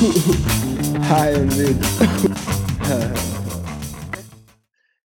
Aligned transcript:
High. 1.10 1.36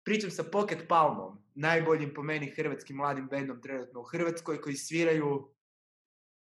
Pričam 0.03 0.31
sa 0.31 0.43
Pocket 0.43 0.87
Palmom, 0.87 1.37
najboljim 1.55 2.13
po 2.13 2.23
meni 2.23 2.51
hrvatskim 2.55 2.97
mladim 2.97 3.27
bandom 3.27 3.61
trenutno 3.61 3.99
u 3.99 4.03
Hrvatskoj 4.03 4.61
koji 4.61 4.75
sviraju 4.75 5.53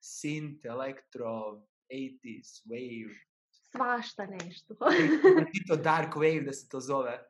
synth, 0.03 0.67
elektro, 0.67 1.27
80s, 1.93 2.67
wave, 2.67 3.15
Svašta 3.73 4.27
nešto. 4.27 4.75
i 5.55 5.65
to 5.69 5.77
dark 5.77 6.15
wave 6.15 6.45
da 6.45 6.53
se 6.53 6.69
to 6.69 6.81
zove. 6.81 7.27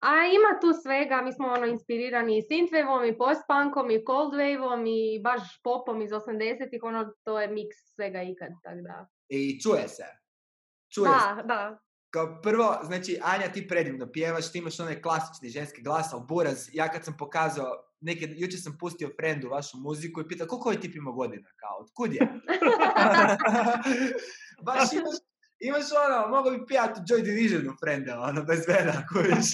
A 0.00 0.10
ima 0.26 0.60
tu 0.60 0.82
svega, 0.82 1.22
mi 1.22 1.32
smo 1.32 1.48
ono 1.48 1.66
inspirirani 1.66 2.38
i 2.38 2.42
synthwaveom, 2.42 3.14
i 3.14 3.18
postpunkom, 3.18 3.90
i 3.90 4.04
coldwaveom, 4.04 4.86
i 4.86 5.22
baš 5.22 5.62
popom 5.62 6.02
iz 6.02 6.10
80-ih, 6.10 6.82
ono, 6.82 7.12
to 7.24 7.40
je 7.40 7.48
miks 7.48 7.76
svega 7.94 8.22
ikad, 8.22 8.50
tako 8.62 8.80
da. 8.80 9.08
I 9.28 9.60
čuje 9.60 9.88
se. 9.88 10.27
Čuje 10.94 11.08
se. 11.08 11.34
Da, 11.36 11.42
da. 11.42 11.78
Kao 12.10 12.40
prvo, 12.42 12.78
znači, 12.82 13.18
Anja, 13.22 13.52
ti 13.52 13.68
predivno 13.68 14.08
pjevaš, 14.12 14.52
ti 14.52 14.58
imaš 14.58 14.80
onaj 14.80 15.02
klasični 15.02 15.48
ženski 15.48 15.82
glas, 15.82 16.12
ali 16.12 16.22
buraz, 16.28 16.68
ja 16.72 16.88
kad 16.88 17.04
sam 17.04 17.16
pokazao, 17.18 17.66
neke, 18.00 18.28
jučer 18.36 18.60
sam 18.62 18.76
pustio 18.80 19.10
frendu 19.16 19.48
vašu 19.48 19.76
muziku 19.76 20.20
i 20.20 20.28
pitao, 20.28 20.46
koliko 20.46 20.68
ovaj 20.68 20.80
tip 20.80 20.96
ima 20.96 21.10
godina, 21.10 21.48
kao, 21.56 21.78
otkud 21.80 22.12
je? 22.12 22.20
Baš 24.66 24.92
imaš, 24.92 25.16
imaš 25.58 25.84
ono, 26.06 26.28
mogu 26.28 26.50
bi 26.50 26.66
pijati 26.66 27.00
Joy 27.00 27.22
Divisionu 27.22 27.72
frende, 27.80 28.12
ono, 28.14 28.42
bez 28.42 28.60
veda, 28.68 29.04
kojiš. 29.12 29.48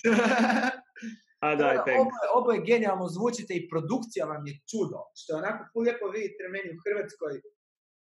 A 1.41 1.55
da, 1.59 1.83
oboje, 1.83 1.99
oboje 2.35 2.61
genijalno 2.67 3.09
zvučite 3.09 3.55
i 3.55 3.69
produkcija 3.69 4.27
vam 4.27 4.47
je 4.47 4.61
čudo. 4.71 4.99
Što 5.15 5.33
je 5.33 5.39
onako 5.39 5.81
lijepo 5.81 6.07
vidite 6.09 6.43
meni 6.53 6.69
u 6.71 6.81
Hrvatskoj 6.85 7.41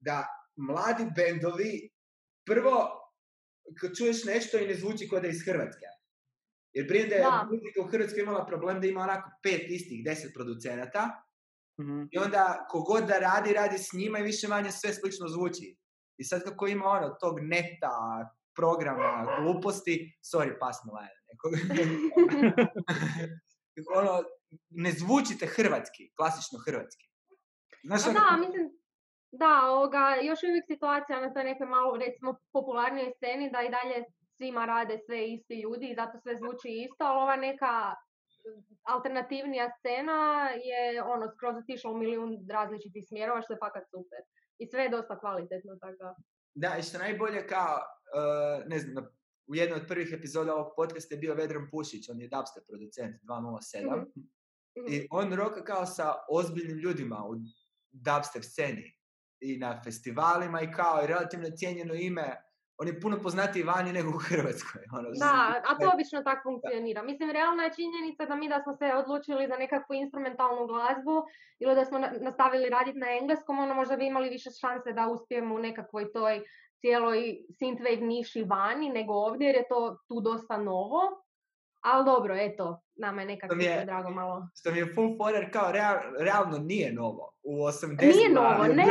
da 0.01 0.27
mladi 0.57 1.05
bendovi 1.17 1.91
prvo 2.47 3.06
kad 3.81 3.97
čuješ 3.97 4.25
nešto 4.25 4.59
i 4.59 4.67
ne 4.67 4.75
zvuči 4.75 5.09
kao 5.09 5.21
da 5.21 5.27
je 5.27 5.33
iz 5.33 5.45
Hrvatske. 5.45 5.87
Jer 6.73 6.89
prije 6.89 7.07
da 7.07 7.15
je 7.15 7.21
Da. 7.23 7.49
muzika 7.51 7.81
u 7.81 7.89
Hrvatskoj 7.89 8.23
imala 8.23 8.47
problem 8.47 8.81
da 8.81 8.87
ima 8.87 9.01
onako 9.01 9.31
pet 9.43 9.63
istih, 9.69 10.05
deset 10.05 10.35
producenata 10.35 11.23
Mhm. 11.81 12.03
i 12.11 12.19
onda 12.19 12.67
kogod 12.71 13.05
da 13.05 13.19
radi, 13.19 13.53
radi 13.53 13.79
s 13.79 13.93
njima 13.93 14.19
i 14.19 14.23
više 14.23 14.49
manje 14.49 14.73
sve 14.73 14.95
slično 14.95 15.29
zvuči. 15.29 15.77
I 16.17 16.25
sad 16.25 16.45
kako 16.45 16.67
ima 16.67 16.85
ono 16.87 17.09
tog 17.11 17.41
neta, 17.41 17.91
programa, 18.55 19.09
gluposti, 19.41 20.19
sorry, 20.25 20.59
pas 20.61 20.77
mu 20.85 20.93
lajan. 20.93 21.17
ono, 23.95 24.23
ne 24.71 24.93
zvučite 24.93 25.47
hrvatski, 25.47 26.13
klasično 26.17 26.59
hrvatski. 26.59 27.07
Znaš, 27.85 28.07
A 28.07 28.09
ono, 28.09 28.19
da, 28.21 28.37
mislim, 28.37 28.76
da, 29.33 29.61
ovoga, 29.69 30.17
još 30.23 30.43
uvijek 30.43 30.65
situacija 30.67 31.21
na 31.21 31.33
toj 31.35 31.45
nekoj 31.45 31.67
malo, 31.67 31.97
recimo, 31.97 32.37
popularnijoj 32.53 33.11
sceni 33.11 33.51
da 33.51 33.63
i 33.63 33.71
dalje 33.71 34.05
svima 34.29 34.65
rade 34.65 34.99
sve 34.99 35.29
isti 35.29 35.55
ljudi 35.55 35.87
i 35.89 35.95
zato 35.95 36.19
sve 36.19 36.37
zvuči 36.37 36.69
isto, 36.85 37.05
ali 37.05 37.19
ova 37.19 37.37
neka 37.39 37.95
alternativnija 38.85 39.71
scena 39.71 40.21
je 40.51 41.03
ono 41.05 41.29
skroz 41.29 41.57
otišla 41.57 41.91
u 41.91 41.97
milijun 41.97 42.47
različitih 42.51 43.05
smjerova 43.09 43.43
što 43.43 43.53
je 43.53 43.59
fakat 43.59 43.85
super. 43.85 44.19
I 44.59 44.67
sve 44.67 44.83
je 44.83 44.89
dosta 44.89 45.19
kvalitetno, 45.19 45.77
tako 45.81 46.15
da. 46.55 46.77
I 46.77 46.83
što 46.83 46.99
najbolje 46.99 47.47
kao, 47.47 47.77
uh, 47.77 48.69
ne 48.69 48.79
znam, 48.79 48.95
na- 48.95 49.11
u 49.47 49.55
jednoj 49.55 49.77
od 49.77 49.87
prvih 49.89 50.09
epizoda 50.13 50.55
ovog 50.55 50.73
podcasta 50.77 51.15
je 51.15 51.19
bio 51.19 51.35
Vedran 51.35 51.69
Pušić, 51.71 52.09
on 52.09 52.21
je 52.21 52.29
dubstep 52.29 52.65
producent 52.69 53.17
207 53.23 54.05
Mhm. 54.79 54.87
i 54.89 55.07
on 55.11 55.35
roka 55.35 55.65
kao 55.65 55.87
sa 55.87 56.15
ozbiljnim 56.31 56.79
ljudima 56.79 57.25
u 57.29 57.35
dubstep 57.93 58.43
sceni 58.43 58.96
i 59.41 59.59
na 59.59 59.81
festivalima 59.85 60.61
i 60.61 60.73
kao 60.73 61.03
i 61.05 61.07
relativno 61.07 61.47
cijenjeno 61.51 61.95
ime, 61.95 62.37
on 62.79 62.89
je 62.89 63.01
puno 63.01 63.19
poznatiji 63.23 63.63
vani 63.63 63.93
nego 63.93 64.09
u 64.09 64.19
Hrvatskoj. 64.19 64.83
Ono, 64.99 65.09
Da, 65.11 65.35
a 65.69 65.75
to 65.79 65.87
ne- 65.87 65.93
obično 65.95 66.23
tako 66.23 66.43
funkcionira. 66.43 67.03
Mislim, 67.03 67.31
realna 67.31 67.63
je 67.65 67.75
činjenica 67.75 68.25
da 68.25 68.37
mi 68.37 68.49
da 68.49 68.61
smo 68.63 68.77
se 68.77 68.95
odlučili 68.95 69.47
za 69.49 69.57
nekakvu 69.57 69.95
instrumentalnu 69.95 70.67
glazbu 70.67 71.17
ili 71.59 71.75
da 71.75 71.85
smo 71.85 71.99
na- 71.99 72.13
nastavili 72.21 72.69
raditi 72.69 72.99
na 72.99 73.07
engleskom, 73.21 73.59
ono 73.59 73.75
možda 73.75 73.97
bi 73.97 74.07
imali 74.07 74.29
više 74.29 74.51
šanse 74.61 74.93
da 74.93 75.09
uspijemo 75.09 75.55
u 75.55 75.59
nekakvoj 75.59 76.13
toj 76.13 76.43
cijeloj 76.81 77.19
synthwave 77.61 78.01
niši 78.01 78.43
vani 78.43 78.89
nego 78.91 79.13
ovdje 79.13 79.47
jer 79.47 79.57
je 79.57 79.69
to 79.69 79.97
tu 80.09 80.21
dosta 80.21 80.57
novo. 80.57 81.01
Ali 81.87 82.05
dobro, 82.05 82.35
eto, 82.39 82.65
nama 82.97 83.21
je 83.23 83.27
nekako 83.27 83.55
je- 83.57 83.85
drago 83.85 84.11
malo. 84.11 84.49
Što 84.55 84.71
mi 84.71 84.79
je 84.79 84.93
full 84.95 85.17
forer 85.19 85.53
kao 85.53 85.73
real- 85.73 86.15
realno 86.21 86.59
nije 86.61 86.93
novo. 86.93 87.33
U 87.43 87.53
80 87.63 88.01
Nije 88.07 88.29
novo, 88.31 88.65
ne, 88.71 88.85
to 88.85 88.91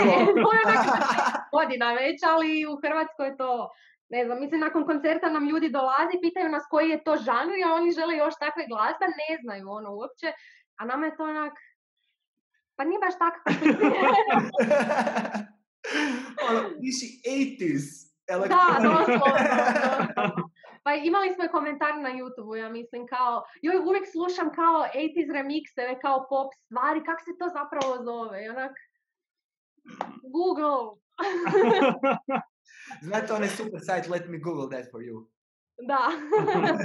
je 0.60 0.66
godina 1.56 1.94
već, 1.94 2.20
ali 2.26 2.66
u 2.66 2.76
Hrvatskoj 2.78 3.28
je 3.28 3.38
to, 3.38 3.70
ne 4.10 4.26
znam, 4.26 4.40
mislim 4.40 4.60
nakon 4.62 4.86
koncerta 4.86 5.30
nam 5.30 5.48
ljudi 5.48 5.70
dolazi, 5.70 6.16
pitaju 6.22 6.50
nas 6.50 6.64
koji 6.70 6.90
je 6.90 7.04
to 7.04 7.16
žanr, 7.18 7.52
a 7.66 7.74
oni 7.74 7.92
žele 7.92 8.16
još 8.16 8.34
takve 8.36 8.64
glazbe, 8.68 9.06
ne 9.22 9.38
znaju 9.42 9.66
ono 9.70 9.90
uopće, 9.92 10.28
a 10.78 10.86
nama 10.86 11.06
je 11.06 11.18
to 11.18 11.24
onak, 11.26 11.54
pa 12.76 12.84
nije 12.84 13.00
baš 13.00 13.14
tako 13.18 13.40
ono, 16.50 16.62
viši 16.80 17.08
80s. 17.28 18.06
Da, 18.28 18.38
doslovno. 18.84 19.26
Pa 20.86 20.94
imali 20.94 21.34
smo 21.34 21.44
i 21.46 21.54
komentar 21.58 21.94
na 22.02 22.10
youtube 22.20 22.56
ja 22.56 22.70
mislim, 22.70 23.08
kao, 23.08 23.44
joj, 23.62 23.78
uvijek 23.90 24.06
slušam 24.12 24.48
kao 24.60 24.76
80s 24.96 25.34
remikseve, 25.34 26.00
kao 26.02 26.18
pop 26.30 26.50
stvari, 26.66 27.00
kak 27.08 27.20
se 27.26 27.32
to 27.40 27.46
zapravo 27.58 28.04
zove? 28.04 28.46
I 28.46 28.50
onak, 28.50 28.74
Google. 30.36 30.84
Znate 33.08 33.34
onaj 33.34 33.48
super 33.48 33.80
sajt 33.84 34.08
Let 34.08 34.28
me 34.28 34.38
google 34.38 34.68
that 34.78 34.92
for 34.92 35.02
you. 35.02 35.26
da. 35.78 36.02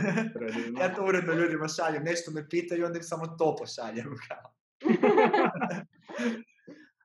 Ja 0.80 0.94
to 0.94 1.04
uredno 1.04 1.32
ljudima 1.32 1.68
šaljem, 1.68 2.02
nešto 2.02 2.30
me 2.30 2.48
pitaju 2.48 2.80
i 2.80 2.84
onda 2.84 2.98
im 2.98 3.02
samo 3.02 3.26
to 3.26 3.56
pošaljem. 3.56 4.14
Kao. 4.28 4.50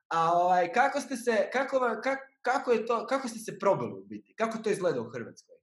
A 0.08 0.32
ovaj, 0.32 0.72
kako 0.72 1.00
ste 1.00 1.16
se, 1.16 1.48
kako, 1.52 1.76
kak- 1.78 2.28
kako 2.42 2.72
je 2.72 2.86
to, 2.86 3.06
kako 3.06 3.28
ste 3.28 3.38
se 3.38 3.58
probili 3.58 3.92
u 3.92 4.04
biti? 4.04 4.34
Kako 4.34 4.58
to 4.58 4.70
izgleda 4.70 5.00
u 5.00 5.10
Hrvatskoj? 5.10 5.55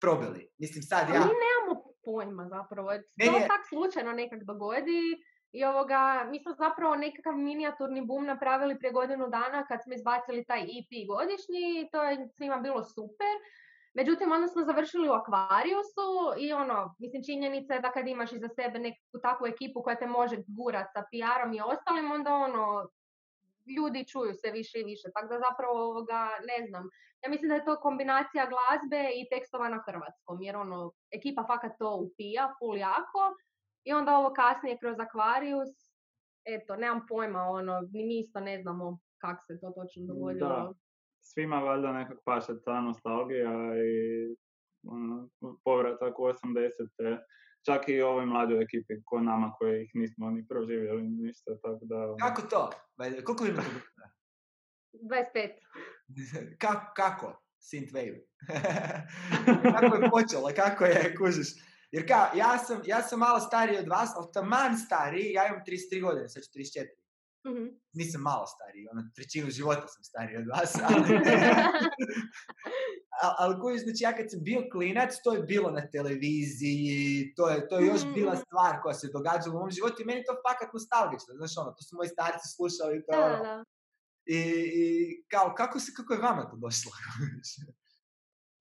Probili. 0.00 0.48
Mislim 0.58 0.82
sad 0.82 1.08
ja, 1.08 1.20
mi 1.20 1.34
nemamo 1.44 1.74
pojma 2.04 2.48
zapravo. 2.48 2.88
To 2.88 3.36
je- 3.36 3.48
tak 3.48 3.62
slučajno 3.68 4.12
nekak 4.12 4.44
dogodi. 4.44 5.02
I 5.52 5.64
ovoga, 5.64 6.26
mi 6.30 6.40
smo 6.40 6.52
zapravo 6.54 6.96
nekakav 6.96 7.34
minijaturni 7.38 8.06
boom 8.06 8.26
napravili 8.26 8.78
prije 8.78 8.92
godinu 8.92 9.28
dana 9.28 9.66
kad 9.66 9.78
smo 9.84 9.94
izbacili 9.94 10.44
taj 10.44 10.60
EP 10.62 10.90
godišnji 11.08 11.64
i 11.80 11.88
to 11.92 12.04
je 12.04 12.28
svima 12.36 12.56
bilo 12.56 12.84
super. 12.84 13.32
Međutim, 13.94 14.32
onda 14.32 14.48
smo 14.48 14.64
završili 14.64 15.08
u 15.08 15.12
Akvariusu 15.12 16.08
i 16.38 16.52
ono, 16.52 16.94
mislim, 16.98 17.22
činjenica 17.24 17.74
je 17.74 17.80
da 17.80 17.92
kad 17.92 18.08
imaš 18.08 18.32
iza 18.32 18.48
sebe 18.48 18.78
neku 18.78 19.18
takvu 19.22 19.46
ekipu 19.46 19.82
koja 19.82 19.96
te 19.96 20.06
može 20.06 20.36
gurat 20.48 20.86
sa 20.92 21.02
PR-om 21.02 21.52
i 21.54 21.60
ostalim, 21.60 22.12
onda 22.12 22.34
ono, 22.34 22.88
ljudi 23.76 24.08
čuju 24.12 24.32
se 24.34 24.50
više 24.50 24.80
i 24.80 24.84
više. 24.84 25.08
Tako 25.14 25.28
da 25.32 25.44
zapravo 25.48 25.74
ovoga, 25.90 26.20
ne 26.50 26.66
znam, 26.68 26.84
ja 27.22 27.30
mislim 27.30 27.48
da 27.48 27.54
je 27.54 27.64
to 27.64 27.80
kombinacija 27.86 28.50
glazbe 28.52 29.02
i 29.20 29.28
tekstova 29.32 29.68
na 29.68 29.80
hrvatskom, 29.86 30.42
jer 30.42 30.56
ono, 30.56 30.92
ekipa 31.10 31.44
fakat 31.46 31.72
to 31.78 31.96
upija, 32.04 32.54
full 32.58 32.76
jako, 32.78 33.22
i 33.84 33.92
onda 33.92 34.18
ovo 34.18 34.30
kasnije 34.34 34.78
kroz 34.78 34.96
Aquarius, 35.06 35.72
eto, 36.44 36.76
nemam 36.76 37.06
pojma, 37.08 37.42
ono, 37.42 37.80
ni 37.92 38.04
mi 38.06 38.18
isto 38.18 38.40
ne 38.40 38.62
znamo 38.62 38.98
kako 39.18 39.42
se 39.42 39.60
to 39.60 39.70
točno 39.70 40.06
dogodilo. 40.06 40.48
Da. 40.48 40.72
Svima 41.22 41.58
valjda 41.58 41.92
nekak 41.92 42.18
paše 42.24 42.52
ta 42.64 42.80
nostalgija 42.80 43.52
i 43.76 44.36
ono, 44.86 45.28
povratak 45.64 46.18
u 46.18 46.22
80-te. 46.22 47.18
Čak 47.66 47.88
i 47.88 48.00
ovoj 48.00 48.26
mlađoj 48.26 48.62
ekipi 48.62 48.94
ko 49.04 49.20
nama 49.20 49.52
koji 49.58 49.84
ih 49.84 49.90
nismo 49.94 50.30
ni 50.30 50.46
proživjeli 50.48 51.02
ništa, 51.02 51.50
tako 51.62 51.80
da... 51.82 51.96
ono, 51.96 52.16
kako 52.20 52.42
to? 52.42 52.70
Koliko 53.24 53.44
vi 53.44 53.50
imate 53.50 53.68
godina? 53.68 54.06
25. 54.92 56.56
kako, 56.58 56.92
kako? 56.96 57.42
Synthwave. 57.60 58.20
kako 59.80 59.96
je 59.96 60.10
počelo? 60.10 60.50
Kako 60.56 60.84
je, 60.84 61.14
kužiš? 61.16 61.48
Jer 61.92 62.08
kao, 62.08 62.26
ja 62.34 62.58
sam, 62.58 62.80
ja 62.84 63.02
sam 63.02 63.18
malo 63.18 63.40
stariji 63.40 63.78
od 63.78 63.88
vas, 63.88 64.10
ali 64.16 64.26
taman 64.32 64.78
stariji, 64.78 65.32
ja 65.32 65.46
imam 65.46 65.60
33 65.66 66.02
godine, 66.02 66.28
sad 66.28 66.42
ću 66.42 66.50
34. 66.58 66.86
Mhm. 67.48 67.64
Nisam 67.92 68.20
malo 68.22 68.46
stariji, 68.46 68.88
ono, 68.92 69.02
trećinu 69.14 69.50
života 69.50 69.86
sam 69.86 70.04
stariji 70.04 70.36
od 70.36 70.46
vas. 70.46 70.72
Ali, 70.86 71.08
ali, 73.38 73.60
kužiš, 73.60 73.82
znači 73.82 74.04
ja 74.04 74.12
kad 74.16 74.30
sam 74.30 74.40
bio 74.42 74.62
klinac, 74.72 75.10
to 75.24 75.32
je 75.34 75.42
bilo 75.42 75.70
na 75.70 75.82
televiziji, 75.92 77.32
to 77.36 77.48
je, 77.48 77.68
to 77.68 77.78
je 77.78 77.86
još 77.86 78.00
bila 78.14 78.32
Mhm. 78.32 78.40
stvar 78.42 78.82
koja 78.82 78.94
se 78.94 79.08
događala 79.12 79.56
u 79.56 79.60
mom 79.60 79.70
životu 79.70 80.02
i 80.02 80.04
meni 80.04 80.20
je 80.20 80.24
to 80.24 80.36
fakat 80.48 80.72
nostalgično, 80.72 81.34
znaš 81.34 81.58
ono, 81.58 81.70
to 81.70 81.82
su 81.82 81.96
moji 81.96 82.08
starci 82.08 82.48
slušali, 82.56 83.02
to, 83.06 83.12
Da, 83.16 83.24
ono, 83.24 83.36
da. 83.44 83.64
I, 84.26 84.38
i 84.74 84.84
kao, 85.28 85.54
kako, 85.56 85.78
se, 85.80 85.92
kako 85.96 86.12
je 86.14 86.20
vama 86.20 86.42
to 86.50 86.56
došlo? 86.56 86.92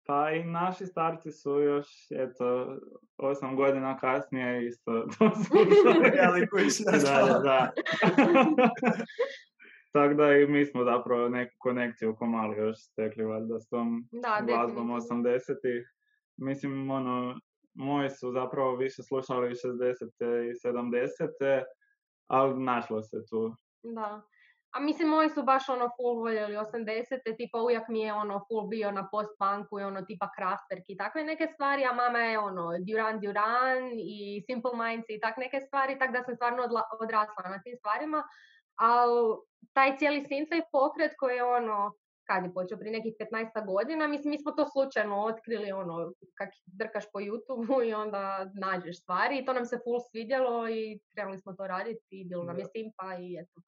Pa 0.06 0.30
i 0.30 0.44
naši 0.44 0.86
starci 0.86 1.32
su 1.32 1.50
još, 1.50 1.88
eto, 2.10 2.76
osam 3.16 3.56
godina 3.56 3.98
kasnije 3.98 4.66
isto 4.68 4.92
to 5.18 5.30
slušali. 5.46 6.10
Da, 6.92 7.26
da, 7.26 7.38
da. 7.38 7.72
Tako 9.92 10.14
da 10.14 10.32
i 10.36 10.46
mi 10.46 10.66
smo 10.66 10.84
zapravo 10.84 11.28
neku 11.28 11.54
konekciju 11.58 12.10
oko 12.10 12.26
mali 12.26 12.56
još 12.56 12.76
stekli 12.78 13.24
valjda 13.24 13.60
s 13.60 13.68
tom 13.68 14.08
Da, 14.12 14.40
glazbom 14.46 14.88
definitivno. 14.88 15.22
80-ih. 15.24 15.94
Mislim, 16.36 16.90
ono, 16.90 17.40
moji 17.74 18.10
su 18.10 18.32
zapravo 18.32 18.76
više 18.76 19.02
slušali 19.02 19.48
60. 19.48 20.50
i 20.50 20.68
70. 20.68 21.62
ali 22.26 22.62
našlo 22.64 23.02
se 23.02 23.16
tu. 23.30 23.54
Da. 23.82 24.22
A 24.76 24.80
mislim, 24.80 25.08
moji 25.08 25.28
su 25.28 25.42
baš 25.42 25.68
ono 25.68 25.88
full 25.96 26.18
voljeli 26.18 26.56
80. 26.56 27.36
tipa 27.36 27.58
uvijek 27.62 27.88
mi 27.88 28.00
je 28.00 28.12
ono 28.12 28.44
full 28.48 28.68
bio 28.68 28.90
na 28.90 29.08
post-punku 29.12 29.80
i 29.80 29.82
ono 29.82 30.02
tipa 30.02 30.28
Kraftwerk 30.38 30.84
i 30.88 30.96
takve 30.96 31.24
neke 31.24 31.46
stvari, 31.46 31.84
a 31.84 31.92
mama 31.92 32.18
je 32.18 32.38
ono 32.38 32.70
Duran 32.88 33.20
Duran 33.20 33.78
i 33.92 34.42
Simple 34.46 34.70
Minds 34.80 35.06
i 35.08 35.20
tak 35.20 35.36
neke 35.36 35.60
stvari, 35.60 35.98
tako 35.98 36.12
da 36.12 36.22
sam 36.22 36.34
stvarno 36.34 36.62
odla- 36.62 36.88
odrasla 37.00 37.42
na 37.50 37.62
tim 37.62 37.76
stvarima. 37.76 38.22
Ali 38.78 39.36
taj 39.72 39.96
cijeli 39.98 40.20
synthwave 40.20 40.62
pokret 40.72 41.12
koji 41.18 41.36
je 41.36 41.44
ono, 41.44 41.92
kad 42.26 42.44
je 42.44 42.54
počeo, 42.54 42.78
prije 42.78 42.92
nekih 42.92 43.14
15 43.32 43.66
godina, 43.66 44.06
mislim, 44.06 44.30
mi 44.30 44.38
smo 44.38 44.52
to 44.52 44.66
slučajno 44.66 45.24
otkrili, 45.24 45.72
ono, 45.72 46.12
kak 46.34 46.48
drkaš 46.66 47.04
po 47.12 47.18
youtube 47.18 47.88
i 47.88 47.94
onda 47.94 48.46
nađeš 48.54 49.00
stvari 49.02 49.38
i 49.38 49.44
to 49.44 49.52
nam 49.52 49.66
se 49.66 49.78
full 49.84 50.00
svidjelo 50.10 50.68
i 50.68 51.00
krenuli 51.14 51.38
smo 51.38 51.52
to 51.52 51.66
raditi 51.66 52.06
i 52.10 52.24
bilo 52.24 52.44
nam 52.44 52.58
je 52.58 52.66
simpa 52.66 53.14
i 53.18 53.36
eto. 53.40 53.60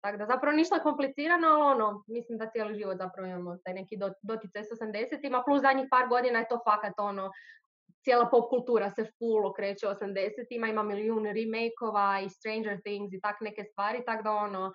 Tako 0.00 0.16
da 0.18 0.26
zapravo 0.26 0.56
ništa 0.56 0.78
komplicirano, 0.78 1.48
ali 1.48 1.62
ono, 1.62 2.04
mislim 2.06 2.38
da 2.38 2.50
cijeli 2.50 2.74
život 2.74 2.96
zapravo 2.98 3.28
imamo 3.28 3.56
taj 3.64 3.74
neki 3.74 3.96
dot- 3.96 4.20
doticaj 4.22 4.64
s 4.64 4.68
80-ima, 4.70 5.42
plus 5.46 5.62
zadnjih 5.62 5.86
par 5.90 6.08
godina 6.08 6.38
je 6.38 6.48
to 6.48 6.60
fakat 6.64 6.94
ono, 6.98 7.30
cijela 8.06 8.28
pop 8.30 8.50
kultura 8.50 8.90
se 8.90 9.02
full 9.18 9.46
okreće 9.50 9.86
80-ima, 9.86 10.66
ima 10.68 10.82
milijun 10.82 11.24
remake-ova 11.24 12.20
i 12.24 12.28
Stranger 12.36 12.76
Things 12.86 13.12
i 13.12 13.20
tak 13.20 13.36
neke 13.40 13.64
stvari, 13.70 13.98
tako 14.06 14.22
da 14.22 14.30
ono, 14.30 14.72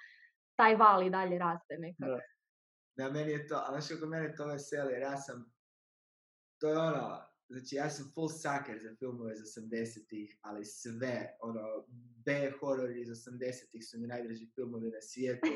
taj 0.60 0.76
val 0.76 1.04
i 1.04 1.10
dalje 1.10 1.38
raste 1.40 1.74
nekako. 1.78 2.12
Da. 2.12 2.32
Da, 2.98 3.12
meni 3.12 3.32
je 3.32 3.48
to, 3.48 3.56
a 3.56 3.68
znaš 3.72 3.88
kako 3.88 4.06
mene 4.06 4.36
to 4.36 4.46
veseli, 4.46 4.94
jer 4.94 5.02
ja 5.02 5.18
sam, 5.18 5.54
to 6.60 6.70
je 6.70 6.78
ono, 6.78 7.22
znači 7.50 7.76
ja 7.76 7.90
sam 7.90 8.12
full 8.14 8.30
sucker 8.30 8.78
za 8.82 8.96
filmove 9.00 9.34
iz 9.34 9.40
80-ih, 9.40 10.38
ali 10.42 10.66
sve, 10.66 11.38
ono, 11.42 11.64
B 12.26 12.52
horror 12.60 12.92
iz 12.92 13.08
80-ih 13.08 13.84
su 13.90 14.00
mi 14.00 14.08
najdraži 14.08 14.52
filmovi 14.56 14.90
na 14.90 15.02
svijetu. 15.02 15.48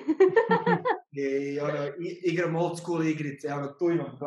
I 1.25 1.59
ono, 1.59 1.81
igram 2.31 2.55
old 2.55 2.77
school 2.79 3.07
igrice, 3.07 3.53
ono, 3.53 3.67
tu 3.67 3.89
imam 3.89 4.17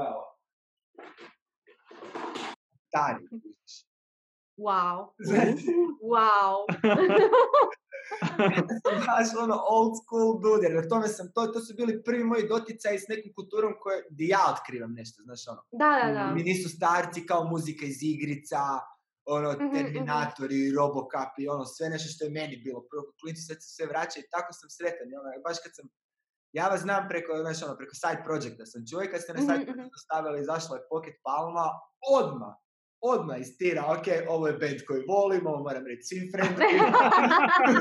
gledao. 2.92 3.24
Stari. 3.24 3.24
Wow, 4.58 5.08
Znači, 5.28 5.66
wow. 6.12 6.54
sam 8.82 8.96
baš 9.06 9.28
ono 9.44 9.56
old 9.68 9.92
school 10.02 10.40
dude, 10.42 10.66
jer 10.66 10.74
na 10.82 10.88
tome 10.88 11.08
sam, 11.08 11.26
to, 11.34 11.46
to 11.46 11.60
su 11.60 11.74
bili 11.76 12.02
prvi 12.04 12.24
moji 12.24 12.48
doticaji 12.48 12.98
s 12.98 13.08
nekom 13.08 13.32
kulturom 13.34 13.72
koje, 13.80 14.04
di 14.10 14.28
ja 14.28 14.42
otkrivam 14.52 14.92
nešto, 14.92 15.22
znaš 15.22 15.42
ono. 15.48 15.62
Da, 15.82 15.90
da, 16.02 16.12
da. 16.12 16.34
Mi 16.34 16.42
nisu 16.42 16.68
starci 16.76 17.26
kao 17.26 17.44
muzika 17.44 17.86
iz 17.86 17.98
igrica, 18.02 18.62
ono, 19.34 19.52
Mhm, 19.52 19.64
mhm. 19.64 19.74
Terminatori, 19.76 20.72
Robocop 20.78 21.32
i 21.38 21.48
ono, 21.48 21.64
sve 21.64 21.86
nešto 21.88 22.08
što 22.12 22.24
je 22.24 22.30
meni 22.30 22.56
bilo. 22.64 22.80
Prvo, 22.90 23.04
klinci 23.20 23.42
sad 23.42 23.56
se 23.62 23.68
sve 23.76 23.86
vraća 23.86 24.18
i 24.20 24.28
tako 24.32 24.50
sam 24.52 24.68
sretan. 24.76 25.06
I 25.10 25.16
ono, 25.20 25.28
baš 25.46 25.56
kad 25.64 25.72
sam, 25.76 25.86
ja 26.58 26.68
vas 26.72 26.80
znam 26.80 27.02
preko, 27.10 27.30
znaš, 27.44 27.62
ono, 27.62 27.74
preko 27.80 27.94
side 28.02 28.22
projecta 28.26 28.64
sam 28.72 28.80
čuo 28.88 29.02
i 29.02 29.10
kad 29.12 29.20
ste 29.22 29.34
na 29.34 29.42
side 29.48 29.64
mhm. 29.64 29.72
projectu 29.72 29.98
stavili, 30.06 30.40
izašla 30.40 30.76
je 30.76 30.88
Pocket 30.92 31.16
Palma, 31.26 31.66
odmah, 32.18 32.54
odmah 33.00 33.40
istira, 33.40 33.82
ok, 33.94 34.06
ovo 34.28 34.46
je 34.46 34.52
band 34.52 34.80
koji 34.86 35.02
volim, 35.08 35.46
ovo 35.46 35.62
moram 35.62 35.86
reći 35.86 36.02
svim 36.02 36.26
friendovima. 36.32 36.88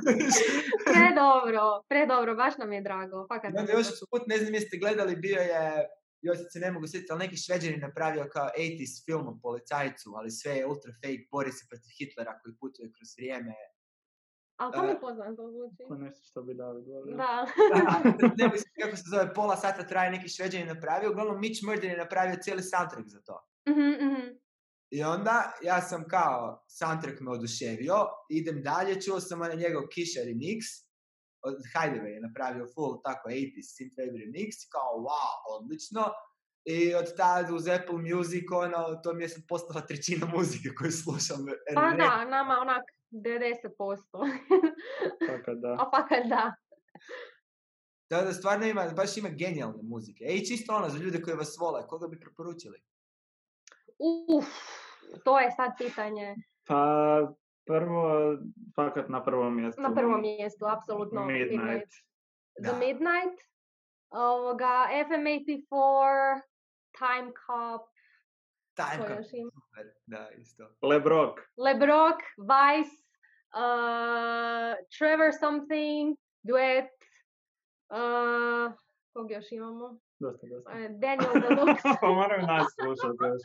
Predobro, 0.92 1.66
predobro, 1.90 2.36
baš 2.36 2.58
nam 2.58 2.74
je 2.74 2.82
drago. 2.82 3.28
Fakat 3.28 3.52
onda 3.60 3.72
je 3.72 3.78
još 3.78 3.88
put, 4.12 4.24
ne 4.28 4.38
znam 4.38 4.54
jeste 4.54 4.78
gledali, 4.78 5.16
bio 5.16 5.40
je, 5.42 5.88
još 6.22 6.38
se 6.54 6.60
ne 6.60 6.72
mogu 6.72 6.88
sjetiti, 6.88 7.12
ali 7.12 7.24
neki 7.26 7.38
šveđanin 7.38 7.82
napravio 7.88 8.26
kao 8.34 8.48
80s 8.58 9.06
film 9.06 9.28
o 9.28 9.40
policajcu, 9.42 10.10
ali 10.18 10.32
sve 10.32 10.52
je 10.58 10.68
ultra 10.72 10.92
fake, 11.02 11.28
bori 11.32 11.52
se 11.52 11.64
protiv 11.70 11.92
Hitlera 11.98 12.40
koji 12.40 12.54
putuje 12.62 12.92
kroz 12.96 13.10
vrijeme. 13.18 13.54
Ali 14.60 14.74
to 14.74 14.84
E, 14.84 14.88
mi 14.88 15.00
poznato 15.00 15.52
zvuči. 15.52 15.84
To 15.88 15.94
je 15.94 16.00
nešto 16.00 16.24
što 16.30 16.44
bi 16.44 16.54
David 16.54 16.86
volio. 16.88 17.18
Da. 17.18 17.34
ne 18.38 18.46
kako 18.82 18.96
se 18.98 19.04
zove, 19.12 19.34
pola 19.34 19.56
sata 19.56 19.88
traje 19.88 20.12
neki 20.12 20.30
šveđanin 20.30 20.68
napravio, 20.68 21.12
uglavnom 21.12 21.40
Mitch 21.40 21.62
Murden 21.66 21.92
je 21.92 21.98
napravio 21.98 22.36
cijeli 22.42 22.64
soundtrack 22.64 23.08
za 23.08 23.22
to. 23.22 23.36
Mhm, 23.70 23.90
mhm. 24.08 24.26
I 24.90 25.04
onda 25.04 25.54
ja 25.64 25.82
sam 25.82 26.04
kao, 26.08 26.64
soundtrack 26.68 27.20
me 27.20 27.32
oduševio, 27.32 27.96
idem 28.30 28.62
dalje, 28.64 29.02
čuo 29.02 29.20
sam 29.20 29.42
onaj 29.42 29.58
njegov 29.58 29.84
Kisha 29.94 30.22
remix, 30.22 30.62
od 31.42 31.56
Hideaway 31.74 32.14
je 32.16 32.22
napravio 32.28 32.66
full 32.76 33.02
tako 33.04 33.30
80s 33.30 33.70
synthwave 33.78 34.16
remix, 34.24 34.52
kao 34.72 34.92
wow, 35.08 35.60
odlično. 35.60 36.04
I 36.66 36.96
od 36.96 37.16
tada 37.18 37.54
uz 37.54 37.68
Apple 37.68 38.00
Music, 38.10 38.44
ono, 38.52 38.96
to 39.04 39.14
mi 39.14 39.24
je 39.24 39.30
sad 39.30 39.44
postala 39.48 39.82
trećina 39.82 40.26
muzike 40.36 40.70
koju 40.78 40.92
slušam. 40.92 41.46
Pa 41.76 41.82
da, 41.82 42.26
nama 42.26 42.58
onak 42.62 42.84
90%. 43.12 43.58
Tako 45.28 45.54
da. 45.56 45.72
A 45.82 45.90
fakat 45.96 46.28
da. 46.30 46.56
Da, 48.10 48.22
da 48.22 48.34
stvarno 48.34 48.66
ima, 48.66 48.90
baš 48.96 49.18
ima 49.18 49.30
genijalne 49.30 49.84
muzike. 49.84 50.24
E, 50.28 50.36
i 50.36 50.46
čisto 50.46 50.76
ono, 50.76 50.90
za 50.90 50.98
ljude 50.98 51.22
koji 51.22 51.38
vas 51.38 51.58
vole, 51.60 51.88
koga 51.88 52.08
bi 52.08 52.20
preporučili? 52.20 52.82
Uf, 54.00 54.46
to 55.24 55.40
je 55.40 55.52
sad 55.52 55.72
pitanje. 55.78 56.36
Pa, 56.68 57.22
prvo, 57.66 58.38
fakat 58.76 59.10
na 59.10 59.24
prvom 59.24 59.56
mjestu. 59.56 59.82
Na 59.82 59.96
prvom 59.96 60.22
mjestu, 60.22 60.66
apsolutno. 60.66 61.26
Midnight. 61.26 61.92
The 62.64 62.72
Da. 62.72 62.78
Midnight, 62.78 63.40
ovoga, 64.10 64.88
FM84, 64.92 66.42
Time 66.98 67.32
Cop, 67.46 67.82
Time 68.76 69.08
Cop, 69.08 69.26
super, 69.26 69.94
da, 70.06 70.30
isto. 70.38 70.64
Lebrock. 70.82 71.40
LeBrock, 71.58 72.20
Vice, 72.38 72.96
uh, 73.54 74.76
Trevor 74.98 75.32
Something, 75.40 76.18
Duet, 76.44 76.92
uh, 77.90 78.74
kog 79.14 79.32
još 79.32 79.52
imamo? 79.52 80.00
Dosta, 80.20 80.48
dosta. 80.48 80.70
Uh, 80.70 81.00
Daniel 81.00 81.34
Deluxe. 81.34 81.90
pa 82.02 82.08
moram 82.08 82.42
nas 82.46 82.68
slušati 82.76 83.18
još. 83.30 83.42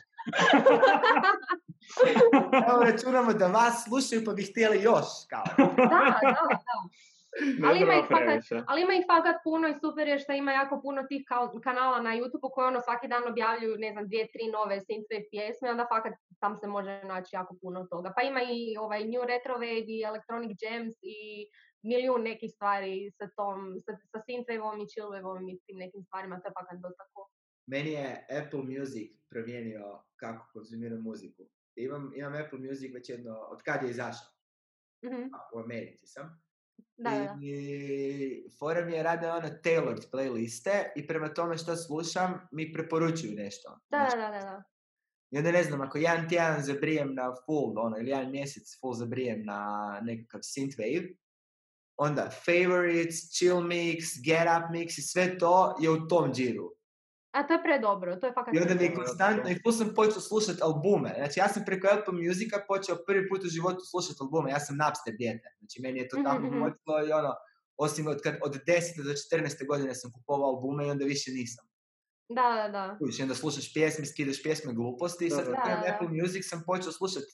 Evo 2.69 2.83
računamo 2.83 3.33
da 3.33 3.47
vas 3.47 3.83
slušaju 3.87 4.21
pa 4.25 4.33
bi 4.33 4.43
htjeli 4.43 4.81
još, 4.81 5.07
kao. 5.29 5.43
da, 5.57 5.65
da, 5.75 6.17
da. 6.21 6.77
Ne 7.59 7.67
Ali 7.67 7.79
ima 7.79 7.93
ih 7.93 8.05
fakat-. 8.09 8.63
Ali 8.67 8.81
ima 8.81 8.93
ih 8.93 9.05
fakat 9.07 9.35
puno 9.43 9.67
i 9.67 9.79
super 9.81 10.07
je 10.07 10.19
što 10.19 10.31
ima 10.33 10.51
jako 10.51 10.81
puno 10.81 11.03
tih 11.09 11.23
kao- 11.27 11.59
kanala 11.63 12.01
na 12.01 12.09
YouTube 12.09 12.49
koji 12.53 12.67
ono 12.67 12.81
svaki 12.81 13.07
dan 13.07 13.23
objavljuju, 13.27 13.75
ne 13.77 13.91
znam, 13.91 14.07
dvije, 14.07 14.27
tri 14.33 14.51
nove 14.51 14.75
synthwave 14.79 15.23
pjesme, 15.31 15.71
onda 15.71 15.85
fakat 15.89 16.13
tam 16.39 16.57
se 16.57 16.67
može 16.67 17.03
naći 17.03 17.35
jako 17.35 17.55
puno 17.61 17.87
toga. 17.91 18.13
Pa 18.15 18.21
ima 18.21 18.41
i 18.41 18.77
ovaj 18.79 18.99
New 18.99 19.23
Retro 19.27 19.55
Wave 19.57 19.85
i 19.87 20.01
Electronic 20.01 20.57
Jams 20.61 20.95
i 21.01 21.47
milijun 21.83 22.23
nekih 22.23 22.51
stvari 22.51 23.11
sa 23.17 23.27
tom, 23.37 23.81
sa, 23.85 23.91
sa 24.11 24.19
synthwaveom 24.27 24.83
i 24.83 24.89
chillwaveom 24.91 25.49
i 25.51 25.59
tim 25.65 25.77
nekim 25.77 26.03
stvarima, 26.03 26.39
to 26.39 26.47
je 26.47 26.53
fakat 26.59 26.79
dosta 26.79 27.03
cool. 27.13 27.27
Meni 27.67 27.91
je 27.91 28.27
Apple 28.39 28.63
Music 28.63 29.11
promijenio 29.29 30.03
kako 30.15 30.49
konzumiram 30.53 31.01
muziku. 31.01 31.43
Imam, 31.75 32.11
imam 32.15 32.33
Apple 32.33 32.59
Music 32.59 32.93
već 32.93 33.09
jedno, 33.09 33.33
od 33.51 33.61
kad 33.61 33.83
je 33.83 33.89
izašao, 33.89 34.33
Mhm, 35.05 35.21
a 35.33 35.39
u 35.55 35.59
Americi 35.59 36.07
sam. 36.07 36.43
Da, 36.97 37.09
da. 37.09 37.37
I 37.41 38.49
fora 38.59 38.85
mi 38.85 38.93
je 38.93 39.03
rade 39.03 39.31
ono 39.31 39.49
tailored 39.63 40.03
playliste 40.11 40.91
i 40.95 41.07
prema 41.07 41.33
tome 41.33 41.57
što 41.57 41.75
slušam 41.75 42.47
mi 42.51 42.73
preporučuju 42.73 43.33
nešto. 43.35 43.79
Da, 43.89 44.07
da, 44.11 44.15
da, 44.15 44.31
da, 44.31 44.45
da. 44.45 44.63
I 45.31 45.37
onda 45.37 45.51
ne 45.51 45.63
znam, 45.63 45.81
ako 45.81 45.97
jedan 45.97 46.29
tjedan 46.29 46.61
zabrijem 46.61 47.15
na 47.15 47.35
full, 47.45 47.79
ono, 47.79 47.97
ili 47.97 48.09
jedan 48.09 48.31
mjesec 48.31 48.79
full 48.79 48.93
zabrijem 48.93 49.45
na 49.45 49.99
nekakav 50.03 50.39
synthwave, 50.39 51.17
onda 51.97 52.29
favorites, 52.45 53.17
chill 53.37 53.61
mix, 53.61 53.97
get 54.25 54.47
up 54.55 54.71
mix 54.71 54.97
i 54.97 55.01
sve 55.01 55.37
to 55.37 55.77
je 55.81 55.89
u 55.89 56.07
tom 56.07 56.33
džiru. 56.33 56.69
A 57.33 57.47
to 57.47 57.53
je 57.53 57.63
predobro, 57.63 58.15
to 58.15 58.27
je 58.27 58.33
fakat 58.33 58.53
I 58.55 58.59
onda 58.59 58.73
mi 58.73 58.83
je 58.83 58.95
konstantno, 58.95 59.49
i 59.49 59.59
full 59.61 59.73
sam 59.73 59.93
počeo 59.95 60.21
slušati 60.21 60.59
albume. 60.61 61.13
Znači 61.17 61.39
ja 61.39 61.47
sam 61.47 61.63
preko 61.65 61.87
Apple 61.87 62.13
Musica 62.13 62.57
počeo 62.67 62.95
prvi 63.07 63.29
put 63.29 63.43
u 63.43 63.47
životu 63.47 63.81
slušati 63.91 64.17
albume. 64.21 64.51
Ja 64.51 64.59
sam 64.59 64.77
Napster 64.77 65.13
dijete. 65.17 65.47
Znači 65.59 65.81
meni 65.81 65.99
je 65.99 66.07
to 66.07 66.17
Mhm, 66.17 66.25
tako 66.25 66.45
mhm. 66.47 66.57
moćilo 66.57 66.95
i 67.07 67.11
ono, 67.11 67.33
osim 67.77 68.07
od, 68.07 68.21
kad, 68.21 68.35
od 68.43 68.53
10. 68.67 69.03
do 69.07 69.13
14. 69.37 69.67
godine 69.67 69.95
sam 69.95 70.11
kupovao 70.11 70.49
albume 70.49 70.87
i 70.87 70.91
onda 70.91 71.05
više 71.05 71.31
nisam. 71.31 71.65
Da, 72.29 72.47
da, 72.59 72.67
da. 72.77 72.97
Kužiš, 72.99 73.19
i 73.19 73.23
onda 73.23 73.35
slušaš 73.35 73.73
pjesme, 73.73 74.05
skidaš 74.05 74.43
pjesme 74.43 74.73
gluposti 74.73 75.25
i 75.25 75.29
sad 75.29 75.45
Da, 75.45 75.51
da. 75.51 75.83
Apple 75.93 76.07
Music 76.07 76.49
sam 76.49 76.63
počeo 76.65 76.91
slušati 76.91 77.31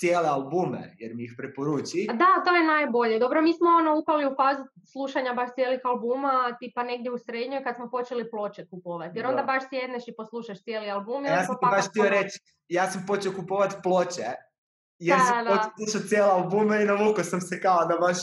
cijele 0.00 0.28
albume 0.28 0.94
jer 0.98 1.14
mi 1.14 1.24
ih 1.24 1.34
preporuči. 1.38 2.06
Da, 2.12 2.42
to 2.44 2.54
je 2.56 2.64
najbolje. 2.64 3.18
Dobro, 3.18 3.42
mi 3.42 3.52
smo 3.52 3.68
ono 3.70 3.98
upali 3.98 4.26
u 4.26 4.34
fazu 4.36 4.62
slušanja 4.92 5.34
baš 5.34 5.50
cijelih 5.54 5.80
albuma, 5.84 6.56
tipa 6.60 6.82
negdje 6.82 7.10
u 7.12 7.18
srednjoj 7.18 7.64
kad 7.64 7.76
smo 7.76 7.90
počeli 7.90 8.30
ploče 8.30 8.66
kupovati. 8.66 9.18
Jer 9.18 9.26
onda 9.26 9.42
Da. 9.42 9.46
baš 9.46 9.62
sjedneš 9.68 10.08
i 10.08 10.16
poslušaš 10.16 10.62
cijeli 10.62 10.90
album. 10.90 11.24
ja 11.24 11.44
sam 11.44 11.54
ti 11.60 11.66
baš 11.70 11.88
htio 11.88 12.08
reći, 12.08 12.38
ja 12.68 12.90
sam 12.90 13.04
počeo 13.06 13.32
kupovati 13.32 13.76
ploče 13.82 14.28
jer 14.98 15.18
Da, 15.18 15.24
sam 15.24 15.46
počeo 15.46 15.70
slušati 15.78 16.08
cijele 16.08 16.30
albume 16.30 16.82
i 16.82 16.84
navukao 16.86 17.24
sam 17.24 17.40
se 17.40 17.60
kao 17.60 17.84
da 17.84 17.96
baš 17.96 18.16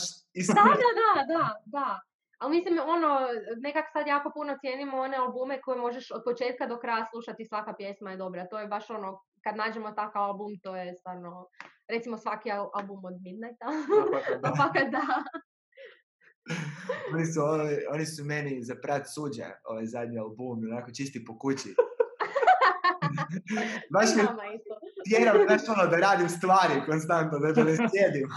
Da, 0.48 0.62
da, 0.62 0.90
da, 1.00 1.34
da, 1.34 1.48
da. 1.66 2.00
Ali 2.38 2.56
mislim, 2.56 2.78
ono, 2.86 3.18
nekak 3.62 3.84
sad 3.92 4.06
jako 4.06 4.30
puno 4.34 4.56
cijenimo 4.60 4.96
one 4.96 5.16
albume 5.16 5.60
koje 5.60 5.78
možeš 5.78 6.10
od 6.10 6.22
početka 6.24 6.66
do 6.66 6.78
kraja 6.78 7.06
slušati, 7.10 7.44
svaka 7.44 7.72
pjesma 7.78 8.10
je 8.10 8.16
dobra. 8.16 8.46
To 8.48 8.58
je 8.58 8.66
baš 8.66 8.90
ono, 8.90 9.20
kad 9.44 9.56
nađemo 9.56 9.90
takav 9.90 10.22
album, 10.22 10.52
to 10.62 10.76
je 10.76 10.94
stvarno, 10.94 11.48
recimo 11.88 12.18
svaki 12.18 12.50
album 12.50 13.04
od 13.04 13.14
Midnighta. 13.24 13.66
pa 14.58 14.72
kad 14.72 14.90
da. 14.90 15.06
oni, 17.14 17.26
su, 17.26 17.40
oni, 17.42 17.76
oni 17.94 18.06
su 18.06 18.24
meni 18.24 18.62
za 18.62 18.74
prat 18.82 19.06
suđa, 19.14 19.48
ovaj 19.64 19.86
zadnji 19.86 20.18
album, 20.18 20.58
onako 20.72 20.90
čisti 20.92 21.24
po 21.24 21.38
kući. 21.38 21.74
baš 23.94 24.08
mi 24.16 24.22
tjeram, 25.08 25.36
znaš 25.46 25.60
ono, 25.68 25.90
da 25.90 25.96
radim 25.96 26.28
stvari 26.28 26.74
konstantno, 26.86 27.38
da 27.38 27.64
ne 27.64 27.76
sjedim. 27.76 28.28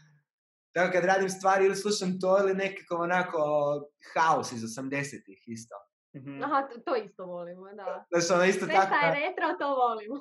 Tako 0.74 0.92
kad 0.92 1.04
radim 1.04 1.28
stvari 1.28 1.66
ili 1.66 1.76
slušam 1.76 2.20
to 2.20 2.38
ili 2.40 2.54
nekako 2.54 2.96
onako 2.96 3.38
haos 4.14 4.52
iz 4.52 4.62
80-ih 4.62 5.42
isto. 5.46 5.74
Mm-hmm. 6.16 6.42
Aha, 6.44 6.68
to, 6.68 6.80
to 6.86 6.96
isto 6.96 7.26
volimo, 7.26 7.72
da. 7.74 8.04
Znači, 8.10 8.32
ono 8.32 8.44
isto 8.44 8.64
Sve 8.64 8.74
tako... 8.74 8.94
je 8.94 9.12
retro, 9.20 9.48
to 9.60 9.68
volimo. 9.82 10.16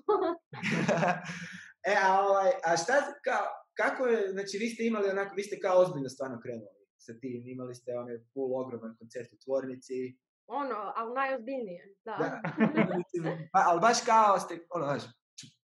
e, 1.92 1.94
a, 2.06 2.08
ovaj, 2.28 2.52
a 2.66 2.78
šta, 2.78 2.94
kao, 3.28 3.46
kako 3.80 4.06
je, 4.06 4.32
znači 4.32 4.58
vi 4.62 4.68
ste 4.70 4.82
imali 4.86 5.10
onako, 5.10 5.36
vi 5.36 5.44
ste 5.44 5.60
kao 5.60 5.76
ozbiljno 5.84 6.10
stvarno 6.10 6.40
krenuli 6.44 6.82
sa 7.06 7.14
tim, 7.22 7.44
imali 7.48 7.76
ste 7.76 7.98
onaj 7.98 8.18
full 8.34 8.56
ogroman 8.62 8.96
koncert 9.00 9.34
u 9.34 9.38
tvornici. 9.44 10.18
Ono, 10.48 10.78
ali 10.96 11.14
najozbiljnije, 11.14 11.84
da. 12.06 12.16
da. 12.22 12.42
pa, 13.54 13.60
ali 13.68 13.80
baš 13.82 13.98
kao 14.06 14.40
ste, 14.40 14.54
ono, 14.76 14.86
znaš, 14.86 15.04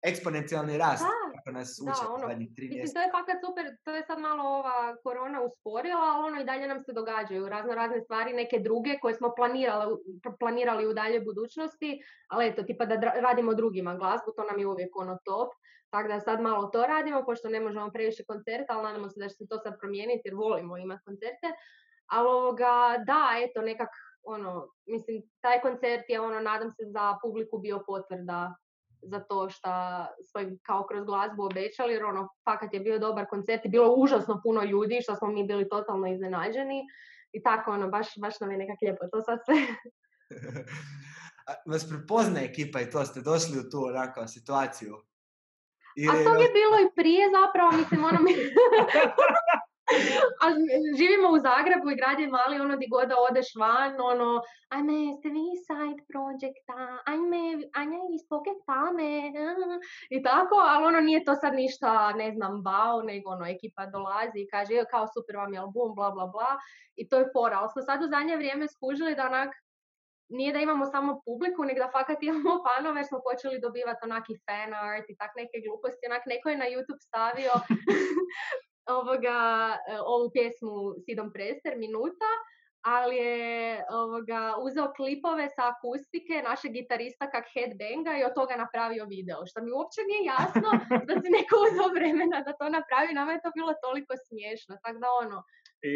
eksponencijalni 0.02 0.78
rast 0.78 1.04
kako 1.44 1.58
nas 1.58 1.80
uče 1.82 2.06
ono, 2.08 2.28
zadnjih 2.28 2.50
tri 2.56 2.68
Mislim, 2.68 2.94
to 2.94 3.00
je 3.00 3.10
fakat 3.10 3.36
super, 3.46 3.64
to 3.84 3.90
je 3.94 4.02
sad 4.02 4.18
malo 4.18 4.42
ova 4.58 4.96
korona 5.02 5.42
usporila, 5.42 6.00
ali 6.00 6.24
ono 6.28 6.40
i 6.40 6.44
dalje 6.44 6.68
nam 6.68 6.80
se 6.82 6.92
događaju 6.92 7.48
razno 7.48 7.74
razne 7.74 8.00
stvari, 8.00 8.32
neke 8.32 8.58
druge 8.58 8.98
koje 9.02 9.14
smo 9.14 9.32
planirali, 9.36 9.96
planirali 10.40 10.86
u 10.86 10.92
dalje 10.92 11.20
budućnosti, 11.20 12.02
ali 12.28 12.46
eto, 12.46 12.62
tipa 12.62 12.86
da 12.86 12.94
radimo 12.96 13.54
drugima 13.54 13.94
glazbu, 13.94 14.32
to 14.36 14.44
nam 14.44 14.58
je 14.58 14.66
uvijek 14.66 14.96
ono 14.96 15.18
top. 15.24 15.48
Tako 15.90 16.08
da 16.08 16.20
sad 16.20 16.40
malo 16.40 16.66
to 16.66 16.86
radimo, 16.86 17.24
pošto 17.24 17.48
ne 17.48 17.60
možemo 17.60 17.90
previše 17.90 18.24
koncerta, 18.24 18.74
ali 18.74 18.82
nadamo 18.82 19.08
se 19.08 19.20
da 19.20 19.28
će 19.28 19.34
se 19.34 19.46
to 19.48 19.58
sad 19.58 19.78
promijeniti 19.80 20.22
jer 20.24 20.34
volimo 20.34 20.76
imati 20.76 21.04
koncerte. 21.04 21.48
Ali 22.06 22.28
ovoga, 22.28 23.04
da, 23.06 23.28
eto, 23.44 23.62
nekak, 23.62 23.88
ono, 24.22 24.68
mislim, 24.86 25.22
taj 25.40 25.60
koncert 25.60 26.04
je, 26.08 26.20
ono, 26.20 26.40
nadam 26.40 26.70
se 26.70 26.82
za 26.86 27.18
publiku 27.22 27.58
bio 27.58 27.82
potvrda 27.86 28.54
za 29.06 29.20
to 29.20 29.50
što 29.50 29.68
smo 30.30 30.40
im 30.40 30.58
kao 30.62 30.86
kroz 30.86 31.04
glazbu 31.04 31.44
obećali, 31.44 31.92
jer 31.92 32.04
ono, 32.04 32.28
fakat 32.44 32.74
je 32.74 32.80
bio 32.80 32.98
dobar 32.98 33.26
koncert 33.30 33.64
i 33.64 33.68
bilo 33.68 33.94
užasno 33.96 34.40
puno 34.42 34.62
ljudi, 34.62 35.00
što 35.02 35.14
smo 35.14 35.28
mi 35.28 35.44
bili 35.44 35.68
totalno 35.68 36.06
iznenađeni. 36.06 36.82
I 37.32 37.42
tako, 37.42 37.70
ono, 37.70 37.88
baš, 37.88 38.06
baš 38.18 38.40
nam 38.40 38.50
je 38.50 38.58
nekak 38.58 38.76
lijepo 38.82 39.06
to 39.12 39.22
sad 39.22 39.38
sve. 39.44 39.56
Vas 41.70 41.88
prepozna 41.88 42.40
ekipa 42.40 42.80
i 42.80 42.90
to 42.90 43.04
ste 43.04 43.20
došli 43.20 43.58
u 43.58 43.70
tu 43.70 43.84
onako 43.84 44.26
situaciju. 44.26 44.94
A 46.10 46.12
to 46.12 46.32
je 46.42 46.48
bilo 46.58 46.76
i 46.84 46.94
prije 46.96 47.30
zapravo, 47.38 47.72
mislim, 47.72 48.04
ono 48.04 48.20
mi... 48.20 48.32
Ali 50.44 50.60
živimo 50.98 51.28
u 51.36 51.38
Zagrebu 51.46 51.90
i 51.90 51.98
grad 52.00 52.20
je 52.20 52.28
mali, 52.28 52.60
ono 52.60 52.76
di 52.76 52.86
god 52.94 53.08
da 53.08 53.16
odeš 53.30 53.48
van, 53.60 53.92
ono, 54.12 54.42
ajme, 54.68 54.98
ste 55.18 55.28
vi 55.36 55.46
side 55.66 56.00
projekta, 56.10 56.78
ajme, 57.10 57.44
ajme, 57.80 57.98
iz 58.16 58.22
pocket 58.32 58.58
fame, 58.66 59.12
i 60.16 60.22
tako, 60.22 60.56
ali 60.70 60.86
ono 60.90 61.00
nije 61.00 61.24
to 61.24 61.34
sad 61.34 61.54
ništa, 61.54 62.12
ne 62.12 62.28
znam, 62.32 62.62
bao, 62.62 63.02
nego 63.02 63.30
ono, 63.30 63.44
ekipa 63.46 63.86
dolazi 63.86 64.38
i 64.40 64.48
kaže, 64.52 64.84
kao 64.90 65.06
super 65.14 65.36
vam 65.36 65.52
je 65.54 65.60
album, 65.60 65.94
bla, 65.94 66.10
bla, 66.10 66.26
bla, 66.26 66.52
i 66.96 67.08
to 67.08 67.18
je 67.18 67.30
fora, 67.32 67.56
ali 67.60 67.68
smo 67.72 67.82
sad 67.82 68.02
u 68.02 68.06
zadnje 68.06 68.36
vrijeme 68.36 68.68
skužili 68.68 69.14
da 69.14 69.26
onak, 69.26 69.50
nije 70.28 70.52
da 70.52 70.58
imamo 70.58 70.84
samo 70.86 71.20
publiku, 71.24 71.64
nego 71.64 71.78
da 71.78 71.90
fakat 71.92 72.22
imamo 72.22 72.52
fanove, 72.66 72.98
jer 73.00 73.06
smo 73.06 73.18
počeli 73.28 73.60
dobivati 73.60 74.04
onaki 74.08 74.34
fan 74.44 74.74
art 74.74 75.06
i 75.08 75.16
tak 75.16 75.30
neke 75.40 75.56
gluposti. 75.64 76.06
Onak 76.10 76.22
neko 76.26 76.48
je 76.48 76.56
na 76.62 76.68
YouTube 76.72 77.02
stavio 77.08 77.52
ovoga, 78.86 79.38
e, 79.88 79.98
ovu 80.14 80.30
pjesmu 80.34 80.94
Sidom 81.04 81.32
Prester, 81.32 81.72
minuta, 81.78 82.30
ali 82.84 83.16
je 83.16 83.84
ovoga, 84.02 84.40
uzeo 84.66 84.92
klipove 84.96 85.46
sa 85.56 85.62
akustike 85.72 86.34
našeg 86.48 86.70
gitarista 86.72 87.24
kak 87.34 87.46
headbanga 87.54 88.12
i 88.16 88.24
od 88.28 88.34
toga 88.38 88.54
napravio 88.64 89.04
video. 89.14 89.40
Što 89.48 89.58
mi 89.64 89.70
uopće 89.78 90.00
nije 90.10 90.22
jasno 90.34 90.68
da 91.08 91.14
si 91.20 91.28
neko 91.38 91.54
uzeo 91.66 91.88
vremena 91.98 92.38
da 92.46 92.52
to 92.60 92.66
napravi. 92.76 93.18
Nama 93.20 93.30
je 93.32 93.44
to 93.44 93.50
bilo 93.58 93.72
toliko 93.86 94.12
smiješno. 94.26 94.72
Tako 94.82 94.98
da 95.04 95.08
ono, 95.24 95.38
i 95.88 95.94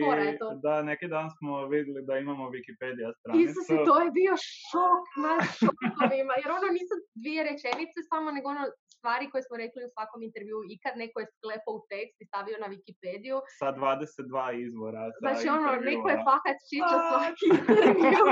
da, 0.66 0.82
neki 0.82 1.06
dan 1.14 1.26
smo 1.36 1.66
vidjeli 1.72 2.00
da 2.08 2.14
imamo 2.18 2.44
Wikipedia 2.54 3.08
stranicu. 3.18 3.50
Isuse, 3.50 3.74
to 3.88 3.94
je 4.04 4.10
bio 4.20 4.34
šok 4.50 5.04
na 5.24 5.34
šokovima, 5.58 6.34
jer 6.42 6.50
ono 6.58 6.68
nisu 6.76 6.94
dvije 7.22 7.40
rečenice 7.50 7.98
samo, 8.10 8.28
nego 8.36 8.46
ono 8.54 8.64
stvari 8.98 9.24
koje 9.32 9.42
smo 9.46 9.56
rekli 9.64 9.80
u 9.86 9.92
svakom 9.94 10.20
intervju 10.28 10.58
i 10.72 10.74
kad 10.84 10.92
neko 11.02 11.16
je 11.20 11.26
sklepao 11.36 11.74
u 11.78 11.82
tekst 11.92 12.16
i 12.22 12.28
stavio 12.30 12.56
na 12.62 12.68
Wikipediju. 12.74 13.36
Sa 13.60 13.68
22 13.72 14.66
izvora. 14.66 15.02
Znači 15.22 15.44
ono, 15.56 15.68
neko 15.90 16.06
je 16.12 16.18
fakat 16.30 16.56
čičao 16.70 16.98
svaki 17.10 17.44
intervju 17.54 18.24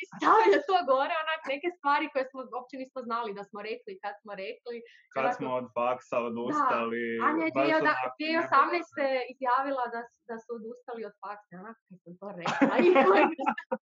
i 0.00 0.02
stavio 0.14 0.58
to 0.68 0.76
gore, 0.92 1.14
onak 1.24 1.42
neke 1.52 1.68
stvari 1.76 2.06
koje 2.12 2.24
smo 2.30 2.40
uopće 2.56 2.74
nismo 2.82 3.00
znali 3.08 3.30
da 3.38 3.42
smo 3.50 3.58
rekli 3.70 3.92
kad 4.02 4.14
smo 4.22 4.32
rekli. 4.44 4.76
Kad 5.16 5.26
smo 5.38 5.48
od 5.60 5.66
faksa 5.76 6.16
odustali. 6.30 7.02
Da, 7.18 7.26
Anja 7.28 7.44
je 7.48 7.52
2018. 7.52 9.32
izjavila 9.34 9.84
da, 9.94 10.00
da 10.30 10.36
su 10.44 10.50
odustali 10.58 11.02
od 11.10 11.14
faksa. 11.22 11.52
Onak, 11.62 11.76
sam 12.02 12.14
to 12.20 12.28
rekla. 12.38 12.74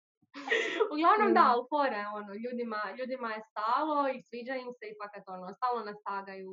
Uglavnom 0.95 1.30
da, 1.38 1.47
fore, 1.71 2.02
ono, 2.18 2.33
ljudima, 2.45 2.80
ljudima 2.99 3.28
je 3.35 3.40
stalo 3.50 3.99
i 4.14 4.23
sviđa 4.28 4.54
im 4.64 4.71
se 4.78 4.85
i 4.88 4.99
fakat 5.00 5.25
ono, 5.35 5.47
stalno 5.59 5.80
nas 5.88 5.99
tagaju, 6.11 6.52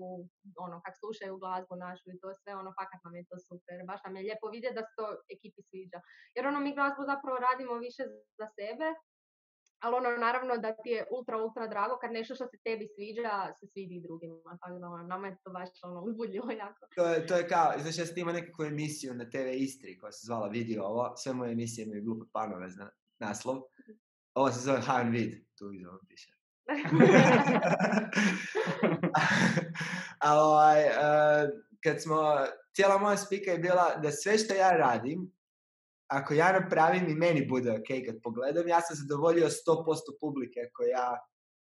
ono, 0.65 0.75
kak 0.85 0.95
slušaju 1.01 1.41
glazbu 1.43 1.75
našu 1.85 2.07
i 2.13 2.19
to 2.21 2.29
sve, 2.41 2.51
ono, 2.61 2.69
fakat 2.79 2.99
nam 3.05 3.13
je 3.19 3.23
to 3.29 3.37
super. 3.47 3.75
Baš 3.89 3.99
nam 4.05 4.13
je 4.15 4.25
lijepo 4.27 4.47
vidjeti 4.55 4.77
da 4.79 4.83
se 4.87 4.93
to 4.99 5.05
ekipi 5.35 5.61
sviđa. 5.69 5.99
Jer 6.35 6.43
ono, 6.51 6.59
mi 6.65 6.75
glazbu 6.77 7.01
zapravo 7.11 7.35
radimo 7.47 7.73
više 7.85 8.03
za 8.39 8.47
sebe, 8.57 8.87
ali 9.83 9.95
ono, 9.95 10.09
naravno 10.17 10.57
da 10.57 10.71
ti 10.83 10.89
je 10.89 11.05
ultra, 11.15 11.35
ultra 11.45 11.67
drago 11.67 11.95
kad 12.01 12.11
nešto 12.11 12.35
što 12.35 12.45
se 12.51 12.57
tebi 12.65 12.85
sviđa 12.95 13.31
se 13.59 13.65
svidi 13.73 14.01
drugima. 14.05 14.57
Tako 14.61 14.79
da, 14.79 14.87
ono, 14.87 15.03
nama 15.13 15.27
je 15.27 15.37
to 15.43 15.49
baš 15.51 15.69
ono, 15.83 15.99
uzbudljivo 16.07 16.51
jako. 16.51 16.81
To 16.95 17.05
je, 17.11 17.27
to 17.27 17.35
je 17.35 17.47
kao, 17.47 17.67
znači 17.81 18.01
ja 18.01 18.05
sam 18.05 18.17
imao 18.17 18.33
nekakvu 18.33 18.63
emisiju 18.65 19.13
na 19.13 19.25
TV 19.29 19.47
Istri 19.67 19.97
koja 19.99 20.11
se 20.11 20.25
zvala 20.25 20.47
Video 20.47 20.83
ovo, 20.83 21.13
sve 21.15 21.33
moje 21.33 21.51
emisije 21.51 21.85
imaju 21.85 22.03
glupe 22.03 22.25
panove, 22.33 22.69
zna, 22.69 22.89
naslov. 23.19 23.57
Ovo 24.35 24.51
se 24.51 24.59
zove 24.59 24.81
Han 24.81 25.11
Vid, 25.11 25.33
tu 25.57 25.65
vam 25.65 25.99
piše. 26.07 26.31
A 30.25 30.33
ovaj, 30.43 30.83
uh, 30.85 31.49
kad 31.83 32.01
smo, 32.01 32.21
cijela 32.75 32.97
moja 32.97 33.17
spika 33.17 33.51
je 33.51 33.57
bila 33.57 33.95
da 33.95 34.11
sve 34.11 34.37
što 34.37 34.53
ja 34.53 34.71
radim, 34.71 35.31
ako 36.07 36.33
ja 36.33 36.59
napravim 36.59 37.09
i 37.09 37.15
meni 37.15 37.47
bude 37.47 37.71
ok 37.71 37.87
kad 38.05 38.15
pogledam, 38.23 38.67
ja 38.67 38.81
sam 38.81 38.95
zadovoljio 38.95 39.47
100% 39.47 39.51
publike 40.21 40.59
koje 40.73 40.89
ja 40.89 41.17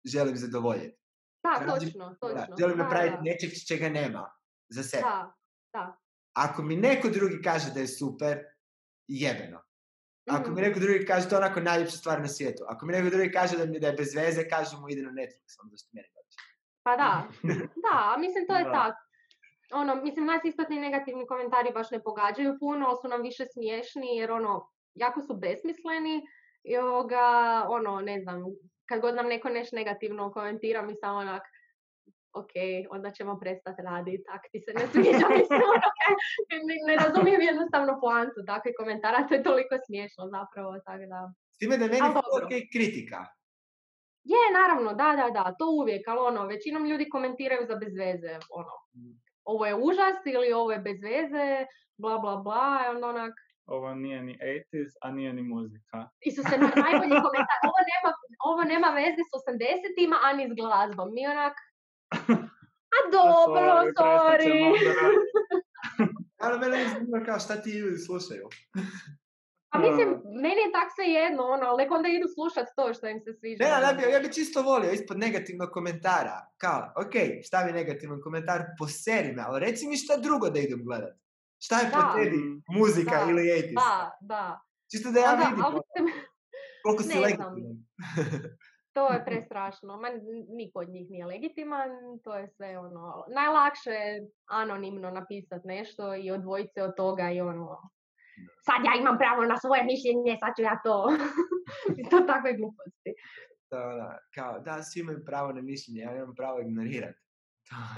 želim 0.05 0.37
zadovoljiti. 0.37 0.97
Da, 1.43 1.73
točno, 1.73 2.15
točno. 2.19 2.55
želim 2.59 2.77
napraviti 2.77 3.17
nečeg 3.21 3.49
čega 3.67 3.89
nema 3.89 4.31
za 4.69 4.83
sebe. 4.83 5.03
Da, 5.03 5.33
da. 5.73 5.97
Ako 6.33 6.63
mi 6.63 6.75
neko 6.75 7.09
drugi 7.09 7.41
kaže 7.43 7.73
da 7.73 7.79
je 7.79 7.87
super, 7.87 8.39
jebeno. 9.07 9.64
Ako 10.29 10.51
mi 10.51 10.61
neko 10.61 10.79
drugi 10.79 11.05
kaže, 11.05 11.29
to 11.29 11.35
je 11.35 11.39
onako 11.39 11.59
najljepša 11.59 11.97
stvar 11.97 12.21
na 12.21 12.27
svijetu. 12.27 12.63
Ako 12.67 12.85
mi 12.85 12.93
neko 12.93 13.09
drugi 13.09 13.31
kaže 13.31 13.57
da 13.57 13.65
mi 13.65 13.79
da 13.79 13.87
je 13.87 13.93
bez 13.93 14.15
veze, 14.15 14.47
kaže 14.49 14.77
mu 14.77 14.89
ide 14.89 15.01
na 15.01 15.11
Netflix, 15.11 15.57
onda 15.63 15.77
što 15.77 15.89
meni 15.93 16.07
Pa 16.83 16.95
da, 16.97 17.23
da, 17.85 18.17
mislim 18.19 18.47
to 18.47 18.55
je 18.55 18.63
tako. 18.63 19.01
Ono, 19.71 19.95
mislim, 19.95 20.25
nas 20.25 20.45
isto 20.45 20.63
ti 20.63 20.79
negativni 20.79 21.27
komentari 21.27 21.71
baš 21.73 21.91
ne 21.91 22.03
pogađaju 22.03 22.57
puno, 22.59 22.87
ali 22.87 22.97
su 23.01 23.07
nam 23.07 23.21
više 23.21 23.45
smiješni, 23.45 24.17
jer 24.17 24.31
ono, 24.31 24.71
jako 24.93 25.21
su 25.21 25.35
besmisleni 25.35 26.27
i 26.63 26.77
ovoga, 26.77 27.27
ono, 27.69 28.01
ne 28.01 28.19
znam, 28.19 28.43
kad 28.85 29.01
god 29.01 29.15
nam 29.15 29.27
neko 29.27 29.49
nešto 29.49 29.75
negativno 29.75 30.31
komentira, 30.31 30.81
mi 30.81 30.95
samo 30.95 31.17
onak, 31.17 31.43
ok, 32.41 32.53
onda 32.95 33.11
ćemo 33.11 33.39
prestati 33.39 33.81
raditi, 33.81 34.23
tak 34.23 34.41
ti 34.51 34.59
se 34.65 34.71
ne 34.73 34.87
sviđa, 34.91 35.27
mislim, 35.37 35.61
ono, 35.73 35.87
ne, 36.67 36.75
ne 36.87 36.95
razumijem 37.03 37.41
jednostavno 37.41 37.99
poantu 38.01 38.39
takvih 38.51 38.73
komentara, 38.79 39.27
to 39.27 39.33
je 39.33 39.43
toliko 39.43 39.75
smiješno 39.85 40.23
zapravo, 40.35 40.71
tako 40.85 41.05
da... 41.13 41.19
S 41.55 41.57
time 41.57 41.77
da 41.77 41.85
meni 41.85 42.07
ok 42.39 42.53
kritika. 42.73 43.19
Je, 44.33 44.43
naravno, 44.59 44.89
da, 45.01 45.09
da, 45.21 45.27
da, 45.37 45.55
to 45.59 45.65
uvijek, 45.81 46.07
ali 46.07 46.19
ono, 46.19 46.45
većinom 46.45 46.85
ljudi 46.85 47.09
komentiraju 47.09 47.63
za 47.67 47.75
bez 47.75 47.93
veze, 48.03 48.33
ono, 48.59 48.73
mm. 48.95 49.15
ovo 49.43 49.65
je 49.65 49.75
užas 49.75 50.17
ili 50.25 50.53
ovo 50.53 50.71
je 50.71 50.79
bez 50.79 50.99
veze, 51.03 51.65
bla, 51.97 52.17
bla, 52.17 52.35
bla, 52.35 52.69
i 52.85 52.95
onda 52.95 53.07
onak, 53.07 53.33
ovo 53.65 53.95
nije 53.95 54.21
ni 54.23 54.37
80s, 54.41 54.93
a 55.01 55.11
nije 55.11 55.33
ni 55.33 55.43
muzika. 55.43 56.09
se 56.49 56.57
najbolji 56.57 57.15
komentar, 57.25 57.57
ovo 57.69 57.79
nema, 57.91 58.09
ovo 58.49 58.63
nema 58.63 58.89
veze 59.01 59.21
s 59.29 59.31
80-ima, 59.39 60.17
ani 60.29 60.49
s 60.49 60.53
glazbom. 60.59 61.13
Mi 61.13 61.27
onak, 61.27 61.53
a 62.95 62.99
dobro, 63.11 63.91
sorry. 63.97 64.73
Ali 66.37 66.59
mene 66.59 66.85
zanima 66.93 67.25
kao 67.25 67.39
šta 67.39 67.61
ti 67.61 67.71
ljudi 67.71 67.97
slušaju. 67.97 68.49
Pa 69.69 69.79
mislim, 69.79 70.09
meni 70.41 70.61
je 70.65 70.71
tak 70.71 70.87
sve 70.95 71.05
jedno, 71.05 71.43
ono, 71.43 71.65
ali 71.65 71.87
onda 71.91 72.09
idu 72.09 72.27
slušat 72.35 72.67
to 72.75 72.93
što 72.93 73.07
im 73.07 73.19
se 73.19 73.33
sviđa. 73.39 73.63
Ne, 73.63 73.71
ali 73.71 73.83
ja 73.83 73.89
ono. 73.89 73.97
bi, 73.97 74.13
ja 74.13 74.19
bi 74.19 74.33
čisto 74.33 74.61
volio 74.61 74.91
ispod 74.91 75.19
negativnog 75.19 75.69
komentara. 75.69 76.37
Kao, 76.57 76.93
ok, 76.95 77.13
stavi 77.45 77.71
negativan 77.71 78.21
komentar, 78.21 78.61
poseri 78.79 79.31
me, 79.31 79.43
ali 79.47 79.59
reci 79.59 79.87
mi 79.87 79.97
šta 79.97 80.17
drugo 80.17 80.49
da 80.49 80.59
idem 80.59 80.85
gledat. 80.85 81.15
Šta 81.59 81.79
je 81.79 81.91
po 81.91 81.97
Da. 81.97 82.13
tebi 82.17 82.37
muzika 82.79 83.25
Da, 83.25 83.31
ili 83.31 83.41
80s? 83.41 83.73
Da, 83.73 84.17
da. 84.21 84.61
Čisto 84.91 85.11
da 85.11 85.19
ja 85.19 85.33
Onda, 85.33 85.43
vidim 85.43 85.63
koliko 86.83 87.03
si 87.03 87.19
ne 87.19 87.29
znam. 87.29 87.55
To 88.95 89.13
je 89.13 89.25
prestrašno. 89.25 89.97
Ma, 89.97 90.07
n- 90.09 90.45
niko 90.59 90.79
od 90.79 90.89
njih 90.89 91.09
nije 91.09 91.25
legitiman, 91.25 91.89
to 92.23 92.35
je 92.35 92.47
sve 92.47 92.79
ono... 92.79 93.25
Najlakše 93.35 93.89
je 93.89 94.27
anonimno 94.49 95.11
napisat 95.11 95.61
nešto 95.63 96.15
i 96.15 96.31
odvojiti 96.31 96.71
se 96.73 96.83
od 96.83 96.95
toga 96.95 97.31
i 97.31 97.41
ono... 97.41 97.67
Sad 98.67 98.79
ja 98.87 98.93
imam 99.01 99.17
pravo 99.17 99.41
na 99.45 99.57
svoje 99.57 99.83
mišljenje, 99.83 100.37
sad 100.39 100.51
ću 100.57 100.61
ja 100.61 100.75
to. 100.83 100.97
To 102.11 102.17
takve 102.31 102.53
gluposti. 102.59 103.11
Je 103.71 103.79
ono, 103.93 104.09
kao, 104.35 104.59
da, 104.59 104.83
svi 104.83 104.99
imaju 105.01 105.19
pravo 105.25 105.49
na 105.53 105.61
mišljenje, 105.61 106.01
ja 106.01 106.15
imam 106.15 106.35
pravo 106.35 106.59
ignorirati. 106.59 107.19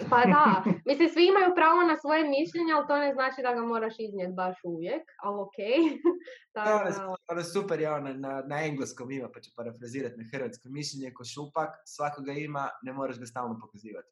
Pa 0.09 0.25
da, 0.25 0.63
mislim 0.89 1.09
svi 1.09 1.27
imaju 1.27 1.55
pravo 1.55 1.83
na 1.83 1.97
svoje 1.97 2.23
mišljenje, 2.23 2.73
ali 2.73 2.87
to 2.87 2.97
ne 2.97 3.13
znači 3.13 3.41
da 3.41 3.53
ga 3.53 3.61
moraš 3.61 3.93
iznijeti 3.99 4.33
baš 4.33 4.57
uvijek, 4.63 5.03
ali 5.23 5.37
je 5.57 5.77
Tako 6.55 6.79
ono, 6.79 6.89
da, 6.89 7.15
ono 7.27 7.43
super 7.43 7.79
je 7.79 7.91
ono, 7.91 8.13
na, 8.13 8.43
na 8.47 8.65
engleskom 8.65 9.11
ima, 9.11 9.29
pa 9.33 9.39
ću 9.39 9.51
parafrazirati 9.55 10.17
na 10.17 10.23
hrvatsko 10.31 10.69
mišljenje 10.69 11.13
ko 11.13 11.25
šupak, 11.25 11.69
svako 11.85 12.21
ga 12.21 12.31
ima, 12.31 12.69
ne 12.83 12.93
moraš 12.93 13.19
ga 13.19 13.25
stalno 13.25 13.59
pokazivati. 13.61 14.07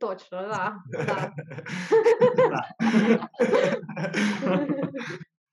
točno, 0.00 0.42
da. 0.42 0.74
da. 1.06 1.32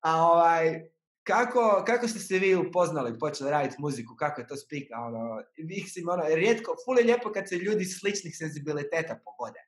A 0.00 0.22
ovaj, 0.22 0.90
kako, 1.30 1.82
kako 1.86 2.08
ste 2.08 2.18
se 2.18 2.38
vi 2.38 2.56
upoznali, 2.56 3.18
počeli 3.18 3.50
raditi 3.50 3.76
muziku, 3.78 4.14
kako 4.16 4.40
je 4.40 4.46
to 4.46 4.56
spika, 4.56 4.94
ono, 4.98 5.42
mislim, 5.58 6.08
ono, 6.08 6.22
rijetko, 6.34 6.74
ful 6.84 6.98
je 6.98 7.04
lijepo 7.04 7.32
kad 7.32 7.48
se 7.48 7.56
ljudi 7.56 7.84
sličnih 7.84 8.36
senzibiliteta 8.36 9.18
pogode. 9.24 9.60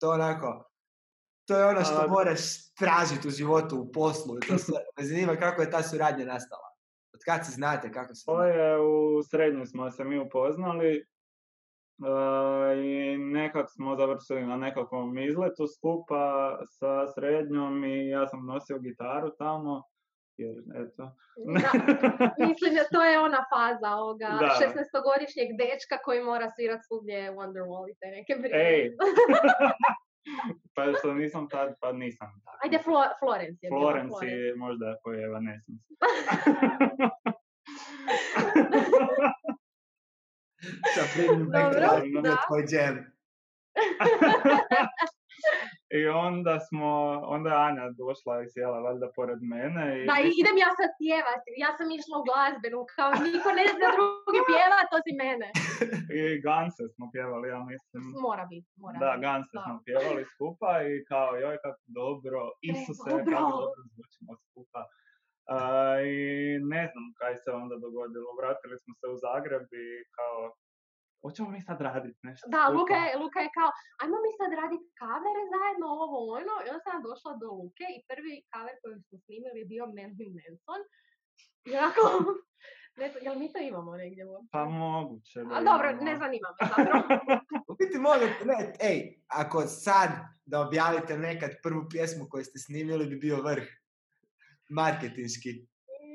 To 0.00 0.10
onako, 0.10 0.70
to 1.46 1.58
je 1.58 1.66
ono 1.66 1.84
što 1.84 1.98
A- 1.98 2.06
moraš 2.06 2.40
tražiti 2.74 3.28
u 3.28 3.30
životu, 3.30 3.76
u 3.80 3.92
poslu, 3.92 4.40
to 4.48 4.58
sve. 4.66 4.78
Me 4.98 5.04
zanima 5.04 5.36
kako 5.36 5.62
je 5.62 5.70
ta 5.70 5.82
suradnja 5.82 6.24
nastala. 6.24 6.68
Od 7.14 7.20
kad 7.24 7.46
se 7.46 7.52
znate, 7.52 7.92
kako 7.92 8.14
se... 8.14 8.24
To 8.26 8.44
je 8.44 8.80
u 8.80 9.22
srednjoj 9.22 9.66
smo 9.66 9.90
se 9.90 10.04
mi 10.04 10.18
upoznali 10.18 10.96
e, 10.96 11.04
i 12.84 13.18
nekak 13.18 13.66
smo 13.70 13.96
završili 13.96 14.46
na 14.46 14.56
nekakvom 14.56 15.18
izletu 15.18 15.66
skupa 15.76 16.58
sa 16.68 17.12
srednjom 17.14 17.84
i 17.84 18.08
ja 18.08 18.28
sam 18.28 18.46
nosio 18.46 18.78
gitaru 18.78 19.30
tamo. 19.38 19.82
Jer, 20.36 20.56
eto. 20.74 21.12
Da, 21.62 21.70
mislim 22.46 22.74
da 22.74 22.84
to 22.92 23.04
je 23.04 23.20
ona 23.20 23.44
faza 23.52 23.90
ovoga 23.96 24.28
Da. 24.40 24.58
16-godišnjeg 24.60 25.48
dečka 25.58 25.96
koji 26.04 26.22
mora 26.22 26.50
svirat 26.50 26.80
svugdje 26.86 27.30
Wonderwall 27.32 27.90
i 27.90 27.94
te 28.00 28.06
neke 28.06 28.34
brige. 28.40 28.56
Ej! 28.56 28.96
pa 30.74 30.82
što 30.98 31.14
nisam 31.14 31.48
tad, 31.48 31.74
pa 31.80 31.92
nisam. 31.92 32.42
Ajde, 32.64 32.78
Flo- 32.86 33.12
Florence 33.18 33.66
je 33.66 33.70
bila, 33.70 33.80
Florence 33.80 34.08
Florence. 34.08 34.36
je 34.36 34.56
možda 34.56 34.96
koji 35.02 35.18
je 35.18 35.24
Evanescence. 35.24 35.84
Sa 40.94 41.02
Dobro, 41.26 41.44
Mercury, 41.50 42.22
da. 42.22 42.36
tvoj 42.46 42.64
jam. 42.70 42.96
I 46.00 46.02
onda 46.28 46.54
smo, 46.66 46.90
onda 47.34 47.48
je 47.50 47.62
Anja 47.68 47.86
došla 48.02 48.34
i 48.42 48.50
sjela 48.52 48.78
valjda 48.86 49.08
pored 49.16 49.40
mene. 49.52 49.84
I 50.00 50.06
Da, 50.10 50.16
i 50.26 50.28
idem 50.40 50.56
ja 50.64 50.70
sad 50.80 50.90
pjevati. 51.02 51.48
Ja 51.64 51.70
sam 51.78 51.86
išla 51.98 52.14
u 52.20 52.26
glazbenu, 52.28 52.80
kao 52.96 53.10
niko 53.26 53.48
ne 53.58 53.64
zna 53.74 53.88
drugi 53.96 54.40
pjeva, 54.50 54.78
to 54.90 54.96
si 55.04 55.12
mene. 55.24 55.48
I 56.18 56.20
Ganse 56.46 56.82
smo 56.94 57.04
pjevali, 57.14 57.46
ja 57.54 57.60
mislim. 57.70 58.02
Mora 58.26 58.44
biti, 58.52 58.70
mora 58.82 58.96
Da. 59.04 59.12
Ganse 59.26 59.54
da. 59.58 59.62
smo 59.64 59.74
pjevali 59.86 60.22
skupa 60.32 60.70
i 60.90 60.92
kao, 61.10 61.30
joj, 61.42 61.56
kako 61.64 61.82
dobro, 62.00 62.40
Isuse, 62.70 63.10
dobro. 63.10 63.36
kako 63.36 63.50
dobro 63.62 63.80
zvučimo 63.92 64.32
skupa. 64.44 64.80
A, 65.56 65.58
I 66.14 66.16
ne 66.74 66.82
znam 66.90 67.06
kaj 67.18 67.34
se 67.42 67.50
onda 67.62 67.74
dogodilo. 67.86 68.28
Vratili 68.40 68.76
smo 68.82 68.92
se 69.00 69.06
u 69.14 69.16
Zagreb 69.24 69.66
i 69.84 69.86
kao, 70.18 70.38
hoćemo 71.24 71.48
mi 71.54 71.60
sad 71.68 71.78
raditi 71.88 72.18
nešto 72.28 72.44
Da? 72.54 72.62
Luka 72.76 72.96
je, 73.04 73.08
Luka 73.22 73.38
je 73.44 73.50
kao, 73.58 73.70
ajmo 74.02 74.16
mi 74.24 74.30
sad 74.40 74.50
raditi 74.62 74.86
kavere 75.02 75.42
zajedno, 75.54 75.86
ovo 76.04 76.18
ono. 76.40 76.54
I 76.64 76.68
onda 76.72 76.82
sam 76.86 76.98
došla 77.08 77.30
do 77.42 77.48
Luke 77.58 77.86
i 77.96 77.98
prvi 78.10 78.34
kaver 78.52 78.76
koji 78.82 78.94
smo 79.06 79.16
snimili 79.24 79.58
je 79.62 79.66
bio 79.72 79.84
Marilyn 79.96 80.32
Manson. 80.38 80.80
I 81.68 81.70
onako, 81.78 82.02
ne 82.98 83.06
jel 83.26 83.34
mi 83.40 83.46
to 83.52 83.58
imamo 83.70 83.92
negdje 84.02 84.22
uopće? 84.30 84.48
Pa 84.56 84.62
moguće 84.64 85.38
da 85.44 85.54
Ali 85.54 85.64
dobro, 85.70 85.86
imamo. 85.90 86.04
ne 86.08 86.14
zanima 86.22 86.48
me 86.56 86.62
zapravo. 86.72 87.00
U 87.70 87.72
biti 87.80 87.98
mogu, 88.08 88.24
ne, 88.50 88.58
ej, 88.90 88.98
ako 89.40 89.58
sad 89.86 90.10
da 90.50 90.56
objavite 90.66 91.12
nekad 91.28 91.50
prvu 91.62 91.82
pjesmu 91.92 92.24
koju 92.30 92.44
ste 92.44 92.58
snimili 92.58 93.06
bi 93.06 93.16
bio 93.16 93.38
vrh. 93.48 93.66
Marketinški. 94.80 95.50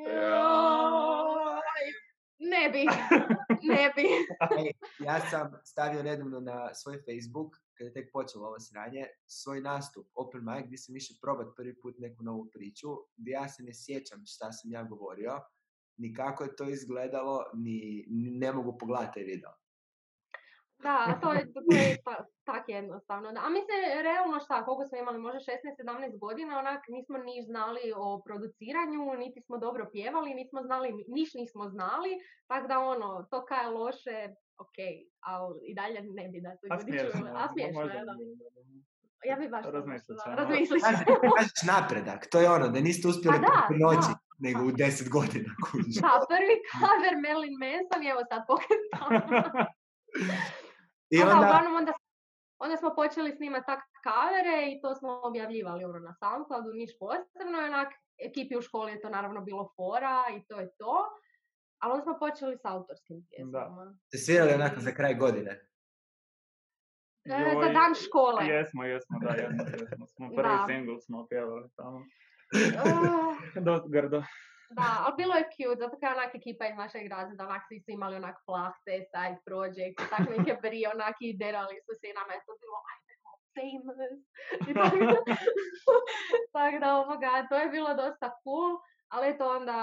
Joj, 0.06 0.41
Ne 2.62 2.70
bi, 2.70 2.86
ne 3.74 3.92
bi. 3.96 4.06
Ej, 4.60 4.72
ja 5.00 5.20
sam 5.30 5.52
stavio 5.66 6.04
nedavno 6.04 6.40
na 6.40 6.74
svoj 6.74 6.98
Facebook, 6.98 7.56
kada 7.78 7.88
je 7.88 7.94
tek 7.94 8.12
počelo 8.14 8.48
ovo 8.48 8.60
sranje, 8.60 9.06
svoj 9.28 9.62
nastup, 9.62 10.08
open 10.14 10.42
mic, 10.46 10.66
gdje 10.68 10.78
sam 10.78 10.96
išao 10.96 11.18
probat 11.22 11.48
prvi 11.56 11.74
put 11.82 11.96
neku 12.00 12.24
novu 12.24 12.50
priču, 12.54 12.90
gdje 13.18 13.32
ja 13.32 13.48
se 13.50 13.64
ne 13.64 13.74
sjećam 13.74 14.22
šta 14.26 14.52
sam 14.52 14.72
ja 14.72 14.84
govorio, 14.84 15.40
ni 15.98 16.14
kako 16.14 16.44
je 16.44 16.56
to 16.56 16.70
izgledalo, 16.70 17.44
ni, 17.54 18.06
ni 18.10 18.32
ne 18.32 18.54
mogu 18.54 18.78
pogledati 18.78 19.14
taj 19.14 19.24
video. 19.24 19.52
Da, 20.84 21.20
to 21.22 21.34
je, 21.34 21.54
to 21.54 21.60
je 21.76 21.98
ta- 22.06 22.26
tak 22.44 22.64
jednostavno. 22.68 23.32
Da. 23.32 23.40
A 23.46 23.50
mislim, 23.50 23.78
realno 24.04 24.40
šta, 24.40 24.66
koliko 24.66 24.86
smo 24.88 24.98
imali, 24.98 25.18
možda 25.20 25.40
16-17 25.40 26.20
godina, 26.20 26.60
onak 26.60 26.82
nismo 26.88 27.18
ni 27.18 27.44
znali 27.50 27.94
o 27.96 28.22
produciranju, 28.26 29.02
niti 29.18 29.42
smo 29.42 29.58
dobro 29.58 29.84
pjevali, 29.92 30.34
nismo 30.34 30.62
znali, 30.62 30.88
niš 31.08 31.34
nismo 31.34 31.70
znali, 31.70 32.12
tako 32.48 32.68
da 32.68 32.80
ono, 32.80 33.28
to 33.32 33.46
kaj 33.46 33.64
je 33.66 33.70
loše, 33.70 34.18
ok, 34.64 34.78
ali 35.20 35.60
i 35.70 35.76
dalje 35.76 36.00
ne 36.02 36.30
bi 36.30 36.42
da 36.42 36.52
to 36.58 36.66
ljudi 36.68 37.00
čuli. 37.00 37.30
A 37.36 37.48
smiješno 37.54 37.82
je, 37.82 38.06
da. 38.06 38.14
Ja 39.30 39.36
bi 39.36 39.48
baš 39.50 39.66
Razmislit 40.26 40.84
kažeš 41.38 41.62
napredak, 41.68 42.28
to 42.32 42.40
je 42.40 42.50
ono, 42.50 42.68
da 42.68 42.80
niste 42.80 43.08
uspjeli 43.08 43.38
Pa 43.38 43.42
da, 43.42 43.68
preko 43.68 43.84
noći, 43.84 44.12
da. 44.12 44.20
nego 44.40 44.66
u 44.66 44.72
deset 44.72 45.10
godina. 45.10 45.52
Da, 46.06 46.12
prvi 46.32 46.56
cover 46.82 47.14
Marilyn 47.26 47.56
Manson, 47.64 48.02
evo 48.12 48.22
sad 48.30 48.42
pokretamo. 48.48 49.66
I 51.12 51.22
onda, 51.22 51.36
uglavnom 51.36 51.76
onda, 51.76 51.94
onda 52.64 52.78
smo 52.78 52.96
počeli 52.96 53.36
snimati 53.38 53.66
tak 53.66 53.80
kavere 54.04 54.58
i 54.72 54.82
to 54.82 54.96
smo 54.96 55.22
objavljivali 55.24 55.84
ono 55.84 56.00
na 56.00 56.14
Soundcloudu, 56.20 56.70
niš 56.74 56.92
posebno, 57.00 57.58
i 57.62 57.70
onak 57.72 57.90
ekipi 58.28 58.58
u 58.58 58.62
školi 58.62 58.92
je 58.92 59.02
to 59.02 59.10
naravno 59.10 59.42
bilo 59.42 59.74
fora 59.76 60.24
i 60.38 60.46
to 60.48 60.60
je 60.60 60.70
to. 60.78 60.96
Ali 61.82 61.92
onda 61.92 62.04
smo 62.04 62.20
počeli 62.20 62.58
s 62.58 62.66
autorskim 62.66 63.18
pjesmama. 63.30 63.96
ste 64.08 64.18
svirali 64.18 64.54
onako 64.54 64.80
za 64.80 64.92
kraj 64.92 65.16
godine. 65.16 65.52
E, 67.26 67.30
za 67.30 67.36
Joj, 67.36 67.74
dan 67.74 67.94
škole. 68.06 68.46
Jesmo, 68.46 68.84
jesmo, 68.84 69.20
da, 69.24 69.30
jesmo, 69.30 69.64
jesmo. 69.80 70.08
Smo 70.08 70.30
prvi 70.36 70.56
Da. 70.58 70.66
single 70.68 71.00
smo 71.02 71.28
pjevali 71.30 71.70
tamo. 71.76 72.00
Ah, 72.78 73.62
Dost 73.68 73.86
grdo. 73.92 74.24
Da, 74.78 74.88
ali 75.04 75.14
bilo 75.22 75.34
je 75.36 75.50
cute, 75.56 75.80
zato 75.84 75.96
kao 76.00 76.12
onak 76.18 76.36
ekipa 76.36 76.64
iz 76.68 76.76
našeg 76.84 77.06
razreda, 77.14 77.44
onak 77.50 77.64
svi 77.68 77.78
su 77.84 77.92
imali 77.92 78.16
onak 78.22 78.38
plahte, 78.48 78.94
side 79.12 79.40
project, 79.48 79.98
i 80.04 80.08
tak 80.14 80.24
neke 80.36 80.54
brije, 80.64 80.86
onak 80.96 81.16
i 81.20 81.38
derali 81.44 81.76
su 81.86 81.92
se 82.00 82.06
i 82.10 82.18
nama 82.20 82.32
je 82.34 82.42
to 82.48 82.54
bilo, 82.62 82.78
ajde, 82.92 83.14
famous. 83.58 84.20
I 84.70 84.72
tako, 84.80 84.98
tak 86.56 86.74
da 86.84 86.90
ovoga, 87.02 87.32
to 87.50 87.56
je 87.62 87.68
bilo 87.76 87.92
dosta 88.04 88.28
cool, 88.44 88.72
ali 89.14 89.30
eto 89.32 89.44
onda, 89.58 89.78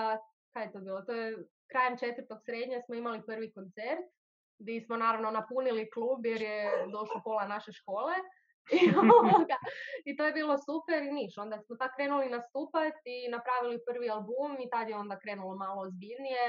kaj 0.53 0.65
je 0.65 0.73
to 0.73 0.81
bilo, 0.87 1.01
to 1.03 1.13
je 1.13 1.37
krajem 1.71 1.99
četvrtog 1.99 2.39
srednje 2.47 2.83
smo 2.87 2.95
imali 2.95 3.27
prvi 3.27 3.53
koncert, 3.53 4.07
gdje 4.59 4.81
smo 4.81 4.97
naravno 4.97 5.31
napunili 5.31 5.91
klub 5.91 6.27
jer 6.27 6.43
je 6.43 6.87
došlo 6.93 7.21
pola 7.25 7.47
naše 7.47 7.73
škole. 7.73 8.15
I, 8.77 8.81
ovoga, 9.19 9.59
I 10.05 10.17
to 10.17 10.23
je 10.27 10.33
bilo 10.33 10.59
super 10.59 11.03
i 11.03 11.13
niš. 11.13 11.39
Onda 11.39 11.59
smo 11.59 11.77
tako 11.77 11.95
krenuli 11.97 12.29
nastupati 12.29 13.15
i 13.27 13.31
napravili 13.31 13.85
prvi 13.89 14.11
album 14.11 14.51
i 14.61 14.71
tad 14.71 14.89
je 14.89 14.97
onda 14.97 15.19
krenulo 15.19 15.57
malo 15.57 15.83
ozbiljnije. 15.83 16.45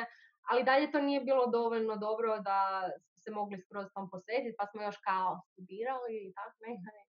Ali 0.50 0.64
dalje 0.64 0.92
to 0.92 1.02
nije 1.02 1.22
bilo 1.22 1.48
dovoljno 1.48 1.96
dobro 1.96 2.40
da 2.40 2.90
se 3.24 3.32
mogli 3.32 3.58
skroz 3.58 3.88
tom 3.94 4.10
posvetiti, 4.10 4.56
pa 4.60 4.66
smo 4.66 4.82
još 4.82 4.98
kao 4.98 5.42
studirali 5.52 6.16
i 6.28 6.34
tako 6.34 6.56
nekaj. 6.68 7.00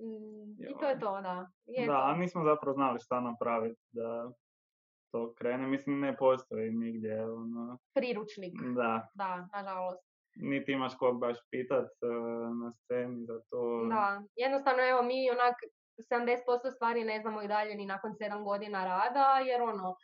Mm, 0.00 0.50
I 0.70 0.72
to 0.80 0.88
je 0.88 0.98
to, 1.00 1.20
da. 1.20 1.50
Je 1.66 1.86
Da, 1.86 1.92
to. 1.92 2.00
a 2.00 2.16
nismo 2.16 2.44
zapravo 2.44 2.74
znali 2.74 2.98
šta 3.00 3.20
napraviti 3.20 3.80
da 3.92 4.30
to 5.12 5.34
krene. 5.34 5.66
Mislim, 5.66 6.00
ne 6.00 6.16
postoji 6.16 6.70
nigdje, 6.70 7.24
ono, 7.24 7.78
Priručnik, 7.94 8.54
da, 8.76 9.08
da, 9.14 9.48
nažalost. 9.52 10.09
Niti 10.36 10.72
imaš 10.72 10.92
kog 10.98 11.20
baš 11.20 11.36
pitat 11.50 11.90
eh, 12.02 12.06
na 12.62 12.72
sceni 12.72 13.24
za 13.26 13.40
to. 13.50 13.86
Da, 13.88 14.22
jednostavno 14.36 14.82
evo 14.82 15.02
mi 15.02 15.30
onak 15.30 15.54
70% 15.98 16.70
stvari 16.74 17.04
ne 17.04 17.20
znamo 17.20 17.42
i 17.42 17.48
dalje 17.48 17.74
ni 17.74 17.86
nakon 17.86 18.12
7 18.12 18.44
godina 18.44 18.84
rada, 18.84 19.38
jer 19.46 19.62
ono, 19.62 19.96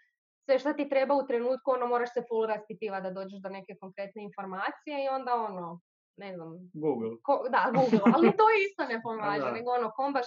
sve 0.44 0.58
što 0.58 0.72
ti 0.72 0.88
treba 0.88 1.14
u 1.14 1.26
trenutku, 1.26 1.70
ono, 1.70 1.86
moraš 1.86 2.12
se 2.12 2.22
full 2.28 2.46
raspitivati 2.46 3.02
da 3.02 3.10
dođeš 3.10 3.40
do 3.42 3.48
neke 3.48 3.74
konkretne 3.80 4.22
informacije 4.22 5.04
i 5.04 5.08
onda, 5.08 5.34
ono, 5.34 5.80
ne 6.16 6.34
znam, 6.34 6.50
Google. 6.74 7.10
ko- 7.22 7.46
da, 7.50 7.72
Google, 7.74 8.12
ali 8.14 8.36
to 8.36 8.46
isto 8.66 8.82
ne 8.92 9.00
pomaže, 9.04 9.52
nego 9.52 9.70
ono, 9.70 9.90
kombaš 9.90 10.26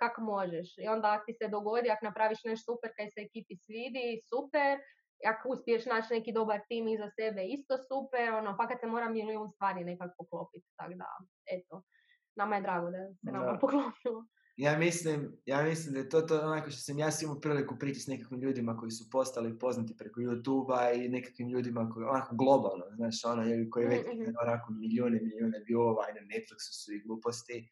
kak 0.00 0.18
možeš. 0.18 0.68
I 0.84 0.88
onda 0.88 1.12
ako 1.12 1.24
ti 1.26 1.34
se 1.34 1.48
dogodi, 1.48 1.90
ako 1.90 2.04
napraviš 2.04 2.38
nešto 2.44 2.64
super 2.72 2.90
kaj 2.96 3.06
se 3.10 3.20
ekipi 3.20 3.54
svidi, 3.64 4.20
super. 4.30 4.78
Ako 5.26 5.48
uspiješ 5.48 5.86
naći 5.86 6.14
neki 6.14 6.32
dobar 6.32 6.60
tim 6.68 6.88
iza 6.88 7.10
sebe, 7.18 7.44
isto 7.44 7.74
super. 7.88 8.32
Ono, 8.34 8.56
fakat 8.56 8.80
se 8.80 8.86
mora 8.86 9.08
milijun 9.08 9.50
stvari 9.54 9.84
nekako 9.84 10.14
poklopiti. 10.18 10.66
Tako 10.76 10.94
da, 10.94 11.06
eto, 11.46 11.82
nama 12.36 12.56
je 12.56 12.62
drago 12.62 12.90
da 12.90 12.98
se 13.24 13.32
nama 13.32 13.58
poklopilo. 13.60 14.26
Ja 14.56 14.78
mislim, 14.78 15.32
ja 15.46 15.62
mislim 15.62 15.94
da 15.94 16.00
je 16.00 16.08
to 16.08 16.20
to 16.20 16.40
onako 16.40 16.70
što 16.70 16.80
sam 16.80 16.98
ja 16.98 17.10
si 17.10 17.24
imao 17.24 17.40
priliku 17.40 17.78
pričati 17.78 18.04
s 18.04 18.06
nekakvim 18.06 18.40
ljudima 18.40 18.76
koji 18.76 18.90
su 18.90 19.10
postali 19.10 19.58
poznati 19.58 19.96
preko 19.96 20.20
YouTube-a 20.20 20.92
i 20.92 21.08
nekakvim 21.08 21.48
ljudima 21.48 21.90
koji 21.90 22.04
onako 22.04 22.36
globalno, 22.36 22.84
znaš, 22.96 23.24
ono, 23.24 23.42
koji 23.70 23.86
već 23.86 24.06
Mhm, 24.06 24.22
mhm. 24.22 24.32
onako 24.42 24.72
milijune, 24.72 25.20
milijune 25.22 25.58
viewova 25.68 26.04
i 26.10 26.14
na 26.14 26.20
Netflixu 26.20 26.72
su 26.84 26.92
i 26.92 27.02
gluposti 27.06 27.68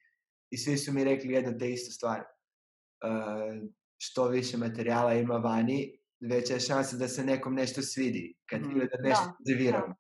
i 0.51 0.57
svi 0.57 0.77
su 0.77 0.93
mi 0.93 1.05
rekli 1.05 1.33
jedno 1.33 1.59
te 1.59 1.71
istu 1.71 1.93
stvar. 1.93 2.21
Uh, 2.21 3.69
što 3.99 4.29
više 4.29 4.57
materijala 4.57 5.15
ima 5.15 5.35
vani, 5.37 5.98
veća 6.21 6.55
je 6.55 6.61
šansa 6.61 6.97
da 6.97 7.09
se 7.09 7.25
nekom 7.25 7.55
nešto 7.55 7.83
svidi. 7.83 8.35
Kad 8.51 8.61
Mhm. 8.61 8.71
ili 8.71 8.89
da 8.93 9.09
nešto 9.09 9.25
Da, 9.25 9.37
dođe 9.39 9.59
viralno. 9.65 9.95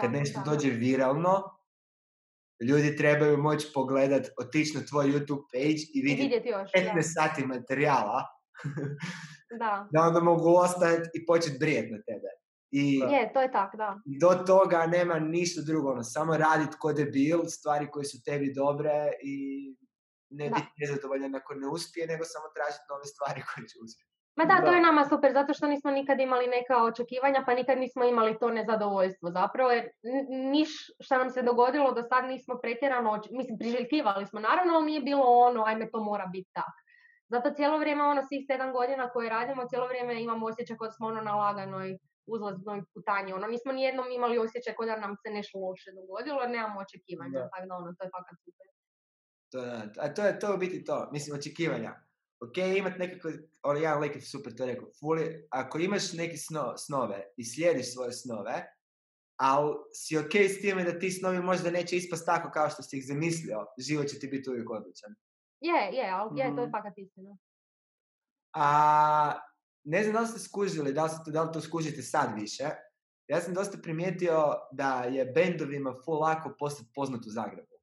Kad 0.00 0.10
Da, 0.10 0.18
nešto 0.18 0.40
da, 0.44 0.50
dođe 0.50 0.70
viralno, 0.70 1.42
ljudi 2.68 2.96
trebaju 2.96 3.38
moći 3.38 3.68
pogledat, 3.74 4.26
otići 4.38 4.78
na 4.78 4.86
tvoj 4.86 5.06
YouTube 5.06 5.44
page 5.52 5.80
i 5.94 6.02
vidjeti 6.02 6.22
vidjeti 6.22 6.48
još, 6.48 6.70
da. 6.72 6.80
15 6.80 7.02
sati 7.02 7.46
materijala, 7.46 8.22
da. 9.58 9.88
da 9.92 10.00
onda 10.02 10.20
mogu 10.20 10.56
ostati 10.56 11.08
i 11.14 11.26
početi 11.26 11.56
brijet 11.60 11.90
na 11.90 11.96
tebe. 11.96 12.28
I 12.70 12.98
Je, 12.98 13.32
to 13.32 13.40
je 13.42 13.52
tak, 13.52 13.76
da. 13.76 14.00
do 14.20 14.44
toga 14.46 14.86
nema 14.86 15.18
ništa 15.18 15.62
drugo, 15.62 15.90
ono, 15.90 16.02
samo 16.02 16.36
radit 16.36 16.74
ko 16.78 16.92
debil, 16.92 17.40
stvari 17.46 17.90
koje 17.90 18.04
su 18.04 18.22
tebi 18.24 18.52
dobre 18.54 19.10
i 19.22 19.36
ne 20.30 20.50
biti 20.50 20.72
nezadovoljan 20.80 21.34
ako 21.34 21.54
ne 21.54 21.68
uspije, 21.68 22.06
nego 22.06 22.24
samo 22.24 22.46
tražiti 22.56 22.84
nove 22.90 23.04
stvari 23.04 23.40
koje 23.48 23.68
će 23.68 23.76
uspjeti. 23.84 24.13
Ma 24.36 24.44
da, 24.44 24.54
to 24.56 24.72
je 24.72 24.80
nama 24.80 25.04
super, 25.04 25.32
zato 25.32 25.54
što 25.54 25.66
nismo 25.66 25.90
nikad 25.90 26.20
imali 26.20 26.46
neka 26.48 26.82
očekivanja, 26.82 27.42
pa 27.46 27.54
nikad 27.54 27.78
nismo 27.78 28.04
imali 28.04 28.38
to 28.38 28.50
nezadovoljstvo 28.50 29.30
zapravo, 29.30 29.70
jer 29.70 29.88
niš 30.46 30.70
što 31.00 31.18
nam 31.18 31.30
se 31.30 31.42
dogodilo 31.42 31.92
do 31.92 32.02
sad 32.02 32.24
nismo 32.24 32.54
pretjerano, 32.56 33.10
oč- 33.10 33.28
mislim, 33.32 33.58
priželjkivali 33.58 34.26
smo 34.26 34.40
naravno, 34.40 34.74
ali 34.74 34.86
nije 34.86 35.00
bilo 35.00 35.24
ono, 35.26 35.64
ajme 35.64 35.90
to 35.90 36.00
mora 36.02 36.26
biti 36.26 36.50
tak. 36.52 36.74
Zato 37.28 37.50
cijelo 37.50 37.78
vrijeme, 37.78 38.04
ono, 38.04 38.22
svih 38.22 38.44
sedam 38.46 38.72
godina 38.72 39.08
koje 39.08 39.30
radimo, 39.30 39.66
cijelo 39.66 39.86
vrijeme 39.86 40.22
imamo 40.22 40.46
osjećaj 40.46 40.76
kao 40.76 40.86
da 40.86 40.92
smo 40.92 41.06
ono 41.06 41.20
na 41.20 41.34
laganoj 41.34 41.98
uzlaznoj 42.26 42.82
putanji. 42.94 43.32
Ono, 43.32 43.46
nismo 43.46 43.72
nijednom 43.72 44.10
imali 44.10 44.38
osjećaj 44.38 44.74
kao 44.74 44.86
da 44.86 44.96
nam 44.96 45.16
se 45.16 45.30
nešto 45.30 45.58
loše 45.58 45.90
dogodilo, 45.92 46.40
jer 46.40 46.50
nemamo 46.50 46.80
očekivanja, 46.80 47.32
tako 47.50 47.66
da 47.68 47.74
ono, 47.74 47.94
to 47.98 48.04
je 48.04 48.10
fakat 48.10 48.36
super. 48.44 48.66
To, 49.52 49.58
je- 49.58 49.92
a 50.00 50.14
to 50.14 50.22
je 50.22 50.38
to 50.38 50.54
u 50.54 50.58
biti 50.58 50.84
to, 50.84 51.08
mislim, 51.12 51.38
očekivanja. 51.38 51.92
Ok, 52.40 52.56
imat 52.76 52.98
nekako, 52.98 53.28
ono, 53.62 53.78
jedan 53.78 54.00
lik 54.00 54.14
je 54.14 54.20
super 54.20 54.56
to 54.56 54.66
rekao, 54.66 54.88
fuli, 55.00 55.46
ako 55.50 55.78
imaš 55.78 56.12
neke 56.12 56.36
sno- 56.36 56.76
snove 56.76 57.24
i 57.36 57.44
slijediš 57.44 57.92
svoje 57.92 58.12
snove, 58.12 58.66
ali 59.36 59.74
si 59.92 60.18
ok 60.18 60.34
s 60.34 60.60
time 60.60 60.84
da 60.84 60.98
ti 60.98 61.10
snovi 61.10 61.40
možda 61.40 61.70
neće 61.70 61.96
ispast 61.96 62.26
tako 62.26 62.50
kao 62.50 62.70
što 62.70 62.82
si 62.82 62.98
ih 62.98 63.04
zamislio, 63.06 63.66
život 63.78 64.06
će 64.06 64.18
ti 64.18 64.28
biti 64.28 64.50
uvijek 64.50 64.70
odličan. 64.70 65.14
Je, 65.60 65.96
je, 65.96 66.10
ali 66.10 66.40
je, 66.40 66.44
to 66.46 66.60
je 66.60 66.66
Mhm. 66.66 66.70
fakat 66.72 66.92
istina. 66.98 67.36
A 68.52 69.38
ne 69.84 70.02
znam 70.02 70.14
da 70.14 70.20
li 70.20 70.26
ste 70.26 70.38
skužili, 70.38 70.92
da 70.92 71.04
li, 71.04 71.10
ste, 71.10 71.30
da 71.30 71.42
li 71.42 71.52
to 71.52 71.60
skužite 71.60 72.02
sad 72.02 72.40
više. 72.40 72.64
Ja 73.28 73.40
sam 73.40 73.54
dosta 73.54 73.78
primijetio 73.82 74.38
da 74.72 75.02
je 75.02 75.24
bendovima 75.26 75.94
full 76.04 76.20
lako 76.20 76.56
postati 76.58 76.90
poznat 76.94 77.20
u 77.20 77.30
Zagrebu. 77.30 77.73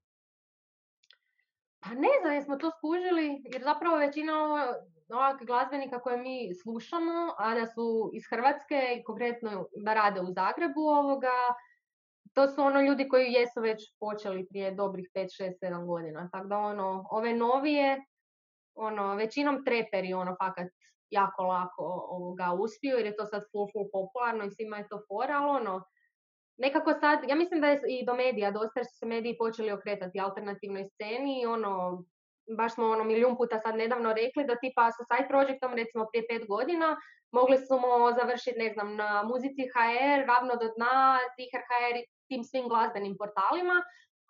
Pa 1.84 1.90
ne 1.90 2.10
znam 2.22 2.34
jesmo 2.34 2.58
to 2.58 2.72
skužili, 2.78 3.42
jer 3.54 3.64
zapravo 3.64 3.98
većina 3.98 4.44
ovo- 4.44 4.76
ovak 5.10 5.46
glazbenika 5.46 6.00
koje 6.00 6.18
mi 6.18 6.56
slušamo, 6.56 7.36
a 7.38 7.56
da 7.56 7.66
su 7.66 8.10
iz 8.14 8.24
Hrvatske 8.30 8.96
i 8.98 9.04
konkretno 9.04 9.68
da 9.76 9.94
rade 9.94 10.22
u 10.22 10.32
Zagrebu 10.32 10.82
ovoga, 10.82 11.32
to 12.34 12.48
su 12.48 12.62
ono 12.62 12.82
ljudi 12.82 13.10
koji 13.10 13.32
jesu 13.32 13.62
već 13.62 13.94
počeli 14.00 14.48
prije 14.48 14.72
dobrih 14.72 15.10
5, 15.14 15.30
6, 15.44 15.54
7 15.62 15.86
godina. 15.86 16.30
Tako 16.32 16.48
da 16.48 16.58
ono, 16.58 17.06
ove 17.12 17.34
novije, 17.34 18.06
ono, 18.76 19.16
većinom 19.16 19.66
treperi 19.66 20.14
ono 20.14 20.36
fakat 20.40 20.68
jako 21.10 21.44
lako 21.44 21.84
ovoga 22.10 22.54
uspiju 22.60 22.98
jer 22.98 23.06
je 23.06 23.16
to 23.16 23.26
sad 23.26 23.44
full, 23.52 23.68
full 23.74 23.86
popularno 23.92 24.46
i 24.46 24.52
svima 24.52 24.78
je 24.78 24.88
to 24.88 25.02
fora, 25.08 25.38
ali 25.38 25.50
ono, 25.50 25.84
nekako 26.58 26.94
sad, 26.94 27.20
ja 27.30 27.36
mislim 27.36 27.62
da 27.62 27.68
je 27.68 27.82
i 27.88 28.06
do 28.06 28.14
medija, 28.14 28.52
dosta 28.52 28.84
su 28.84 28.98
se 28.98 29.06
mediji 29.06 29.38
počeli 29.38 29.72
okretati 29.72 30.20
alternativnoj 30.20 30.86
sceni 30.86 31.42
i 31.42 31.46
ono, 31.46 32.04
baš 32.58 32.74
smo 32.74 32.86
ono 32.86 33.04
milijun 33.04 33.38
puta 33.38 33.60
sad 33.60 33.76
nedavno 33.76 34.14
rekli 34.14 34.46
da 34.46 34.56
tipa 34.56 34.92
sa 34.92 35.04
side 35.10 35.28
projectom 35.28 35.74
recimo 35.74 36.06
prije 36.12 36.26
pet 36.30 36.48
godina 36.48 36.98
mogli 37.32 37.58
smo 37.58 38.12
završiti 38.20 38.60
ne 38.60 38.70
znam 38.74 38.96
na 38.96 39.24
muzici 39.24 39.64
HR, 39.74 40.20
ravno 40.32 40.54
do 40.62 40.68
dna, 40.76 41.20
Ziher 41.36 41.64
HR 41.70 41.96
i 41.98 42.08
tim 42.30 42.44
svim 42.44 42.68
glazbenim 42.68 43.16
portalima, 43.18 43.78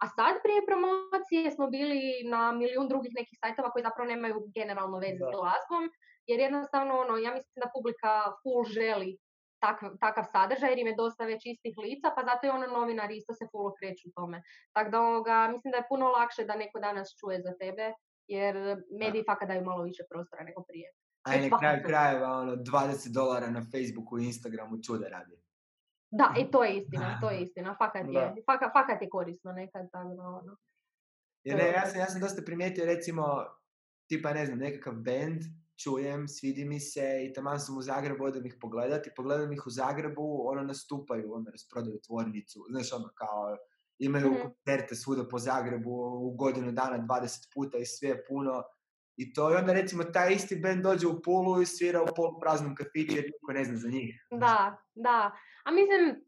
a 0.03 0.05
sad 0.17 0.33
prije 0.43 0.61
promocije 0.69 1.51
smo 1.51 1.65
bili 1.67 2.01
na 2.33 2.51
milijun 2.51 2.87
drugih 2.87 3.11
nekih 3.19 3.37
sajtova 3.43 3.71
koji 3.71 3.83
zapravo 3.83 4.09
nemaju 4.09 4.37
generalno 4.57 4.97
veze 5.05 5.23
s 5.29 5.31
glazbom, 5.37 5.83
jer 6.29 6.39
jednostavno 6.39 6.93
ono, 7.03 7.13
ja 7.17 7.31
mislim 7.37 7.57
da 7.63 7.73
publika 7.75 8.11
full 8.41 8.63
želi 8.79 9.17
takav, 9.65 9.89
takav 10.05 10.25
sadržaj 10.31 10.69
jer 10.71 10.79
im 10.79 10.87
je 10.87 10.99
dosta 11.03 11.23
već 11.25 11.41
istih 11.45 11.73
lica, 11.83 12.07
pa 12.15 12.21
zato 12.29 12.41
i 12.47 12.53
ono 12.57 12.67
novinari 12.67 13.13
isto 13.17 13.33
se 13.33 13.45
full 13.51 13.67
okreću 13.71 14.07
tome. 14.17 14.37
Tako 14.73 14.89
da 14.91 14.97
ovoga, 15.01 15.35
mislim 15.53 15.71
da 15.71 15.77
je 15.77 15.89
puno 15.91 16.05
lakše 16.17 16.43
da 16.49 16.55
neko 16.63 16.79
danas 16.79 17.07
čuje 17.19 17.37
za 17.47 17.53
tebe, 17.61 17.85
jer 18.27 18.53
mediji 19.01 19.23
fakat 19.29 19.47
daju 19.47 19.63
malo 19.65 19.83
više 19.83 20.03
prostora 20.09 20.43
nego 20.43 20.63
prije. 20.69 20.89
A 21.23 21.35
i 21.35 21.49
na 21.49 21.59
kraju 21.59 21.79
krajeva 21.85 22.29
ono, 22.41 22.53
20 22.55 23.13
dolara 23.13 23.49
na 23.49 23.61
Facebooku 23.71 24.19
i 24.19 24.25
Instagramu 24.25 24.81
čuda 24.85 25.07
radi. 25.07 25.35
Da, 26.11 26.33
i 26.41 26.51
to 26.51 26.63
je 26.63 26.77
istina, 26.77 27.17
to 27.21 27.29
je 27.29 27.41
istina, 27.41 27.75
fakat 27.77 28.05
je, 28.09 28.33
fakat, 28.45 28.69
fakat 28.73 29.01
je 29.01 29.09
korisno 29.09 29.51
nekad, 29.51 29.91
tako 29.91 30.13
da 30.15 30.23
ono. 30.23 30.57
Jer 31.43 31.57
ne, 31.57 31.67
ja 31.71 31.85
sam, 31.85 31.99
ja 31.99 32.05
sam 32.05 32.21
dosta 32.21 32.41
primijetio 32.45 32.85
recimo, 32.85 33.23
tipa 34.09 34.33
ne 34.33 34.45
znam, 34.45 34.59
nekakav 34.59 34.93
band, 34.93 35.41
čujem, 35.77 36.27
svidi 36.27 36.65
mi 36.65 36.79
se 36.79 37.25
i 37.25 37.33
taman 37.33 37.59
sam 37.59 37.77
u 37.77 37.81
Zagrebu, 37.81 38.23
odem 38.23 38.45
ih 38.45 38.55
pogledat 38.61 39.07
i 39.07 39.13
pogledam 39.15 39.53
ih 39.53 39.67
u 39.67 39.69
Zagrebu, 39.69 40.47
ono 40.47 40.61
nastupaju, 40.61 41.33
ono 41.33 41.51
rasprodaju 41.51 41.99
tvornicu, 42.07 42.65
znaš 42.69 42.93
ono 42.93 43.09
kao, 43.15 43.57
imaju 43.99 44.31
Mhm. 44.31 44.41
koncerte 44.41 44.95
svuda 44.95 45.27
po 45.27 45.39
Zagrebu 45.39 45.91
u 46.21 46.35
godinu 46.35 46.71
dana 46.71 46.97
20 46.99 47.53
puta 47.53 47.77
i 47.77 47.85
sve 47.85 48.09
je 48.09 48.25
puno. 48.25 48.63
I 49.17 49.33
to 49.33 49.51
i 49.51 49.55
onda 49.55 49.73
recimo 49.73 50.03
taj 50.03 50.33
isti 50.33 50.55
band 50.55 50.83
dođe 50.83 51.07
u 51.07 51.21
Pulu 51.21 51.61
i 51.61 51.65
svira 51.65 52.01
u 52.01 52.07
polupraznom 52.15 52.75
kafiću 52.75 53.15
jer 53.15 53.25
niko 53.25 53.53
ne 53.53 53.65
zna 53.65 53.77
za 53.77 53.89
njih. 53.89 54.27
Da, 54.31 54.77
da. 54.95 55.31
A 55.65 55.71
mislim, 55.71 56.25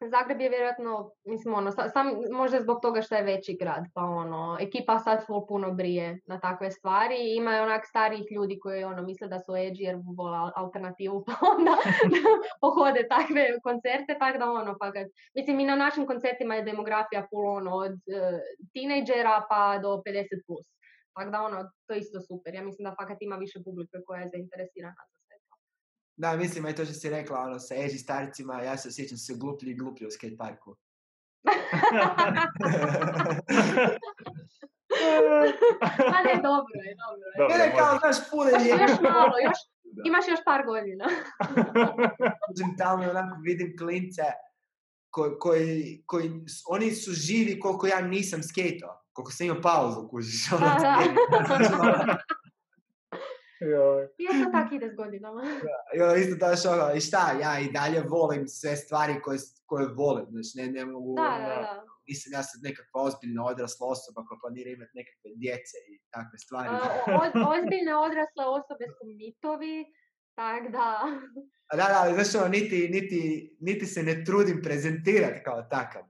Zagreb 0.00 0.40
je 0.40 0.48
vjerojatno, 0.48 1.10
mislim, 1.24 1.54
ono, 1.54 1.70
sa- 1.72 1.88
sam, 1.88 2.06
možda 2.32 2.60
zbog 2.60 2.78
toga 2.82 3.02
što 3.02 3.14
je 3.14 3.22
veći 3.22 3.56
grad, 3.60 3.84
pa 3.94 4.00
ono, 4.02 4.56
ekipa 4.60 4.98
sad 4.98 5.26
full 5.26 5.46
puno 5.46 5.70
brije 5.72 6.18
na 6.26 6.40
takve 6.40 6.70
stvari 6.70 7.14
i 7.18 7.36
ima 7.36 7.50
onak 7.50 7.86
starijih 7.86 8.26
ljudi 8.30 8.58
koji 8.58 8.84
ono, 8.84 9.02
misle 9.02 9.28
da 9.28 9.38
su 9.40 9.52
edgy 9.52 9.80
jer 9.80 9.96
vole 10.16 10.38
al- 10.38 10.52
alternativu, 10.56 11.24
pa 11.26 11.32
onda 11.58 11.76
pohode 12.60 13.08
takve 13.08 13.60
koncerte, 13.62 14.16
tako 14.18 14.38
da 14.38 14.50
ono, 14.50 14.76
pa 14.80 14.92
kad, 14.92 15.06
mislim, 15.34 15.60
i 15.60 15.64
na 15.64 15.76
našim 15.76 16.06
koncertima 16.06 16.54
je 16.54 16.62
demografija 16.62 17.26
full 17.30 17.48
ono, 17.48 17.76
od 17.76 17.92
uh, 17.92 18.38
tinejdžera 18.72 19.46
pa 19.48 19.78
do 19.78 20.02
50 20.06 20.24
plus. 20.46 20.66
Tako 21.14 21.30
da 21.30 21.42
ono, 21.42 21.70
to 21.86 21.94
je 21.94 22.00
isto 22.00 22.20
super. 22.20 22.54
Ja 22.54 22.62
mislim 22.62 22.84
da 22.84 22.94
fakat 23.00 23.18
ima 23.20 23.36
više 23.36 23.58
publike 23.64 23.98
koja 24.06 24.20
je 24.20 24.28
zainteresirana 24.28 25.02
za. 25.10 25.23
Da, 26.16 26.36
mislim, 26.36 26.66
i 26.66 26.74
to 26.74 26.84
što 26.84 26.94
si 26.94 27.10
rekla, 27.10 27.40
ono, 27.40 27.58
sa 27.58 27.74
edgy 27.74 28.02
starcima, 28.02 28.62
ja 28.62 28.76
se 28.76 28.88
osjećam 28.88 29.18
se 29.18 29.34
gluplji 29.36 29.70
i 29.70 29.76
gluplji 29.76 30.06
u 30.06 30.10
skate 30.10 30.36
parku. 30.38 30.76
Pa 35.88 36.18
ne, 36.26 36.34
dobro 36.42 36.78
je, 36.86 36.96
dobro 37.02 37.26
je. 37.30 37.36
Dobro, 37.38 37.56
Ne, 37.56 37.58
ne, 37.58 37.76
kao, 37.78 37.98
znaš, 37.98 38.30
puno 38.30 38.50
Još, 38.50 38.62
je 38.62 38.68
još 38.68 39.00
malo, 39.00 39.34
još, 39.44 39.58
imaš 40.04 40.24
još 40.28 40.40
par 40.44 40.66
godina. 40.66 41.04
tamo 42.78 43.04
i 43.04 43.06
onako 43.06 43.36
vidim 43.42 43.76
klince 43.78 44.22
koji, 45.10 45.32
koji, 45.38 46.02
koji, 46.06 46.30
oni 46.68 46.90
su 46.90 47.12
živi 47.12 47.60
koliko 47.60 47.86
ja 47.86 48.00
nisam 48.00 48.42
skejto. 48.42 49.00
Koliko 49.12 49.32
sam 49.32 49.46
imao 49.46 49.62
pauzu, 49.62 50.08
kužiš. 50.08 50.52
Ono, 50.52 50.66
Da, 50.66 50.76
da. 50.80 52.18
Joj. 53.60 54.08
I 54.18 54.26
to 54.26 54.50
tak 54.52 54.72
ide 54.72 54.90
s 54.90 54.96
godinama. 54.96 55.42
I 55.96 56.00
ono 56.00 56.14
isto 56.14 56.46
to 56.46 56.56
što, 56.56 56.70
ono, 56.72 56.94
i 56.94 57.00
šta, 57.00 57.38
ja 57.42 57.60
i 57.60 57.72
dalje 57.72 58.00
volim 58.08 58.48
sve 58.48 58.76
stvari 58.76 59.14
koje, 59.22 59.38
koje 59.66 59.86
volim, 59.88 60.26
znači 60.30 60.52
ne, 60.54 60.66
ne 60.72 60.84
mogu, 60.86 61.14
Da, 61.16 61.22
da, 61.22 61.54
da. 61.66 61.84
nisam 62.08 62.32
ja 62.32 62.42
sad 62.42 62.58
nekakva 62.62 63.02
ozbiljna 63.02 63.44
odrasla 63.46 63.86
osoba 63.86 64.24
koja 64.26 64.38
planira 64.42 64.70
imati 64.70 64.90
nekakve 65.00 65.30
djece 65.42 65.76
i 65.90 66.00
takve 66.10 66.38
stvari. 66.38 66.68
A, 66.68 66.78
o- 67.06 67.40
o- 67.40 67.50
ozbiljne 67.56 67.94
odrasle 68.06 68.44
osobe 68.58 68.84
su 68.96 69.04
mitovi, 69.18 69.76
tak 70.34 70.62
da... 70.72 70.86
Da, 71.72 71.76
da, 71.76 71.98
ali 72.02 72.14
znaš 72.14 72.34
ono, 72.34 72.48
niti, 72.48 72.88
niti, 72.88 73.20
niti 73.60 73.86
se 73.86 74.02
ne 74.02 74.24
trudim 74.24 74.60
prezentirati 74.62 75.40
kao 75.44 75.62
takav. 75.70 76.02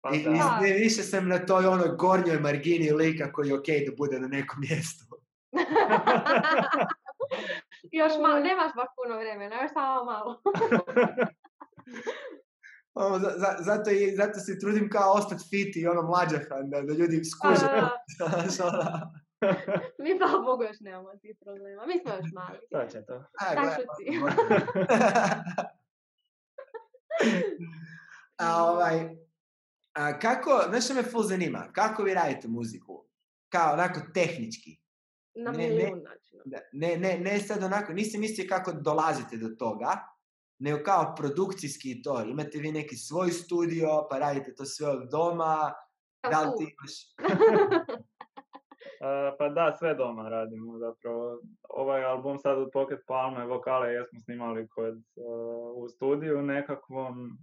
Pa 0.00 0.14
I, 0.14 0.24
da. 0.24 0.60
i 0.68 0.72
više 0.72 1.02
sam 1.02 1.28
na 1.28 1.38
toj 1.46 1.66
onoj 1.66 1.88
gornjoj 1.88 2.40
margini 2.40 2.92
lika 2.92 3.32
koji 3.32 3.48
je 3.48 3.58
okej 3.58 3.86
da 3.86 3.92
bude 3.96 4.20
na 4.20 4.28
nekom 4.28 4.60
mjestu. 4.60 5.04
Još 7.92 8.12
malo, 8.22 8.38
nemaš 8.40 8.72
baš 8.76 8.88
puno 8.96 9.18
vremena, 9.18 9.62
još 9.62 9.72
samo 9.72 10.04
malo. 10.04 10.42
Ono, 12.94 13.18
za- 13.18 13.34
za- 13.36 13.56
zato, 13.60 13.90
i, 13.90 14.16
zato 14.16 14.38
se 14.38 14.58
trudim 14.58 14.90
kao 14.90 15.12
ostati 15.12 15.44
fit 15.50 15.76
i 15.76 15.86
ono 15.86 16.02
mlađahan, 16.02 16.70
da, 16.70 16.82
da 16.82 16.92
ljudi 16.92 17.22
skuže. 17.24 17.66
Znaš, 18.16 18.60
ono, 18.62 19.12
Mi 20.02 20.18
pa 20.18 20.26
mogu 20.38 20.62
još 20.62 20.76
nemamo 20.80 21.08
tih 21.16 21.36
problema, 21.40 21.86
mi 21.86 21.98
smo 21.98 22.10
još 22.12 22.32
mali. 22.32 22.58
To 22.70 22.86
će 22.86 23.06
to. 23.06 23.24
a, 23.40 23.54
Da, 23.54 23.60
gle, 23.60 23.70
šuti. 23.70 24.20
a, 28.36 28.64
ovaj, 28.64 29.16
a 29.92 30.18
kako, 30.18 30.62
znaš 30.68 30.84
što 30.84 30.94
me 30.94 31.02
full 31.02 31.22
zanima, 31.22 31.68
kako 31.72 32.02
vi 32.02 32.14
radite 32.14 32.48
muziku? 32.48 33.04
Kao 33.48 33.72
onako 33.72 34.00
tehnički. 34.14 34.80
Na 35.36 35.50
Ne, 35.50 35.58
ne. 35.58 35.68
milijun 35.68 36.02
načina. 36.02 36.42
Ne, 36.72 36.96
ne, 36.96 37.18
ne 37.18 37.38
sad 37.40 37.62
onako, 37.62 37.92
nisam 37.92 38.20
mislio 38.20 38.46
kako 38.48 38.72
dolazite 38.72 39.36
do 39.36 39.48
toga, 39.58 39.90
nego 40.58 40.78
kao 40.84 41.14
produkcijski 41.16 41.90
i 41.90 42.02
to. 42.02 42.22
Imate 42.22 42.58
vi 42.58 42.72
neki 42.72 42.96
svoj 42.96 43.30
studio, 43.30 44.06
pa 44.10 44.18
radite 44.18 44.54
to 44.54 44.64
sve 44.64 44.88
od 44.88 45.10
doma, 45.10 45.72
da 46.30 46.40
li 46.40 46.50
ti 46.58 46.64
imaš... 46.64 46.94
E, 49.00 49.36
pa 49.38 49.48
da, 49.48 49.76
sve 49.78 49.94
doma 49.94 50.28
radimo 50.28 50.78
zapravo. 50.78 51.40
Ovaj 51.68 52.04
album 52.04 52.38
sad 52.38 52.58
od 52.58 52.70
Pocket 52.72 53.00
Palme, 53.06 53.46
vokale 53.46 53.92
jesmo 53.92 54.20
snimali 54.20 54.68
kod, 54.68 54.94
e, 54.96 55.00
u 55.74 55.88
studiju 55.88 56.42
nekakvom, 56.42 57.38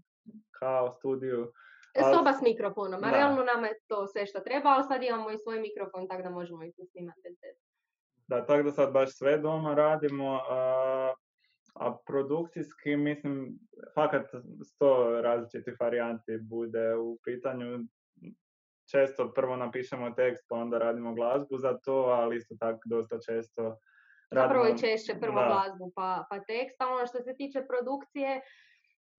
kao 0.51 0.91
studiju. 0.91 1.51
Ali- 2.01 2.15
Soba 2.15 2.33
s 2.33 2.41
mikrofonom, 2.41 3.03
a 3.03 3.09
Da. 3.11 3.17
realno 3.17 3.43
nama 3.43 3.67
je 3.67 3.79
to 3.87 4.07
sve 4.07 4.25
što 4.25 4.39
treba, 4.39 4.69
ali 4.69 4.83
sad 4.83 5.03
imamo 5.03 5.31
i 5.31 5.37
svoj 5.37 5.59
mikrofon, 5.59 6.07
tako 6.07 6.23
da 6.23 6.29
možemo 6.29 6.63
i 6.63 6.71
snimati 6.91 7.21
bez. 7.41 7.57
Da, 8.27 8.45
tako 8.45 8.63
da 8.63 8.71
sad 8.71 8.93
baš 8.93 9.17
sve 9.17 9.37
doma 9.37 9.73
radimo, 9.73 10.41
a, 10.49 11.13
a 11.75 11.97
produkcijski, 12.05 12.95
mislim, 12.97 13.59
fakat 13.95 14.25
sto 14.65 15.21
različitih 15.21 15.73
varijanti 15.79 16.37
bude 16.39 16.95
u 16.95 17.17
pitanju. 17.23 17.79
Često 18.91 19.33
prvo 19.33 19.55
napišemo 19.55 20.11
tekst, 20.11 20.45
pa 20.49 20.55
onda 20.55 20.77
radimo 20.77 21.13
glazbu 21.13 21.57
za 21.57 21.77
to, 21.77 21.95
ali 21.95 22.37
isto 22.37 22.55
tako 22.59 22.79
dosta 22.85 23.19
često 23.19 23.77
Zapravo 24.31 24.65
i 24.65 24.67
radimo- 24.67 24.79
češće 24.79 25.19
prvo 25.21 25.39
da. 25.39 25.47
glazbu 25.47 25.91
pa, 25.95 26.25
pa 26.29 26.39
tekst, 26.39 26.81
a 26.81 26.87
ono 26.87 27.07
što 27.07 27.21
se 27.21 27.35
tiče 27.35 27.65
produkcije, 27.67 28.41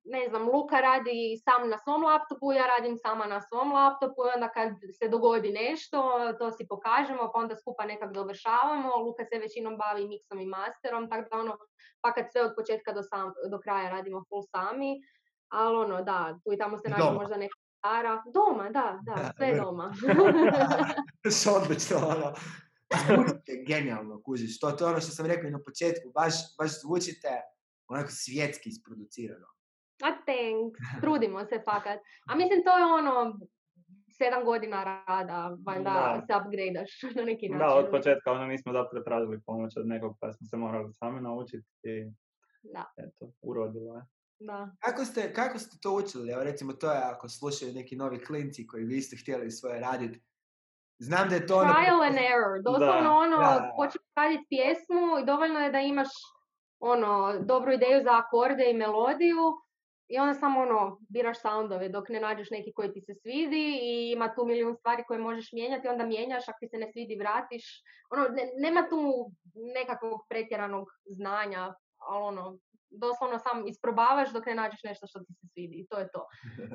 ne 0.04 0.28
znam, 0.28 0.48
Luka 0.48 0.80
radi 0.80 1.40
sam 1.44 1.68
na 1.68 1.78
svom 1.78 2.02
laptopu, 2.02 2.52
ja 2.52 2.66
radim 2.66 2.96
sama 2.96 3.26
na 3.26 3.40
svom 3.40 3.72
laptopu 3.72 4.20
i 4.26 4.34
onda 4.34 4.48
kad 4.48 4.68
se 4.98 5.08
dogodi 5.08 5.52
nešto, 5.52 5.98
to 6.38 6.50
si 6.52 6.66
pokažemo, 6.68 7.30
pa 7.34 7.38
onda 7.40 7.56
skupa 7.56 7.84
nekak 7.84 8.12
dovršavamo. 8.12 8.96
Luka 8.96 9.24
se 9.24 9.38
većinom 9.38 9.76
bavi 9.76 10.08
miksom 10.08 10.40
i 10.40 10.46
masterom, 10.46 11.10
tako 11.10 11.28
da 11.30 11.40
ono, 11.40 11.56
pa 12.00 12.12
kad 12.12 12.26
sve 12.32 12.42
od 12.42 12.52
početka 12.56 12.92
do, 12.92 13.02
sam, 13.02 13.32
do 13.50 13.58
kraja 13.58 13.90
radimo 13.90 14.24
full 14.28 14.42
sami, 14.42 15.00
ali 15.48 15.76
ono, 15.76 16.02
da, 16.02 16.38
tu 16.44 16.52
i 16.52 16.58
tamo 16.58 16.78
se 16.78 16.88
nađe 16.88 17.10
možda 17.10 17.36
neka 17.36 17.58
stara. 17.78 18.22
Doma, 18.34 18.70
da, 18.70 19.00
da, 19.02 19.14
Da, 19.14 19.32
sve 19.36 19.54
da. 19.54 19.62
doma. 19.62 19.94
Odlično, 21.62 21.96
ono. 21.96 22.34
Zvučite 23.06 23.64
genijalno, 23.66 24.22
kužiš. 24.22 24.60
To, 24.60 24.70
to 24.70 24.84
je 24.84 24.90
ono 24.90 25.00
što 25.00 25.10
sam 25.10 25.26
rekao 25.26 25.48
i 25.48 25.50
na 25.50 25.62
početku. 25.66 26.10
Baš, 26.14 26.34
baš 26.58 26.80
zvučite 26.80 27.28
onako 27.88 28.08
svjetski 28.10 28.68
isproducirano. 28.68 29.53
A 30.04 30.08
thanks, 30.20 30.78
trudimo 31.02 31.44
se 31.44 31.62
fakat. 31.64 31.98
A 32.28 32.34
mislim 32.34 32.64
to 32.64 32.78
je 32.78 32.84
ono, 32.84 33.38
sedam 34.10 34.44
godina 34.44 34.84
rada, 34.84 35.56
valjda 35.66 35.90
Da. 35.92 36.22
se 36.26 36.32
upgradeaš 36.38 36.90
na 37.16 37.22
neki 37.22 37.48
način. 37.48 37.58
Da, 37.58 37.74
od 37.74 37.78
uvijek. 37.78 37.90
početka 37.92 38.32
ono 38.32 38.46
nismo 38.46 38.72
zapravo 38.72 39.04
tražili 39.04 39.40
pomoć 39.46 39.76
od 39.76 39.86
nekog, 39.86 40.16
pa 40.20 40.32
smo 40.32 40.46
se 40.46 40.56
morali 40.56 40.92
sami 40.92 41.20
naučiti 41.20 41.68
i 41.82 42.10
Da, 42.66 42.84
eto, 42.98 43.32
urodilo 43.42 43.96
je. 43.96 44.02
da. 44.40 44.70
Kako 44.80 45.04
ste, 45.04 45.32
kako 45.32 45.58
ste 45.58 45.78
to 45.82 45.90
učili? 45.92 46.32
Evo 46.32 46.44
recimo 46.44 46.72
to 46.72 46.90
je 46.90 46.98
ako 47.04 47.28
slušaju 47.28 47.72
neki 47.72 47.96
novi 47.96 48.18
klinci 48.18 48.66
koji 48.66 48.84
vi 48.84 49.02
ste 49.02 49.16
htjeli 49.16 49.50
svoje 49.50 49.80
raditi. 49.80 50.20
Znam 50.98 51.28
da 51.28 51.34
je 51.34 51.46
to 51.46 51.56
ono... 51.56 51.72
Trial 51.72 52.02
and 52.02 52.18
error, 52.26 52.62
doslovno 52.62 53.02
Da. 53.02 53.16
ono, 53.16 53.36
Da. 53.38 53.72
počneš 53.76 54.02
raditi 54.16 54.46
pjesmu 54.48 55.18
i 55.22 55.26
dovoljno 55.26 55.60
je 55.60 55.72
da 55.72 55.80
imaš 55.80 56.08
ono, 56.80 57.10
dobru 57.40 57.72
ideju 57.72 58.02
za 58.02 58.18
akorde 58.18 58.64
i 58.66 58.74
melodiju 58.74 59.38
i 60.08 60.18
onda 60.18 60.34
samo 60.34 60.60
ono, 60.60 60.98
biraš 61.08 61.40
soundove 61.40 61.88
dok 61.88 62.08
ne 62.08 62.20
nađeš 62.20 62.50
neki 62.50 62.72
koji 62.72 62.92
ti 62.92 63.00
se 63.00 63.14
svidi 63.14 63.78
i 63.82 64.12
ima 64.12 64.34
tu 64.34 64.44
milijun 64.44 64.76
stvari 64.76 65.04
koje 65.06 65.18
možeš 65.18 65.52
mijenjati, 65.52 65.88
onda 65.88 66.06
mijenjaš, 66.06 66.48
ako 66.48 66.58
ti 66.60 66.68
se 66.68 66.78
ne 66.78 66.92
svidi 66.92 67.16
vratiš. 67.16 67.82
Ono, 68.10 68.28
ne- 68.28 68.50
nema 68.56 68.88
tu 68.88 69.30
nekakvog 69.54 70.20
pretjeranog 70.28 70.88
znanja, 71.06 71.74
ali 71.98 72.24
ono, 72.24 72.58
doslovno 72.90 73.38
sam 73.38 73.66
isprobavaš 73.66 74.32
dok 74.32 74.46
ne 74.46 74.54
nađeš 74.54 74.82
nešto 74.82 75.06
što 75.06 75.18
ti 75.18 75.32
se 75.32 75.46
svidi 75.52 75.76
i 75.76 75.86
to 75.86 75.98
je 75.98 76.08
to. 76.12 76.26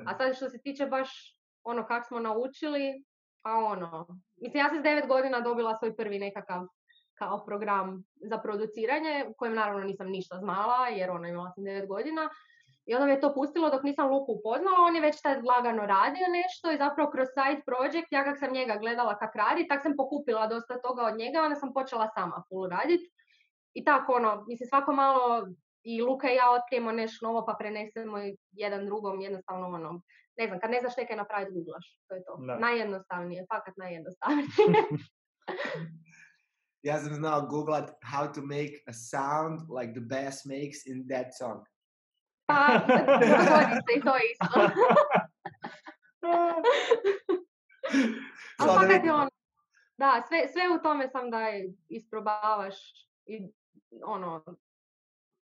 A 0.05 0.17
sad 0.17 0.35
što 0.35 0.49
se 0.49 0.61
tiče 0.61 0.85
baš 0.85 1.37
ono 1.63 1.85
kak 1.85 2.07
smo 2.07 2.19
naučili, 2.19 3.03
pa 3.41 3.51
ono, 3.51 4.07
mislim 4.41 4.63
ja 4.65 4.69
sam 4.69 4.79
s 4.79 4.83
devet 4.83 5.07
godina 5.07 5.41
dobila 5.41 5.77
svoj 5.77 5.95
prvi 5.95 6.19
nekakav 6.19 6.67
kao 7.13 7.45
program 7.45 8.03
za 8.15 8.37
produciranje, 8.37 9.25
kojem 9.37 9.55
naravno 9.55 9.83
nisam 9.83 10.07
ništa 10.07 10.37
znala, 10.37 10.87
jer 10.87 11.11
ona 11.11 11.27
imala 11.27 11.51
sam 11.51 11.63
devet 11.63 11.87
godina. 11.87 12.29
I 12.89 12.93
onda 12.95 13.05
me 13.05 13.11
je 13.11 13.19
to 13.19 13.33
pustilo 13.33 13.69
dok 13.69 13.83
nisam 13.83 14.11
Luku 14.11 14.31
upoznala, 14.31 14.85
on 14.87 14.95
je 14.95 15.01
već 15.01 15.21
tad 15.21 15.45
lagano 15.45 15.85
radio 15.85 16.25
nešto 16.39 16.71
i 16.71 16.81
zapravo 16.83 17.11
kroz 17.11 17.27
side 17.37 17.61
project, 17.69 18.07
ja 18.11 18.23
kak 18.23 18.37
sam 18.39 18.53
njega 18.53 18.75
gledala 18.83 19.17
kak 19.17 19.35
radi, 19.35 19.67
tak 19.67 19.81
sam 19.81 19.93
pokupila 19.97 20.47
dosta 20.47 20.81
toga 20.85 21.01
od 21.03 21.15
njega, 21.17 21.41
onda 21.41 21.55
sam 21.55 21.73
počela 21.73 22.07
sama 22.15 22.43
full 22.47 22.69
radit. 22.69 23.01
I 23.73 23.83
tako 23.83 24.13
ono, 24.13 24.43
mislim 24.47 24.67
svako 24.67 24.91
malo 24.91 25.47
i 25.83 26.01
Luka 26.01 26.27
i 26.31 26.35
ja 26.35 26.47
otkrijemo 26.51 26.91
nešto 26.91 27.25
novo 27.27 27.45
pa 27.47 27.53
prenesemo 27.59 28.17
jedan 28.51 28.85
drugom, 28.85 29.21
jednostavno 29.21 29.67
ono, 29.67 30.01
ne 30.37 30.47
znam, 30.47 30.59
kad 30.59 30.69
ne 30.71 30.79
znaš 30.79 30.97
nekaj 30.97 31.15
napraviti, 31.17 31.53
googlaš, 31.53 31.85
to 32.07 32.15
je 32.15 32.23
to. 32.23 32.33
Da. 32.47 32.59
Najjednostavnije, 32.59 33.45
fakat 33.53 33.73
najjednostavnije. 33.77 34.47
Ja 36.81 36.99
sam 36.99 37.13
znao 37.13 37.41
googlat 37.41 37.89
how 38.03 38.33
to 38.33 38.41
make 38.41 38.73
a 38.87 38.93
sound 38.93 39.59
like 39.79 39.91
the 39.93 40.05
bass 40.13 40.45
makes 40.45 40.85
in 40.85 41.07
that 41.07 41.27
song. 41.39 41.59
Pa, 42.49 42.79
se 43.85 43.91
i 43.97 44.01
to 44.01 44.13
isto. 44.31 44.59
A 48.59 48.63
Sad 48.63 48.75
fakat 48.81 49.05
je 49.05 49.13
ono, 49.13 49.29
da, 49.97 50.23
sve, 50.27 50.47
sve 50.47 50.61
u 50.75 50.81
tome 50.83 51.07
sam 51.07 51.31
da 51.31 51.39
je 51.39 51.73
isprobavaš 51.89 52.75
i 53.25 53.47
ono, 54.03 54.43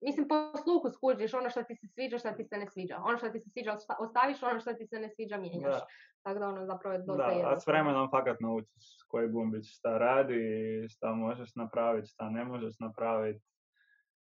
mislim 0.01 0.27
po 0.27 0.35
sluhu 0.63 0.89
skužiš 0.89 1.33
ono 1.33 1.49
što 1.49 1.63
ti 1.63 1.75
se 1.75 1.87
sviđa, 1.87 2.17
što 2.17 2.31
ti 2.31 2.43
se 2.43 2.57
ne 2.57 2.67
sviđa. 2.67 2.97
Ono 3.03 3.17
što 3.17 3.29
ti 3.29 3.39
se 3.39 3.49
sviđa 3.49 3.71
osta- 3.73 3.95
ostaviš, 3.99 4.43
ono 4.43 4.59
što 4.59 4.73
ti 4.73 4.87
se 4.87 4.99
ne 4.99 5.09
sviđa 5.09 5.37
mijenjaš. 5.37 5.73
Da. 5.73 5.85
Tako 6.21 6.39
da 6.39 6.47
ono 6.47 6.65
zapravo 6.65 6.93
je 6.93 6.99
dosta 6.99 7.27
Da, 7.27 7.49
a 7.49 7.59
s 7.59 7.67
vremenom 7.67 8.09
fakat 8.11 8.39
naučiš 8.39 8.83
koji 9.07 9.29
gumbić 9.29 9.77
šta 9.77 9.97
radi, 9.97 10.41
šta 10.89 11.13
možeš 11.13 11.55
napraviti, 11.55 12.07
šta 12.07 12.29
ne 12.29 12.45
možeš 12.45 12.79
napraviti. 12.79 13.45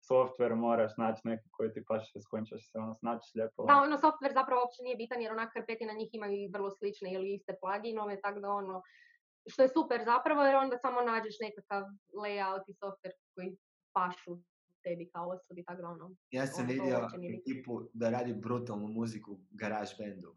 Software 0.09 0.55
moraš 0.55 0.91
naći 0.97 1.21
neki 1.23 1.49
koji 1.51 1.73
ti 1.73 1.83
paše, 1.87 2.19
s 2.19 2.27
kojim 2.27 2.45
ćeš 2.45 2.71
se 2.71 2.77
ono 2.77 2.95
snaći 2.95 3.31
lijepo. 3.35 3.65
Da, 3.65 3.75
ono 3.75 3.97
software 3.97 4.33
zapravo 4.33 4.61
uopće 4.61 4.83
nije 4.83 4.95
bitan 4.95 5.21
jer 5.21 5.31
onak 5.31 5.49
na 5.87 5.93
njih 5.93 6.09
imaju 6.13 6.33
i 6.33 6.51
vrlo 6.53 6.69
slične 6.71 7.13
ili 7.13 7.33
iste 7.33 7.53
pluginove, 7.61 8.21
tako 8.21 8.39
da 8.39 8.49
ono, 8.49 8.81
što 9.51 9.61
je 9.61 9.69
super 9.69 9.99
zapravo 10.05 10.41
jer 10.43 10.55
onda 10.55 10.77
samo 10.77 11.01
nađeš 11.01 11.35
nekakav 11.39 11.83
layout 12.23 12.63
i 12.67 12.73
software 12.73 13.17
koji 13.35 13.57
pašu 13.93 14.33
tebi 14.83 15.09
kao 15.13 15.29
osobi, 15.29 15.63
tako 15.63 15.81
da 15.81 15.87
ono. 15.87 16.11
Ja 16.31 16.47
sam 16.47 16.63
ono, 16.63 16.73
vidio 16.73 17.07
ekipu 17.39 17.81
da 17.93 18.09
radi 18.09 18.33
brutalnu 18.33 18.87
muziku 18.87 19.31
u 19.31 19.39
garage 19.51 19.91
bandu. 19.99 20.35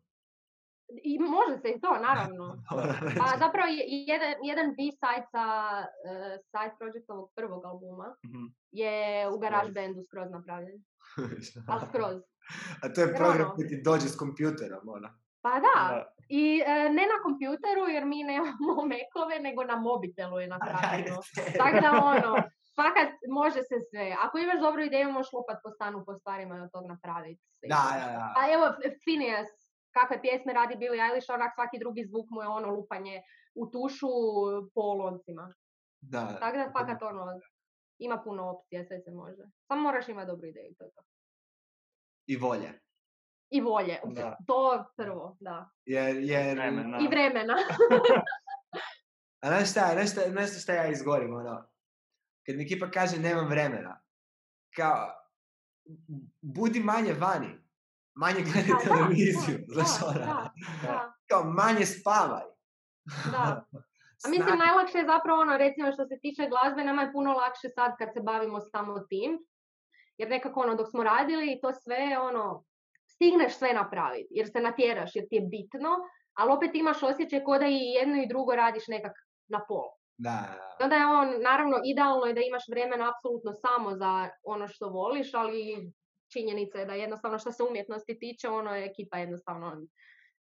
I 1.04 1.18
može 1.20 1.58
se 1.58 1.68
i 1.68 1.80
to, 1.80 1.90
naravno. 2.00 2.56
Pa 3.20 3.38
zapravo 3.38 3.68
jedan, 4.06 4.32
jedan 4.42 4.66
B-side 4.68 5.26
sa 5.30 5.44
uh, 5.78 5.86
side 6.44 6.74
projectovog 6.78 7.30
prvog 7.34 7.64
albuma 7.64 8.14
Mhm. 8.24 8.44
je 8.72 8.94
u 9.28 9.38
garage 9.38 9.72
bandu 9.72 10.02
skroz 10.02 10.30
napravljen. 10.30 10.78
Ali 11.68 11.80
skroz. 11.88 12.16
A 12.82 12.88
to 12.88 13.00
je 13.00 13.14
program 13.14 13.40
ono- 13.40 13.54
koji 13.54 13.68
ti 13.68 13.82
dođe 13.84 14.08
s 14.08 14.16
kompjuterom, 14.16 14.88
ono. 14.88 15.08
Pa 15.42 15.50
da, 15.50 15.76
Da. 15.88 16.04
i 16.30 16.62
e, 16.66 16.74
ne 16.90 17.04
na 17.04 17.22
kompjuteru 17.22 17.84
jer 17.88 18.04
mi 18.04 18.24
nemamo 18.24 18.74
mekove, 18.94 19.40
nego 19.40 19.64
na 19.64 19.76
mobitelu 19.78 20.40
je 20.40 20.48
napravljeno. 20.48 21.16
Tako 21.58 21.80
da 21.80 21.90
ono, 22.04 22.30
fakat 22.76 23.08
može 23.30 23.60
se 23.62 23.76
sve. 23.90 24.16
Ako 24.20 24.38
imaš 24.38 24.60
dobru 24.60 24.82
ideju, 24.82 25.12
možeš 25.12 25.32
lupat 25.32 25.58
po 25.62 25.70
stanu 25.70 26.04
po 26.06 26.14
stvarima 26.14 26.56
i 26.56 26.60
od 26.60 26.70
tog 26.72 26.86
napraviti. 26.86 27.42
Da, 27.62 27.82
da, 27.94 28.06
da. 28.12 28.34
A 28.38 28.52
evo, 28.52 28.66
F- 28.66 28.98
Phineas, 29.00 29.48
kakve 29.96 30.22
pjesme 30.22 30.52
radi 30.52 30.76
Billie 30.76 31.02
Eilish, 31.06 31.30
onak 31.30 31.52
svaki 31.54 31.78
drugi 31.78 32.04
zvuk 32.04 32.26
mu 32.30 32.42
je 32.42 32.48
ono 32.48 32.68
lupanje 32.76 33.22
u 33.54 33.66
tušu 33.70 34.10
po 34.74 34.94
loncima. 34.94 35.54
Da. 36.00 36.36
Tako 36.40 36.56
da 36.56 36.70
fakat 36.72 37.02
ono, 37.02 37.40
ima 37.98 38.22
puno 38.24 38.50
opcija, 38.50 38.84
sve 38.84 39.00
se 39.00 39.10
može. 39.10 39.42
Samo 39.68 39.82
moraš 39.82 40.08
imati 40.08 40.26
dobru 40.26 40.46
ideju, 40.46 40.74
to 40.78 40.84
je 40.84 40.90
to. 40.90 41.02
I 42.26 42.36
volje. 42.36 42.80
I 43.50 43.60
volje, 43.60 44.00
Da. 44.04 44.36
to 44.46 44.84
prvo, 44.96 45.36
da. 45.40 45.70
Jer, 45.84 46.16
jer, 46.16 46.56
Vremena. 46.56 46.98
I 47.00 47.08
vremena. 47.08 47.54
A 49.42 49.48
znaš 49.48 49.70
šta, 49.70 49.90
znaš 49.92 50.10
šta, 50.10 50.20
znaš 50.30 50.62
šta 50.62 50.72
ja 50.72 50.90
izgorim, 50.90 51.34
ono, 51.34 51.68
kad 52.46 52.56
mi 52.56 52.62
ekipa 52.64 52.90
kaže 52.90 53.20
nemam 53.20 53.48
vremena, 53.48 54.00
kao, 54.76 55.08
budi 56.40 56.80
manje 56.80 57.12
vani, 57.12 57.63
manje 58.14 58.40
gledaj 58.52 58.74
Da, 58.74 58.78
televiziju, 58.84 59.58
da, 59.58 59.74
znaš 59.74 60.00
da, 60.00 60.06
ona, 60.06 60.50
da, 60.82 61.14
kao 61.28 61.44
manje 61.44 61.86
spavaj. 61.86 62.46
da. 63.32 63.64
A 64.24 64.28
mislim, 64.28 64.58
najlakše 64.58 64.98
je 64.98 65.06
zapravo 65.06 65.40
ono, 65.40 65.56
recimo 65.56 65.92
što 65.92 66.04
se 66.06 66.18
tiče 66.22 66.48
glazbe, 66.48 66.84
nama 66.84 67.02
je 67.02 67.12
puno 67.12 67.32
lakše 67.32 67.68
sad 67.74 67.92
kad 67.98 68.08
se 68.14 68.20
bavimo 68.20 68.60
samo 68.60 69.00
tim. 69.00 69.38
Jer 70.18 70.28
nekako 70.30 70.60
ono, 70.60 70.74
dok 70.74 70.90
smo 70.90 71.02
radili, 71.02 71.58
to 71.62 71.72
sve 71.74 72.18
ono, 72.18 72.64
stigneš 73.06 73.58
sve 73.58 73.72
napraviti, 73.72 74.28
jer 74.30 74.46
se 74.52 74.60
natjeraš, 74.60 75.16
jer 75.16 75.24
ti 75.28 75.36
je 75.36 75.40
bitno, 75.40 75.90
ali 76.34 76.52
opet 76.52 76.70
imaš 76.74 77.02
osjećaj 77.02 77.44
kao 77.44 77.58
da 77.58 77.66
i 77.66 77.78
jedno 77.98 78.22
i 78.22 78.28
drugo 78.28 78.54
radiš 78.54 78.88
nekak 78.88 79.12
na 79.48 79.60
pol. 79.68 79.88
Da, 80.16 80.38
I 80.80 80.82
onda 80.82 80.96
je 80.96 81.06
on, 81.06 81.42
naravno, 81.42 81.80
idealno 81.84 82.26
je 82.26 82.34
da 82.34 82.40
imaš 82.40 82.64
vremena 82.68 83.12
apsolutno 83.12 83.52
samo 83.52 83.96
za 83.96 84.28
ono 84.44 84.68
što 84.68 84.88
voliš, 84.88 85.34
ali 85.34 85.92
činjenica 86.34 86.78
je 86.78 86.86
da 86.86 86.94
jednostavno 86.94 87.38
što 87.38 87.52
se 87.52 87.62
umjetnosti 87.62 88.18
tiče, 88.18 88.48
ono 88.48 88.74
je 88.76 88.86
ekipa 88.86 89.18
jednostavno 89.18 89.86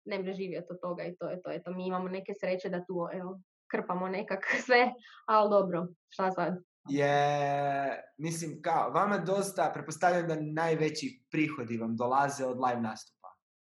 ne 0.04 0.18
može 0.18 0.32
živjeti 0.32 0.66
od 0.70 0.80
toga 0.80 1.02
i 1.04 1.16
to 1.16 1.30
je 1.30 1.42
to. 1.42 1.50
Eto, 1.52 1.70
mi 1.70 1.86
imamo 1.86 2.08
neke 2.08 2.32
sreće 2.40 2.68
da 2.68 2.84
tu 2.84 3.08
evo, 3.12 3.40
krpamo 3.70 4.08
nekak 4.08 4.44
sve, 4.66 4.92
ali 5.26 5.50
dobro, 5.50 5.86
šta 6.08 6.30
sad? 6.30 6.54
je, 6.88 8.02
mislim, 8.16 8.62
kao, 8.62 8.90
vama 8.90 9.18
dosta, 9.18 9.70
pretpostavljam 9.74 10.28
da 10.28 10.36
najveći 10.40 11.22
prihodi 11.30 11.76
vam 11.76 11.96
dolaze 11.96 12.44
od 12.44 12.56
live 12.68 12.80
nastupa. 12.80 13.28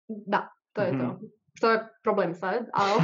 Da, 0.07 0.49
to 0.73 0.81
je 0.81 0.89
to. 0.89 1.03
Mhm. 1.03 1.25
Što 1.55 1.71
je 1.71 1.87
problem 2.03 2.35
sad, 2.35 2.65
ali... 2.73 3.01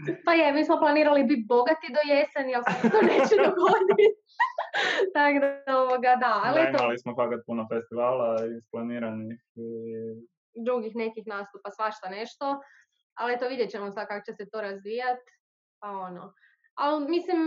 Pa 0.24 0.32
je, 0.32 0.52
mi 0.52 0.64
smo 0.64 0.78
planirali 0.78 1.24
biti 1.24 1.44
bogati 1.48 1.86
do 1.96 2.00
jeseni, 2.12 2.54
ali 2.54 2.64
se 2.64 2.90
to 2.90 3.00
neće 3.02 3.34
dogoditi. 3.46 4.06
Tako 5.14 5.38
da, 5.38 5.78
ovoga, 5.78 6.16
da, 6.20 6.40
ali 6.44 6.60
Da, 6.62 6.68
imali 6.68 6.98
smo 6.98 7.14
fakat 7.14 7.40
puno 7.46 7.66
festivala 7.72 8.36
isplaniranih 8.58 9.40
i 10.54 10.62
drugih 10.64 10.96
nekih 10.96 11.26
nastupa, 11.26 11.70
svašta 11.70 12.08
nešto. 12.08 12.60
Ali 13.14 13.34
eto, 13.34 13.48
vidjet 13.48 13.70
ćemo 13.70 13.90
sad 13.90 14.08
kako 14.08 14.24
će 14.24 14.32
se 14.32 14.50
to 14.50 14.60
razvijat. 14.60 15.18
Pa 15.80 15.88
ono. 15.88 16.34
Ali 16.74 17.08
mislim, 17.08 17.38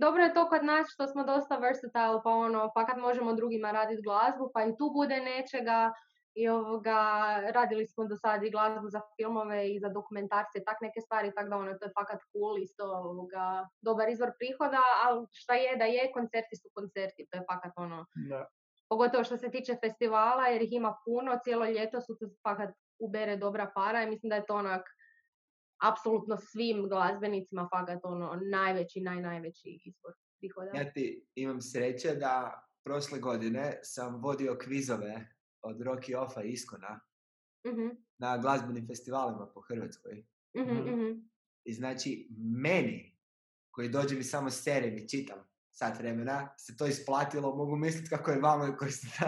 dobro 0.00 0.22
je 0.22 0.34
to 0.34 0.48
kod 0.48 0.64
nas 0.64 0.86
što 0.94 1.06
smo 1.06 1.24
dosta 1.24 1.56
versatile, 1.56 2.20
pa 2.24 2.30
ono, 2.30 2.70
pa 2.74 2.86
kad 2.86 2.98
možemo 2.98 3.34
drugima 3.34 3.70
raditi 3.70 4.02
glazbu, 4.02 4.50
pa 4.54 4.64
i 4.64 4.76
tu 4.78 4.90
bude 4.94 5.20
nečega. 5.20 5.92
I 6.36 6.48
ovoga, 6.48 7.00
radili 7.54 7.86
smo 7.86 8.04
do 8.04 8.16
sad 8.16 8.44
i 8.44 8.50
glazbu 8.50 8.88
za 8.88 9.00
filmove 9.16 9.70
i 9.70 9.80
za 9.80 9.88
dokumentarce 9.88 10.58
i 10.58 10.64
tak 10.64 10.80
neke 10.80 11.00
stvari, 11.00 11.32
tako 11.34 11.48
da 11.48 11.56
ono, 11.56 11.78
to 11.78 11.84
je 11.84 11.92
fakat 11.98 12.20
cool, 12.32 12.58
isto 12.58 12.84
ovoga, 12.84 13.68
dobar 13.80 14.08
izvor 14.08 14.32
prihoda, 14.38 14.82
ali 15.04 15.26
šta 15.32 15.54
je 15.54 15.76
da 15.76 15.84
je, 15.84 16.12
koncerti 16.14 16.56
su 16.56 16.68
koncerti, 16.74 17.26
to 17.30 17.36
je 17.36 17.44
fakat 17.50 17.72
ono, 17.76 18.06
da. 18.30 18.46
pogotovo 18.88 19.24
što 19.24 19.36
se 19.36 19.50
tiče 19.50 19.76
festivala 19.84 20.46
jer 20.46 20.62
ih 20.62 20.72
ima 20.72 20.96
puno, 21.04 21.38
cijelo 21.44 21.64
ljeto 21.64 22.00
su 22.00 22.18
tu 22.18 22.26
fakat 22.42 22.70
ubere 22.98 23.36
dobra 23.36 23.70
para 23.74 24.02
i 24.02 24.10
mislim 24.10 24.30
da 24.30 24.36
je 24.36 24.46
to 24.46 24.54
onak 24.54 24.82
apsolutno 25.82 26.36
svim 26.36 26.88
glazbenicima 26.88 27.68
fakat 27.72 28.00
ono 28.02 28.38
najveći, 28.50 29.00
naj, 29.00 29.20
najveći 29.20 29.80
izvor 29.84 30.12
prihoda. 30.38 30.70
Ja 30.74 30.92
ti 30.92 31.26
imam 31.34 31.60
sreće 31.60 32.14
da 32.14 32.62
prošle 32.84 33.18
godine 33.18 33.78
sam 33.82 34.20
vodio 34.22 34.58
kvizove 34.64 35.35
od 35.66 35.78
Rocky 35.78 36.16
Offa 36.16 36.42
i 36.42 36.48
Iskona 36.48 37.00
Mhm, 37.66 37.88
na 38.18 38.38
glazbenim 38.38 38.86
festivalima 38.86 39.46
po 39.46 39.60
Hrvatskoj. 39.60 40.24
mhm, 40.58 40.70
Mhm. 40.72 40.90
mhm. 40.90 41.20
I 41.64 41.72
znači, 41.72 42.28
meni, 42.38 43.16
koji 43.70 43.88
dođe 43.88 44.14
mi 44.16 44.22
samo 44.22 44.50
s 44.50 44.62
serije 44.62 44.96
i 44.96 45.08
čitam 45.08 45.38
sat 45.70 45.98
vremena, 45.98 46.48
se 46.56 46.76
to 46.76 46.86
isplatilo, 46.86 47.56
mogu 47.56 47.76
misliti 47.76 48.10
kako 48.10 48.30
je 48.30 48.40
vama 48.40 48.76
koji 48.76 48.90
ste. 48.90 49.06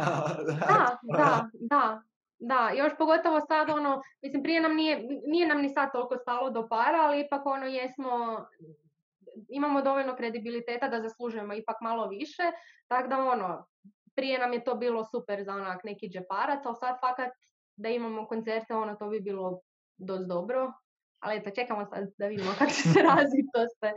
Da, 0.47 0.99
da, 1.03 1.49
da. 1.53 2.03
Da, 2.41 2.71
još 2.77 2.93
pogotovo 2.99 3.41
sad 3.41 3.71
ono, 3.71 4.03
mislim 4.23 4.43
prije 4.43 4.61
nam 4.61 4.75
nije, 4.75 5.03
nije 5.27 5.47
nam 5.49 5.61
ni 5.61 5.69
sad 5.71 5.93
toliko 5.93 6.17
stalo 6.17 6.51
do 6.51 6.69
para, 6.69 6.99
ali 7.01 7.21
ipak 7.21 7.47
ono 7.47 7.67
jesmo, 7.67 8.47
imamo 9.49 9.83
dovoljno 9.83 10.17
kredibiliteta 10.17 10.89
da 10.89 11.01
zaslužujemo 11.03 11.55
ipak 11.55 11.77
malo 11.81 12.09
više, 12.09 12.43
tako 12.89 13.09
da 13.09 13.17
ono, 13.19 13.67
prije 14.19 14.39
nam 14.39 14.53
je 14.53 14.65
to 14.65 14.75
bilo 14.75 15.05
super 15.05 15.45
za 15.45 15.53
onak 15.53 15.85
neki 15.85 16.09
džeparac, 16.09 16.67
ali 16.67 16.77
sad 16.81 16.95
fakat 17.01 17.33
da 17.77 17.89
imamo 17.89 18.27
koncerte, 18.27 18.75
ono 18.75 18.95
to 18.95 19.09
bi 19.09 19.21
bilo 19.21 19.61
dosta 19.97 20.25
dobro, 20.25 20.73
ali 21.21 21.37
eto 21.37 21.51
čekamo 21.51 21.85
sad 21.85 22.09
da 22.19 22.27
vidimo 22.27 22.51
kako 22.59 22.71
će 22.71 22.83
se 22.83 23.03
razviti 23.11 23.49
to 23.55 23.61
sve. 23.79 23.93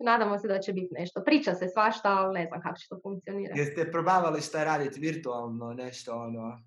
Nadamo 0.00 0.38
se 0.38 0.48
da 0.48 0.58
će 0.58 0.72
biti 0.72 0.94
nešto. 0.98 1.22
Priča 1.24 1.54
se 1.54 1.68
svašta, 1.68 2.08
ali 2.08 2.38
ne 2.38 2.46
znam 2.46 2.60
kako 2.60 2.78
će 2.78 2.86
to 2.88 3.00
funkcionirati. 3.02 3.60
Jeste 3.60 3.90
probavali 3.90 4.40
šta 4.40 4.64
raditi 4.64 5.00
virtualno, 5.00 5.74
nešto 5.74 6.14
ono... 6.14 6.60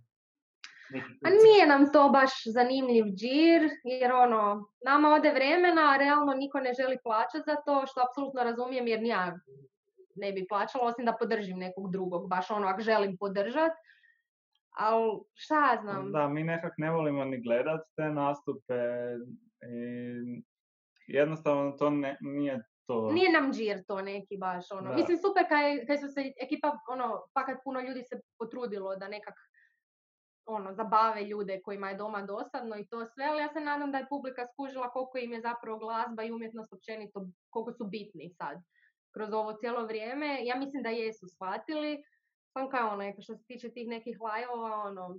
A 1.26 1.30
nije 1.44 1.68
nam 1.68 1.92
to 1.94 2.10
baš 2.10 2.32
zanimljiv 2.46 3.06
džir, 3.06 3.70
jer 3.84 4.12
ono, 4.12 4.70
nama 4.86 5.10
ode 5.10 5.32
vremena, 5.32 5.82
a 5.92 5.98
realno 5.98 6.34
niko 6.34 6.60
ne 6.60 6.74
želi 6.74 6.98
plaćati 7.04 7.44
za 7.46 7.56
to, 7.56 7.86
što 7.88 8.02
apsolutno 8.02 8.44
razumijem 8.44 8.88
jer 8.88 9.04
ja 9.04 9.40
ne 10.18 10.32
bi 10.32 10.46
plaćala, 10.50 10.86
osim 10.86 11.06
da 11.06 11.18
podržim 11.20 11.58
nekog 11.58 11.92
drugog, 11.92 12.30
baš 12.30 12.52
ono, 12.52 12.68
ako 12.68 12.82
želim 12.82 13.18
podržat. 13.18 13.72
Ali 14.78 15.20
šta 15.34 15.72
ja 15.72 15.82
znam, 15.82 16.12
Da, 16.12 16.28
mi 16.28 16.44
nekak 16.44 16.74
ne 16.78 16.92
volimo 16.92 17.26
ni 17.26 17.42
gledat 17.42 17.82
te 17.96 18.10
nastupe 18.10 18.74
i 19.68 20.44
jednostavno 21.08 21.72
to 21.72 21.90
ne, 21.90 22.18
nije 22.22 22.64
to. 22.88 23.12
nije 23.12 23.32
nam 23.32 23.54
džir 23.54 23.84
to 23.88 24.02
neki 24.02 24.38
baš, 24.38 24.72
ono. 24.72 24.90
Da. 24.90 24.96
Mislim, 24.96 25.18
super 25.18 25.44
kaj, 25.50 25.86
kaj 25.86 25.98
su 25.98 26.08
se 26.08 26.34
ekipa, 26.42 26.78
ono, 26.90 27.22
fakat 27.34 27.58
puno 27.64 27.82
ljudi 27.82 28.04
se 28.04 28.22
potrudilo 28.40 28.96
da 28.96 29.08
nekak 29.08 29.34
ono, 30.46 30.74
zabave 30.74 31.24
ljude 31.24 31.62
kojima 31.62 31.90
je 31.90 31.96
doma 31.96 32.22
dosadno 32.22 32.78
i 32.78 32.88
to 32.88 33.06
sve, 33.06 33.26
ali 33.26 33.42
ja 33.42 33.50
se 33.54 33.60
nadam 33.60 33.92
da 33.92 33.98
je 33.98 34.10
publika 34.10 34.46
skužila 34.54 34.90
koliko 34.90 35.18
im 35.18 35.34
je 35.34 35.42
zapravo 35.42 35.80
glazba 35.80 36.24
i 36.24 36.32
umjetnost 36.32 36.74
općenito, 36.74 37.28
koliko 37.50 37.72
su 37.72 37.86
bitni 37.86 38.30
sad 38.30 38.58
kroz 39.18 39.34
ovo 39.34 39.54
cijelo 39.54 39.86
vrijeme. 39.86 40.40
Ja 40.42 40.56
mislim 40.56 40.84
da 40.84 40.90
jesu 40.92 41.26
shvatili, 41.28 42.04
samo 42.48 42.70
kao 42.70 42.90
ono, 42.90 43.04
što 43.14 43.36
se 43.36 43.44
tiče 43.46 43.70
tih 43.70 43.88
nekih 43.88 44.18
live-ova, 44.24 44.76
ono, 44.82 45.16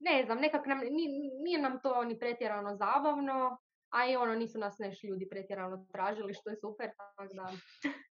ne 0.00 0.22
znam, 0.24 0.38
nekak 0.38 0.66
nam, 0.66 0.78
ni- 0.80 1.08
nije 1.36 1.58
nam 1.60 1.80
to 1.80 2.04
ni 2.04 2.18
pretjerano 2.18 2.76
zabavno, 2.76 3.58
a 3.90 4.06
i 4.06 4.16
ono, 4.16 4.34
nisu 4.34 4.58
nas 4.58 4.78
neš 4.78 5.04
ljudi 5.04 5.28
pretjerano 5.28 5.86
tražili, 5.92 6.34
što 6.34 6.50
je 6.50 6.56
super, 6.56 6.90
tako 6.96 7.34
da, 7.34 7.46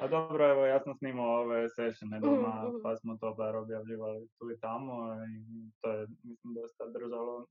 A 0.00 0.08
dobro, 0.08 0.50
evo, 0.50 0.66
ja 0.66 0.80
sam 0.80 0.94
snimao 0.94 1.40
ove 1.40 1.68
sessione 1.68 2.20
doma, 2.20 2.54
Mhm, 2.56 2.66
mhm. 2.66 2.82
pa 2.82 2.96
smo 2.96 3.16
to 3.16 3.34
bar 3.34 3.56
objavljivali 3.56 4.28
tu 4.30 4.50
i 4.50 4.60
tamo 4.60 4.92
i 5.26 5.36
to 5.80 5.90
je, 5.90 6.06
mislim, 6.22 6.54
dosta 6.54 6.84
držalo 6.88 7.46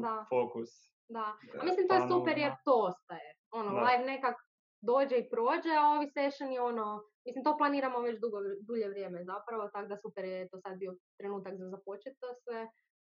da, 0.00 0.26
fokus. 0.28 0.68
da. 1.08 1.26
A 1.60 1.64
mislim, 1.64 1.88
to 1.88 1.94
je 1.94 2.08
super 2.08 2.38
jer 2.38 2.52
to 2.64 2.74
ostaje. 2.82 3.28
Ono, 3.50 3.70
Da. 3.70 3.80
live 3.80 4.04
nekak 4.06 4.36
dođe 4.80 5.16
i 5.18 5.28
prođe, 5.30 5.72
a 5.80 5.84
ovi 5.96 6.06
sessioni, 6.16 6.58
ono, 6.58 7.02
mislim, 7.26 7.44
to 7.44 7.56
planiramo 7.56 8.00
već 8.00 8.20
dugo, 8.20 8.38
dulje 8.68 8.88
vrijeme 8.88 9.24
zapravo, 9.24 9.68
tako 9.72 9.86
da 9.88 9.96
super 10.04 10.24
je 10.24 10.48
to 10.48 10.60
sad 10.60 10.78
bio 10.78 10.92
trenutak 11.18 11.54
za 11.58 11.66
započeti 11.74 12.16
to 12.20 12.28
sve, 12.44 12.60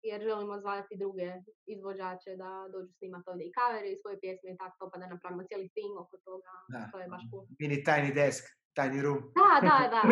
jer 0.03 0.21
želimo 0.21 0.59
zvati 0.59 0.97
druge 0.97 1.27
izvođače 1.65 2.31
da 2.35 2.51
dođu 2.73 2.91
snimati 2.97 3.29
ovdje 3.29 3.45
i 3.47 3.51
kavere 3.51 3.87
i 3.91 3.99
svoje 4.01 4.19
pjesme 4.19 4.49
i 4.51 4.57
tako, 4.57 4.89
pa 4.91 4.99
da 4.99 5.07
napravimo 5.07 5.43
cijeli 5.43 5.69
thing 5.75 5.93
oko 6.03 6.17
toga, 6.25 6.51
Da. 6.73 6.89
to 6.91 6.99
je 6.99 7.07
baš 7.07 7.21
cool. 7.29 7.43
Mini 7.59 7.77
tiny 7.87 8.13
desk, 8.13 8.43
tiny 8.77 9.01
room. 9.01 9.19
Da, 9.39 9.51
da, 9.67 9.77
da, 9.93 10.01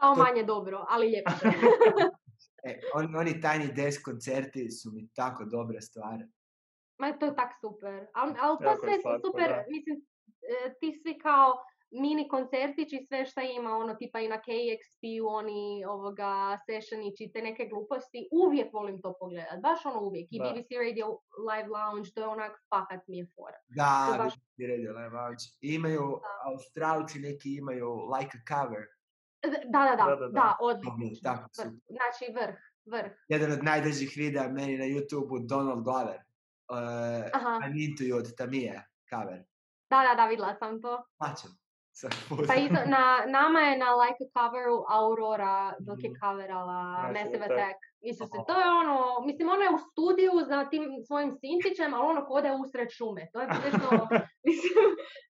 samo 0.00 0.14
To- 0.14 0.22
manje 0.22 0.44
dobro, 0.44 0.84
ali 0.88 1.06
ljepše. 1.12 1.46
e, 2.68 2.80
on, 2.94 3.16
oni 3.16 3.30
tiny 3.30 3.74
desk 3.74 4.02
koncerti 4.04 4.70
su 4.70 4.90
mi 4.92 5.08
tako 5.14 5.44
dobre 5.44 5.80
stvari. 5.80 6.24
Ma 6.98 7.12
to 7.12 7.26
je 7.26 7.36
tak 7.36 7.50
super. 7.60 8.06
Ali 8.14 8.34
al 8.40 8.56
to 8.58 8.76
sve 8.76 9.00
slatko, 9.00 9.26
super, 9.26 9.48
da. 9.48 9.64
mislim, 9.68 9.96
e, 10.42 10.74
ti 10.80 11.00
svi 11.02 11.18
kao 11.18 11.54
mini 11.90 12.28
koncertići, 12.28 13.04
sve 13.08 13.26
šta 13.26 13.42
ima, 13.42 13.76
ono 13.76 13.94
tipa 13.94 14.20
i 14.20 14.28
na 14.28 14.38
KXP-u, 14.38 15.26
oni 15.28 15.84
ovoga 15.84 16.32
sessionići, 16.66 17.30
te 17.32 17.42
neke 17.42 17.64
gluposti, 17.66 18.28
uvijek 18.32 18.72
volim 18.72 19.02
to 19.02 19.14
pogledat, 19.20 19.60
baš 19.60 19.86
ono 19.86 20.00
uvijek. 20.00 20.28
I 20.30 20.38
Da. 20.38 20.44
BBC 20.44 20.70
Radio 20.86 21.06
Live 21.50 21.68
Lounge, 21.68 22.08
to 22.14 22.20
je 22.20 22.26
onak 22.28 22.52
fakat 22.70 23.00
mi 23.08 23.18
je 23.18 23.26
fora. 23.34 23.56
Da, 23.68 24.14
baš- 24.18 24.36
BBC 24.36 24.58
Radio 24.70 24.92
Live 24.92 25.16
Lounge. 25.18 25.42
I 25.60 25.74
Imaju, 25.74 26.20
Australci 26.44 27.18
neki 27.18 27.54
imaju 27.56 27.88
like 28.14 28.38
a 28.38 28.42
cover. 28.50 28.82
Da, 29.42 29.48
da, 29.50 29.96
da, 29.96 30.04
Da, 30.04 30.16
da, 30.16 30.16
da, 30.16 30.28
da. 30.28 30.56
odlično. 30.60 31.20
Tako. 31.22 31.48
Znači 31.88 32.24
vrh, 32.34 32.56
vrh. 32.86 33.12
Jedan 33.28 33.52
od 33.52 33.64
najdržih 33.64 34.14
videa 34.16 34.48
meni 34.48 34.78
na 34.78 34.84
YouTube-u, 34.84 35.38
Donald 35.38 35.84
Glover. 35.84 36.18
Uh, 36.72 37.28
Aha, 37.32 37.60
I'm 37.62 37.76
into 37.86 38.04
you 38.04 38.16
od 38.16 38.36
Tamije, 38.36 38.84
cover. 39.10 39.38
da, 39.90 40.02
da, 40.08 40.14
da, 40.14 40.26
vidjela 40.26 40.54
sam 40.54 40.82
to. 40.82 41.04
Plaćam. 41.18 41.50
Pa 42.48 42.54
isto, 42.54 42.80
na, 42.86 43.04
nama 43.26 43.60
je 43.60 43.78
na 43.78 43.90
like 43.94 44.20
a 44.24 44.28
coveru 44.38 44.76
Aurora 44.88 45.74
dok 45.78 45.98
je 46.04 46.10
Mhm. 46.10 46.18
coverala 46.20 46.82
Massive 46.82 47.12
Massive 47.24 47.44
Attack. 47.44 47.78
Isuse, 48.00 48.38
to 48.48 48.54
je 48.60 48.66
ono, 48.82 48.96
mislim 49.26 49.48
ona 49.48 49.64
je 49.64 49.74
u 49.74 49.78
studiju 49.78 50.32
za 50.48 50.64
tim 50.70 50.82
svojim 51.06 51.30
sintićem, 51.42 51.94
ali 51.94 52.04
ono 52.06 52.24
kode 52.24 52.50
usred 52.62 52.88
šume. 52.90 53.22
To 53.32 53.40
je 53.40 53.48
prilično, 53.48 53.88
mislim, 54.48 54.88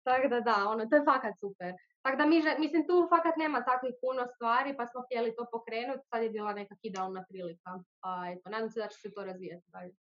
tako 0.07 0.27
da 0.27 0.39
da, 0.39 0.55
ono, 0.67 0.85
to 0.85 0.95
je 0.95 1.03
fakat 1.11 1.33
super. 1.39 1.71
Tako 2.03 2.17
da 2.17 2.25
mi, 2.25 2.37
mislim, 2.59 2.87
tu 2.87 3.07
fakat 3.13 3.35
nema 3.37 3.59
takvih 3.71 3.93
puno 4.03 4.23
stvari, 4.35 4.77
pa 4.77 4.85
smo 4.87 5.01
htjeli 5.05 5.35
to 5.35 5.43
pokrenuti, 5.51 6.07
sad 6.09 6.23
je 6.23 6.29
bila 6.29 6.53
nekak 6.53 6.77
idealna 6.81 7.21
prilika. 7.29 7.69
Pa 8.01 8.09
eto, 8.33 8.49
nadam 8.49 8.69
se 8.69 8.79
da 8.79 8.87
će 8.87 8.97
se 8.99 9.13
to 9.13 9.25
razvijati 9.25 9.65
dalje. 9.67 9.93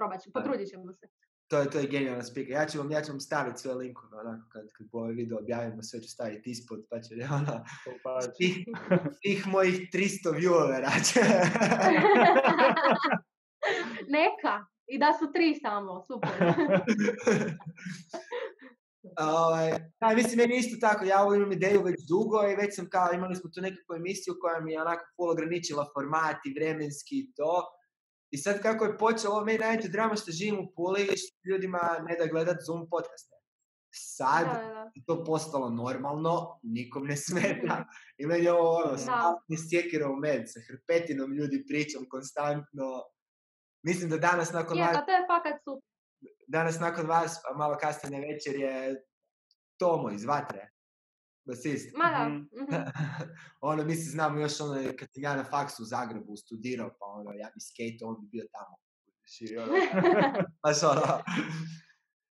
Probat 0.00 0.22
ćemo, 0.22 0.32
potrudit 0.32 0.68
ćemo 0.70 0.92
se. 0.92 1.06
To 1.50 1.58
je, 1.58 1.70
to 1.70 1.78
je 1.78 1.86
genijalna 1.86 2.22
spika. 2.22 2.52
Ja 2.52 2.66
ću 2.66 2.78
vam, 2.78 2.90
ja 2.90 3.02
ću 3.02 3.12
vam 3.12 3.20
staviti 3.20 3.60
sve 3.60 3.74
linkove, 3.74 4.20
onako, 4.20 4.48
kad, 4.52 4.72
kad 4.72 4.86
ovaj 4.92 5.12
video 5.12 5.38
objavimo, 5.38 5.82
sve 5.82 6.02
ću 6.02 6.08
staviti 6.08 6.50
ispod, 6.50 6.86
pa 6.90 7.00
će, 7.00 7.14
ono, 7.40 7.64
Pa, 8.02 8.20
svih, 8.20 8.56
svih 9.20 9.46
mojih 9.46 9.88
300 9.92 10.32
viewera 10.40 11.12
će. 11.12 11.20
Neka! 14.16 14.54
I 14.86 14.98
da 14.98 15.12
su 15.18 15.32
tri 15.32 15.54
samo, 15.62 16.06
super. 16.06 16.30
ovaj, 19.36 19.72
a, 19.98 20.14
mislim, 20.14 20.36
meni 20.36 20.56
isto 20.56 20.76
tako, 20.86 21.04
ja 21.04 21.22
ovo 21.22 21.34
imam 21.34 21.52
ideju 21.52 21.82
već 21.82 22.00
dugo 22.08 22.38
i 22.48 22.56
već 22.56 22.76
sam 22.76 22.88
kao, 22.90 23.12
imali 23.12 23.36
smo 23.36 23.50
tu 23.50 23.60
nekakvu 23.60 23.94
emisiju 23.94 24.34
koja 24.40 24.60
mi 24.60 24.72
je 24.72 24.80
onako 24.80 25.04
full 25.16 25.30
ograničila 25.30 25.90
format 25.94 26.36
i 26.46 26.54
vremenski 26.54 27.14
i 27.18 27.32
to. 27.36 27.79
I 28.30 28.38
sad 28.38 28.62
kako 28.62 28.84
je 28.84 28.98
počelo, 28.98 29.34
ovo 29.34 29.44
meni 29.44 29.58
najveće 29.58 29.88
drama 29.88 30.16
što 30.16 30.32
živim 30.32 30.58
u 30.58 30.72
Puli 30.74 31.02
i 31.02 31.16
što 31.16 31.48
ljudima 31.50 32.04
ne 32.08 32.16
da 32.16 32.26
gledat 32.26 32.56
Zoom 32.66 32.88
podcaste. 32.90 33.36
Sad 33.92 34.46
Da, 34.46 34.52
da, 34.52 34.90
je 34.94 35.02
to 35.06 35.24
postalo 35.24 35.70
normalno, 35.70 36.60
nikom 36.62 37.06
ne 37.06 37.16
smeta. 37.16 37.84
I 38.18 38.26
meni 38.26 38.44
je 38.44 38.52
ovo 38.52 38.76
ono, 38.76 38.90
Da. 38.90 38.98
stavni 38.98 39.56
sjekira 39.70 40.08
u 40.10 40.16
med, 40.16 40.42
sa 40.46 40.60
hrpetinom 40.68 41.32
ljudi 41.32 41.64
pričam 41.68 42.04
konstantno. 42.08 43.02
Mislim 43.82 44.10
da 44.10 44.16
danas 44.16 44.52
nakon, 44.52 44.78
Je, 44.78 44.84
vas, 44.84 44.96
pa 44.96 45.04
to 45.04 45.10
je 45.12 45.26
fakat 45.26 45.60
super. 45.64 45.90
danas 46.48 46.80
nakon 46.80 47.06
vas, 47.06 47.40
a 47.50 47.56
malo 47.56 47.76
kasnije 47.80 48.20
večer 48.20 48.60
je 48.60 49.04
Tomo 49.78 50.10
iz 50.10 50.24
Vatre, 50.24 50.70
basist. 51.44 51.96
Ma 51.96 52.10
da. 52.10 52.28
Mhm. 52.28 52.44
mhm. 52.62 52.82
ono, 53.70 53.84
mi 53.84 53.94
se 53.94 54.10
znamo 54.10 54.40
još 54.40 54.60
ono, 54.60 54.74
kad 54.98 55.08
sam 55.12 55.22
ja 55.22 55.36
na 55.36 55.44
faksu 55.44 55.82
u 55.82 55.86
Zagrebu 55.86 56.36
studirao, 56.36 56.90
pa 56.98 57.06
ono, 57.06 57.30
ja 57.32 57.50
bi 57.54 57.60
skate, 57.60 58.04
on 58.04 58.16
bi 58.20 58.26
bio 58.30 58.44
tamo. 58.52 58.76
I 59.40 59.56
ono, 59.56 59.72
ono, 60.92 61.22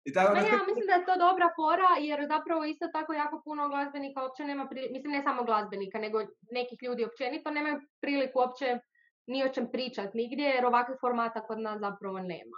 I 0.07 0.13
tako, 0.13 0.33
Ma 0.33 0.39
ono, 0.39 0.47
ja 0.47 0.59
mislim 0.67 0.87
da 0.87 0.93
je 0.93 1.05
to 1.05 1.15
dobra 1.25 1.47
fora 1.55 1.89
jer 1.99 2.19
zapravo 2.27 2.65
isto 2.65 2.87
tako 2.87 3.13
jako 3.13 3.41
puno 3.45 3.69
glazbenika 3.69 4.23
uopće 4.23 4.43
nema 4.43 4.67
priliku, 4.67 4.93
mislim 4.93 5.11
ne 5.11 5.23
samo 5.23 5.43
glazbenika 5.43 5.99
nego 5.99 6.17
nekih 6.51 6.79
ljudi 6.81 7.05
općenito 7.05 7.51
nemaju 7.51 7.77
priliku 8.01 8.39
uopće 8.39 8.79
ni 9.27 9.43
o 9.43 9.49
čem 9.49 9.67
pričat 9.71 10.13
nigdje 10.13 10.45
jer 10.45 10.65
ovakvih 10.65 10.97
formata 11.01 11.47
kod 11.47 11.59
nas 11.59 11.79
zapravo 11.79 12.19
nema. 12.19 12.57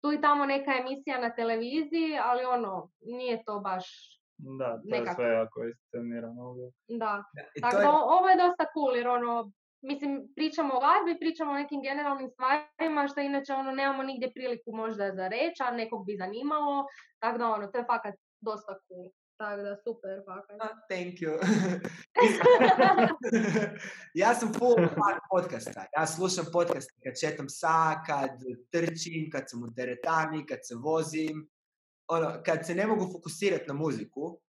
Tu 0.00 0.12
i 0.12 0.20
tamo 0.20 0.46
neka 0.46 0.72
emisija 0.80 1.20
na 1.20 1.34
televiziji, 1.34 2.18
ali 2.22 2.44
ono, 2.44 2.90
nije 3.00 3.44
to 3.44 3.60
baš, 3.60 3.86
Da, 4.58 4.70
to 4.80 4.86
je 4.86 5.00
Nekako. 5.00 5.14
sve 5.14 5.28
jako 5.30 5.58
iscenirano 5.64 6.54
da. 6.88 7.24
i 7.56 7.60
Tako 7.60 7.76
je- 7.76 7.82
da 7.82 7.90
ovo 7.90 8.28
je 8.28 8.36
dosta 8.36 8.64
cool 8.74 8.96
jer 8.96 9.08
ono, 9.08 9.52
mislim 9.82 10.32
pričamo 10.36 10.74
o 10.74 10.80
glazbi, 10.80 11.20
pričamo 11.20 11.50
o 11.52 11.60
nekim 11.62 11.82
generalnim 11.82 12.28
stvarima 12.28 13.08
što 13.08 13.20
inače 13.20 13.52
ono 13.52 13.70
nemamo 13.72 14.02
nigdje 14.02 14.32
priliku 14.32 14.72
možda 14.72 15.12
za 15.14 15.28
reći, 15.28 15.62
a 15.62 15.70
nekog 15.72 16.06
bi 16.06 16.16
zanimalo, 16.16 16.86
tako 17.18 17.38
da 17.38 17.46
ono, 17.48 17.66
to 17.66 17.78
je 17.78 17.84
fakat 17.84 18.14
dosta 18.40 18.72
cool. 18.88 19.10
Tako 19.38 19.62
da 19.62 19.76
super, 19.76 20.10
fakat. 20.26 20.56
Ah, 20.60 20.74
Thank 20.90 21.14
you. 21.14 21.32
ja 24.14 24.34
sam 24.34 24.52
full 24.52 24.76
fan 24.76 25.16
podcasta. 25.30 25.84
Ja 25.96 26.06
slušam 26.06 26.44
podcaste 26.52 26.92
kad 27.04 27.12
četam 27.20 27.48
sa, 27.48 27.76
kad 28.06 28.30
trčim, 28.70 29.30
kad 29.32 29.42
sam 29.46 29.62
u 29.62 29.74
teretani, 29.76 30.46
kad 30.46 30.58
se 30.62 30.74
vozim. 30.76 31.48
Ono, 32.10 32.42
kad 32.46 32.66
se 32.66 32.74
ne 32.74 32.86
mogu 32.86 33.12
fokusirati 33.12 33.64
na 33.68 33.74
muziku, 33.74 34.40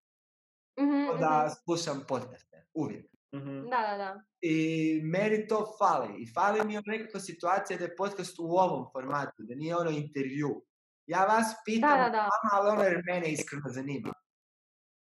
Mhm, 0.79 1.09
onda 1.13 1.43
mhm. 1.45 1.53
slušam 1.63 2.05
podcaste. 2.07 2.65
Uvijek. 2.73 3.11
Mhm. 3.35 3.61
Da, 3.69 3.79
da, 3.87 3.97
da. 3.97 4.21
I 4.41 4.55
meni 5.03 5.47
to 5.47 5.65
fali. 5.79 6.21
I 6.23 6.33
fali 6.33 6.65
mi 6.65 6.73
je 6.73 6.81
nekakva 6.85 7.19
situacija 7.19 7.77
da 7.79 7.85
je 7.85 7.95
podcast 7.95 8.39
u 8.39 8.43
ovom 8.43 8.85
formatu, 8.93 9.43
da 9.43 9.55
nije 9.55 9.75
ono 9.75 9.89
intervju. 9.89 10.65
Ja 11.07 11.25
vas 11.25 11.47
pitam, 11.65 11.89
Da, 11.97 12.03
da, 12.03 12.09
da. 12.09 12.29
ali 12.51 12.69
ono 12.69 12.83
jer 12.83 13.01
mene 13.05 13.31
iskreno 13.31 13.69
zanima. 13.69 14.13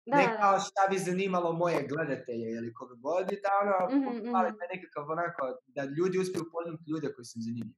Da, 0.06 0.16
ne 0.16 0.24
da, 0.26 0.30
da. 0.32 0.36
kao 0.38 0.60
šta 0.60 0.82
bi 0.90 0.98
zanimalo 0.98 1.52
moje 1.52 1.86
gledatelje 1.88 2.50
ili 2.50 2.74
koga 2.74 2.94
god 2.94 3.32
i 3.32 3.40
da 3.44 3.50
ono, 3.62 3.76
Mhm, 3.96 4.32
fali 4.32 4.48
mhm. 4.50 4.58
taj 4.58 4.68
nekakav 4.74 5.10
onako, 5.10 5.42
da 5.66 5.84
ljudi 5.84 6.18
uspiju 6.18 6.42
upoznati 6.48 6.90
ljude 6.90 7.14
koji 7.14 7.24
su 7.24 7.38
im 7.38 7.42
zanimljivi. 7.42 7.74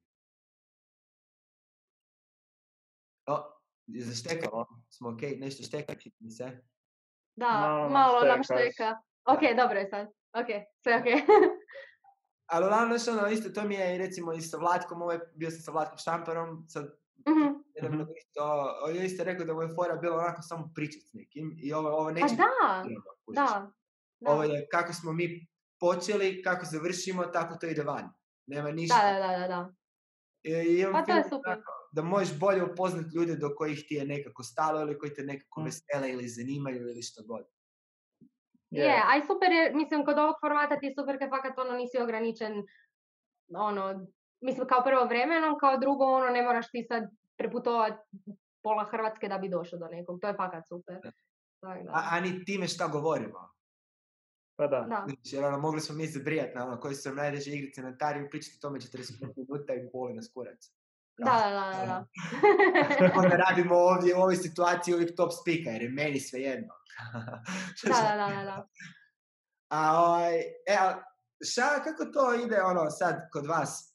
O, 3.27 3.56
je 3.87 4.03
zaštekalo, 4.03 4.65
smo 4.89 5.09
ok, 5.09 5.21
nešto 5.37 5.63
šteka, 5.63 5.95
čini 5.95 6.15
mi 6.19 6.31
se. 6.31 6.61
Da, 7.35 7.45
Malo 7.51 7.79
nam 7.79 7.91
malo 7.91 8.19
nam 8.21 8.43
šteka. 8.43 8.97
Ok, 9.25 9.39
dobro 9.57 9.79
je 9.79 9.89
sad. 9.89 10.07
Ok, 10.33 10.47
sve 10.77 10.95
ok. 10.95 11.05
Ali 12.45 12.65
uglavnom, 12.65 12.97
znaš, 12.97 13.17
ono, 13.17 13.27
isto 13.27 13.49
to 13.51 13.63
mi 13.63 13.75
je, 13.75 13.97
recimo, 13.97 14.33
i 14.33 14.41
sa 14.41 14.57
Vlatkom, 14.57 15.01
ovo 15.01 15.11
je, 15.11 15.19
bio 15.35 15.51
sam 15.51 15.59
sa 15.59 15.71
Vlatkom 15.71 15.97
Štamparom, 15.97 16.65
sad, 16.67 16.85
Mhm. 17.27 17.41
jedan 17.73 17.91
Mhm. 17.91 18.01
mm 18.01 18.07
isto, 18.17 18.41
on 18.83 18.95
je 18.95 19.05
isto 19.05 19.23
rekao 19.23 19.45
da 19.45 19.53
mu 19.53 19.61
je 19.61 19.75
fora 19.75 19.95
bilo 19.95 20.15
onako 20.15 20.41
samo 20.41 20.71
pričat 20.75 21.01
s 21.01 21.13
nekim 21.13 21.55
i 21.57 21.73
ovo, 21.73 21.89
ovo 21.89 22.05
Pa 22.05 22.11
neće 22.11 22.35
da, 22.35 22.43
ono, 22.75 22.83
kužiš. 23.25 23.35
da. 23.35 23.71
da. 24.19 24.31
Ovo 24.31 24.43
je 24.43 24.67
kako 24.71 24.93
smo 24.93 25.13
mi 25.13 25.47
počeli, 25.79 26.41
kako 26.41 26.65
završimo, 26.65 27.23
tako 27.25 27.55
to 27.55 27.67
ide 27.67 27.83
van. 27.83 28.09
Nema 28.45 28.71
ništa. 28.71 28.95
Da, 29.03 29.19
da, 29.19 29.27
da, 29.27 29.39
da, 29.39 29.47
da. 29.47 29.73
I, 30.43 30.51
i 30.51 30.79
imam 30.79 30.93
Pa 30.93 31.01
to 31.03 31.11
je 31.11 31.23
super. 31.23 31.51
onako 31.53 31.71
Da 31.91 32.01
možeš 32.01 32.39
bolje 32.39 32.63
upoznat 32.63 33.05
ljude 33.15 33.35
do 33.35 33.55
kojih 33.55 33.85
ti 33.87 33.95
je 33.95 34.05
nekako 34.05 34.43
stalo 34.43 34.81
ili 34.81 34.97
koji 34.99 35.13
te 35.13 35.23
nekako 35.23 35.61
Mm. 35.61 35.65
vesele 35.65 36.09
ili 36.11 36.27
zanimaju 36.27 36.89
ili 36.89 37.01
što 37.01 37.23
god. 37.23 37.45
Je, 38.69 39.01
a 39.07 39.17
i 39.17 39.21
super 39.27 39.51
je, 39.51 39.71
mislim, 39.73 40.05
kod 40.05 40.17
ovog 40.17 40.35
formata 40.41 40.79
ti 40.79 40.85
je 40.85 40.93
super 40.93 41.19
kad 41.19 41.29
fakat 41.29 41.57
ono 41.57 41.73
nisi 41.77 41.97
ograničen, 41.97 42.53
ono, 43.55 44.07
mislim, 44.41 44.67
kao 44.67 44.83
prvo 44.83 45.05
vremenom, 45.05 45.59
kao 45.59 45.77
drugo, 45.77 46.03
ono, 46.05 46.25
ne 46.29 46.43
moraš 46.43 46.71
ti 46.71 46.83
sad 46.83 47.03
preputovat 47.37 47.93
pola 48.63 48.83
Hrvatske 48.83 49.27
da 49.27 49.37
bi 49.37 49.49
došao 49.49 49.79
do 49.79 49.87
nekog, 49.87 50.19
to 50.21 50.27
je 50.27 50.33
fakat 50.33 50.67
super. 50.67 51.01
Tak 51.59 51.83
da. 51.83 51.91
A, 51.91 52.07
a 52.11 52.19
ni 52.19 52.45
time 52.45 52.67
šta 52.67 52.87
govorimo. 52.87 53.49
Pa 54.55 54.67
da. 54.67 54.79
Da. 54.79 55.05
Znači, 55.07 55.35
jer 55.35 55.45
ono, 55.45 55.59
mogli 55.59 55.81
smo 55.81 55.95
mi 55.95 56.07
zabrijat 56.07 56.55
na 56.55 56.67
ono, 56.67 56.79
koji 56.79 56.95
su 56.95 57.09
nam 57.09 57.15
najveće 57.15 57.51
igrice 57.51 57.81
na 57.81 57.89
Atari 57.89 58.25
i 58.25 58.29
pričati 58.29 58.57
o 58.57 58.61
tome 58.61 58.79
45 58.79 59.33
minuta 59.37 59.73
i 59.73 59.89
boli 59.93 60.13
nas 60.13 60.31
kurac. 60.33 60.71
Da, 61.17 61.31
da, 61.31 61.49
da, 61.49 61.77
da, 61.79 61.85
da. 61.85 62.05
Onda 63.21 63.35
radimo 63.49 63.75
ovdje 63.75 64.15
u 64.15 64.19
ovoj 64.19 64.35
situaciji 64.35 64.93
uvijek 64.93 65.15
top 65.15 65.31
spika, 65.41 65.69
jer 65.69 65.81
je 65.81 65.89
meni 65.89 66.19
svejedno. 66.19 66.73
da, 67.83 67.89
da, 67.89 68.15
da, 68.17 68.35
da, 68.35 68.43
da. 68.43 68.67
A, 69.69 70.01
ovaj, 70.01 70.39
e, 70.39 70.75
a 70.79 71.03
šta, 71.43 71.83
kako 71.83 72.05
to 72.05 72.33
ide 72.45 72.61
ono 72.61 72.89
sad 72.89 73.15
kod 73.31 73.45
vas? 73.45 73.93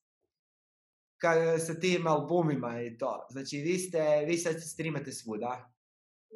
Ka, 1.21 1.59
sa 1.59 1.75
tim 1.75 2.07
albumima 2.07 2.81
i 2.83 2.99
to. 2.99 3.27
Znači, 3.31 3.57
vi 3.57 3.79
ste, 3.79 4.25
vi 4.27 4.39
sad 4.39 4.55
streamate 4.63 5.13
svuda. 5.13 5.73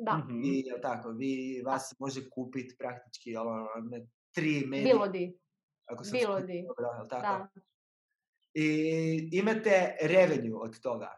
Da, 0.05 0.16
Mhm. 0.16 0.45
I 0.45 0.62
jel 0.66 0.78
tako, 0.82 1.11
vi, 1.11 1.62
vas 1.66 1.95
može 1.99 2.30
kupiti 2.30 2.76
praktički 2.78 3.37
ono, 3.37 3.51
na 3.91 3.99
tri 4.34 4.64
medije. 4.66 4.93
bilo 4.95 5.09
di, 5.09 5.39
ako 5.87 6.05
sam 6.05 6.12
bilo 6.12 6.41
di. 6.41 6.64
dobro, 6.68 6.87
jel 6.99 7.09
tako? 7.09 7.22
Da. 7.22 7.49
I 8.59 9.29
imate 9.33 9.97
revenue 10.03 10.55
od 10.55 10.81
toga, 10.81 11.11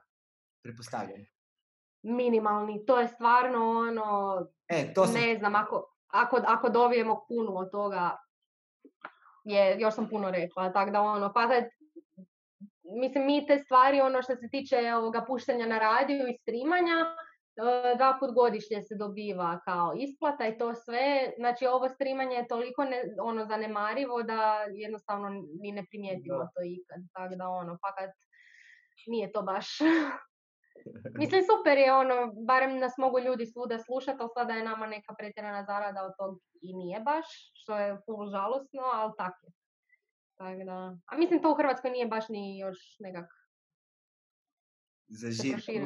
pretpostavljam. 0.62 1.26
Minimalni, 2.03 2.86
to 2.86 3.01
je 3.01 3.09
stvarno 3.09 3.70
ono, 3.70 4.39
E, 4.68 4.95
to 4.95 5.07
sam... 5.07 5.14
ne 5.20 5.36
znam, 5.39 5.55
ako, 5.55 5.95
ako, 6.09 6.41
ako 6.47 6.68
dobijemo 6.68 7.24
kunu 7.28 7.57
od 7.57 7.70
toga, 7.70 8.16
je, 9.45 9.76
još 9.80 9.95
sam 9.95 10.09
puno 10.09 10.30
rekla, 10.30 10.72
tako 10.72 10.91
da 10.91 11.01
ono, 11.01 11.32
pa 11.32 11.47
da, 11.47 11.55
mislim, 12.82 13.26
mi 13.26 13.47
te 13.47 13.59
stvari, 13.59 14.01
ono 14.01 14.22
što 14.22 14.36
se 14.36 14.49
tiče 14.51 14.95
ovoga 14.95 15.24
puštanja 15.26 15.66
na 15.66 15.78
radiju 15.78 16.28
i 16.28 16.39
streamanja, 16.43 17.16
dva 17.96 18.16
put 18.20 18.34
godišnje 18.34 18.82
se 18.82 18.94
dobiva 18.94 19.61
kao 19.64 19.94
isplata 19.96 20.46
i 20.46 20.59
to 20.59 20.74
sve, 20.74 21.32
znači 21.38 21.66
ovo 21.66 21.88
streamanje 21.88 22.36
je 22.36 22.48
toliko 22.48 22.84
ne, 22.84 23.02
ono 23.22 23.44
zanemarivo 23.44 24.22
da 24.22 24.64
jednostavno 24.74 25.28
ni 25.61 25.72
ne 25.72 25.84
primijetimo 25.90 26.38
Da. 26.38 26.50
to 26.54 26.61
ikad, 26.64 27.00
tako 27.12 27.34
da 27.34 27.48
ono, 27.48 27.78
fakat 27.86 28.11
nije 29.12 29.32
to 29.32 29.42
baš, 29.42 29.68
Mislim, 31.18 31.42
super 31.42 31.78
je 31.78 31.94
ono, 31.94 32.32
barem 32.46 32.78
nas 32.78 32.92
mogu 32.98 33.18
ljudi 33.18 33.46
svuda 33.46 33.78
slušati, 33.78 34.18
ali 34.20 34.30
sada 34.34 34.52
je 34.52 34.64
nama 34.64 34.86
neka 34.86 35.14
pretjerana 35.18 35.64
zarada 35.64 36.04
od 36.04 36.12
tog 36.18 36.40
i 36.62 36.74
nije 36.74 37.00
baš, 37.00 37.26
što 37.54 37.78
je 37.78 37.98
full 38.04 38.30
žalosno, 38.30 38.82
ali 38.94 39.12
tako 39.18 39.46
je. 39.46 39.52
Tak 40.38 40.59
da. 40.64 40.96
A 41.06 41.16
mislim, 41.16 41.42
to 41.42 41.52
u 41.52 41.54
Hrvatskoj 41.54 41.90
nije 41.90 42.06
baš 42.06 42.28
ni 42.28 42.59
još 42.59 42.78
nekak 42.98 43.26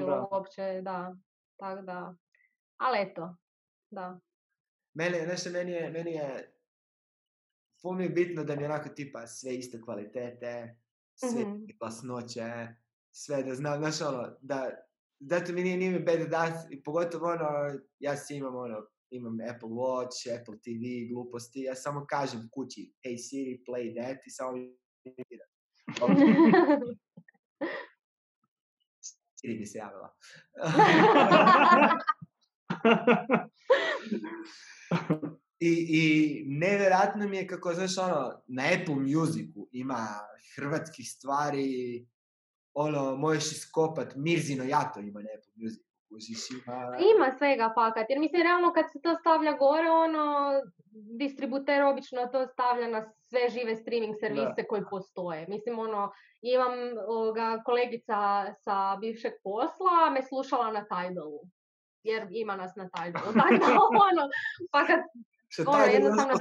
da. 0.07 0.29
uopće, 0.33 0.81
da. 0.83 1.15
Tak 1.63 1.85
da. 1.87 2.15
Ali 2.77 2.99
eto, 3.01 3.37
da. 3.91 4.21
Meni, 4.95 5.17
znaš, 5.25 5.53
meni 5.53 5.73
je, 5.73 5.91
meni 5.91 6.13
je, 6.13 6.55
ful 7.83 7.95
mi 7.95 8.05
je 8.05 8.11
bitno 8.11 8.45
da 8.45 8.57
mi 8.57 8.65
onako 8.65 8.89
tipa 8.89 9.27
sve 9.27 9.55
iste 9.55 9.81
kvalitete, 9.81 10.77
sve 11.15 11.29
Mhm. 11.45 11.55
iste 11.55 11.75
glasnoće, 11.81 12.69
sve 13.13 13.43
da 13.43 13.55
znam, 13.55 13.79
znaš 13.79 14.01
ono, 14.01 14.37
da, 14.41 14.71
zato 15.21 15.53
mi 15.53 15.63
nije, 15.63 15.77
nije 15.77 15.91
mi 15.91 15.99
bed 15.99 16.31
da, 16.31 16.67
i 16.71 16.83
pogotovo 16.83 17.27
ono, 17.27 17.79
ja 17.99 18.17
si 18.17 18.37
imam 18.37 18.57
ono, 18.57 18.87
imam 19.11 19.39
Apple 19.55 19.69
Watch, 19.69 20.41
Apple 20.41 20.55
TV, 20.55 21.13
gluposti, 21.15 21.61
ja 21.61 21.75
samo 21.75 22.07
kažem 22.07 22.49
kući, 22.53 22.93
hey 23.05 23.19
Siri, 23.19 23.65
play 23.69 24.03
that, 24.03 24.27
i 24.27 24.31
samo 24.31 24.53
Siri 29.43 29.59
bi 29.59 29.67
se 29.67 29.79
javila. 29.79 30.15
I, 35.59 35.87
I 35.89 36.45
nevjerojatno 36.47 37.29
mi 37.29 37.37
je 37.37 37.47
kako, 37.47 37.75
znaš, 37.75 37.99
ono, 37.99 38.43
na 38.47 38.63
Apple 38.81 38.95
Musicu 38.95 39.69
ima 39.73 40.09
hrvatskih 40.57 41.11
stvari, 41.11 42.07
ono, 42.75 43.17
možeš 43.17 43.53
iskopat, 43.53 44.17
Mirzino 44.17 44.65
Jato 44.65 45.01
ima 45.01 45.21
na 45.21 45.29
Apple 45.39 45.53
Musicu, 45.57 45.92
ima... 47.15 47.31
Svega 47.39 47.73
fakat, 47.75 48.07
jer 48.11 48.19
mislim 48.19 48.43
realno 48.43 48.73
kad 48.73 48.85
se 48.93 49.01
to 49.01 49.15
stavlja 49.15 49.53
gore, 49.53 49.91
ono, 49.91 50.53
distributer 51.19 51.83
obično 51.83 52.27
to 52.27 52.47
stavlja 52.47 52.89
na 52.89 53.13
sve 53.29 53.49
žive 53.49 53.77
streaming 53.77 54.15
servise 54.21 54.67
koji 54.69 54.83
postoje. 54.91 55.47
Mislim, 55.49 55.79
ono, 55.79 56.13
imam 56.41 56.73
ovoga, 57.07 57.63
kolegica 57.65 58.53
sa 58.65 58.97
bivšeg 59.01 59.33
posla 59.45 60.11
me 60.11 60.23
slušala 60.23 60.71
na 60.73 60.85
Tidalu. 60.85 61.41
Jer 62.03 62.27
ima 62.31 62.57
nas 62.57 62.73
na 62.77 62.89
Tidalu. 62.89 63.33
Tako 63.61 63.89
ono, 64.11 64.29
pa 64.71 64.87
kad, 64.87 65.01
ono, 65.67 65.85
jednostavno 65.85 66.35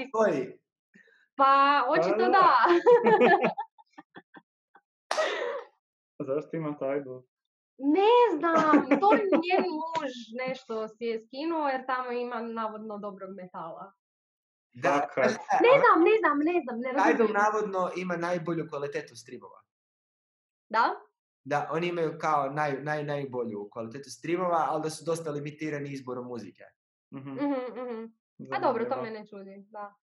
pa 1.35 1.83
očito 1.89 2.17
da. 2.17 2.29
da. 2.29 2.55
Zašto 6.27 6.57
ima 6.57 6.77
Tidal? 6.77 7.21
Ne 7.89 8.37
znam, 8.37 8.71
to 8.99 9.13
je 9.13 9.21
njen 9.23 9.65
muž 9.71 10.11
nešto 10.37 10.87
si 10.87 11.05
je 11.05 11.19
skinuo 11.19 11.67
jer 11.67 11.85
tamo 11.85 12.11
ima 12.11 12.41
navodno 12.41 12.97
dobrog 12.97 13.29
metala. 13.35 13.91
Da. 14.73 15.07
Ne 15.61 15.73
znam, 15.81 15.97
ne 16.03 16.15
znam, 16.19 16.37
ne 16.39 16.61
znam, 16.63 16.79
ne 16.79 16.89
Tidal 16.89 17.05
razumijem. 17.07 17.33
navodno 17.33 17.91
ima 17.97 18.17
najbolju 18.17 18.67
kvalitetu 18.69 19.15
streamova. 19.15 19.61
Da? 20.69 20.95
Da, 21.43 21.69
oni 21.71 21.87
imaju 21.87 22.17
kao 22.19 22.49
naj, 22.49 22.83
naj, 22.83 23.03
najbolju 23.03 23.69
kvalitetu 23.71 24.09
streamova, 24.09 24.65
ali 24.69 24.83
da 24.83 24.89
su 24.89 25.05
dosta 25.05 25.31
limitirani 25.31 25.91
izborom 25.91 26.25
muzike. 26.27 26.63
Mhm, 27.11 27.29
Mhm, 27.29 27.81
mhm. 27.81 28.05
A 28.53 28.59
dobro, 28.59 28.85
to 28.85 29.01
me 29.01 29.11
ne 29.11 29.27
čudi, 29.27 29.65
da. 29.69 29.95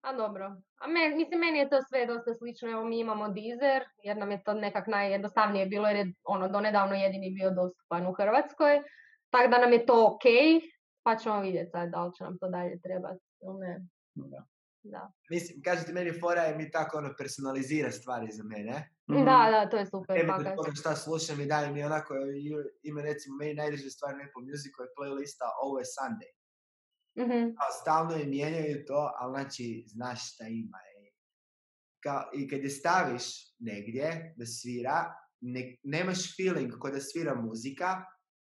A 0.00 0.12
dobro. 0.12 0.56
A 0.80 0.86
me, 0.86 1.16
mislim, 1.16 1.40
meni 1.40 1.58
je 1.58 1.70
to 1.70 1.82
sve 1.88 2.06
dosta 2.06 2.34
slično. 2.34 2.70
Evo, 2.70 2.84
mi 2.84 2.98
imamo 2.98 3.28
Deezer, 3.28 3.82
jer 4.02 4.16
nam 4.16 4.30
je 4.30 4.42
to 4.44 4.54
nekak 4.54 4.86
najjednostavnije 4.86 5.66
bilo, 5.66 5.88
jer 5.88 5.96
je 5.96 6.12
ono, 6.24 6.48
donedavno 6.48 6.94
jedini 6.94 7.30
bio 7.30 7.50
dostupan 7.50 8.06
u 8.06 8.12
Hrvatskoj. 8.12 8.82
Tako 9.30 9.50
da 9.50 9.58
nam 9.58 9.72
je 9.72 9.86
to 9.86 10.06
ok, 10.06 10.24
pa 11.02 11.16
ćemo 11.16 11.40
vidjeti 11.40 11.70
sad 11.70 11.90
da 11.90 12.04
li 12.04 12.14
će 12.14 12.24
nam 12.24 12.38
to 12.38 12.48
dalje 12.48 12.80
trebati 12.80 13.24
ili 13.42 13.58
ne. 13.60 13.86
Da. 14.14 14.44
Da. 14.82 15.12
Mislim, 15.30 15.62
kažete 15.62 15.92
meni, 15.92 16.20
fora 16.20 16.42
je 16.42 16.56
mi 16.56 16.70
tako 16.70 16.98
ono 16.98 17.14
personalizira 17.18 17.90
stvari 17.90 18.28
za 18.32 18.44
mene. 18.44 18.90
Mhm. 19.10 19.24
da, 19.24 19.38
da, 19.50 19.70
to 19.70 19.76
je 19.76 19.86
super. 19.86 20.26
Do 20.26 20.62
toga 20.62 20.72
šta 20.74 20.96
slušam 20.96 21.40
i 21.40 21.46
daje 21.46 21.72
mi 21.72 21.84
onako, 21.84 22.14
ima 22.82 23.02
recimo 23.02 23.36
meni 23.36 23.54
najdraža 23.54 23.90
stvar 23.90 24.16
na 24.16 24.24
Apple 24.24 24.42
Musicu 24.48 24.82
je 24.82 24.94
playlista 24.98 25.46
Always 25.62 25.90
Sunday. 25.98 26.32
Mhm. 27.18 27.54
Kao, 27.56 27.70
stalno 27.80 28.14
je 28.14 28.26
mijenjaju 28.26 28.84
to, 28.86 29.12
ali 29.18 29.32
znači, 29.32 29.84
znaš 29.86 30.34
šta 30.34 30.44
ima. 30.46 30.78
I, 31.02 31.12
kao, 32.02 32.30
i 32.34 32.48
kad 32.48 32.60
je 32.60 32.70
staviš 32.70 33.24
negdje 33.58 34.34
da 34.36 34.46
svira, 34.46 35.14
ne, 35.40 35.76
nemaš 35.82 36.36
feeling 36.36 36.72
ko 36.78 36.90
da 36.90 37.00
svira 37.00 37.34
muzika, 37.34 38.04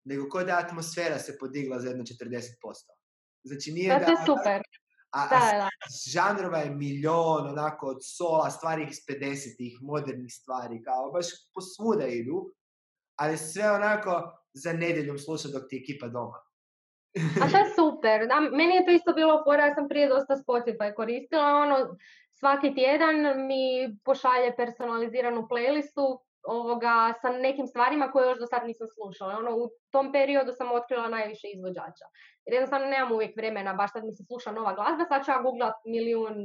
nego 0.03 0.29
ko 0.29 0.43
da 0.43 0.57
atmosfera 0.57 1.19
se 1.19 1.37
podigla 1.37 1.79
za 1.79 1.87
jedno 1.87 2.03
40%. 2.03 2.41
Znači 3.43 3.71
nije 3.71 3.99
Da, 3.99 4.05
je 4.05 4.17
super. 4.25 4.61
A, 5.11 5.23
a 5.23 5.27
Da, 5.29 5.69
žanrova 6.11 6.57
je 6.57 6.75
milion, 6.75 7.47
onako, 7.47 7.87
od 7.87 7.97
sola, 8.01 8.49
stvari 8.49 8.87
iz 8.91 8.97
50-ih, 9.09 9.77
modernih 9.81 10.33
stvari, 10.33 10.81
kao, 10.83 11.11
baš 11.11 11.25
posvuda 11.53 12.07
idu, 12.07 12.53
ali 13.15 13.37
sve 13.37 13.71
onako 13.71 14.31
za 14.53 14.73
nedjeljom 14.73 15.17
sluša 15.17 15.47
dok 15.47 15.69
ti 15.69 15.75
je 15.75 15.79
ekipa 15.81 16.07
doma. 16.07 16.46
A 17.41 17.57
je 17.57 17.65
super. 17.75 18.27
Da, 18.27 18.39
meni 18.39 18.75
je 18.75 18.85
to 18.85 18.91
isto 18.91 19.13
bilo 19.13 19.43
fora, 19.43 19.65
ja 19.65 19.75
sam 19.75 19.87
prije 19.87 20.07
dosta 20.07 20.35
Spotify 20.35 20.93
koristila, 20.95 21.43
ono, 21.43 21.97
svaki 22.39 22.75
tjedan 22.75 23.15
mi 23.47 23.97
pošalje 24.05 24.55
personaliziranu 24.55 25.47
playlistu 25.51 26.19
ovoga, 26.47 27.13
sa 27.21 27.29
nekim 27.29 27.67
stvarima 27.67 28.11
koje 28.11 28.29
još 28.29 28.39
do 28.39 28.47
sad 28.47 28.65
nisam 28.65 28.87
slušala. 28.87 29.37
Ono, 29.37 29.55
u 29.55 29.69
tom 29.91 30.11
periodu 30.11 30.51
sam 30.53 30.71
otkrila 30.71 31.07
najviše 31.07 31.47
izvođača. 31.55 32.05
Jer 32.45 32.53
jednostavno 32.53 32.87
nemam 32.87 33.11
uvijek 33.11 33.37
vremena, 33.37 33.73
baš 33.73 33.91
sad 33.93 34.05
mi 34.05 34.13
se 34.13 34.23
sluša 34.23 34.51
nova 34.51 34.73
glazba, 34.73 35.05
sad 35.05 35.25
ću 35.25 35.31
ja 35.31 35.41
googlat 35.41 35.75
milijun 35.85 36.35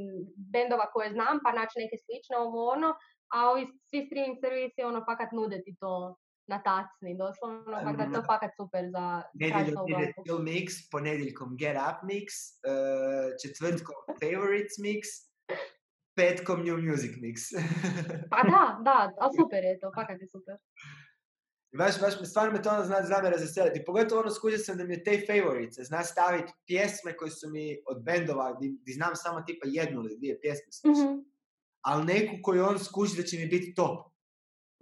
bendova 0.53 0.85
koje 0.93 1.09
znam, 1.11 1.39
pa 1.43 1.51
naći 1.51 1.79
neke 1.79 1.97
slične, 2.05 2.37
ovo 2.37 2.69
ono, 2.69 2.95
a 3.33 3.49
ovi 3.49 3.67
svi 3.89 4.05
streaming 4.05 4.37
servisi, 4.41 4.83
ono, 4.83 5.05
fakat 5.05 5.31
nude 5.31 5.61
ti 5.65 5.75
to 5.79 6.15
na 6.47 6.63
tacni, 6.63 7.17
doslovno, 7.17 7.77
tako 7.83 7.97
da 7.97 8.11
to 8.13 8.21
fakat 8.25 8.51
super 8.59 8.83
za 8.95 9.23
Nedjeljom 9.33 9.87
tražiti 9.87 9.91
ide. 9.91 10.13
Chill 10.23 10.39
Mix, 10.39 10.67
ponedjeljkom 10.91 11.57
Get 11.57 11.77
Up 11.89 11.99
Mix, 12.09 12.27
eh, 12.71 13.27
četvrtkom 13.41 13.95
Favorites 14.21 14.75
Mix, 14.85 15.01
petkom 16.15 16.59
New 16.65 16.77
Music 16.87 17.13
Mix. 17.23 17.37
Pa 18.31 18.39
da, 18.53 18.63
da, 18.87 18.97
ali 19.21 19.31
super 19.39 19.63
je 19.63 19.79
to, 19.79 19.91
fakat 19.95 20.21
je 20.21 20.27
super. 20.35 20.55
baš, 21.77 21.99
baš 22.01 22.13
stvarno 22.29 22.53
me 22.53 22.61
to 22.61 22.69
ono 22.69 22.85
zna, 22.85 23.03
zna 23.03 23.21
me 23.21 23.29
razveseliti. 23.29 23.85
Pogotovo 23.85 24.21
ono 24.21 24.31
skužio 24.31 24.59
sam 24.59 24.77
da 24.77 24.83
mi 24.83 24.93
je 24.93 25.03
te 25.03 25.13
favorites, 25.27 25.87
zna 25.87 26.03
staviti 26.03 26.53
pjesme 26.67 27.17
koje 27.17 27.31
su 27.31 27.49
mi 27.49 27.77
od 27.91 28.03
bendova, 28.03 28.57
di, 28.61 28.77
di 28.85 28.91
znam 28.93 29.15
samo 29.15 29.41
tipa 29.41 29.65
jednu 29.67 29.99
ili 30.01 30.17
dvije 30.17 30.39
pjesme. 30.41 30.91
Mhm. 30.91 31.19
ali 31.81 32.05
neku 32.05 32.33
koju 32.43 32.65
on 32.65 32.79
skuži 32.79 33.17
da 33.17 33.23
će 33.23 33.37
mi 33.37 33.47
biti 33.47 33.73
top. 33.73 34.12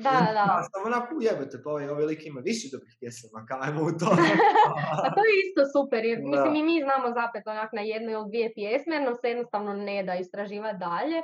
Da, 0.03 0.11
da, 0.25 0.31
da. 0.39 0.45
Ja 0.57 0.63
sam 0.71 0.81
onako 0.85 1.15
ujebate, 1.15 1.57
pa 1.63 1.69
ovaj, 1.69 1.89
ovaj 1.89 2.05
lik 2.05 2.25
ima 2.25 2.41
više 2.49 2.67
dobrih 2.71 2.95
pjesama, 2.99 3.45
kao 3.47 3.59
ajmo 3.61 3.81
u 3.81 3.91
to. 3.99 4.09
A 5.05 5.07
to 5.15 5.21
je 5.29 5.33
isto 5.45 5.61
super, 5.75 6.05
jer 6.05 6.17
Da. 6.19 6.27
mislim 6.31 6.55
i 6.55 6.63
mi 6.63 6.83
znamo 6.85 7.07
zapet 7.19 7.47
onak 7.47 7.69
na 7.73 7.81
jednu 7.81 8.11
ili 8.11 8.29
dvije 8.29 8.53
pjesme, 8.53 8.95
jer 8.95 9.03
nam 9.03 9.15
se 9.15 9.27
jednostavno 9.27 9.73
ne 9.73 10.03
da 10.03 10.15
istraživati 10.15 10.79
dalje. 10.79 11.21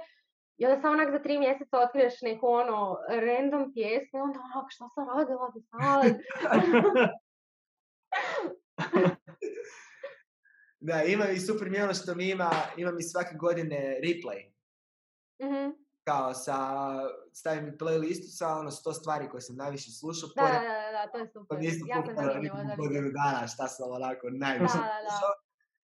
I 0.57 0.65
onda 0.65 0.81
samo 0.81 0.93
onak 0.93 1.11
za 1.11 1.19
tri 1.19 1.39
mjeseca 1.39 1.79
otkriješ 1.79 2.21
neku 2.21 2.47
ono 2.47 2.97
random 3.09 3.73
pjesmu 3.73 4.19
i 4.19 4.25
onda 4.27 4.39
onak 4.39 4.67
šta 4.69 4.85
sam 4.93 5.07
radila 5.13 5.51
do 5.53 5.59
sad? 5.69 6.03
da, 10.87 11.03
ima 11.03 11.25
i 11.29 11.39
super 11.39 11.69
mi 11.69 11.77
je 11.77 11.83
ono 11.83 11.93
što 11.93 12.15
mi 12.15 12.29
ima, 12.29 12.51
ima 12.77 12.91
mi 12.91 13.03
svake 13.03 13.35
godine 13.35 13.99
replay. 14.03 14.51
Mhm. 15.43 15.86
Kao 16.07 16.33
sa, 16.35 16.57
stavim 17.33 17.65
mi 17.65 17.71
playlistu 17.73 18.27
sa 18.29 18.47
ono 18.51 18.71
sto 18.71 18.93
stvari 18.93 19.29
koje 19.29 19.41
sam 19.41 19.55
najviše 19.55 19.91
slušao. 19.91 20.29
Da, 20.29 20.41
pored- 20.41 20.53
da, 20.53 20.75
da, 20.75 20.91
da, 20.95 21.11
to 21.11 21.17
je 21.17 21.25
Pa 21.25 21.31
super. 21.31 21.57
je 21.61 21.79
pogledao 21.95 22.23
zanimljivo 22.25 22.57
da 22.57 22.99
vidiš. 22.99 23.13
dana 23.13 23.47
šta 23.47 23.67
sam 23.67 23.91
onako 23.91 24.27
najviše 24.31 24.73
Da, 24.73 24.83
da, 24.83 25.01
da. 25.01 25.09
slušao. 25.09 25.33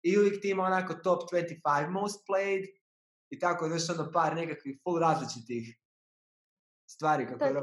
I 0.01 0.17
uvijek 0.17 0.41
ti 0.41 0.49
ima 0.49 0.63
onako 0.63 0.93
top 0.95 1.21
25 1.23 1.59
most 1.89 2.19
played 2.27 2.65
i 3.29 3.39
tako, 3.39 3.67
znaš, 3.67 3.89
ono 3.91 4.11
par 4.11 4.35
nekakvih 4.35 4.79
full 4.83 4.99
različitih 4.99 5.77
stvari 6.87 7.27
kako 7.27 7.43
je. 7.45 7.61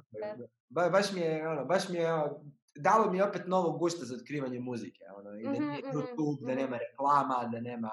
Ba, 0.69 0.89
baš 0.89 1.13
mi 1.13 1.21
je, 1.21 1.49
ono, 1.49 1.65
baš 1.65 1.89
mi 1.89 1.99
je, 1.99 2.13
ono, 2.15 2.41
dalo 2.77 3.11
mi 3.11 3.19
je 3.19 3.25
opet 3.25 3.43
novog 3.47 3.79
gušta 3.79 4.05
za 4.05 4.15
otkrivanje 4.15 4.61
muzike, 4.61 5.05
ono, 5.17 5.31
i 5.33 5.43
da 5.45 5.51
Mhm, 5.51 5.63
nije 5.63 5.79
mhm, 5.81 5.99
YouTube, 5.99 6.41
da 6.41 6.53
mhm. 6.53 6.61
nema 6.61 6.79
reklama, 6.79 7.49
da 7.53 7.61
nema... 7.61 7.91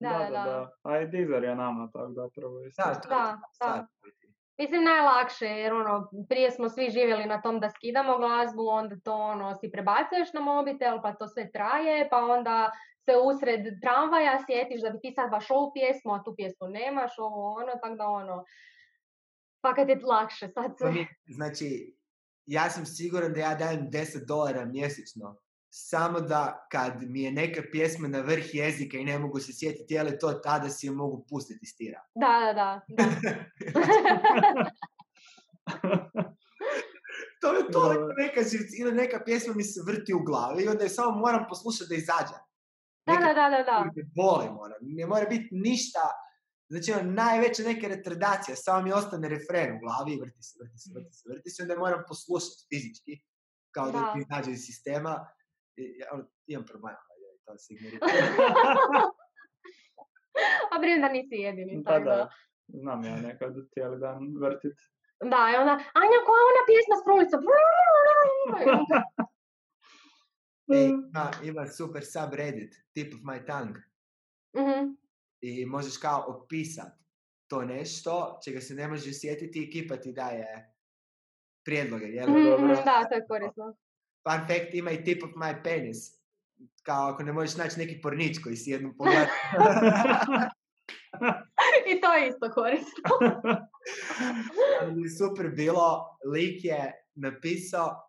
Da, 0.00 0.08
da, 0.08 0.30
da, 0.30 0.44
da. 0.44 0.70
A 0.82 1.00
i 1.00 1.06
Deezer 1.06 1.44
je 1.44 1.54
nama 1.54 1.90
tako 1.92 2.12
da 2.12 2.28
prvo 2.34 2.60
isto. 2.60 2.82
Da, 2.82 2.94
to 2.94 3.08
Da, 3.08 3.38
da. 3.60 3.86
Mislim 4.58 4.84
najlakše 4.84 5.46
jer 5.46 5.72
ono, 5.72 6.10
prije 6.28 6.50
smo 6.50 6.68
svi 6.68 6.90
živjeli 6.90 7.26
na 7.26 7.42
tom 7.42 7.60
da 7.60 7.70
skidamo 7.70 8.18
glazbu, 8.18 8.66
onda 8.68 8.96
to 9.04 9.14
ono 9.14 9.54
si 9.54 9.70
prebacuješ 9.70 10.32
na 10.32 10.40
mobitel 10.40 11.02
pa 11.02 11.12
to 11.12 11.28
sve 11.28 11.52
traje, 11.52 12.08
pa 12.10 12.16
onda 12.16 12.70
se 13.04 13.12
usred 13.28 13.60
tramvaja 13.82 14.38
sjetiš 14.46 14.82
da 14.82 14.90
bi 14.90 14.98
ti 15.00 15.12
sad 15.14 15.30
baš 15.30 15.50
ovu 15.50 15.72
pjesmu, 15.74 16.12
a 16.14 16.22
tu 16.24 16.34
pjesmu 16.36 16.68
nemaš, 16.68 17.12
ovo 17.18 17.52
ono, 17.52 17.72
tako 17.82 17.94
da 17.94 18.06
ono, 18.06 18.44
fakat 19.62 19.88
je 19.88 20.00
lakše 20.04 20.48
sad 20.48 20.70
Pa 20.78 20.92
sve. 20.92 21.06
znači, 21.26 21.96
ja 22.46 22.70
sam 22.70 22.86
siguran 22.86 23.32
da 23.32 23.40
ja 23.40 23.54
dajem 23.54 23.90
10 23.90 24.26
dolara 24.26 24.64
mjesečno. 24.64 25.36
Samo 25.76 26.20
da 26.20 26.66
kad 26.72 26.92
mi 27.02 27.22
je 27.22 27.32
neka 27.32 27.62
pjesma 27.72 28.08
na 28.08 28.20
vrh 28.20 28.54
jezika 28.54 28.98
i 28.98 29.04
ne 29.04 29.18
mogu 29.18 29.40
se 29.40 29.52
sjetiti 29.52 29.94
je 29.94 30.02
li 30.02 30.18
to 30.18 30.32
tada 30.32 30.68
si 30.68 30.86
je 30.86 30.90
mogu 30.90 31.26
pustiti 31.28 31.66
s 31.66 31.76
tira. 31.76 32.00
Da, 32.14 32.40
da, 32.44 32.52
da. 32.52 32.80
da. 32.88 33.34
to 37.40 37.52
je 37.52 37.70
toliko 37.72 38.12
neka 38.18 38.40
živcina, 38.42 38.90
neka 38.90 39.20
pjesma 39.24 39.54
mi 39.54 39.64
se 39.64 39.80
vrti 39.86 40.14
u 40.14 40.18
glavi 40.18 40.62
i 40.62 40.68
onda 40.68 40.84
je 40.84 40.88
samo 40.88 41.18
moram 41.18 41.44
poslušati 41.48 41.88
da 41.88 41.94
izađe. 41.94 42.38
Da, 43.06 43.12
da, 43.12 43.34
da, 43.34 43.50
da, 43.50 43.62
da. 43.62 43.84
boli. 44.14 44.48
Ne 44.80 45.06
mora 45.06 45.26
biti 45.26 45.48
ništa, 45.50 46.00
znači 46.68 46.92
ono, 46.92 47.10
najveća 47.10 47.62
neka 47.62 47.88
retardacija, 47.88 48.56
samo 48.56 48.82
mi 48.82 48.92
ostane 48.92 49.28
refren 49.28 49.76
u 49.76 49.80
glavi 49.80 50.12
i 50.12 50.20
vrti 50.20 50.42
se, 50.42 50.58
vrti 50.60 50.78
se, 50.78 50.90
vrti 50.94 51.12
se, 51.12 51.28
vrti 51.32 51.50
se, 51.50 51.62
onda 51.62 51.76
moram 51.76 52.02
poslušati 52.08 52.66
fizički, 52.72 53.12
kao 53.70 53.86
da, 53.86 53.98
Da. 53.98 54.14
izađe 54.22 54.50
iz 54.50 54.62
sistema. 54.66 55.26
Ja, 55.76 56.06
ono, 56.12 56.24
imam 56.46 56.66
problema, 56.66 56.98
ali 57.10 57.38
to 57.44 57.58
se 57.58 57.74
ignorira. 57.74 58.06
A 60.70 60.78
vjerujem 60.80 61.00
da 61.00 61.08
nisi 61.08 61.34
jedini. 61.34 61.82
Da, 61.82 61.90
tako 61.90 62.04
da. 62.04 62.30
Znam 62.68 63.04
ja 63.04 63.16
nekad 63.16 63.54
cijeli 63.72 63.98
dan 64.00 64.18
vrtit. 64.40 64.76
Da, 65.20 65.40
i 65.52 65.56
onda, 65.60 65.74
Anja, 66.00 66.18
koja 66.26 66.38
je 66.40 66.50
ona 66.52 66.62
pjesma 66.68 66.94
s 66.96 67.02
frulica? 67.04 67.36
E, 70.74 70.84
ima, 70.84 71.30
ima 71.44 71.66
super 71.66 72.02
subreddit, 72.04 72.74
tip 72.94 73.14
of 73.14 73.20
my 73.20 73.46
tongue. 73.46 73.82
Mhm. 74.56 74.94
I 75.40 75.66
možeš 75.66 75.96
kao 75.96 76.24
opisat 76.26 76.92
to 77.50 77.62
nešto, 77.64 78.40
čega 78.44 78.60
se 78.60 78.74
ne 78.74 78.88
može 78.88 79.12
sjetiti 79.12 79.58
i 79.58 79.64
ekipa 79.68 79.96
ti 79.96 80.12
daje 80.12 80.74
prijedloge, 81.64 82.04
jel? 82.04 82.26
Dobro. 82.26 82.66
mhm, 82.66 82.84
Da, 82.84 83.08
to 83.08 83.14
je 83.14 83.26
korisno. 83.28 83.76
Fun 84.24 84.46
fact, 84.46 84.74
ima 84.74 84.90
i 84.90 85.04
tip 85.04 85.22
of 85.22 85.30
my 85.30 85.62
penis. 85.64 85.98
Kao 86.82 87.08
ako 87.08 87.22
ne 87.22 87.32
možeš 87.32 87.56
naći 87.56 87.78
neki 87.78 88.00
pornić 88.02 88.38
koji 88.38 88.56
si 88.56 88.70
jednom 88.70 88.96
pogledao. 88.96 89.26
I 91.90 92.00
to 92.00 92.12
je 92.14 92.28
isto 92.28 92.50
korisno. 92.54 93.02
Super 95.18 95.48
bilo, 95.48 96.18
lik 96.32 96.64
je 96.64 96.92
napisao 97.14 98.00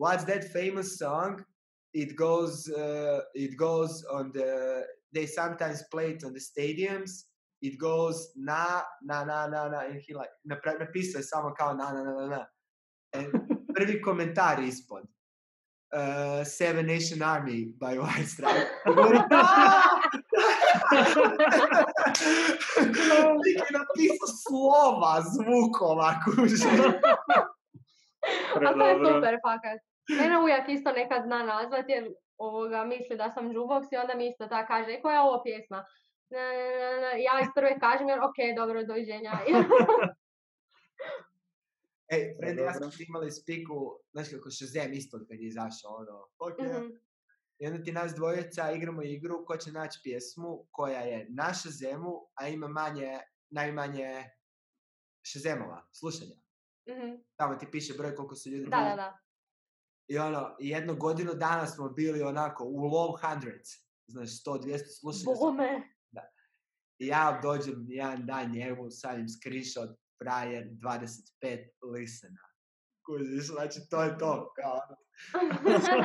What's 0.00 0.24
that 0.24 0.44
famous 0.52 0.98
song? 0.98 1.44
It 1.92 2.16
goes, 2.16 2.68
uh, 2.68 3.20
it 3.34 3.56
goes 3.58 3.90
on 4.10 4.32
the, 4.32 4.84
they 5.12 5.26
sometimes 5.26 5.82
play 5.90 6.10
it 6.10 6.24
on 6.24 6.32
the 6.32 6.40
stadiums. 6.40 7.10
It 7.60 7.78
goes 7.78 8.16
na, 8.36 8.82
na, 9.02 9.24
na, 9.24 9.46
na, 9.46 9.68
na, 9.68 9.78
and 9.80 10.00
he 10.06 10.14
like, 10.14 10.30
napisao 10.78 11.18
je 11.18 11.22
samo 11.22 11.54
kao 11.58 11.74
na, 11.74 11.92
na, 11.92 12.02
na, 12.02 12.12
na, 12.12 12.26
na. 12.26 12.46
And 13.12 13.26
prvi 13.74 14.00
komentar 14.02 14.60
ispod. 14.60 15.02
Uh, 15.92 16.44
Seven 16.44 16.86
Nation 16.86 17.22
Army 17.22 17.64
by 17.80 17.98
White 17.98 18.26
Stripes. 18.26 18.70
"Ah!" 19.30 20.00
Lik 23.44 23.58
je 23.58 23.78
napisao 23.78 24.26
slova, 24.46 25.20
zvukova, 25.20 26.14
kuže. 26.24 26.68
A 28.66 28.72
to 28.72 28.86
je 28.86 28.94
super, 28.94 29.36
fakat. 29.42 29.78
Mene 30.18 30.38
ujak 30.38 30.68
isto 30.68 30.92
nekad 30.92 31.22
zna 31.24 31.42
nazvat 31.42 31.84
jer 31.88 32.08
ovoga, 32.38 32.84
misli 32.84 33.16
da 33.16 33.30
sam 33.30 33.52
jukebox 33.52 33.86
i 33.92 33.96
onda 33.96 34.14
mi 34.14 34.28
isto 34.28 34.46
ta 34.46 34.66
kaže, 34.66 34.92
"E, 34.92 35.02
koja 35.02 35.14
je 35.14 35.20
ovo 35.20 35.42
pjesma? 35.44 35.84
Ja 37.24 37.40
iz 37.42 37.48
prve 37.54 37.78
kažem, 37.80 38.08
jer 38.08 38.18
ok, 38.18 38.34
dobro, 38.56 38.84
doviđenja. 38.84 39.32
Ej, 42.10 42.36
Fred 42.38 42.58
i 42.58 42.60
ja 42.60 42.74
smo 42.74 42.90
imali 43.08 43.30
spiku, 43.30 43.74
znaš 44.12 44.28
kako 44.30 44.50
Shazam 44.50 44.92
isto 44.92 45.18
kad 45.28 45.40
je 45.40 45.46
izašao, 45.46 45.90
ono, 45.94 46.28
yeah. 46.40 46.78
Mhm. 46.78 46.96
I 47.58 47.66
onda 47.66 47.82
ti 47.82 47.92
nas 47.92 48.14
dvojica 48.14 48.72
igramo 48.72 49.02
igru 49.02 49.44
ko 49.46 49.56
će 49.56 49.72
naći 49.72 50.00
pjesmu 50.02 50.66
koja 50.70 51.00
je 51.00 51.26
na 51.30 51.54
Shazemu, 51.54 52.12
a 52.34 52.48
ima 52.48 52.68
manje, 52.68 53.18
najmanje 53.50 54.24
Shazemova, 55.26 55.88
slušanja. 55.92 56.36
Mhm. 56.90 57.14
Tamo 57.36 57.54
ti 57.54 57.66
piše 57.70 57.94
broj 57.94 58.14
koliko 58.14 58.34
su 58.34 58.50
ljudi 58.50 58.70
Da, 58.70 58.76
da, 58.76 58.96
da. 58.96 59.18
I 60.08 60.18
ono, 60.18 60.56
jednu 60.58 60.96
godinu 60.96 61.34
dana 61.34 61.66
smo 61.66 61.88
bili 61.88 62.22
onako 62.22 62.64
u 62.64 62.76
low 62.76 63.28
hundreds, 63.28 63.68
znaš, 64.06 64.28
100, 64.28 64.62
200 64.62 64.78
slušanja. 65.00 65.36
Bome. 65.40 65.82
I 66.98 67.06
ja 67.06 67.40
dođem 67.42 67.86
jedan 67.88 68.26
dan 68.26 68.50
njemu, 68.52 68.90
stavim 68.90 69.28
screenshot, 69.28 69.99
frajer, 70.22 70.64
25 70.64 71.92
listena. 71.92 72.40
Kužiš, 73.06 73.46
znači 73.46 73.80
to 73.90 74.02
je 74.02 74.18
to, 74.18 74.52
kao 74.56 74.72
ono. 74.72 74.96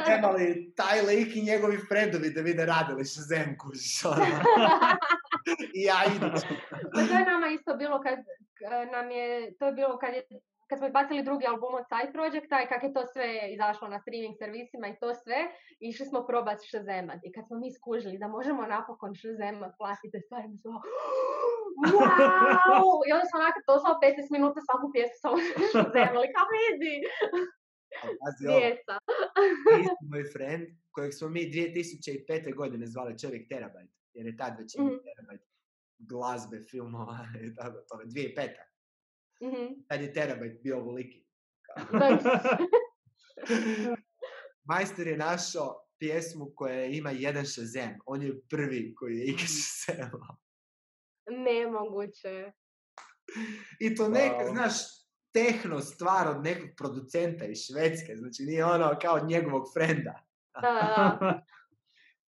Trebali 0.06 0.74
taj 0.76 1.02
lik 1.02 1.36
i 1.36 1.46
njegovi 1.46 1.78
friendovi 1.90 2.30
da 2.30 2.42
vide 2.42 2.66
radili 2.66 3.06
Shazam, 3.06 3.58
kužiš, 3.58 4.06
ono. 4.06 4.26
I 5.80 5.82
ja 5.84 6.00
idem. 6.16 6.32
Pa 6.94 7.00
to 7.08 7.14
je 7.14 7.26
nama 7.26 7.48
isto 7.48 7.76
bilo 7.76 8.02
kad 8.02 8.18
nam 8.92 9.12
je, 9.12 9.58
to 9.60 9.66
je 9.66 9.72
bilo 9.72 9.98
kad 9.98 10.14
je 10.14 10.24
kad 10.76 10.80
smo 10.80 10.88
izbacili 10.92 11.28
drugi 11.30 11.46
album 11.54 11.74
od 11.80 11.86
Side 11.92 12.12
Projecta 12.18 12.56
i 12.62 12.70
kak 12.72 12.82
je 12.88 12.96
to 12.98 13.04
sve 13.14 13.28
izašlo 13.56 13.86
na 13.94 14.00
streaming 14.04 14.36
servisima 14.42 14.86
i 14.88 15.00
to 15.02 15.10
sve, 15.24 15.40
išli 15.90 16.06
smo 16.10 16.20
probat 16.30 16.60
Shazamat. 16.70 17.20
I 17.28 17.30
kad 17.36 17.44
smo 17.48 17.56
mi 17.64 17.70
skužili 17.78 18.22
da 18.24 18.28
možemo 18.38 18.62
napokon 18.76 19.12
Shazamat 19.22 19.74
platite 19.82 20.18
stvari, 20.26 20.48
mi 20.52 20.58
smo 20.64 20.72
wow! 21.92 22.88
I 23.08 23.10
onda 23.16 23.26
smo 23.30 23.38
onako 23.44 23.60
doslovno 23.72 23.98
15 24.04 24.36
minuta 24.36 24.60
svaku 24.68 24.86
pjesmu 24.94 25.18
samo 25.24 25.38
Shazamali, 25.72 26.28
kao 26.36 26.46
vidi, 26.56 26.94
isti 29.84 30.06
moj 30.12 30.24
friend, 30.34 30.66
kojeg 30.96 31.12
smo 31.18 31.28
mi 31.36 31.42
2005. 31.42 32.56
godine 32.62 32.86
zvali 32.94 33.20
čovjek 33.24 33.44
terabajt, 33.52 33.92
jer 34.16 34.26
je 34.30 34.38
tad 34.42 34.54
već 34.60 34.70
Mhm. 34.80 34.96
terabajt 35.08 35.44
glazbe, 36.12 36.58
filmova 36.72 37.20
i 37.46 37.56
tako 37.60 37.78
toga, 37.90 38.04
2005. 38.06 38.75
Mhm. 39.44 39.66
Tad 39.88 40.02
je 40.02 40.14
terabajt 40.14 40.62
bio 40.64 40.78
ovoliki. 40.78 41.26
Majstor 44.64 45.08
je 45.08 45.18
našao 45.18 45.82
pjesmu 46.00 46.52
koja 46.56 46.86
ima 46.86 47.12
jedan 47.12 47.46
Shazam. 47.46 47.96
On 48.06 48.22
je 48.22 48.42
prvi 48.50 48.96
koji 48.96 49.18
je 49.18 49.26
ikad 49.26 49.48
Shazamao. 49.48 50.38
Nemoguće. 51.30 52.52
I 53.80 53.96
to 53.96 54.10
neka, 54.10 54.36
Wow. 54.46 54.52
znaš, 54.52 54.74
tehno 55.34 55.80
stvar 55.80 56.28
od 56.28 56.44
nekog 56.44 56.70
producenta 56.78 57.46
iz 57.46 57.58
Švedske. 57.58 58.16
Znači 58.16 58.44
nije 58.44 58.66
ono 58.66 58.98
kao 59.02 59.16
od 59.16 59.28
njegovog 59.28 59.64
frenda. 59.74 60.26
Da, 60.62 60.62
da, 60.62 61.18
da. 61.20 61.46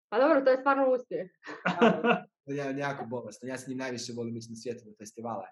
Pa 0.10 0.20
dobro, 0.20 0.42
to 0.42 0.52
je 0.52 0.58
stvarno 0.58 0.86
uspjeh. 0.94 1.28
Je 2.46 2.78
jako 2.78 3.06
bolesno. 3.06 3.48
Ja 3.50 3.58
s 3.58 3.68
njim 3.68 3.78
najviše 3.78 4.14
volim 4.16 4.38
ići 4.38 4.50
na 4.50 4.56
svijetu 4.56 4.84
na 4.86 4.92
festivale. 5.00 5.46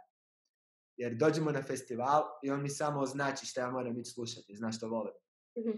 Jer 0.97 1.15
dođemo 1.15 1.51
na 1.51 1.61
festival 1.61 2.23
i 2.43 2.49
on 2.51 2.61
mi 2.61 2.69
samo 2.69 2.99
označi 2.99 3.45
šta 3.45 3.61
ja 3.61 3.71
moram 3.71 3.99
ići 3.99 4.11
slušati. 4.11 4.55
Znaš 4.55 4.77
što 4.77 4.89
volim. 4.89 5.13
Mhm. 5.59 5.71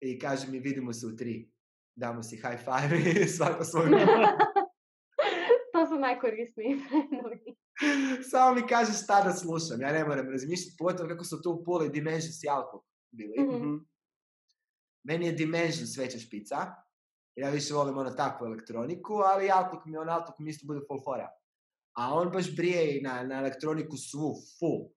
I 0.00 0.18
kaže 0.18 0.50
mi 0.50 0.58
vidimo 0.58 0.92
se 0.92 1.06
u 1.06 1.16
tri. 1.16 1.50
Damo 1.94 2.22
si 2.22 2.36
high 2.36 2.58
five 2.64 3.10
i 3.24 3.28
svako 3.28 3.64
svoj 3.64 3.90
to 5.78 5.86
su 5.86 5.98
najkorisniji. 5.98 6.80
Samo 8.30 8.54
mi 8.54 8.66
kaže 8.66 8.92
šta 8.92 9.22
da 9.24 9.32
slušam, 9.32 9.80
ja 9.80 9.92
ne 9.92 10.04
moram 10.04 10.30
razmišljati, 10.30 10.76
pogotovo 10.78 11.08
kako 11.08 11.24
su 11.24 11.42
tu 11.42 11.50
u 11.50 11.64
Puli 11.64 11.88
Dimensions 11.88 12.44
i 12.44 12.48
Alko 12.48 12.84
bili. 13.10 13.40
Mhm. 13.40 13.76
Meni 15.02 15.26
je 15.26 15.32
Dimensions 15.32 15.96
veća 15.96 16.18
špica, 16.18 16.56
jer 17.36 17.46
ja 17.46 17.50
više 17.50 17.74
volim 17.74 17.98
ono 17.98 18.10
takvu 18.10 18.46
elektroniku, 18.46 19.14
ali 19.14 19.50
Altok 19.50 19.84
mi, 19.84 19.96
on 19.96 20.08
Altok 20.08 20.38
mi 20.38 20.50
isto 20.50 20.66
bude 20.66 20.80
full 20.86 21.00
fora. 21.04 21.28
A 21.98 22.14
on 22.14 22.30
baš 22.30 22.56
brije 22.56 22.98
i 22.98 23.00
na, 23.00 23.22
na 23.22 23.38
elektroniku 23.38 23.96
svu, 23.96 24.34
full. 24.58 24.88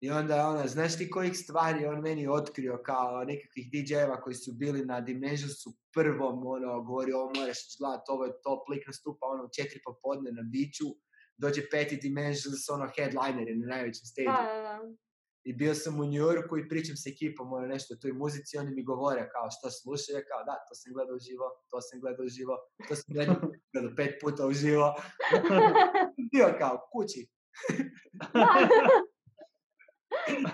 I 0.00 0.10
onda, 0.10 0.48
ona, 0.48 0.66
znaš 0.66 0.98
ti 0.98 1.10
kojih 1.10 1.36
stvari 1.36 1.86
on 1.86 2.00
meni 2.00 2.28
otkrio 2.28 2.82
kao 2.84 3.24
nekakvih 3.24 3.70
DJ-eva 3.72 4.20
koji 4.20 4.34
su 4.34 4.52
bili 4.52 4.84
na 4.84 5.00
Dimensionsu 5.00 5.72
prvom, 5.94 6.46
ono, 6.46 6.82
govori, 6.82 7.12
ovo 7.12 7.32
moraš 7.36 7.58
gledat, 7.78 8.08
ovo 8.08 8.24
je 8.24 8.32
top, 8.42 8.68
lik 8.68 8.86
nastupa, 8.86 9.26
ono, 9.26 9.44
u 9.44 9.48
četiri 9.56 9.80
popodne 9.84 10.32
na 10.32 10.42
biću, 10.42 10.84
dođe 11.36 11.62
peti 11.70 11.96
Dimensions, 11.96 12.68
ono, 12.68 12.88
headliner 12.96 13.48
je 13.48 13.56
na 13.56 13.66
najvećem 13.66 14.06
stage. 14.06 14.28
I 15.44 15.52
bio 15.52 15.74
sam 15.74 16.00
u 16.00 16.04
New 16.04 16.22
Yorku 16.26 16.58
i 16.58 16.68
pričam 16.68 16.96
s 16.96 17.06
ekipom 17.06 17.52
o 17.52 17.60
nešto 17.60 17.94
o 17.94 17.96
toj 18.02 18.12
muzici, 18.12 18.58
oni 18.58 18.70
mi 18.70 18.84
govore 18.84 19.28
kao 19.34 19.48
što 19.50 19.70
slušaju, 19.70 20.24
kao 20.30 20.44
da, 20.44 20.54
to 20.68 20.74
sam 20.74 20.92
gledao 20.92 21.16
uživo, 21.16 21.46
to 21.70 21.80
sam 21.80 22.00
gledao 22.00 22.24
uživo, 22.24 22.54
to 22.88 22.94
sam 22.94 23.14
gledao, 23.14 23.36
pet 23.96 24.12
puta 24.20 24.46
uživo. 24.46 24.94
Bio 26.32 26.54
kao 26.58 26.88
kući, 26.92 27.20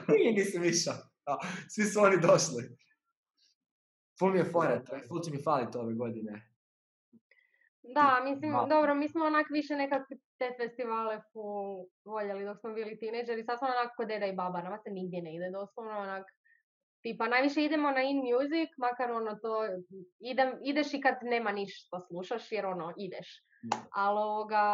nije 0.15 0.33
nisam 0.33 0.65
išao. 0.65 0.95
Svi 1.69 1.85
su 1.85 2.01
oni 2.01 2.17
došli. 2.21 2.63
Ful 4.19 4.33
mi 4.33 4.39
je 4.39 4.45
fora, 4.45 4.83
ful 5.09 5.21
će 5.21 5.31
mi 5.31 5.43
falit 5.43 5.77
ove 5.77 5.95
godine. 5.95 6.51
Da, 7.83 8.21
mislim, 8.25 8.53
dobro, 8.69 8.95
mi 8.95 9.09
smo 9.09 9.25
onak 9.25 9.47
više 9.51 9.75
nekak 9.77 10.03
te 10.41 10.49
festivale 10.61 11.17
full 11.33 11.87
voljeli 12.05 12.45
dok 12.45 12.59
smo 12.61 12.71
bili 12.79 12.99
tineđeri, 12.99 13.45
sad 13.45 13.59
smo 13.59 13.69
onak 13.69 13.97
kod 13.97 14.09
deda 14.09 14.27
i 14.27 14.39
baba, 14.43 14.63
nama 14.63 14.79
se 14.85 14.91
nigdje 14.91 15.23
ne 15.23 15.35
ide, 15.37 15.51
doslovno 15.51 15.99
onak, 16.07 16.27
Tipa, 17.03 17.29
najviše 17.29 17.65
idemo 17.65 17.91
na 17.91 18.03
in 18.03 18.19
music, 18.31 18.71
makar 18.79 19.11
ono 19.11 19.35
to, 19.43 19.55
idem, 20.33 20.59
ideš 20.65 20.95
i 20.95 21.01
kad 21.01 21.15
nema 21.23 21.53
ništa 21.53 22.01
slušaš, 22.09 22.53
jer 22.53 22.67
ono, 22.67 22.93
ideš. 22.97 23.29
Mm. 23.65 23.69
Ali 23.93 24.19
ovoga, 24.19 24.65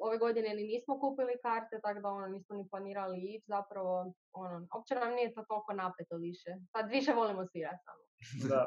ove 0.00 0.18
godine 0.18 0.48
ni 0.54 0.62
nismo 0.62 1.00
kupili 1.00 1.34
karte, 1.42 1.80
tako 1.82 2.00
da 2.00 2.08
ono, 2.08 2.26
nismo 2.26 2.56
ni 2.56 2.68
planirali 2.70 3.18
ići, 3.34 3.44
zapravo, 3.48 4.12
ono, 4.32 4.66
uopće 4.76 4.94
nam 4.94 5.14
nije 5.14 5.34
to 5.34 5.42
toliko 5.48 5.72
napeto 5.72 6.16
više. 6.16 6.50
Sad 6.72 6.90
više 6.90 7.12
volimo 7.12 7.46
svirati 7.46 7.82
samo. 7.86 8.02
Da. 8.50 8.62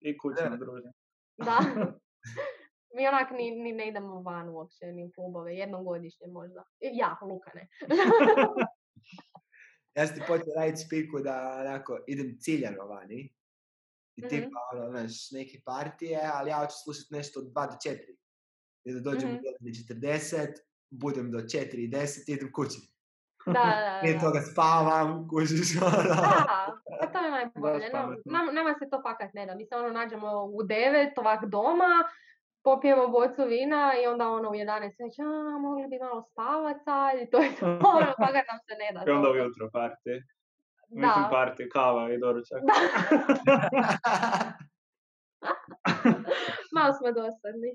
I 0.00 0.18
kućno 0.18 0.48
Da. 0.50 0.56
druženje. 0.56 0.92
Da. 1.48 1.58
Mi 2.90 3.08
onak 3.08 3.30
ni, 3.30 3.50
ni 3.52 3.72
ne 3.72 3.88
idemo 3.88 4.22
van 4.22 4.48
uopće, 4.48 4.86
ni 4.86 5.04
u 5.04 5.10
klubove, 5.12 5.54
jednom 5.54 5.84
godišnje 5.84 6.26
možda. 6.26 6.64
Ja, 6.80 7.18
Luka 7.22 7.50
ne. 7.54 7.68
Ja 9.94 10.06
sam 10.06 10.16
ti 10.16 10.22
počeo 10.26 10.54
raditi 10.56 10.78
spiku 10.78 11.20
da 11.20 11.56
onako, 11.60 11.98
idem 12.06 12.36
ciljano 12.40 12.84
vani. 12.84 13.34
I 14.16 14.20
Mhm. 14.20 14.28
tipa, 14.28 14.58
ono, 14.72 14.90
znaš, 14.90 15.30
neke 15.30 15.60
partije, 15.64 16.20
ali 16.34 16.50
ja 16.50 16.58
hoću 16.58 16.74
slušati 16.84 17.14
nešto 17.14 17.40
od 17.40 17.46
2 17.46 17.66
do 17.66 17.76
4. 17.84 18.16
I 18.84 18.92
da 18.92 19.00
dođem 19.00 19.28
Mhm. 19.30 19.38
u 19.38 19.42
1.40, 19.62 20.48
budem 20.90 21.30
do 21.30 21.38
4 21.40 21.48
i 21.76 21.88
10 21.88 22.28
i 22.28 22.32
idem 22.32 22.52
kući. 22.52 22.78
Da, 23.46 23.52
da, 24.02 24.12
da. 24.12 24.20
toga 24.20 24.40
spavam, 24.42 25.28
kužiš, 25.28 25.76
ono. 25.82 26.02
Da, 26.04 26.66
pa 27.00 27.06
to 27.06 27.18
je 27.18 27.30
najbolje. 27.30 27.90
Nam, 28.24 28.54
nama 28.54 28.74
se 28.74 28.90
to 28.90 29.02
fakat 29.02 29.34
ne 29.34 29.46
da. 29.46 29.54
Mi 29.54 29.66
se 29.66 29.74
ono 29.74 29.88
nađemo 29.90 30.44
u 30.44 30.62
devet, 30.64 31.18
ovak 31.18 31.44
doma, 31.44 31.92
popijemo 32.68 33.08
bocu 33.08 33.42
vina 33.54 33.82
i 34.02 34.06
onda 34.06 34.24
ono 34.28 34.48
u 34.50 34.52
11 34.52 34.80
već, 35.04 35.14
a, 35.18 35.58
mogli 35.58 35.86
bi 35.90 35.98
malo 36.06 36.20
spavat 36.30 36.78
sad 36.84 37.14
i 37.22 37.30
to 37.32 37.38
je 37.44 37.50
to. 37.60 37.66
Ono, 37.96 38.10
fakat 38.22 38.44
nam 38.50 38.58
se 38.66 38.74
ne 38.80 38.88
da. 38.94 39.00
I 39.10 39.14
onda 39.16 39.28
ujutro 39.30 39.64
party. 39.78 40.12
Mislim 40.88 41.24
Da. 41.24 41.30
party, 41.36 41.68
kava 41.72 42.12
i 42.14 42.18
doručak. 42.18 42.60
Malo 46.76 46.92
smo 46.98 47.12
dosadni. 47.12 47.70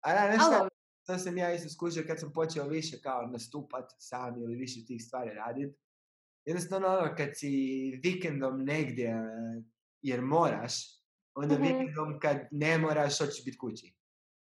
A 0.00 0.08
da, 0.14 0.20
dobro. 0.50 0.68
to 1.06 1.18
sam 1.18 1.38
ja 1.38 1.52
isto 1.52 1.68
skužio 1.68 2.04
kad 2.06 2.20
sam 2.20 2.32
počeo 2.32 2.64
više 2.68 2.96
kao 3.02 3.26
nastupat 3.26 3.84
sam 3.98 4.42
ili 4.42 4.56
više 4.56 4.84
tih 4.86 5.02
stvari 5.02 5.30
radit. 5.34 5.76
Jednostavno 6.44 6.88
ono, 6.88 7.14
kad 7.16 7.28
si 7.34 7.54
vikendom 8.04 8.64
negdje 8.64 9.08
e, 9.08 9.62
jer 10.02 10.20
moraš, 10.22 11.01
onda 11.34 11.54
Mhm. 11.54 11.62
vikendom 11.62 12.18
kad 12.20 12.36
ne 12.50 12.78
moraš, 12.78 13.18
hoćeš 13.18 13.44
biti 13.44 13.58
kući. 13.58 13.94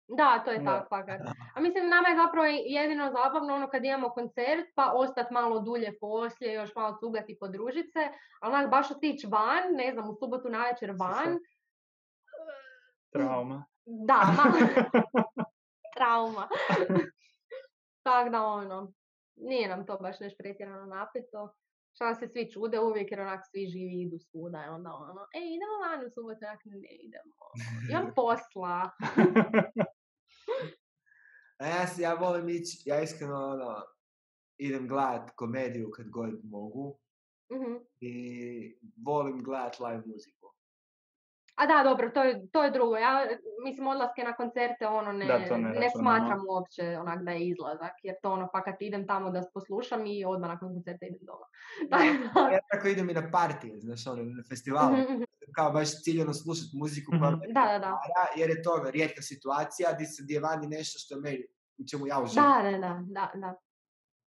Da, 0.08 0.42
to 0.44 0.50
je 0.50 0.64
tako 0.64 0.88
fakat. 0.88 1.20
A 1.54 1.60
mislim, 1.60 1.88
nama 1.88 2.08
je 2.08 2.16
zapravo 2.16 2.46
jedino 2.66 3.12
zabavno 3.12 3.54
ono 3.54 3.68
kad 3.68 3.84
imamo 3.84 4.10
koncert, 4.10 4.66
pa 4.74 4.92
ostat 4.94 5.30
malo 5.30 5.60
dulje 5.60 5.98
poslije, 6.00 6.54
još 6.54 6.74
malo 6.74 6.96
cugati 7.00 7.32
i 7.32 7.38
podružit 7.38 7.92
se, 7.92 8.08
ali 8.40 8.54
onak 8.54 8.70
baš 8.70 8.90
otići 8.90 9.26
van, 9.26 9.62
ne 9.72 9.92
znam, 9.92 10.10
u 10.10 10.14
subotu 10.14 10.48
navečer 10.48 10.90
van, 10.98 11.38
Trauma. 13.12 13.64
da, 14.08 14.14
malo 14.36 14.56
trauma. 15.96 16.48
Tako 18.06 18.30
da 18.30 18.42
ono, 18.42 18.92
nije 19.36 19.68
nam 19.68 19.86
to 19.86 19.96
baš 19.96 20.20
nešto 20.20 20.36
pretjerano 20.42 20.86
napeto. 20.86 21.54
Šta 21.96 22.14
se 22.14 22.28
svi 22.28 22.50
čude 22.50 22.80
uvijek 22.80 23.10
jer 23.10 23.20
onak 23.20 23.40
svi 23.46 23.66
živi 23.66 24.02
idu 24.02 24.18
svuda 24.20 24.64
i 24.66 24.68
onda 24.68 24.90
ono, 24.92 25.26
e 25.34 25.40
idemo 25.46 25.76
van 25.82 26.06
u 26.06 26.10
subotu, 26.10 26.38
onak 26.42 26.60
ne 26.64 26.74
idemo. 26.98 27.34
Imam 27.90 28.12
posla. 28.14 28.90
A 31.58 31.66
ja, 31.66 31.86
se- 31.86 32.02
ja 32.02 32.14
volim 32.14 32.48
ići, 32.48 32.82
ja 32.84 33.02
iskreno 33.02 33.34
ono, 33.36 33.82
idem 34.58 34.88
gledat 34.88 35.30
komediju 35.30 35.90
kad 35.90 36.08
god 36.08 36.40
mogu 36.44 36.98
Mhm. 37.52 37.74
i 38.00 38.12
volim 38.96 39.42
gledat 39.42 39.80
live 39.80 40.02
muziku. 40.06 40.35
A 41.56 41.66
da, 41.66 41.82
dobro, 41.84 42.10
to 42.10 42.22
je, 42.22 42.46
to 42.52 42.64
je 42.64 42.70
drugo. 42.70 42.96
Ja, 42.96 43.26
mislim, 43.64 43.86
odlaske 43.86 44.24
na 44.24 44.32
koncerte, 44.32 44.86
ono, 44.86 45.12
ne, 45.12 45.26
Da, 45.26 45.48
to 45.48 45.56
ne 45.56 45.68
ne 45.70 45.90
smatram 45.90 46.40
uopće 46.48 46.98
onak 47.00 47.22
da 47.22 47.30
je 47.30 47.48
izlazak, 47.48 47.92
jer 48.02 48.14
to 48.22 48.32
ono, 48.32 48.48
fakat 48.52 48.76
idem 48.80 49.06
tamo 49.06 49.30
da 49.30 49.42
poslušam 49.54 50.06
i 50.06 50.24
odmah 50.24 50.48
nakon 50.50 50.74
koncerta 50.74 51.06
idem 51.06 51.18
doma. 51.22 51.46
Ja 52.54 52.60
tako 52.72 52.88
idem 52.88 53.10
i 53.10 53.14
na 53.14 53.30
partije, 53.30 53.78
znaš, 53.78 54.06
ono, 54.06 54.22
na 54.22 54.42
festivalu. 54.48 54.92
Mhm, 54.96 55.12
mhm. 55.12 55.22
Kao 55.54 55.70
baš 55.72 56.02
ciljano 56.02 56.32
slušat 56.34 56.68
muziku 56.74 57.10
koja 57.20 57.30
Mhm. 57.30 57.40
me 57.40 57.46
Da, 57.46 57.64
da, 57.72 57.78
da. 57.78 57.98
jer 58.36 58.50
je 58.50 58.62
to 58.62 58.70
ono, 58.72 58.90
rijetka 58.90 59.22
situacija 59.22 59.92
di 59.92 60.06
se 60.06 60.22
di 60.22 60.34
je 60.34 60.40
vani 60.40 60.66
nešto 60.66 60.98
što 60.98 61.20
meni, 61.20 61.44
u 61.78 61.84
čemu 61.90 62.06
ja 62.06 62.20
uživam. 62.22 62.62
Da, 62.62 62.70
da, 62.70 62.78
da, 62.78 63.00
da, 63.06 63.30
da. 63.34 63.54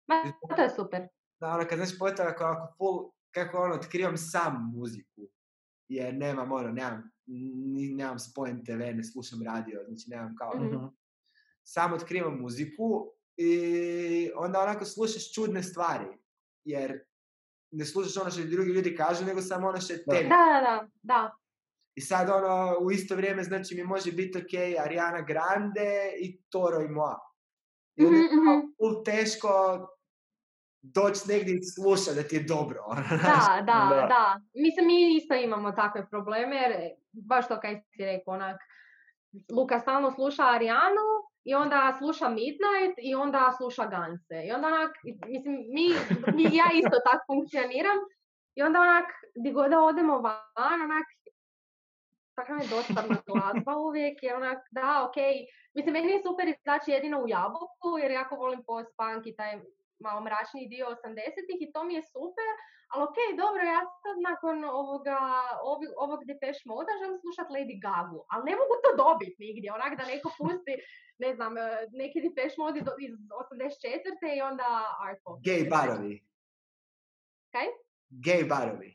Ma, 0.08 0.16
to 0.56 0.62
je 0.62 0.70
super. 0.70 1.02
Da, 1.40 1.48
ono, 1.48 1.66
kad 1.70 1.78
znaš 1.78 2.00
poeta 2.00 2.26
kako, 2.26 2.44
ako 2.44 2.74
full, 2.78 3.12
kako 3.32 3.58
ono, 3.58 3.76
otkrivam 3.76 4.18
sam 4.18 4.72
muziku, 4.76 5.22
jer 5.92 6.14
nemam 6.14 6.52
ono, 6.52 6.72
nemam, 6.72 7.12
ni, 7.26 7.88
nemam 7.88 8.20
spojen 8.20 8.66
TV, 8.66 8.80
ne 8.94 9.04
slušam 9.04 9.40
radio, 9.44 9.84
znači 9.88 10.10
nemam 10.10 10.36
kao, 10.36 10.52
Mhm. 10.56 10.66
Mhm. 10.68 10.86
sam 11.64 11.94
otkrivam 11.94 12.40
muziku 12.40 13.12
i 13.38 13.52
onda 14.36 14.60
onako 14.60 14.86
slušaš 14.86 15.34
čudne 15.34 15.64
stvari, 15.64 16.06
jer 16.64 17.00
ne 17.72 17.86
slušaš 17.86 18.18
ono 18.18 18.32
što 18.32 18.44
drugi 18.44 18.70
ljudi 18.70 18.96
kažu, 18.96 19.26
nego 19.26 19.42
samo 19.42 19.68
ono 19.68 19.82
što 19.82 19.94
je 19.94 20.04
Da. 20.08 20.16
tebi. 20.16 20.30
Da, 20.30 20.36
da, 20.36 20.62
da, 20.62 20.88
da. 21.04 21.36
I 21.96 22.02
sad 22.02 22.30
ono, 22.30 22.78
u 22.82 22.92
isto 22.92 23.16
vrijeme, 23.16 23.44
znači 23.44 23.76
mi 23.76 23.84
može 23.84 24.12
biti 24.12 24.38
ok 24.38 24.54
Ariana 24.80 25.22
Grande 25.22 25.92
i 26.20 26.42
Toro 26.44 26.82
i 26.82 26.88
Moa. 26.88 27.20
I 27.96 28.06
onda 28.06 28.18
Mhm, 28.18 28.26
mhm. 28.26 28.60
full 28.78 29.04
teško 29.04 29.50
doći 30.82 31.22
negdje 31.28 31.56
i 31.56 31.64
slušati 31.64 32.16
da 32.16 32.24
ti 32.24 32.36
je 32.36 32.44
dobro. 32.44 32.84
Da, 33.10 33.62
da, 33.62 34.02
Da. 34.02 34.08
da. 34.08 34.42
Mislim, 34.54 34.86
mi 34.88 35.16
isto 35.16 35.36
imamo 35.36 35.72
takve 35.72 36.10
probleme, 36.10 36.56
jer 36.56 36.92
baš 37.12 37.48
to 37.48 37.60
kaj 37.60 37.82
si 37.82 38.06
rekao, 38.06 38.34
onak, 38.34 38.62
Luka 39.52 39.80
stalno 39.80 40.12
sluša 40.12 40.44
Arijanu 40.44 41.08
i 41.44 41.56
onda 41.56 41.96
sluša 41.98 42.30
Midnight 42.30 42.96
i 42.98 43.16
onda 43.16 43.54
sluša 43.58 43.86
Ganse. 43.86 44.48
I 44.48 44.52
onda 44.52 44.68
onak, 44.68 44.92
mislim, 45.28 45.56
mi, 45.74 45.88
mi 46.34 46.44
ja 46.44 46.66
isto 46.74 46.98
tako 47.12 47.26
funkcioniram 47.28 48.00
i 48.56 48.62
onda 48.64 48.80
onak, 48.80 49.06
di 49.36 49.52
god 49.52 49.70
da 49.70 49.80
odemo 49.80 50.20
van, 50.20 50.82
onak, 50.84 51.08
tako 52.36 52.54
je 52.54 52.68
dosadna 52.70 53.18
glazba 53.28 53.78
uvijek, 53.88 54.24
je 54.24 54.36
onak, 54.36 54.60
da, 54.72 55.08
okej. 55.10 55.46
Mislim, 55.74 55.94
meni 55.94 56.12
je 56.12 56.24
super 56.24 56.48
izaći 56.48 56.92
jedino 56.92 57.20
u 57.22 57.28
Jabuku, 57.28 57.98
jer 58.02 58.12
jako 58.12 58.36
volim 58.36 58.64
post-punk 58.64 59.28
i 59.28 59.36
taj 59.36 59.60
malo 60.08 60.20
mračniji 60.28 60.72
dio 60.74 60.86
80-ih 60.98 61.60
i 61.62 61.72
to 61.74 61.80
mi 61.88 61.94
je 61.98 62.04
super, 62.14 62.50
ali 62.92 63.02
okej, 63.08 63.30
dobro, 63.44 63.62
ja 63.76 63.82
sad 64.04 64.16
nakon 64.30 64.58
ovoga, 64.82 65.20
ovi, 65.72 65.86
ovog 66.06 66.20
Depeche 66.30 66.64
Moda 66.72 66.92
želim 67.02 67.18
slušat 67.24 67.48
Lady 67.56 67.76
Gagu, 67.86 68.20
ali 68.32 68.44
ne 68.50 68.54
mogu 68.60 68.76
to 68.84 68.90
dobiti 69.04 69.40
nigdje, 69.46 69.74
onak 69.78 69.94
da 70.00 70.04
neko 70.14 70.30
pusti, 70.40 70.74
ne 71.24 71.30
znam, 71.36 71.54
eh, 71.58 71.88
neki 72.02 72.18
Depeche 72.26 72.58
Mode 72.62 72.80
iz 72.80 72.88
iz 73.08 73.14
84. 73.44 74.38
i 74.38 74.42
onda 74.50 74.68
Art 75.06 75.20
Pop. 75.24 75.36
Gay 75.48 75.64
barovi. 75.76 76.14
Kaj? 77.54 77.68
Gay 78.26 78.44
barovi. 78.54 78.92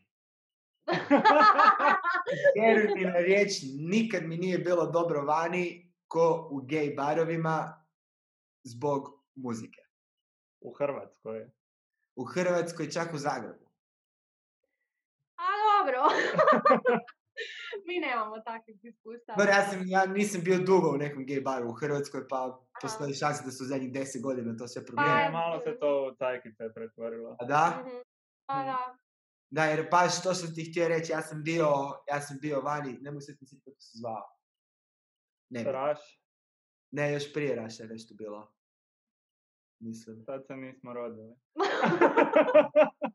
Vjeruj 2.56 2.94
mi 2.94 3.04
na 3.04 3.18
riječ, 3.18 3.50
nikad 3.78 4.22
mi 4.24 4.36
nije 4.36 4.58
bilo 4.58 4.86
dobro 4.86 5.24
vani 5.24 5.92
ko 6.08 6.48
u 6.50 6.60
gay 6.60 6.96
barovima 6.96 7.84
zbog 8.64 9.24
muzike. 9.34 9.85
U 10.66 10.72
Hrvatskoj. 10.72 11.50
U 12.16 12.24
Hrvatskoj, 12.24 12.90
čak 12.90 13.14
u 13.14 13.18
Zagrebu. 13.18 13.66
A 15.36 15.46
dobro. 15.66 16.00
Mi 17.86 18.00
nemamo 18.00 18.40
takvih 18.40 18.78
iskustava. 18.82 19.44
Ja, 19.44 19.70
sam, 19.70 19.80
ja 19.84 20.06
nisam 20.06 20.40
bio 20.44 20.58
dugo 20.58 20.88
u 20.90 20.96
nekom 20.96 21.22
gay 21.26 21.42
baru 21.44 21.68
u 21.68 21.72
Hrvatskoj, 21.72 22.28
pa 22.28 22.66
postoji 22.82 23.14
šansa 23.14 23.44
da 23.44 23.50
su 23.50 23.64
u 23.64 23.66
zadnjih 23.66 23.92
deset 23.92 24.22
godina 24.22 24.56
to 24.56 24.68
sve 24.68 24.82
Pa, 24.82 24.86
promijenilo. 24.86 25.32
malo 25.32 25.60
se 25.60 25.78
to 25.80 26.10
u 26.12 26.16
tajkice 26.16 26.64
pretvorilo. 26.74 27.36
A 27.40 27.44
da? 27.44 27.82
Mhm. 27.82 27.96
Pa 28.46 28.54
da. 28.64 28.96
Da, 29.50 29.64
jer 29.64 29.90
pa 29.90 30.08
što 30.08 30.34
sam 30.34 30.54
ti 30.54 30.70
htio 30.70 30.88
reći, 30.88 31.12
ja 31.12 31.22
sam 31.22 31.42
bio, 31.42 31.68
ja 32.08 32.20
sam 32.20 32.38
bio 32.40 32.60
vani, 32.60 32.98
ne 33.00 33.10
mogu 33.10 33.20
se 33.20 33.32
sjetiti 33.38 33.60
kako 33.64 33.80
se 33.80 33.98
zvao. 33.98 34.28
Ne, 35.50 35.64
Raš, 35.64 35.98
ne, 36.90 37.12
još 37.12 37.32
prije 37.32 37.56
Raša 37.56 37.82
je 37.82 37.88
nešto 37.88 38.14
bilo. 38.14 38.55
Mislim. 39.80 40.22
sad 40.22 40.46
se 40.46 40.56
nismo 40.56 40.92
rodili. 40.92 41.34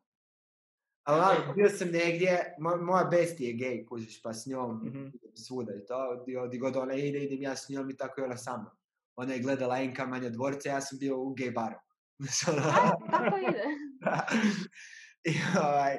Ali 1.04 1.20
ono, 1.22 1.54
bio 1.54 1.70
sam 1.70 1.88
negdje, 1.88 2.56
mo- 2.60 2.82
moja 2.82 3.04
besti 3.04 3.44
je 3.44 3.54
gej, 3.54 3.86
kužiš, 3.86 4.22
pa 4.22 4.34
s 4.34 4.46
njom 4.46 4.76
Mhm. 4.78 4.98
idem 5.08 5.38
svuda 5.38 5.74
i 5.74 5.86
to, 5.86 6.24
di, 6.48 6.58
god 6.58 6.76
ona 6.76 6.94
ide, 6.94 7.20
idem 7.20 7.42
ja 7.42 7.56
s 7.56 7.70
njom 7.70 7.90
i 7.90 7.98
tako 7.98 8.22
i 8.22 8.24
ona 8.24 8.38
sa 8.38 8.58
mnom. 8.58 8.74
Ona 9.16 9.34
je 9.34 9.40
gledala 9.40 9.80
Enka 9.80 10.06
manja 10.06 10.30
dvorca, 10.30 10.70
ja 10.70 10.82
sam 10.82 11.00
bio 11.00 11.18
u 11.18 11.34
gej 11.34 11.52
baru. 11.52 11.76
Ono, 12.50 12.62
tako 13.12 13.38
ide. 13.40 13.64
I, 15.26 15.34
ovaj, 15.58 15.98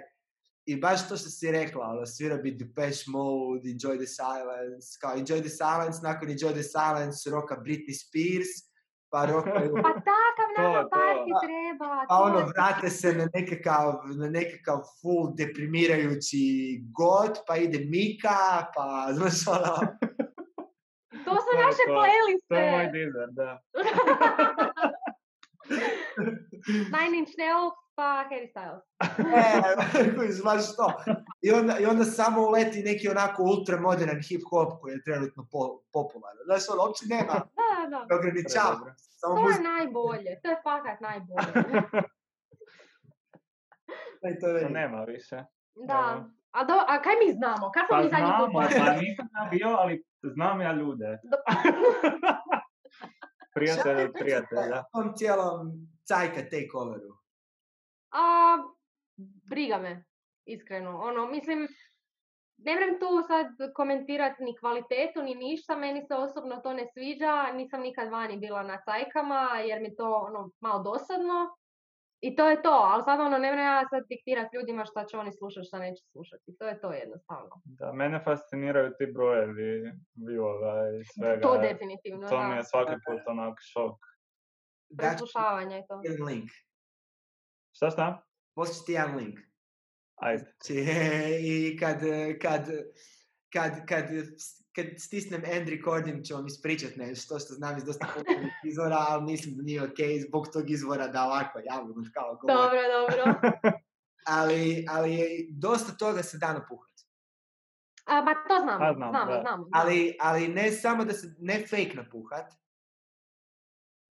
I 0.66 0.76
baš 0.76 1.08
to 1.08 1.16
što 1.16 1.28
si 1.28 1.50
rekla, 1.50 1.86
ono, 1.86 2.06
svira 2.06 2.36
bi 2.36 2.50
Depeche 2.52 3.04
Mode, 3.06 3.62
Enjoy 3.64 3.96
the 3.96 4.06
Silence, 4.08 4.86
kao 5.00 5.12
Enjoy 5.12 5.40
the 5.40 5.48
Silence, 5.50 5.98
nakon 6.02 6.30
Enjoy 6.30 6.52
the 6.52 6.62
Silence 6.64 7.30
roka 7.30 7.56
Britney 7.56 7.94
Spears, 8.00 8.71
pa 9.14 9.24
rokaju, 9.26 9.74
Pa 9.76 9.92
takav 10.02 10.48
nama 10.58 10.88
party 10.90 11.30
treba. 11.42 12.04
pa 12.08 12.14
ono, 12.16 12.46
vrate 12.46 12.90
se 12.90 13.12
na 13.12 13.28
nekakav, 13.34 13.92
na 14.14 14.28
nekakav 14.28 14.78
full 15.00 15.34
deprimirajući 15.34 16.42
god, 16.92 17.38
pa 17.46 17.56
ide 17.56 17.78
Mika, 17.80 18.38
pa, 18.74 19.06
znaš, 19.12 19.46
ono, 19.48 19.76
To 21.24 21.34
su 21.36 21.50
To 21.50 21.58
naše 21.58 21.84
to. 21.86 21.92
playliste. 21.92 22.48
To 22.48 22.54
je 22.54 22.70
moj 22.70 22.86
dizer, 22.88 23.28
da. 23.30 23.60
Nine 26.92 27.18
Inch 27.18 27.32
Nails 27.38 27.74
pa 27.94 28.24
Harry 28.24 28.48
Styles. 28.48 28.82
e, 30.30 30.42
baš 30.44 30.76
to. 30.76 30.92
I 31.43 31.51
onda, 31.51 31.78
I 31.78 31.86
onda 31.86 32.05
samo 32.05 32.43
uleti 32.49 32.82
neki 32.82 33.09
onako 33.09 33.43
ultramodern 33.43 34.18
hip-hop 34.18 34.80
koji 34.80 34.93
je 34.93 35.03
trenutno 35.03 35.47
po, 35.53 35.80
popularan. 35.93 36.38
Znaš, 36.45 36.62
ono, 36.72 36.82
uopće 36.82 37.05
nema 37.09 37.32
Da, 37.61 37.88
da. 37.90 38.05
ne 38.05 38.16
ograničava. 38.16 38.95
Samo 39.20 39.34
To 39.34 39.40
je 39.40 39.45
muzika, 39.47 39.62
najbolje. 39.62 40.40
To 40.43 40.49
je 40.51 40.57
fakat 40.62 41.01
najbolje. 41.01 41.47
i 44.36 44.40
to 44.40 44.49
je 44.49 44.62
To 44.62 44.68
nema 44.68 45.05
više. 45.05 45.45
Da. 45.74 46.24
A, 46.51 46.64
do, 46.64 46.74
a 46.88 47.03
kaj 47.03 47.14
mi 47.26 47.32
znamo? 47.32 47.70
Kako 47.70 47.86
Pa 47.90 48.03
mi 48.03 48.09
znamo, 48.09 48.47
bili? 48.47 48.66
pa 48.78 48.93
nisam 48.93 49.28
ja 49.36 49.49
bio, 49.51 49.68
ali 49.68 50.05
znam 50.22 50.61
ja 50.61 50.72
ljude. 50.72 51.18
Prijatelj 53.55 54.05
od 54.05 54.12
prijatelja. 54.12 54.84
Tom 54.93 55.12
cijelom 55.16 55.72
cajka 56.05 56.40
takeoveru. 56.43 57.16
A, 58.11 58.57
briga 59.51 59.78
me, 59.78 60.05
iskreno. 60.47 60.99
Ono, 60.99 61.26
mislim, 61.26 61.68
ne 62.59 62.76
vrem 62.76 63.01
tu 63.01 63.22
sad 63.26 63.72
komentirati 63.74 64.45
ni 64.45 64.57
kvalitetu, 64.59 65.22
ni 65.22 65.34
ništa, 65.34 65.76
meni 65.76 66.03
se 66.03 66.14
osobno 66.14 66.57
to 66.57 66.72
ne 66.72 66.86
sviđa, 66.93 67.53
nisam 67.53 67.80
nikad 67.80 68.11
vani 68.11 68.36
bila 68.36 68.62
na 68.62 68.80
cajkama, 68.84 69.49
jer 69.64 69.82
mi 69.82 69.97
to 69.97 70.14
ono, 70.14 70.51
malo 70.61 70.82
dosadno. 70.82 71.57
I 72.20 72.36
to 72.36 72.49
je 72.49 72.62
to, 72.62 72.70
ali 72.70 73.03
sad 73.03 73.20
ono, 73.20 73.38
ne 73.38 73.53
vrem 73.53 73.64
ja 73.64 73.84
sad 73.90 74.03
diktirati 74.09 74.57
ljudima 74.57 74.84
šta 74.84 75.05
će 75.05 75.16
oni 75.18 75.32
slušati, 75.32 75.66
šta 75.66 75.78
neće 75.78 76.03
slušati. 76.12 76.57
To 76.59 76.66
je 76.66 76.80
to 76.80 76.93
jednostavno. 76.93 77.51
Da, 77.64 77.93
mene 77.93 78.20
fasciniraju 78.24 78.93
ti 78.99 79.07
brojevi 79.14 79.93
viewova 80.16 81.01
i 81.01 81.05
svega. 81.05 81.43
To 81.43 81.59
definitivno, 81.59 82.28
To 82.28 82.36
da. 82.36 82.49
mi 82.49 82.57
je 82.57 82.64
svaki 82.64 82.93
put 83.07 83.20
onak 83.26 83.59
šok. 83.61 83.97
Preslušavanje 84.99 85.78
i 85.78 85.82
to. 85.88 86.24
link. 86.24 86.51
Šta 87.72 87.90
šta? 87.90 88.22
Poslije 88.55 88.86
ti 88.86 88.93
jedan 88.93 89.16
link. 89.16 89.38
Ajde. 90.22 90.44
Znači, 90.44 90.84
I 91.52 91.76
kad, 91.80 92.00
kad, 92.42 92.66
kad, 93.52 93.86
kad, 93.88 94.04
kad 94.74 94.86
stisnem 94.98 95.42
end 95.44 95.68
recording 95.68 96.24
ću 96.24 96.34
vam 96.34 96.46
ispričat 96.46 96.96
nešto 96.96 97.38
što 97.38 97.54
znam 97.54 97.76
iz 97.76 97.84
dosta 97.84 98.06
popularnih 98.14 98.52
izvora, 98.70 98.96
ali 99.08 99.22
mislim 99.24 99.56
da 99.56 99.62
nije 99.62 99.82
ok 99.82 99.98
zbog 100.28 100.48
tog 100.52 100.70
izvora 100.70 101.08
da 101.08 101.24
ovako 101.24 101.60
javno 101.64 101.94
kao 102.14 102.38
govorim. 102.40 102.56
Dobro, 102.56 102.80
dobro. 102.92 103.40
Ali, 104.26 104.86
ali 104.88 105.46
dosta 105.50 105.92
toga 105.92 106.22
se 106.22 106.38
da 106.38 106.52
napuhat. 106.52 106.92
A, 108.06 108.34
to 108.48 108.60
znamo, 108.62 108.84
A, 108.84 108.94
znam, 108.94 109.10
znamo, 109.10 109.32
da. 109.32 109.40
znamo. 109.40 109.68
Ali, 109.72 110.16
ali 110.20 110.48
ne 110.48 110.72
samo 110.72 111.04
da 111.04 111.12
se, 111.12 111.34
ne 111.38 111.66
fake 111.70 111.92
napuhat, 111.94 112.52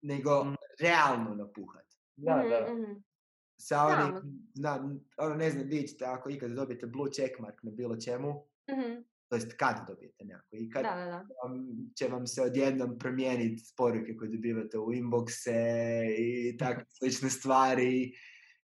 nego 0.02 0.44
Mm. 0.44 0.56
realno 0.80 1.36
napuhat. 1.36 1.86
Da, 2.16 2.34
da. 2.50 2.74
Mhm, 2.74 2.82
mhm. 2.82 2.92
Sa 3.60 3.78
onim, 3.84 4.16
znam, 4.54 4.82
ono 5.18 5.36
ne 5.36 5.50
znam, 5.50 5.64
vidjet 5.64 5.90
ćete 5.90 6.06
ako 6.06 6.30
ikad 6.30 6.52
dobijete 6.52 6.88
blue 6.88 7.12
checkmark 7.12 7.64
na 7.64 7.72
bilo 7.72 7.96
čemu, 7.98 8.46
Mhm. 8.72 9.02
to 9.28 9.36
jest 9.36 9.54
kad 9.54 9.88
dobijete 9.88 10.26
nekako 10.26 10.48
ikad, 10.52 10.84
Da, 10.84 10.96
da, 10.96 11.06
da. 11.06 11.26
vam, 11.44 11.68
će 11.96 12.08
vam 12.08 12.28
se 12.28 12.42
odjednom 12.42 13.00
promijeniti 13.00 13.74
poruke 13.78 14.18
koje 14.18 14.30
dobivate 14.30 14.78
u 14.78 14.88
inboxe 14.88 15.60
i 16.18 16.58
takve 16.58 16.86
slične 17.00 17.30
stvari 17.30 18.14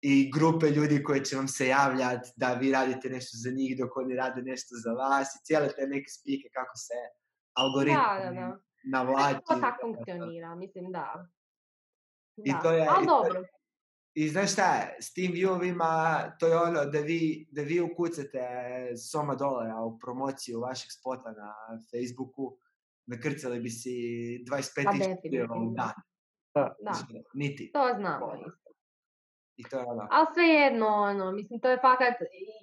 i 0.02 0.30
grupe 0.32 0.66
ljudi 0.68 1.02
koje 1.02 1.24
će 1.24 1.36
vam 1.36 1.48
se 1.48 1.66
javljati 1.68 2.30
da 2.36 2.54
vi 2.54 2.72
radite 2.72 3.10
nešto 3.10 3.30
za 3.34 3.50
njih 3.50 3.78
dok 3.78 3.96
oni 3.96 4.14
rade 4.14 4.42
nešto 4.42 4.74
za 4.76 4.92
vas 4.92 5.28
i 5.30 5.44
cijele 5.44 5.68
te 5.68 5.86
neke 5.86 6.08
spike 6.10 6.48
kako 6.48 6.76
se 6.76 6.94
algoritmi 7.52 7.96
Da, 7.98 8.24
da, 8.24 8.40
da. 8.40 8.58
navlači. 8.84 9.40
To 9.46 9.54
tako 9.56 9.80
funkcionira, 9.82 10.54
mislim 10.54 10.92
da. 10.92 11.28
I 12.36 12.52
Da, 12.52 12.58
to 12.58 12.70
je- 12.72 12.86
ali 12.88 13.04
i 13.04 13.06
to 13.06 13.24
je- 13.24 13.28
dobro. 13.28 13.44
I 14.14 14.28
znaš 14.28 14.52
šta 14.52 14.88
s 15.00 15.12
tim 15.12 15.32
viewovima, 15.32 16.22
to 16.38 16.46
je 16.46 16.56
ono 16.56 16.84
da 16.84 16.98
vi, 16.98 17.48
da 17.50 17.62
vi 17.62 17.80
ukucate 17.80 18.40
soma 19.10 19.34
dolara 19.34 19.80
u 19.80 19.98
promociju 19.98 20.60
vašeg 20.60 20.88
spota 20.90 21.32
na 21.32 21.54
Facebooku, 21.90 22.56
nakrcali 23.06 23.60
bi 23.60 23.70
si 23.70 23.90
25 24.50 24.84
Pa 24.84 24.92
tisuća 24.92 25.10
viewova 25.10 25.10
u 25.10 25.14
definitivno. 25.14 25.70
dan. 25.70 25.92
Da. 26.54 26.74
Da, 26.80 26.92
Niti. 27.34 27.70
to 27.72 27.88
znamo 27.96 28.34
isto. 28.46 28.70
I 29.56 29.62
to 29.70 29.78
je 29.78 29.84
ono. 29.86 30.08
Ali 30.10 30.26
svejedno, 30.34 30.86
ono, 30.86 31.32
mislim, 31.32 31.60
to 31.60 31.70
je 31.70 31.78
fakat, 31.82 32.14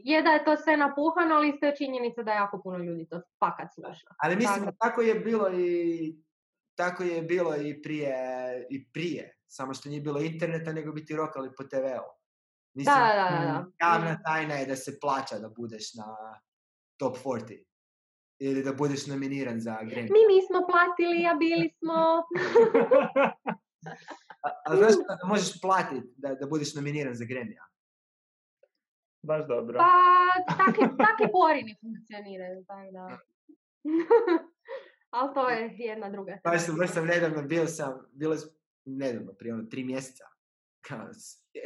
je 0.04 0.22
da 0.22 0.30
je 0.30 0.46
to 0.46 0.58
sve 0.58 0.78
napuhano, 0.78 1.36
ali 1.36 1.50
isto 1.50 1.66
je 1.66 1.76
činjenica 1.76 2.24
da 2.24 2.32
jako 2.32 2.62
puno 2.64 2.78
ljudi 2.78 3.08
to 3.10 3.22
fakat 3.40 3.74
sluša. 3.74 4.08
Ali 4.18 4.36
mislim, 4.36 4.66
Tako. 4.66 4.78
tako 4.80 5.02
je 5.02 5.16
bilo 5.16 5.52
i 5.54 6.16
tako 6.76 7.04
je 7.04 7.22
bilo 7.22 7.56
i 7.56 7.82
prije, 7.82 8.16
i 8.70 8.92
prije. 8.92 9.37
Samo 9.48 9.74
što 9.74 9.90
nije 9.90 10.02
bilo 10.02 10.20
interneta, 10.20 10.74
nego 10.74 10.92
bi 10.92 11.06
ti 11.06 11.16
rokali 11.16 11.50
po 11.58 11.64
TV-u. 11.64 12.18
Mislim, 12.74 12.96
Da, 12.96 13.14
da, 13.16 13.38
da, 13.38 13.46
da. 13.46 13.66
javna 13.88 14.20
tajna 14.26 14.54
je 14.54 14.66
da 14.66 14.76
se 14.76 14.98
plaća 15.02 15.40
da 15.40 15.50
budeš 15.50 15.94
na 15.94 16.06
top 16.98 17.18
40. 17.18 17.64
Ili 18.40 18.64
da 18.64 18.74
budeš 18.74 19.08
nominiran 19.08 19.60
za 19.60 19.72
Grammy. 19.82 20.12
Mi 20.12 20.36
nismo 20.36 20.68
platili, 20.72 21.28
a 21.28 21.34
bili 21.36 21.74
smo. 21.80 21.94
A, 24.44 24.50
a 24.66 24.76
znaš 24.76 24.94
da 25.22 25.28
možeš 25.28 25.62
platiti 25.62 26.08
da, 26.18 26.36
da 26.36 26.48
budeš 26.48 26.76
nominiran 26.76 27.16
za 27.16 27.26
Grammy? 27.26 27.58
Baš 29.22 29.48
dobro. 29.48 29.80
Pa, 29.80 30.56
takvi, 30.58 30.98
takvi 30.98 31.32
porini 31.32 31.76
funkcioniraju, 31.82 32.66
tako 32.68 32.92
da. 32.92 33.18
ali 35.10 35.34
to 35.34 35.50
je 35.50 35.76
jedna 35.78 36.10
druga 36.10 36.32
Baš 36.44 36.52
tema. 36.52 36.60
sam, 36.60 36.76
baš 36.78 36.90
sam 36.92 37.06
nedavno, 37.06 37.42
bio 37.42 37.68
sam, 37.68 38.06
bilo 38.12 38.36
nedavno, 38.88 39.34
prije 39.34 39.54
ono, 39.54 39.64
tri 39.64 39.84
mjeseca. 39.84 40.24
Kao, 40.88 41.08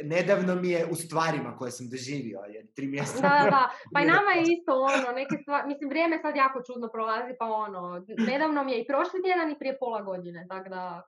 nedavno 0.04 0.54
mi 0.54 0.70
je 0.70 0.86
u 0.90 0.94
stvarima 0.94 1.56
koje 1.56 1.70
sam 1.70 1.88
doživio, 1.90 2.40
jer 2.54 2.72
tri 2.74 2.86
mjeseca... 2.86 3.20
Da, 3.20 3.40
da, 3.44 3.50
da. 3.50 3.70
Pa 3.94 4.00
i 4.00 4.06
nama 4.06 4.30
je 4.36 4.42
isto 4.42 4.72
ono, 4.72 5.08
neke 5.14 5.36
stvari, 5.42 5.68
mislim, 5.68 5.88
vrijeme 5.88 6.18
sad 6.22 6.36
jako 6.36 6.62
čudno 6.66 6.88
prolazi, 6.92 7.32
pa 7.38 7.46
ono, 7.46 8.04
nedavno 8.30 8.64
mi 8.64 8.72
je 8.72 8.80
i 8.80 8.86
prošli 8.86 9.22
tjedan 9.24 9.50
i 9.50 9.58
prije 9.58 9.78
pola 9.78 10.02
godine, 10.02 10.46
tako 10.48 10.68
da. 10.68 11.02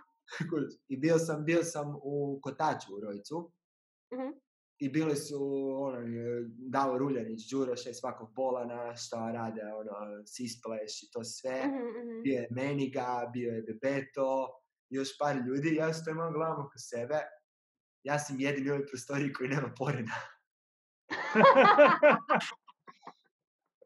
I 0.92 0.96
bio 0.96 1.18
sam, 1.18 1.44
bio 1.44 1.62
sam 1.62 1.96
u 2.02 2.40
Kotaču 2.42 2.96
u 2.96 3.00
Rojcu 3.00 3.52
mhm, 4.14 4.30
i 4.78 4.88
bili 4.88 5.16
su 5.16 5.38
ono, 5.78 5.98
e, 5.98 6.44
Davor 6.46 7.02
Uljanić, 7.02 7.50
Đuroš, 7.50 7.80
svakog 8.00 8.32
Bolana, 8.34 8.96
šta 8.96 9.32
rade, 9.32 9.62
ono, 9.62 9.92
Sispleš 10.26 11.02
i 11.02 11.10
to 11.12 11.24
sve. 11.24 11.66
mhm, 11.66 11.76
mhm. 11.76 12.22
Bio 12.22 12.34
je 12.40 12.48
Meniga, 12.50 13.30
bio 13.32 13.52
je 13.52 13.62
Bebeto, 13.62 14.48
još 14.90 15.18
par 15.18 15.36
ljudi, 15.38 15.74
ja 15.74 15.92
stojim 15.92 16.16
malo 16.16 16.32
glavom 16.32 16.60
oko 16.60 16.78
sebe. 16.80 17.14
Ja 18.02 18.18
sam 18.18 18.40
jedini 18.40 18.70
u 18.70 18.74
ovoj 18.74 18.86
prostoriji 18.86 19.32
koji 19.32 19.48
nema 19.48 19.70
porena. 19.78 20.12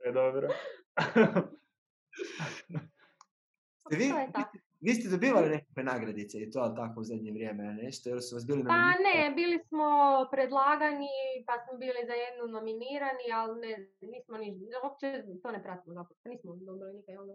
Je 0.00 0.12
dobro. 0.20 0.48
Ste 3.86 3.96
vi, 3.96 4.08
To 4.08 4.42
vi 4.80 4.94
ste- 4.94 5.08
dobivali 5.08 5.48
nekakve 5.48 5.82
nagradice 5.84 6.38
i 6.38 6.50
to 6.50 6.68
tako 6.70 7.00
u 7.00 7.04
zadnje 7.04 7.32
vrijeme, 7.32 7.64
nešto, 7.74 8.08
jer 8.08 8.18
su 8.22 8.34
vas 8.34 8.46
bili 8.46 8.64
Pa 8.64 8.68
nominirani? 8.68 9.04
ne, 9.06 9.34
bili 9.34 9.58
smo 9.58 9.86
predlagani, 10.32 11.08
pa 11.46 11.54
smo 11.58 11.78
bili 11.78 12.00
za 12.06 12.12
jednu 12.14 12.46
nominirani, 12.48 13.26
ali 13.34 13.60
ne, 13.60 13.72
nismo 14.02 14.38
ni, 14.38 14.48
uopće 14.84 15.06
to 15.42 15.50
ne 15.50 15.62
pratimo 15.62 15.94
zapravo, 15.94 16.18
pa 16.22 16.30
nismo 16.30 16.56
dobili 16.56 16.92
nikaj 16.94 17.16
onda. 17.16 17.34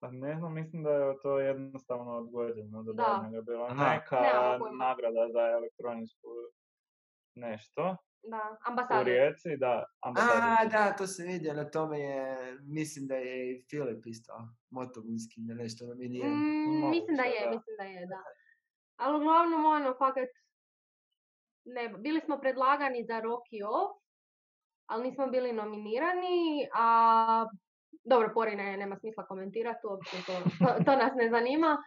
Pa 0.00 0.10
ne 0.10 0.36
znam, 0.36 0.54
mislim 0.54 0.82
da 0.82 0.90
je 0.90 1.18
to 1.18 1.38
jednostavno 1.40 2.12
odgođeno 2.12 2.82
do 2.82 2.92
Da. 2.92 3.02
daljnjega 3.02 3.40
bila 3.42 3.66
Aha. 3.66 3.90
neka 3.90 4.16
pojma. 4.58 4.84
nagrada 4.86 5.28
za 5.32 5.40
elektroničku 5.40 6.28
nešto 7.34 7.96
Da, 8.22 8.36
u 8.52 8.70
ambasador. 8.70 9.06
Rijeci, 9.06 9.56
da, 9.56 9.66
A, 10.00 10.08
ambasador. 10.08 10.70
da, 10.72 10.96
to 10.96 11.06
sam 11.06 11.26
vidio, 11.26 11.54
na 11.54 11.70
tome 11.70 11.98
je, 12.00 12.36
mislim 12.60 13.06
da 13.06 13.14
je 13.16 13.50
i 13.50 13.64
Filip 13.70 14.06
isto, 14.06 14.32
Motogunski, 14.70 15.40
na 15.40 15.54
nešto 15.54 15.86
nominiran. 15.86 16.30
Mm, 16.30 16.90
mislim 16.90 17.16
da 17.16 17.22
Moguće, 17.22 17.36
je, 17.36 17.44
da. 17.44 17.50
mislim 17.50 17.76
da 17.78 17.84
je, 17.84 18.06
da. 18.06 18.22
Ali 18.96 19.16
uglavnom, 19.16 19.64
ono, 19.66 19.94
fakat, 19.94 20.28
ne, 21.64 21.88
bili 21.88 22.20
smo 22.20 22.38
predlagani 22.38 23.04
za 23.04 23.14
Rocky 23.14 23.58
Off, 23.66 24.02
ali 24.86 25.02
nismo 25.04 25.26
bili 25.26 25.52
nominirani, 25.52 26.38
a 26.74 27.46
dobro, 28.04 28.30
Porine 28.34 28.76
nema 28.76 28.96
smisla 28.96 29.26
komentirati, 29.26 29.86
uopće 29.86 30.16
to, 30.26 30.32
to, 30.58 30.84
to 30.84 30.96
nas 30.96 31.12
ne 31.14 31.30
zanima, 31.30 31.82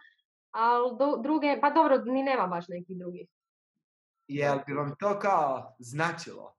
ali 0.50 0.90
druge, 1.18 1.58
pa 1.60 1.70
dobro, 1.70 1.98
ni 1.98 2.22
nema 2.22 2.46
baš 2.46 2.68
nekih 2.68 2.98
drugih. 2.98 3.28
Jel 4.28 4.58
bi 4.66 4.72
vam 4.72 4.94
to 4.96 5.18
kao 5.18 5.74
značilo? 5.78 6.54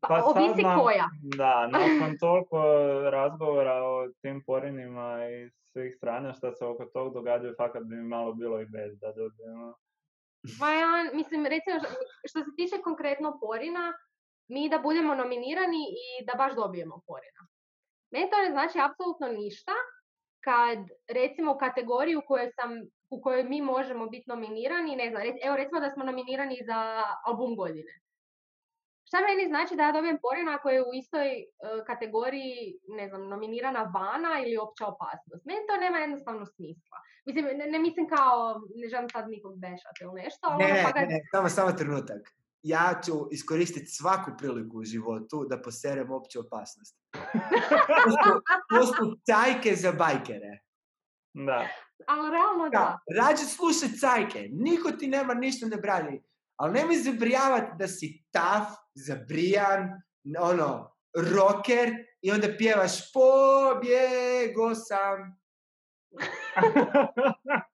Pa, 0.00 0.08
Pa 0.08 0.20
sad 0.22 0.36
ovisi 0.36 0.62
nam- 0.62 0.80
koja. 0.80 1.08
Da, 1.22 1.66
nakon 1.72 2.18
toliko 2.18 2.62
razgovora 3.02 3.74
o 3.74 4.08
tim 4.22 4.42
porinima 4.44 5.18
i 5.26 5.50
svih 5.64 5.94
stranja 5.96 6.32
što 6.32 6.52
se 6.52 6.64
oko 6.64 6.84
tog 6.86 7.14
događaju, 7.14 7.54
fakat 7.56 7.82
bi 7.82 7.96
mi 7.96 8.02
malo 8.04 8.32
bilo 8.32 8.60
i 8.60 8.66
bez 8.66 8.98
da 8.98 9.06
dobijemo. 9.08 9.74
Pa 10.60 10.70
ja, 10.70 10.86
mislim, 11.14 11.46
recimo, 11.46 11.78
što- 11.78 11.94
što 12.24 12.38
se 12.40 12.50
tiče 12.56 12.76
konkretno 12.78 13.38
porina, 13.40 13.92
mi 14.48 14.68
da 14.68 14.78
budemo 14.78 15.14
nominirani 15.14 15.82
i 16.02 16.24
da 16.26 16.34
baš 16.34 16.52
dobijemo 16.54 17.00
porina. 17.06 17.42
Meni 18.10 18.30
to 18.30 18.36
ne 18.42 18.50
znači 18.50 18.78
apsolutno 18.88 19.26
ništa 19.28 19.72
kad, 20.44 20.78
recimo, 21.08 21.52
u 21.52 21.58
kategoriji 21.58 22.16
u 22.16 22.22
kojoj 22.26 22.50
sam 22.50 22.70
u 23.10 23.20
kojoj 23.22 23.44
mi 23.44 23.62
možemo 23.62 24.06
biti 24.06 24.24
nominirani, 24.28 24.96
ne 24.96 25.10
znam, 25.10 25.22
evo 25.44 25.56
recimo 25.56 25.80
da 25.80 25.90
smo 25.90 26.04
nominirani 26.04 26.58
za 26.66 27.02
album 27.24 27.56
godine. 27.56 27.92
Šta 29.08 29.18
meni 29.20 29.48
znači 29.48 29.76
da 29.76 29.82
ja 29.82 29.92
dobijem 29.92 30.18
porin 30.22 30.48
ako 30.48 30.68
je 30.70 30.82
u 30.82 30.94
istoj 30.94 31.28
e, 31.28 31.44
kategoriji, 31.86 32.78
ne 32.88 33.08
znam, 33.08 33.28
nominirana 33.28 33.82
vana 33.94 34.32
ili 34.46 34.56
opća 34.56 34.86
opasnost? 34.86 35.44
Meni 35.46 35.60
to 35.68 35.76
nema 35.76 35.98
jednostavno 35.98 36.46
smisla. 36.46 36.98
Mislim, 37.26 37.44
ne, 37.58 37.66
ne 37.66 37.78
mislim 37.78 38.08
kao, 38.08 38.60
ne 38.74 38.88
želim 38.88 39.10
sad 39.10 39.28
nikog 39.28 39.58
bešati 39.58 39.98
ili 40.04 40.22
nešto, 40.22 40.46
ali 40.50 40.64
Ne, 40.64 40.70
ono 40.70 40.74
ne, 40.74 40.82
pa 40.84 40.90
ga- 40.92 41.00
ne, 41.00 41.06
ne, 41.06 41.20
samo, 41.32 41.48
samo 41.48 41.72
trenutak. 41.72 42.22
Ja 42.62 43.00
ću 43.06 43.28
iskoristiti 43.30 43.86
svaku 43.86 44.30
priliku 44.38 44.78
u 44.78 44.84
životu 44.84 45.46
da 45.50 45.62
poserem 45.62 46.12
opću 46.12 46.40
opasnost. 46.40 46.98
To 48.04 48.10
su, 48.10 48.40
to 48.70 48.86
su 48.86 49.18
cajke 49.26 49.74
za 49.76 49.92
bajkere. 49.92 50.58
Da. 51.34 51.68
ali 52.06 52.30
realno 52.30 52.68
da. 52.68 52.78
Da, 52.78 53.22
rađe 53.22 53.44
slušaj 53.44 53.88
cajke, 53.88 54.48
niko 54.52 54.90
ti 54.90 55.06
nema 55.06 55.34
ništa 55.34 55.66
ne 55.66 55.76
brani. 55.76 56.22
Ali 56.56 56.72
nemoj 56.72 56.96
zabrijavati 56.96 57.72
da 57.78 57.88
si 57.88 58.24
taf, 58.30 58.68
zabrijan, 58.94 60.02
ono, 60.40 60.94
rocker 61.34 61.94
i 62.22 62.30
onda 62.30 62.48
pjevaš 62.58 63.12
pobjego 63.12 64.74
sam. 64.74 65.38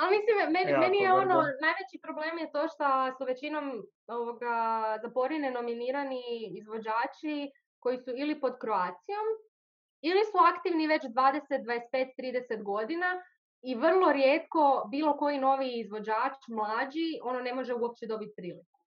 Ali 0.00 0.16
mislim, 0.16 0.36
meni, 0.52 0.78
meni 0.78 0.98
je 0.98 1.12
ono, 1.12 1.36
najveći 1.64 1.98
problem 2.02 2.38
je 2.38 2.52
to 2.52 2.68
što 2.68 2.86
su 3.18 3.24
većinom 3.24 3.82
ovoga, 4.06 4.54
za 5.02 5.10
porine 5.10 5.50
nominirani 5.50 6.22
izvođači 6.60 7.50
koji 7.78 7.98
su 7.98 8.10
ili 8.16 8.40
pod 8.40 8.58
Kroacijom, 8.60 9.26
ili 10.00 10.22
su 10.24 10.38
aktivni 10.54 10.86
već 10.86 11.02
20, 11.02 11.40
25, 11.92 12.08
30 12.18 12.62
godina 12.62 13.22
i 13.62 13.74
vrlo 13.74 14.12
rijetko 14.12 14.88
bilo 14.90 15.16
koji 15.16 15.38
novi 15.38 15.80
izvođač, 15.80 16.36
mlađi, 16.48 17.08
ono 17.22 17.40
ne 17.40 17.54
može 17.54 17.74
uopće 17.74 18.06
dobiti 18.06 18.32
priliku. 18.36 18.78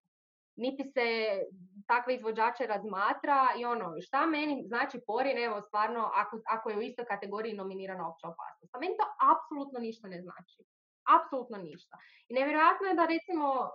Niti 0.56 0.84
se 0.84 1.06
takve 1.86 2.14
izvođače 2.14 2.66
razmatra 2.66 3.40
i 3.58 3.64
ono, 3.64 4.00
šta 4.00 4.26
meni 4.26 4.64
znači 4.66 5.00
porin, 5.06 5.38
evo 5.38 5.60
stvarno, 5.60 6.10
ako, 6.14 6.40
ako 6.46 6.70
je 6.70 6.76
u 6.76 6.82
istoj 6.82 7.04
kategoriji 7.04 7.54
nominirana 7.54 8.08
opća 8.08 8.28
opasnost. 8.28 8.74
A 8.74 8.78
meni 8.78 8.94
to 8.96 9.04
apsolutno 9.34 9.78
ništa 9.78 10.08
ne 10.08 10.22
znači. 10.22 10.73
Apsolutno 11.16 11.58
ništa. 11.58 11.94
I 12.28 12.34
nevjerojatno 12.34 12.86
je 12.88 12.94
da 12.94 13.06
recimo 13.06 13.70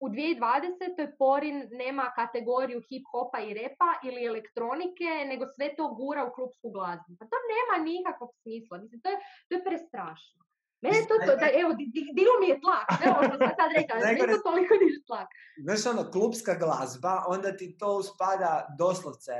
u 0.00 0.08
2020. 0.08 1.16
Porin 1.18 1.68
nema 1.72 2.12
kategoriju 2.20 2.80
hip-hopa 2.80 3.38
i 3.48 3.54
repa 3.54 3.90
ili 4.08 4.26
elektronike, 4.26 5.08
nego 5.26 5.44
sve 5.46 5.66
to 5.76 5.88
gura 5.94 6.24
u 6.24 6.34
klubsku 6.36 6.70
glazbu. 6.70 7.10
Pa 7.18 7.24
to 7.30 7.36
nema 7.54 7.74
nikakvog 7.90 8.30
smisla. 8.42 8.78
Mislim, 8.78 9.00
to 9.00 9.08
je, 9.10 9.16
to 9.48 9.54
je 9.54 9.64
prestrašno. 9.64 10.40
Mene 10.80 10.98
to, 11.08 11.14
to 11.26 11.32
da, 11.36 11.48
evo, 11.62 11.70
di, 11.74 11.84
di- 11.86 12.12
diglo 12.12 12.34
mi 12.40 12.48
je 12.48 12.60
tlak. 12.60 12.88
Evo 13.06 13.14
što 13.26 13.36
sam 13.38 13.52
sad 13.60 13.68
rekla, 13.76 13.94
Najgore- 14.06 14.34
to 14.34 14.42
toliko 14.50 14.74
diže 14.82 15.00
tlak. 15.06 15.28
Znaš 15.58 15.86
ono, 15.86 16.10
klubska 16.10 16.54
glazba, 16.54 17.24
onda 17.28 17.56
ti 17.56 17.76
to 17.78 18.02
spada 18.02 18.52
doslovce 18.78 19.32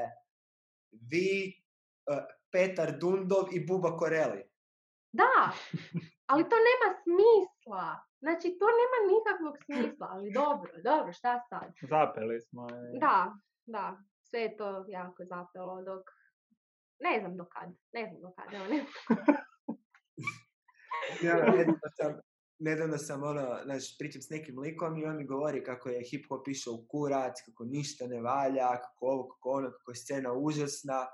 vi, 1.11 1.29
eh, 2.13 2.25
Petar 2.53 2.99
Dundov 2.99 3.45
i 3.53 3.67
Buba 3.67 3.97
Koreli. 3.97 4.43
Da, 5.13 5.33
ali 6.27 6.43
to 6.43 6.57
nema 6.69 6.89
smisla. 7.03 7.87
Znači, 8.19 8.57
to 8.61 8.67
nema 8.81 8.99
nikakvog 9.13 9.55
smisla, 9.65 10.09
ali 10.11 10.33
dobro, 10.33 10.73
dobro, 10.85 11.13
šta 11.13 11.41
sad? 11.49 11.73
Zapeli 11.83 12.41
smo. 12.41 12.67
i- 12.95 12.99
Da, 13.01 13.33
da, 13.67 13.97
sve 14.21 14.41
je 14.41 14.57
to 14.57 14.85
jako 14.89 15.25
zapelo 15.25 15.83
dok... 15.83 16.03
Ne 17.01 17.21
znam 17.21 17.37
do 17.37 17.45
kad, 17.45 17.69
ne 17.93 18.09
znam 18.09 18.21
do 18.23 18.31
kad, 18.37 18.55
evo 18.55 18.65
ne. 18.67 18.85
Ja, 21.23 21.35
nedavno 21.37 21.79
sam, 21.97 22.21
nedavno 22.59 22.99
sam 22.99 23.23
ono, 23.23 23.59
znaš, 23.65 23.99
pričam 23.99 24.23
s 24.23 24.31
nekim 24.31 24.59
likom 24.59 24.99
i 24.99 25.05
on 25.05 25.17
mi 25.17 25.27
govori 25.27 25.65
kako 25.65 25.89
je 25.89 26.03
hip 26.03 26.27
hop 26.29 26.49
išao 26.49 26.75
u 26.75 26.87
kurac, 26.89 27.35
kako 27.47 27.65
ništa 27.65 28.07
ne 28.07 28.21
valja, 28.21 28.69
kako 28.71 29.07
ovo, 29.07 29.29
kako 29.29 29.51
ono, 29.51 29.71
kako 29.71 29.91
je 29.91 29.95
scena 29.97 30.33
užasna. 30.33 31.07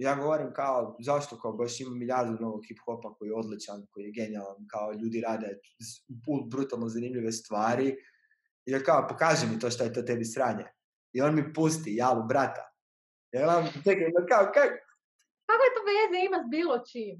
I 0.00 0.02
ja 0.02 0.14
govorim 0.14 0.52
kao, 0.52 0.96
zašto 1.00 1.38
kao 1.40 1.52
baš 1.52 1.80
ima 1.80 1.90
milijardu 1.90 2.32
novog 2.40 2.60
hip 2.68 2.78
hopa 2.84 3.14
koji 3.14 3.28
je 3.28 3.34
odličan, 3.34 3.86
koji 3.90 4.04
je 4.04 4.12
genijalan, 4.12 4.56
kao 4.70 4.92
ljudi 4.92 5.20
rade 5.20 5.48
brutalno 6.50 6.88
zanimljive 6.88 7.32
stvari. 7.32 7.88
I 8.66 8.72
ja 8.72 8.82
kao, 8.82 9.06
pokaži 9.08 9.46
mi 9.46 9.58
to 9.58 9.70
što 9.70 9.84
je 9.84 9.92
to 9.92 10.02
tebi 10.02 10.24
sranje. 10.24 10.64
I 11.12 11.22
on 11.22 11.34
mi 11.34 11.52
pusti, 11.52 11.96
jalu 11.96 12.22
brata. 12.28 12.72
Ja 13.32 13.44
gledam, 13.44 13.64
čekaj, 13.84 14.08
ma 14.14 14.26
kao, 14.30 14.44
kak, 14.54 14.72
Kako 15.48 15.62
je 15.66 15.74
to 15.76 15.82
veze 15.90 16.26
ima 16.26 16.38
s 16.46 16.50
bilo 16.50 16.76
čim? 16.92 17.16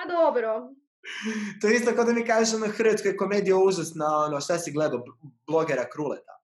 A 0.00 0.02
dobro, 0.08 0.50
To 1.60 1.68
je 1.68 1.74
isto 1.74 1.94
kao 1.94 2.04
da 2.04 2.12
mi 2.12 2.26
kažeš 2.26 2.54
ono 2.54 2.66
hrvatska 2.66 3.08
je 3.08 3.16
komedija 3.16 3.56
užasna, 3.56 4.06
ono, 4.26 4.40
šta 4.40 4.58
si 4.58 4.72
gledao, 4.72 5.04
blogera 5.46 5.84
Kruleta. 5.92 6.34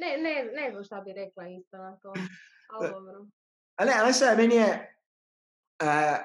Ne, 0.00 0.16
ne, 0.18 0.50
ne 0.54 0.70
znam 0.70 0.84
šta 0.84 1.00
bi 1.00 1.12
rekla 1.12 1.48
isto 1.48 1.76
na 1.76 1.96
to, 1.96 2.12
ali 2.72 2.90
dobro. 2.90 3.26
A 3.76 3.84
ne, 3.84 3.92
ali 4.02 4.12
šta, 4.12 4.34
meni 4.36 4.54
je... 4.54 4.96
Uh, 5.82 6.18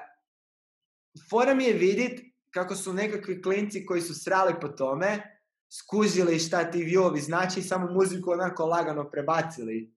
fora 1.30 1.54
mi 1.54 1.64
je 1.64 1.72
vidit 1.72 2.20
kako 2.50 2.74
su 2.74 2.92
nekakvi 2.92 3.42
klinci 3.42 3.86
koji 3.86 4.00
su 4.00 4.14
srali 4.14 4.54
po 4.60 4.68
tome, 4.68 5.38
skužili 5.70 6.38
šta 6.38 6.70
ti 6.70 6.84
viewovi 6.84 7.20
znači 7.20 7.60
i 7.60 7.62
samo 7.62 7.92
muziku 7.92 8.30
onako 8.30 8.66
lagano 8.66 9.10
prebacili. 9.10 9.92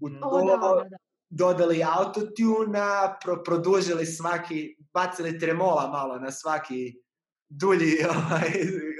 U 0.00 0.08
Mm. 0.08 0.18
O, 0.22 0.30
to, 0.30 0.46
da, 0.46 0.56
da, 0.56 0.88
da. 0.88 0.96
dodali 1.28 1.84
autotuna, 1.98 3.16
pro, 3.24 3.42
produžili 3.42 4.06
svaki, 4.06 4.76
bacili 4.92 5.38
tremola 5.38 5.88
malo 5.88 6.18
na 6.18 6.30
svaki 6.30 7.02
dulji 7.48 8.04
ovaj, 8.04 8.50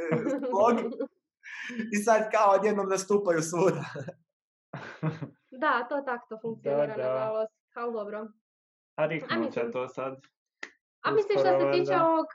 slog. 0.50 0.76
I 1.92 1.96
sad 1.96 2.30
kao 2.30 2.50
odjednom 2.50 2.88
nastupaju 2.88 3.42
svuda. 3.42 3.84
Da, 5.50 5.86
to 5.88 6.00
tako 6.00 6.26
to 6.28 6.38
funkcionira, 6.42 6.96
da. 6.96 7.02
nažalost, 7.04 7.52
ali 7.74 7.92
dobro. 7.92 8.18
A 8.18 9.02
A 9.02 9.06
riknut 9.06 9.30
će 9.32 9.38
mislim- 9.38 9.72
to 9.72 9.88
sad. 9.88 10.14
A 11.02 11.10
mislim 11.10 11.38
što 11.38 11.48
se 11.50 11.70
tiče 11.72 11.94
ovog, 12.00 12.26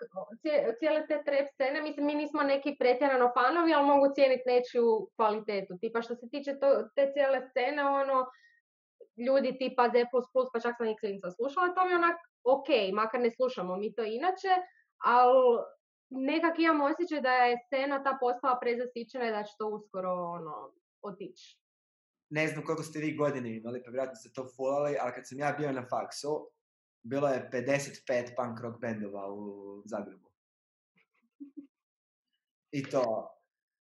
cije- 0.41 0.75
cijele 0.79 1.07
te 1.07 1.21
trap 1.25 1.47
scene, 1.53 1.81
mislim 1.81 2.05
mi 2.05 2.15
nismo 2.15 2.41
neki 2.43 2.75
pretjerano 2.79 3.31
fanovi, 3.33 3.73
ali 3.73 3.85
mogu 3.85 4.05
cijeniti 4.15 4.43
nečiju 4.47 5.09
kvalitetu. 5.15 5.73
Tipa 5.81 6.01
što 6.01 6.15
se 6.15 6.29
tiče 6.29 6.59
to, 6.59 6.67
te 6.95 7.11
cijele 7.13 7.41
scene, 7.41 7.85
ono, 7.85 8.25
ljudi 9.27 9.57
tipa 9.57 9.89
Z++, 9.89 9.95
pa 10.53 10.59
čak 10.59 10.73
sam 10.77 10.87
i 10.87 10.97
klinca 10.97 11.31
slušala, 11.31 11.67
to 11.67 11.85
mi 11.85 11.91
je 11.91 11.97
onak 11.97 12.17
ok, 12.43 12.67
makar 12.93 13.19
ne 13.21 13.31
slušamo 13.31 13.75
mi 13.75 13.93
to 13.95 14.03
inače, 14.03 14.53
ali 14.97 15.59
nekak 16.11 16.59
imam 16.59 16.81
osjećaj 16.81 17.21
da 17.21 17.31
je 17.31 17.57
scena 17.65 18.03
ta 18.03 18.17
postala 18.19 18.59
prezasićena 18.61 19.27
i 19.27 19.31
da 19.31 19.43
će 19.43 19.53
to 19.57 19.67
uskoro 19.67 20.09
ono, 20.09 20.73
otići. 21.01 21.57
ne 22.29 22.47
znam 22.47 22.65
koliko 22.65 22.83
ste 22.83 22.99
vi 22.99 23.15
godine 23.15 23.57
imali, 23.57 23.83
pa 23.83 23.91
vjerojatno 23.91 24.15
ste 24.15 24.29
to 24.33 24.47
fulali, 24.55 24.97
ali 25.01 25.13
kad 25.13 25.27
sam 25.27 25.39
ja 25.39 25.55
bio 25.59 25.71
na 25.71 25.85
faksu, 25.89 26.49
bilo 27.03 27.27
je 27.27 27.49
55 27.53 28.35
punk 28.35 28.59
rock 28.61 28.81
bendova 28.81 29.33
u 29.33 29.83
Zagrebu. 29.85 30.31
I 32.71 32.83
to, 32.83 33.29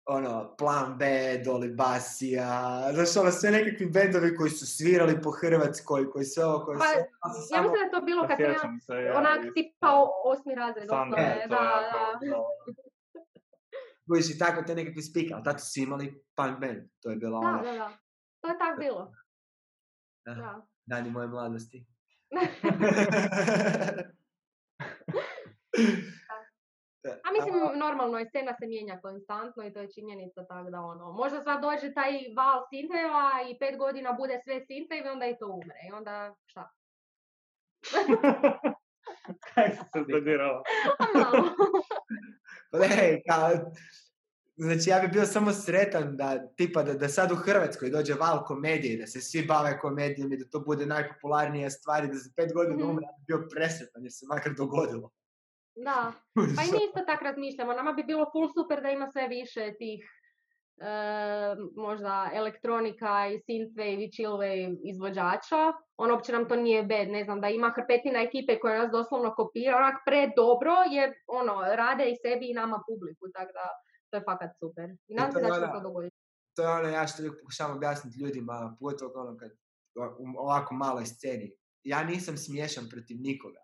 ono, 0.07 0.55
Plan 0.59 0.99
B, 0.99 1.05
Doli 1.45 1.69
Basija, 1.69 2.81
znaš, 2.95 3.17
ono, 3.17 3.31
sve 3.31 3.51
nekakvi 3.51 3.87
bendovi 3.87 4.37
koji 4.37 4.51
su 4.51 4.67
svirali 4.67 5.23
po 5.23 5.31
Hrvatskoj, 5.31 6.11
koji 6.11 6.25
sve 6.25 6.45
ovo, 6.45 6.65
koji 6.65 6.79
Pa, 6.79 6.85
sve... 6.85 7.03
su 7.47 7.55
Ja 7.55 7.63
mislim 7.63 7.79
da 7.81 7.85
je 7.85 7.91
to 7.91 8.01
bilo 8.01 8.29
kad 8.29 8.37
sam 8.39 8.47
Sjećam 8.53 8.81
se, 8.81 8.93
ja 8.93 9.19
onak 9.19 9.39
isto. 9.41 9.53
tipa 9.55 10.05
osmi 10.25 10.55
razred 10.55 10.89
Sandra 10.89 11.19
osnovne, 11.19 11.43
je 11.43 11.49
to 11.49 11.55
da, 11.55 11.59
da. 11.91 12.43
Budiš 14.07 14.31
i 14.35 14.39
tako 14.39 14.63
te 14.63 14.75
nekakve 14.75 15.03
spike, 15.03 15.35
ali 15.35 15.45
tad 15.45 15.61
su 15.61 15.81
imali 15.81 16.25
punk 16.37 16.59
band. 16.61 16.83
To 17.03 17.11
je 17.11 17.17
bilo 17.17 17.41
Da, 17.41 17.49
ono, 17.49 17.63
da, 17.63 17.73
da. 17.73 17.91
To 18.41 18.49
je 18.49 18.59
tako 18.59 18.79
bilo. 18.79 19.13
Da. 20.27 20.35
Da. 20.35 20.67
dani 20.87 21.11
moje 21.11 21.29
mladosti. 21.29 21.87
A 27.11 27.33
mislim, 27.33 27.79
normalno 27.79 28.19
je, 28.19 28.29
scena 28.29 28.55
se 28.61 28.67
mijenja 28.67 29.01
konstantno 29.03 29.65
i 29.67 29.73
to 29.73 29.81
je 29.81 29.93
činjenica 29.93 30.45
tako 30.45 30.71
da 30.71 30.81
ono, 30.81 31.13
možda 31.13 31.43
sad 31.45 31.63
dođe 31.63 31.95
taj 31.95 32.13
val 32.37 32.63
sinteva 32.71 33.31
i 33.51 33.59
pet 33.59 33.79
godina 33.79 34.13
bude 34.13 34.41
sve 34.45 34.61
sintev 34.67 35.07
i 35.07 35.09
onda 35.09 35.27
i 35.27 35.39
to 35.39 35.47
umre. 35.47 35.79
I 35.89 35.93
onda 35.93 36.35
šta? 36.47 36.71
Kaj 39.55 39.71
se 39.71 40.03
zbedirala? 40.09 40.63
A 40.99 41.05
malo. 41.19 41.49
Pa 42.71 42.79
ne, 42.79 43.23
kao, 43.29 43.51
Znači, 44.59 44.91
ja 44.91 44.99
bi 45.01 45.09
bio 45.09 45.25
samo 45.27 45.53
sretan 45.53 46.17
da, 46.17 46.49
tipa, 46.49 46.83
da, 46.83 46.95
da 46.95 47.09
sad 47.09 47.33
u 47.33 47.37
Hrvatskoj 47.37 47.91
dođe 47.91 48.15
val 48.15 48.45
komedije, 48.45 48.97
da 48.99 49.07
se 49.07 49.21
svi 49.21 49.47
bave 49.47 49.79
komedijom 49.79 50.33
i 50.33 50.37
da 50.37 50.45
to 50.45 50.61
bude 50.61 50.87
najpopularnija 50.87 51.71
stvar 51.71 52.05
i 52.05 52.09
da 52.09 52.15
za 52.15 52.31
pet 52.37 52.53
godina 52.55 52.77
Mhm. 52.77 52.91
umre, 52.91 53.05
ja 53.05 53.13
bi 53.19 53.25
bio 53.27 53.49
presretan 53.55 54.03
jer 54.03 54.13
se 54.13 54.27
makar 54.29 54.53
dogodilo. 54.55 55.11
Da, 55.77 56.13
pa 56.57 56.63
i 56.63 56.73
mi 56.73 56.79
isto 56.89 57.01
tak 57.07 57.23
razmišljamo. 57.23 57.73
Nama 57.73 57.93
bi 57.93 58.03
bilo 58.05 58.27
full 58.33 58.49
super 58.59 58.83
da 58.83 58.91
ima 58.91 59.07
sve 59.13 59.29
više 59.29 59.75
tih 59.79 60.01
e, 60.81 60.91
možda 61.77 62.31
elektronika 62.35 63.13
i 63.33 63.39
synthwave 63.47 64.05
i 64.05 64.11
chillwave 64.15 64.77
izvođača. 64.85 65.63
On 65.97 66.11
uopće 66.11 66.33
nam 66.33 66.49
to 66.49 66.57
nije 66.57 66.83
bad, 66.83 67.09
ne 67.09 67.25
znam, 67.25 67.41
da 67.41 67.49
ima 67.49 67.73
hrpetina 67.77 68.21
ekipe 68.23 68.59
koja 68.59 68.79
nas 68.83 68.91
doslovno 68.91 69.35
kopira, 69.35 69.77
onak 69.77 69.95
pre 70.07 70.31
dobro 70.37 70.73
jer 70.91 71.15
ono, 71.27 71.55
rade 71.81 72.11
i 72.11 72.17
sebi 72.23 72.51
i 72.51 72.55
nama 72.55 72.83
publiku, 72.89 73.25
tako 73.35 73.53
da 73.53 73.67
to 74.11 74.17
je 74.17 74.23
fakat 74.31 74.51
super. 74.61 74.89
I 75.09 75.15
nadam 75.15 75.33
to 75.33 75.39
se 75.39 75.45
je 75.45 75.51
da 75.51 75.67
će 75.67 75.73
to 75.73 75.81
dogoditi. 75.81 76.17
To 76.57 76.63
je 76.63 76.69
ono 76.69 76.89
ja 76.89 77.07
što 77.07 77.23
uvijek 77.23 77.35
pokušavam 77.41 77.77
objasniti 77.77 78.21
ljudima, 78.21 78.77
pogotovo 78.81 79.13
ono 79.23 79.37
kad 79.37 79.51
u 80.19 80.25
ovako 80.39 80.75
maloj 80.75 81.07
sceni. 81.07 81.53
Ja 81.83 82.05
nisam 82.05 82.37
smiješan 82.37 82.85
protiv 82.91 83.17
nikoga. 83.21 83.63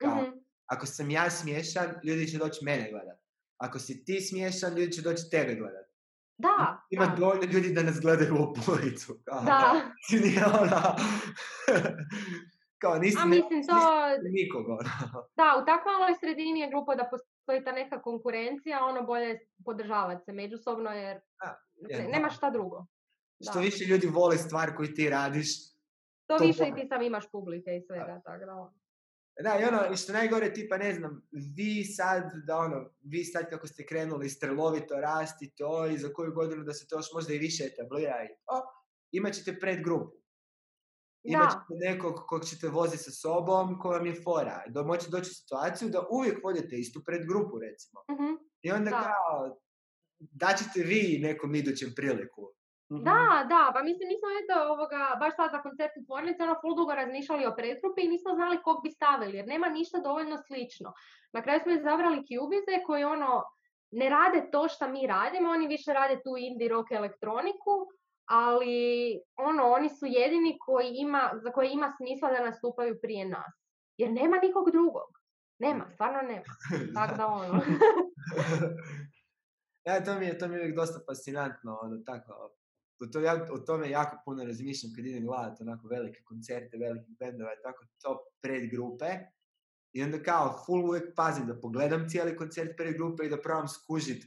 Kao, 0.00 0.14
Mhm. 0.14 0.30
Ako 0.66 0.86
sam 0.86 1.10
ja 1.10 1.30
smiješan, 1.30 1.94
ljudi 2.04 2.26
će 2.26 2.38
doći 2.38 2.64
mene 2.64 2.90
gledat. 2.90 3.18
Ako 3.56 3.78
si 3.78 4.04
ti 4.04 4.20
smiješan, 4.20 4.74
ljudi 4.74 4.92
će 4.92 5.02
doći 5.02 5.30
tebe 5.30 5.54
gledat. 5.54 5.86
Da, 6.38 6.82
Ima 6.90 7.06
da, 7.06 7.14
dovoljno 7.16 7.44
ljudi 7.44 7.72
da 7.72 7.82
nas 7.82 8.00
gledaju 8.00 8.34
u. 8.34 8.54
Kao, 9.24 9.40
da. 9.44 9.72
Nije 10.22 10.44
ono... 10.46 10.80
kao 12.78 12.98
nisi, 12.98 13.16
A 13.20 13.24
mislim 13.24 13.66
to, 13.66 13.74
nisi 14.08 14.30
nikog, 14.32 14.68
ono. 14.68 14.90
da, 15.36 15.62
u 15.62 15.66
tak 15.66 15.80
maloj 15.86 16.14
sredini 16.20 16.60
je 16.60 16.70
glupo 16.70 16.94
da 16.94 17.08
postoji 17.10 17.64
ta 17.64 17.72
neka 17.72 18.02
konkurencija, 18.02 18.84
ono 18.84 19.02
bolje 19.02 19.24
je 19.24 19.46
podržavati 19.64 20.24
se 20.24 20.32
međusobno 20.32 20.90
jer 20.90 21.20
Da, 21.40 21.60
ne- 21.80 21.96
jer 21.96 22.10
nema 22.10 22.28
da. 22.28 22.34
šta 22.34 22.50
drugo. 22.50 22.86
Što 23.42 23.58
Da. 23.58 23.60
više 23.60 23.84
ljudi 23.84 24.06
vole 24.06 24.38
stvar 24.38 24.76
koju 24.76 24.94
ti 24.94 25.10
radiš. 25.10 25.70
To 26.26 26.38
to 26.38 26.44
više 26.44 26.64
i 26.68 26.74
ti 26.74 26.88
sam 26.88 27.02
imaš 27.02 27.30
publike 27.32 27.70
i 27.70 27.82
svega, 27.86 28.20
tako 28.24 28.44
da. 28.44 28.72
Da, 29.42 29.58
i 29.60 29.64
ono, 29.64 29.96
što 29.96 30.12
najgore, 30.12 30.52
tipa, 30.52 30.76
ne 30.76 30.94
znam, 30.94 31.28
vi 31.30 31.84
sad, 31.84 32.22
da 32.46 32.56
ono, 32.56 32.90
vi 33.00 33.24
sad 33.24 33.50
kako 33.50 33.66
ste 33.66 33.86
krenuli 33.86 34.28
strelovito 34.28 34.94
rasti 35.00 35.52
to 35.56 35.86
i 35.86 35.98
za 35.98 36.08
koju 36.12 36.32
godinu 36.32 36.64
da 36.64 36.72
se 36.72 36.86
to 36.88 36.96
još 36.96 37.06
možda 37.14 37.34
i 37.34 37.38
više 37.38 37.64
etablira 37.64 38.24
i 38.24 38.28
o, 38.46 38.60
imat 39.12 39.34
ćete 39.34 39.60
predgrupu. 39.60 40.16
Imat 41.22 41.50
ćete 41.50 41.90
nekog 41.90 42.14
kog 42.26 42.44
ćete 42.44 42.68
voziti 42.68 43.02
sa 43.02 43.10
sobom, 43.10 43.78
ko 43.78 43.88
vam 43.88 44.06
je 44.06 44.14
fora. 44.24 44.62
Da 44.68 44.82
moći 44.82 45.10
doći 45.10 45.30
u 45.30 45.34
situaciju 45.34 45.88
da 45.88 46.06
uvijek 46.10 46.44
vodite 46.44 46.76
istu 46.76 47.02
predgrupu, 47.06 47.58
recimo. 47.58 48.00
Mhm. 48.10 48.32
I 48.62 48.70
onda 48.70 48.90
Da. 48.90 49.02
kao, 49.02 49.60
daćete 50.18 50.82
vi 50.82 51.18
nekom 51.22 51.54
idućem 51.54 51.92
priliku. 51.96 52.55
Mhm. 52.92 53.04
Da, 53.04 53.46
da, 53.52 53.62
pa 53.74 53.82
mislim 53.82 54.08
nismo 54.08 54.28
eto 54.42 54.54
ovoga, 54.72 55.02
baš 55.20 55.32
sad 55.36 55.50
za 55.50 55.62
koncert 55.62 55.92
u 55.96 56.04
tvornici, 56.06 56.42
ono 56.42 56.56
full 56.60 56.76
dugo 56.76 56.94
razmišljali 56.94 57.46
o 57.46 57.56
predgrupi 57.58 58.00
i 58.02 58.12
nismo 58.14 58.34
znali 58.34 58.62
kog 58.62 58.76
bi 58.84 58.90
stavili, 58.90 59.36
jer 59.36 59.46
nema 59.46 59.68
ništa 59.68 59.98
dovoljno 59.98 60.36
slično. 60.46 60.92
Na 61.32 61.42
kraju 61.42 61.60
smo 61.60 61.72
izabrali 61.72 62.26
Cubize 62.28 62.76
koji 62.86 63.04
ono, 63.04 63.42
ne 63.90 64.08
rade 64.08 64.50
to 64.52 64.68
što 64.68 64.88
mi 64.88 65.06
radimo, 65.06 65.50
oni 65.50 65.66
više 65.66 65.92
rade 65.92 66.16
tu 66.24 66.36
indie 66.36 66.68
rock 66.68 66.90
elektroniku, 66.92 67.74
ali 68.26 68.76
ono, 69.36 69.62
oni 69.76 69.88
su 69.88 70.06
jedini 70.06 70.58
koji 70.66 70.88
ima, 70.94 71.30
za 71.34 71.50
koje 71.52 71.72
ima 71.72 71.92
smisla 71.96 72.30
da 72.30 72.44
nastupaju 72.44 72.98
prije 73.02 73.28
nas. 73.28 73.54
Jer 73.96 74.10
nema 74.12 74.36
nikog 74.42 74.70
drugog. 74.70 75.10
Nema, 75.58 75.84
stvarno 75.94 76.22
nema. 76.22 76.44
Tako 76.96 77.16
da 77.16 77.26
ono. 77.26 77.62
ja, 79.84 80.00
to 80.04 80.18
mi 80.18 80.26
je, 80.26 80.38
to 80.38 80.48
mi 80.48 80.54
je 80.54 80.60
uvijek 80.60 80.76
dosta 80.76 81.00
fascinantno, 81.08 81.78
ono, 81.82 81.96
tako, 82.06 82.50
o, 83.00 83.06
to, 83.06 83.20
ja, 83.20 83.46
o 83.52 83.58
tome 83.58 83.90
jako 83.90 84.16
puno 84.24 84.44
razmišljam 84.44 84.92
kad 84.96 85.06
idem 85.06 85.26
gledati 85.26 85.62
onako 85.62 85.88
velike 85.88 86.22
koncerte, 86.24 86.76
velikih 86.78 87.16
bendova 87.18 87.52
i 87.52 87.62
tako, 87.62 87.84
to 88.02 88.18
predgrupe. 88.42 89.06
I 89.92 90.02
onda 90.02 90.22
kao, 90.22 90.62
full 90.66 90.84
uvijek 90.88 91.14
pazim 91.16 91.46
da 91.46 91.60
pogledam 91.60 92.08
cijeli 92.08 92.36
koncert 92.36 92.76
predgrupe 92.76 93.26
i 93.26 93.28
da 93.28 93.40
probam 93.42 93.68
skužit 93.68 94.24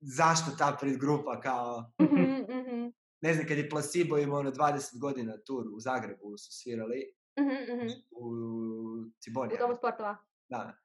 zašto 0.00 0.50
ta 0.58 0.76
predgrupa, 0.80 1.40
kao, 1.40 1.92
Mhm, 2.00 2.22
mhm, 2.60 2.90
ne 3.20 3.34
znam, 3.34 3.46
kad 3.46 3.58
je 3.58 3.68
Placebo 3.70 4.18
imao 4.18 4.40
ono 4.40 4.50
20 4.50 5.00
godina 5.00 5.36
tur 5.46 5.66
u 5.72 5.80
Zagrebu 5.80 6.36
su 6.38 6.52
svirali, 6.52 7.14
mhm, 7.40 7.76
mhm. 7.76 7.88
u 8.10 8.26
U 8.26 9.10
Cibonija. 9.20 9.58
domu 9.60 9.74
sportova. 9.74 10.16
Da. 10.48 10.78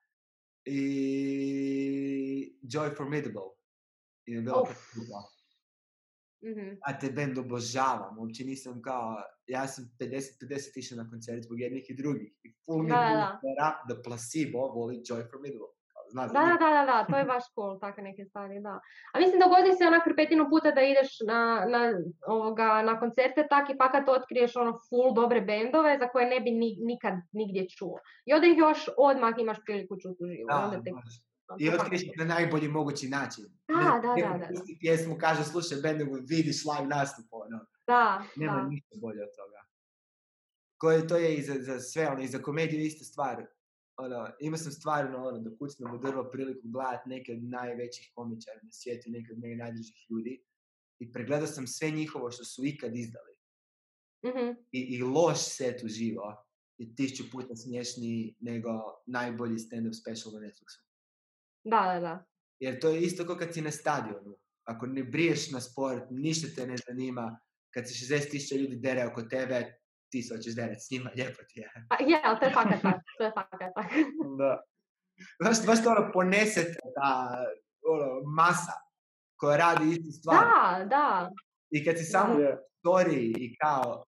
I 0.66 2.58
Joy 2.64 2.98
Formidable. 2.98 3.50
I 4.26 4.32
je 4.34 4.42
bila 4.42 4.64
predgrupa. 4.64 5.41
Mhm. 6.44 6.70
a 6.88 7.00
te 7.00 7.10
bend 7.12 7.38
obožavam, 7.38 8.20
uopće 8.20 8.44
nisam 8.44 8.82
kao, 8.82 9.16
ja 9.48 9.68
sam 9.68 9.86
50-50 10.00 10.78
išao 10.80 10.96
na 11.04 11.10
koncert 11.10 11.44
zbog 11.44 11.60
jednih 11.60 11.86
i 11.90 11.96
drugih. 11.96 12.32
I 12.44 12.54
full 12.66 12.84
mi 12.84 12.90
Da, 12.90 12.96
da, 12.96 13.40
da. 13.60 13.84
da 13.96 14.02
Placebo 14.02 14.60
voli 14.60 14.96
Joy 15.08 15.24
Formidable. 15.32 15.72
Kao, 15.92 16.04
Zna 16.12 16.28
Da, 16.28 16.34
da, 16.34 16.46
njih. 16.50 16.60
da, 16.60 16.70
da, 16.78 16.84
da, 16.92 16.98
to 17.10 17.18
je 17.18 17.26
baš 17.26 17.44
cool, 17.56 17.80
takve 17.80 18.04
neke 18.04 18.26
stvari, 18.26 18.60
da. 18.68 18.76
A 19.14 19.20
mislim, 19.20 19.40
dogodi 19.46 19.72
se 19.78 19.88
onak 19.92 20.04
petinu 20.16 20.44
puta 20.50 20.72
da 20.72 20.82
ideš 20.82 21.10
na, 21.28 21.40
na, 21.74 21.82
ovoga, 22.28 22.82
na 22.82 23.00
koncerte 23.00 23.42
tak 23.54 23.70
i 23.70 23.78
fakat 23.82 24.10
otkriješ 24.10 24.56
ono 24.56 24.74
full 24.90 25.14
dobre 25.22 25.42
bendove 25.42 25.98
za 26.02 26.08
koje 26.08 26.26
ne 26.34 26.40
bi 26.40 26.52
ni, 26.52 26.70
nikad 26.92 27.14
nigdje 27.32 27.64
čuo. 27.70 27.96
I 28.28 28.34
onda 28.34 28.48
ih 28.48 28.58
još 28.58 28.80
odmah 28.98 29.34
imaš 29.38 29.58
priliku 29.66 29.94
čuti 30.02 30.20
uživo. 30.24 30.50
i 30.50 30.54
Da, 30.54 30.64
onda 30.66 30.78
te, 30.84 30.92
baš. 30.98 31.31
I 31.60 31.66
super. 31.66 32.00
na 32.18 32.26
najbolji 32.26 32.68
mogući 32.68 33.10
način. 33.10 33.46
Da, 33.68 33.76
Ne, 33.76 34.02
da, 34.02 34.16
neko 34.16 34.38
da, 34.38 34.54
da. 34.54 34.64
pjesmu, 34.80 35.18
kaže, 35.20 35.44
slušaj, 35.44 35.78
bendovu, 35.82 36.18
vidiš 36.22 36.66
live 36.66 36.88
nastup, 36.88 37.26
ono. 37.32 37.66
Da, 37.88 38.24
Nema 38.36 38.56
da. 38.56 38.68
ništa 38.68 38.96
bolje 39.02 39.24
od 39.24 39.30
toga. 39.36 39.62
Koje, 40.78 41.08
to 41.08 41.18
je 41.18 41.36
i 41.36 41.44
za, 41.44 41.56
za 41.60 41.80
sve, 41.80 42.08
ono, 42.10 42.22
i 42.22 42.28
za 42.28 42.40
komediju 42.42 42.86
ista 42.86 43.06
stvar. 43.06 43.46
Ono, 43.98 44.30
imao 44.40 44.58
sam 44.58 44.72
stvarno, 44.72 45.28
ono, 45.28 45.40
da 45.40 45.58
kucnem 45.58 45.94
u 45.94 45.98
drvo 45.98 46.30
priliku 46.32 46.62
gledat 46.64 47.06
neke 47.06 47.34
od 47.34 47.44
najvećih 47.44 48.12
komičara 48.16 48.60
na 48.64 48.72
svijetu, 48.72 49.10
neke 49.10 49.34
od 49.34 49.40
najdražih 49.40 50.06
ljudi. 50.10 50.44
I 51.00 51.12
pregledao 51.12 51.48
sam 51.48 51.68
sve 51.68 51.92
njihovo 51.92 52.32
što 52.32 52.44
su 52.44 52.66
ikad 52.66 52.96
izdali. 52.96 53.34
Mhm. 54.26 54.52
I, 54.72 54.80
i 54.80 55.02
loš 55.02 55.38
set 55.40 55.84
uživo 55.84 56.46
je 56.78 56.96
tisuću 56.96 57.32
puta 57.32 57.56
smješniji 57.56 58.36
nego 58.40 58.70
najbolji 59.06 59.58
stand-up 59.58 59.94
special 60.02 60.34
na 60.34 60.40
Netflixu. 60.40 60.91
Da, 61.64 61.94
da, 61.94 62.00
da. 62.00 62.26
Jer 62.60 62.80
to 62.80 62.90
je 62.90 63.02
isto 63.02 63.26
kao 63.26 63.36
kad 63.36 63.54
si 63.54 63.62
na 63.62 63.72
stadionu. 63.72 64.38
Ako 64.64 64.86
ne 64.86 65.04
briješ 65.04 65.52
na 65.52 65.62
sport, 65.62 66.04
ništa 66.10 66.48
te 66.56 66.68
ne 66.68 66.76
zanima, 66.88 67.40
kad 67.74 67.88
se 67.88 67.94
60.000 67.94 68.58
ljudi 68.58 68.76
dere 68.76 69.06
oko 69.06 69.22
tebe, 69.22 69.82
ti 70.12 70.22
se 70.22 70.36
hoćeš 70.36 70.56
deret 70.56 70.78
s 70.82 70.92
njima, 70.92 71.10
lijepo 71.16 71.42
ti 71.50 71.60
je. 71.60 71.72
Pa, 71.90 71.96
je, 72.04 72.22
ali 72.24 72.40
to 72.40 72.46
je 72.46 72.54
fakat 72.54 72.82
tak, 72.82 73.02
to 73.18 73.24
je 73.24 73.32
fakat 73.36 73.72
tak. 73.76 73.92
Da. 74.40 74.62
Baš, 75.44 75.66
baš 75.66 75.84
to 75.84 75.90
ono 75.90 76.12
ponesete 76.14 76.80
ta 76.96 77.38
ono, 77.86 78.22
masa 78.36 78.72
koja 79.36 79.58
radi 79.58 79.92
istu 79.92 80.12
stvar. 80.20 80.38
Da, 80.38 80.86
da. 80.86 81.32
I 81.72 81.86
kad 81.86 81.98
si 81.98 82.04
samo 82.04 82.36
story 82.84 83.34
i 83.38 83.56
kao 83.58 84.06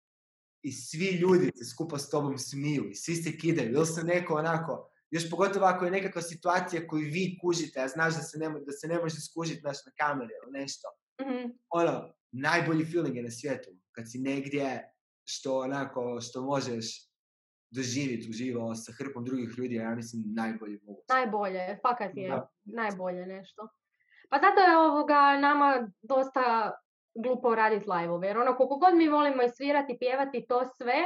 i 0.63 0.73
svi 0.73 1.07
ljudi 1.07 1.51
se 1.57 1.65
skupa 1.65 1.99
s 1.99 2.11
tobom 2.11 2.39
smiju 2.39 2.91
i 2.91 2.95
svi 2.95 3.15
se 3.15 3.39
kidaju, 3.39 3.73
ili 3.73 3.87
se 3.87 4.05
neko 4.05 4.35
onako, 4.35 4.90
još 5.11 5.31
pogotovo 5.31 5.67
ako 5.67 5.85
je 5.85 5.91
nekakva 5.91 6.23
situacija 6.23 6.87
koju 6.87 7.03
vi 7.13 7.39
kužite, 7.43 7.81
a 7.81 7.89
znaš 7.89 8.15
da 8.15 8.23
se 8.23 8.39
ne, 8.39 8.49
da 8.67 8.73
se 8.73 8.89
ne 8.89 8.99
može 8.99 9.21
skužiti 9.21 9.63
naš 9.63 9.77
na 9.87 9.93
kameri 9.99 10.33
ili 10.43 10.53
nešto. 10.61 10.89
Mhm. 11.23 11.51
Ono, 11.71 12.15
najbolji 12.33 12.85
feeling 12.85 13.17
je 13.17 13.23
na 13.23 13.31
svijetu. 13.31 13.71
Kad 13.93 14.11
si 14.11 14.19
negdje 14.19 14.93
što 15.25 15.59
onako, 15.59 16.21
što 16.21 16.43
možeš 16.43 17.11
doživjeti 17.71 18.31
uživo 18.31 18.75
sa 18.75 18.93
hrpom 18.99 19.25
drugih 19.25 19.49
ljudi, 19.59 19.75
ja 19.75 19.95
mislim 19.95 20.23
najbolji 20.27 20.79
moguće. 20.83 21.07
Najbolje, 21.09 21.79
fakat 21.83 22.11
je 22.15 22.29
Da. 22.29 22.51
najbolje 22.65 23.27
nešto. 23.27 23.69
Pa 24.31 24.37
zato 24.39 24.61
je 24.61 24.77
ovoga 24.77 25.39
nama 25.39 25.91
dosta 26.03 26.73
glupo 27.15 27.55
raditi 27.55 27.91
live 27.91 28.27
jer 28.27 28.39
ono 28.39 28.57
koliko 28.57 28.77
god 28.77 28.95
mi 28.95 29.09
volimo 29.09 29.43
i 29.43 29.49
svirati, 29.57 29.97
pjevati 29.99 30.47
to 30.49 30.71
sve, 30.77 31.05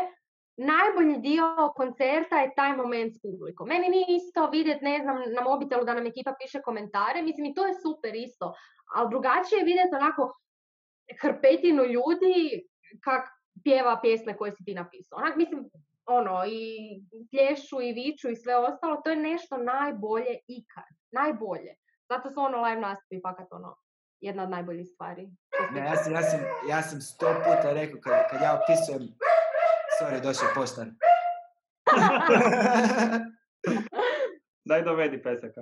najbolji 0.57 1.19
dio 1.19 1.73
koncerta 1.77 2.37
je 2.41 2.55
taj 2.57 2.77
moment 2.77 3.15
s 3.15 3.23
publikom. 3.23 3.69
Meni 3.69 3.89
nije 3.89 4.07
isto 4.09 4.51
vidjeti, 4.51 4.85
ne 4.85 4.99
znam, 5.03 5.17
na 5.33 5.43
mobitelu 5.43 5.85
da 5.85 5.95
nam 5.95 6.07
ekipa 6.07 6.35
piše 6.43 6.63
komentare, 6.63 7.23
mislim 7.23 7.47
i 7.47 7.55
to 7.55 7.67
je 7.67 7.75
super 7.75 8.15
isto, 8.15 8.55
ali 8.95 9.11
drugačije 9.11 9.59
je 9.59 9.65
vidjeti 9.65 9.95
onako 9.95 10.33
hrpetinu 11.23 11.85
ljudi 11.85 12.67
kak 13.05 13.25
pjeva 13.65 13.99
pjesme 14.03 14.37
koje 14.37 14.53
si 14.53 14.65
ti 14.65 14.75
napisao. 14.75 15.19
Onak, 15.19 15.37
mislim, 15.37 15.71
ono, 16.07 16.45
i 16.47 16.67
plješću 17.31 17.83
i 17.83 17.93
viču 17.93 18.29
i 18.29 18.37
sve 18.37 18.57
ostalo, 18.57 19.01
to 19.05 19.11
je 19.11 19.17
nešto 19.17 19.57
najbolje 19.57 20.35
ikad. 20.49 20.85
Najbolje. 21.13 21.75
Zato 22.09 22.31
su 22.31 22.41
ono 22.41 22.63
live 22.63 22.81
nastupi 22.81 23.21
fakat 23.23 23.47
ono, 23.51 23.77
jedna 24.21 24.43
od 24.43 24.51
najboljih 24.51 24.89
stvari. 24.95 25.29
ja 25.77 25.97
sam, 25.97 26.13
ja 26.13 26.23
sam, 26.23 26.41
ja 26.69 26.83
sam 26.83 27.01
sto 27.01 27.27
puta 27.45 27.73
rekao 27.73 28.01
kad, 28.01 28.31
kad 28.31 28.41
ja 28.43 28.61
opisujem... 28.63 29.03
Sorry, 29.99 30.21
došao 30.23 30.49
poštar. 30.55 30.87
Daj 34.69 34.83
dovedi 34.83 35.23
pesaka. 35.23 35.61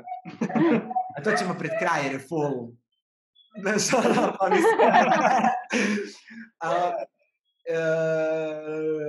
A 1.16 1.22
to 1.22 1.30
ćemo 1.38 1.54
pred 1.58 1.70
kraj 1.80 2.04
jer 2.04 2.12
je 2.12 2.18
full. 2.18 2.72
Ono, 4.04 4.36
pa 4.38 4.48
mislim... 4.48 4.78
A, 6.64 6.92
e, 7.64 7.76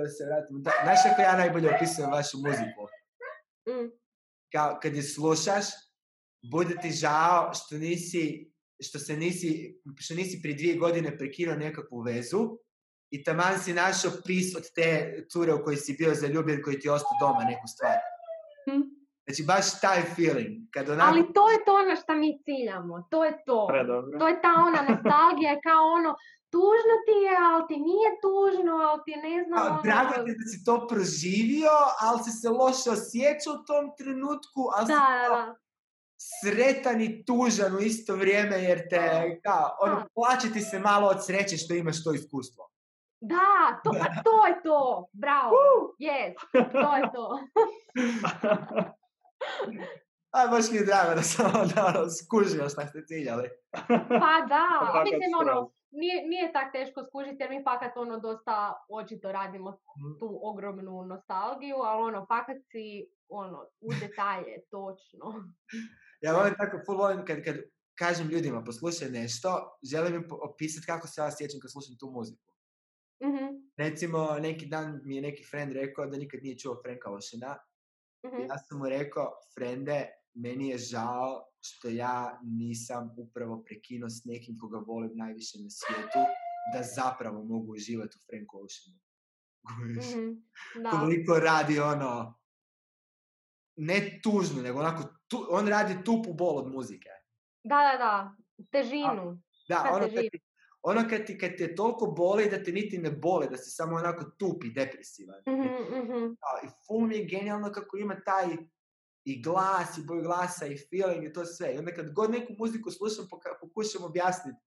se. 0.08 0.24
Da, 0.50 0.70
znaš 0.84 0.98
kako 1.08 1.22
ja 1.22 1.36
najbolje 1.36 1.74
opisujem 1.74 2.10
vašu 2.10 2.38
muziku? 2.38 2.82
Mm. 3.68 3.88
Kao, 4.52 4.78
kad 4.82 4.94
je 4.94 5.02
slušaš, 5.02 5.64
bude 6.50 6.74
ti 6.82 6.90
žao 6.90 7.54
što 7.54 7.74
nisi, 7.74 8.52
što 8.80 8.98
se 8.98 9.16
nisi, 9.16 9.80
što 9.98 10.14
nisi 10.14 10.40
prije 10.42 10.56
dvije 10.56 10.76
godine 10.76 11.18
prekinuo 11.18 11.56
nekakvu 11.56 12.00
vezu 12.00 12.58
i 13.14 13.24
taman 13.24 13.58
si 13.58 13.72
našao 13.72 14.10
pis 14.26 14.56
od 14.56 14.66
te 14.76 14.88
cure 15.30 15.52
u 15.54 15.62
kojoj 15.64 15.76
si 15.76 15.96
bio 15.98 16.14
zaljubljen 16.14 16.62
koji 16.64 16.78
ti 16.80 16.88
je 16.88 16.92
ostao 16.92 17.16
doma 17.20 17.42
neku 17.50 17.66
stvar. 17.74 17.98
Hm. 18.66 18.82
Znači, 19.24 19.42
baš 19.52 19.80
taj 19.80 20.00
feeling. 20.16 20.54
Kad 20.74 20.88
onako... 20.88 21.08
Ali 21.10 21.22
to 21.36 21.50
je 21.52 21.58
to 21.68 21.76
na 21.88 21.94
što 22.00 22.12
mi 22.14 22.30
ciljamo. 22.44 22.94
To 23.10 23.24
je 23.24 23.32
to. 23.46 23.66
Predobro. 23.72 24.18
To 24.18 24.28
je 24.28 24.36
ta 24.42 24.52
ona 24.68 24.80
nostalgija, 24.90 25.52
kao 25.68 25.82
ono, 25.98 26.10
tužno 26.54 26.94
ti 27.06 27.16
je, 27.26 27.34
ali 27.50 27.62
ti 27.70 27.76
nije 27.90 28.10
tužno, 28.24 28.72
ali 28.88 29.00
ti 29.04 29.10
je 29.14 29.18
ne 29.28 29.36
znam... 29.44 29.58
Kao, 29.58 29.72
ono, 29.72 29.82
drago 29.88 30.14
ti 30.24 30.30
je 30.30 30.36
da 30.40 30.46
si 30.52 30.64
to 30.66 30.74
proživio, 30.90 31.74
ali 32.06 32.18
si 32.24 32.30
se 32.40 32.48
loše 32.62 32.88
osjećao 32.98 33.52
u 33.54 33.64
tom 33.70 33.84
trenutku, 33.98 34.60
ali 34.74 34.86
si 34.86 34.92
Da, 34.92 35.06
da. 35.34 35.42
sretan 36.40 36.98
i 37.00 37.24
tužan 37.28 37.72
u 37.76 37.80
isto 37.80 38.12
vrijeme, 38.22 38.56
jer 38.68 38.78
te, 38.90 39.02
kao, 39.46 39.66
ono, 39.84 39.94
Da. 39.94 40.06
plaće 40.14 40.52
ti 40.52 40.60
se 40.60 40.78
malo 40.78 41.06
od 41.08 41.26
sreće 41.26 41.56
što 41.56 41.74
imaš 41.74 42.04
to 42.04 42.12
iskustvo. 42.12 42.73
Da, 43.24 43.80
to, 43.84 43.90
a 44.00 44.22
to 44.22 44.46
je 44.46 44.62
to. 44.62 45.08
Bravo. 45.12 45.56
Yes, 45.98 46.34
to 46.72 46.96
je 46.96 47.02
to. 47.14 47.26
Aj, 50.38 50.48
baš 50.48 50.70
mi 50.70 50.76
je 50.76 50.84
drago 50.84 51.14
da 51.14 51.22
sam 51.22 51.46
ono, 51.46 52.10
skužio 52.10 52.68
šta 52.68 52.86
ste 52.86 53.06
ciljali. 53.06 53.48
Pa 54.22 54.34
da, 54.52 54.64
a 54.80 54.86
Fakat 54.86 55.04
mislim 55.04 55.30
ono, 55.40 55.72
nije, 55.90 56.28
nije 56.28 56.52
tak 56.52 56.72
teško 56.72 57.04
skužiti 57.04 57.36
jer 57.40 57.50
mi 57.50 57.64
fakat 57.64 57.96
ono 57.96 58.18
dosta 58.18 58.72
očito 58.90 59.32
radimo 59.32 59.70
Mhm. 59.70 60.18
tu 60.20 60.38
ogromnu 60.42 61.04
nostalgiju, 61.04 61.76
ali 61.76 62.02
ono 62.02 62.26
fakat 62.26 62.56
si 62.70 63.06
ono 63.28 63.58
u 63.80 63.90
detalje, 64.00 64.54
točno. 64.74 65.26
Ja 66.20 66.32
volim 66.32 66.54
tako, 66.58 66.78
full 66.86 66.98
volim 66.98 67.24
kad, 67.24 67.44
kad 67.44 67.56
kažem 67.98 68.28
ljudima 68.28 68.64
poslušaj 68.64 69.08
nešto, 69.10 69.48
želim 69.92 70.14
im 70.14 70.24
opisati 70.50 70.86
kako 70.86 71.06
se 71.06 71.20
ja 71.20 71.30
sjećam 71.30 71.60
kad 71.62 71.70
slušam 71.72 71.94
tu 72.00 72.10
muziku. 72.10 72.53
Mhm, 73.20 73.46
Recimo, 73.76 74.38
neki 74.40 74.66
dan 74.66 75.00
mi 75.04 75.16
je 75.16 75.22
neki 75.22 75.44
friend 75.44 75.72
rekao 75.72 76.06
da 76.06 76.16
nikad 76.16 76.40
nije 76.42 76.58
čuo 76.58 76.76
Franka 76.76 77.10
Oceana. 77.10 77.56
mhm. 78.26 78.42
Ja 78.42 78.58
sam 78.58 78.78
mu 78.78 78.88
rekao, 78.88 79.32
frende, 79.54 80.06
meni 80.34 80.68
je 80.68 80.78
žao 80.78 81.46
što 81.60 81.88
ja 81.88 82.40
nisam 82.44 83.14
upravo 83.18 83.62
prekinuo 83.62 84.08
s 84.08 84.24
nekim 84.24 84.56
koga 84.58 84.78
volim 84.78 85.10
najviše 85.14 85.58
na 85.58 85.70
svijetu, 85.70 86.18
da 86.74 86.82
zapravo 86.94 87.44
mogu 87.44 87.72
uživati 87.72 88.16
u 88.16 88.24
Frank 88.26 88.54
Oceanu. 88.54 88.98
Mhm, 90.00 90.30
Da. 90.82 90.90
Koliko 90.90 91.38
radi 91.38 91.80
ono, 91.80 92.38
ne 93.76 94.20
tužno, 94.22 94.62
nego 94.62 94.78
onako, 94.78 95.02
tu, 95.28 95.46
on 95.50 95.68
radi 95.68 96.04
tupu 96.04 96.34
bol 96.34 96.58
od 96.58 96.72
muzike. 96.72 97.08
Da, 97.64 97.76
da, 97.82 97.98
da. 97.98 98.36
Težinu. 98.70 99.42
Da, 99.68 99.76
Kad 99.76 99.94
ono 99.94 100.04
te 100.04 100.14
kad, 100.14 100.22
živi. 100.22 100.30
ti, 100.30 100.44
ono 100.86 101.08
kad, 101.10 101.26
ti, 101.26 101.38
kad 101.38 101.50
te 101.58 101.74
toliko 101.74 102.06
boli 102.06 102.50
da 102.50 102.62
te 102.62 102.72
niti 102.72 102.98
ne 102.98 103.10
boli, 103.10 103.46
da 103.50 103.56
si 103.56 103.70
samo 103.70 103.96
onako 103.96 104.24
tup 104.24 104.64
i 104.64 104.70
depresivan. 104.70 105.42
Mhm, 105.48 105.98
mhm. 105.98 106.34
Kao, 106.40 106.58
I 106.64 106.68
full 106.86 107.06
mi 107.06 107.16
je 107.16 107.24
genijalno 107.24 107.72
kako 107.72 107.96
ima 107.96 108.20
taj 108.20 108.46
i 109.24 109.42
glas, 109.42 109.98
i 109.98 110.04
boj 110.06 110.22
glasa, 110.22 110.66
i 110.66 110.78
feeling, 110.90 111.24
i 111.24 111.32
to 111.32 111.44
sve. 111.44 111.74
I 111.74 111.78
onda 111.78 111.94
kad 111.94 112.12
god 112.12 112.30
neku 112.30 112.52
muziku 112.58 112.90
slušam, 112.90 113.24
poka- 113.30 113.58
pokušam 113.60 114.04
objasniti, 114.04 114.58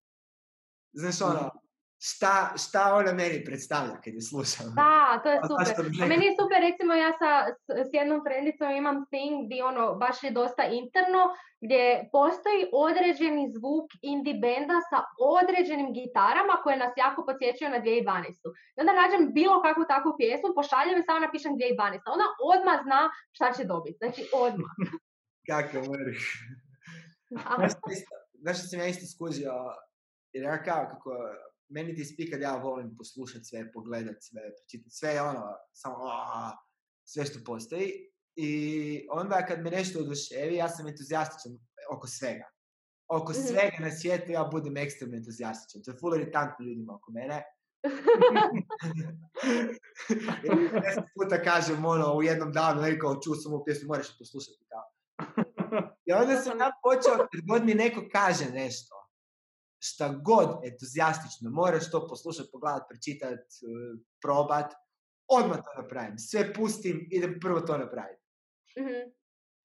znaš 0.93 1.21
ono, 1.21 1.51
šta, 1.99 2.53
šta 2.63 2.93
ona 2.95 3.13
meni 3.13 3.43
predstavlja 3.45 3.95
kad 4.03 4.13
je 4.13 4.21
slušam. 4.21 4.65
Da, 4.75 5.19
to 5.23 5.29
je 5.29 5.37
A 5.37 5.47
super. 5.47 5.85
A 6.03 6.05
meni 6.13 6.25
je 6.25 6.33
super, 6.41 6.57
recimo 6.69 6.93
ja 6.93 7.11
sa, 7.21 7.31
s, 7.89 7.89
jednom 7.99 8.19
frendicom 8.25 8.71
imam 8.71 8.97
thing 9.11 9.45
gdje 9.45 9.63
ono 9.71 9.95
baš 9.95 10.23
je 10.23 10.31
dosta 10.31 10.63
interno, 10.81 11.21
gdje 11.65 11.83
postoji 12.11 12.61
određeni 12.87 13.51
zvuk 13.55 13.87
indie 14.01 14.35
benda 14.45 14.77
sa 14.89 14.99
određenim 15.39 15.89
gitarama 15.93 16.55
koje 16.63 16.77
nas 16.83 16.93
jako 17.03 17.19
podsjećaju 17.25 17.69
na 17.71 17.79
2012. 17.81 17.83
I 18.75 18.77
onda 18.81 18.93
nađem 19.01 19.21
bilo 19.33 19.61
kakvu 19.61 19.83
takvu 19.93 20.11
pjesmu, 20.19 20.49
pošaljem 20.59 20.97
i 20.99 21.07
samo 21.07 21.19
napišem 21.25 21.51
2012. 21.53 22.15
Ona 22.15 22.27
odmah 22.53 22.77
zna 22.87 23.01
šta 23.35 23.47
će 23.57 23.63
dobiti. 23.73 23.97
Znači 24.01 24.21
odmah. 24.45 24.71
Što 27.73 27.91
isto- 27.91 28.23
Znaš 28.41 28.57
što 28.57 28.67
sam 28.67 28.79
ja 28.79 28.87
isto 28.87 29.05
skužio, 29.15 29.53
jer 30.33 30.43
ja 30.43 30.63
kao 30.63 30.85
kako, 30.91 31.11
meni 31.69 31.95
ti 31.95 32.31
kad 32.31 32.41
ja 32.41 32.55
volim 32.55 32.97
poslušati 32.97 33.45
sve, 33.45 33.71
pogledat 33.71 34.15
sve, 34.19 34.41
pročitati 34.57 34.95
sve, 34.95 35.09
je 35.09 35.21
ono, 35.21 35.43
samo 35.73 35.95
aaa, 35.95 36.57
sve 37.05 37.25
što 37.25 37.39
postoji. 37.45 37.91
I 38.35 39.07
onda 39.11 39.45
kad 39.45 39.61
me 39.61 39.71
nešto 39.71 39.99
oduševi, 39.99 40.55
ja 40.55 40.69
sam 40.69 40.87
entuzijastičan 40.87 41.59
oko 41.91 42.07
svega. 42.07 42.45
Oko 43.07 43.31
Mhm. 43.31 43.41
svega 43.41 43.77
na 43.79 43.91
svijetu 43.91 44.31
ja 44.31 44.49
budem 44.51 44.77
ekstremno 44.77 45.17
entuzijastičan. 45.17 45.83
To 45.83 45.91
je 45.91 45.97
full 45.97 46.15
iritantno 46.15 46.65
ljudima 46.65 46.95
oko 46.95 47.11
mene. 47.11 47.43
Deset 50.83 51.03
puta 51.15 51.43
kažem 51.43 51.85
ono 51.85 52.13
u 52.13 52.23
jednom 52.23 52.51
danu, 52.51 52.81
ne 52.81 52.99
kao 52.99 53.21
čuo 53.21 53.35
sam 53.35 53.53
ovu 53.53 53.65
pjesmu, 53.65 53.87
moraš 53.87 54.17
poslušati 54.19 54.65
kao. 54.69 54.83
I 56.05 56.13
onda 56.13 56.35
sam 56.35 56.59
ja 56.59 56.71
počeo, 56.83 57.27
kad 57.31 57.41
god 57.47 57.65
mi 57.65 57.73
neko 57.73 58.01
kaže 58.11 58.45
nešto, 58.45 58.95
šta 59.79 60.09
god 60.09 60.49
entuzijastično, 60.63 61.49
moraš 61.49 61.91
to 61.91 62.07
poslušati, 62.07 62.49
pogledat, 62.51 62.83
pročitat, 62.89 63.39
eh, 63.39 63.99
probat, 64.21 64.73
odmah 65.27 65.57
to 65.57 65.81
napravim. 65.81 66.17
Sve 66.17 66.53
pustim, 66.53 67.07
idem 67.11 67.39
prvo 67.41 67.61
to 67.61 67.77
napraviti. 67.77 68.23
Mhm. 68.79 69.11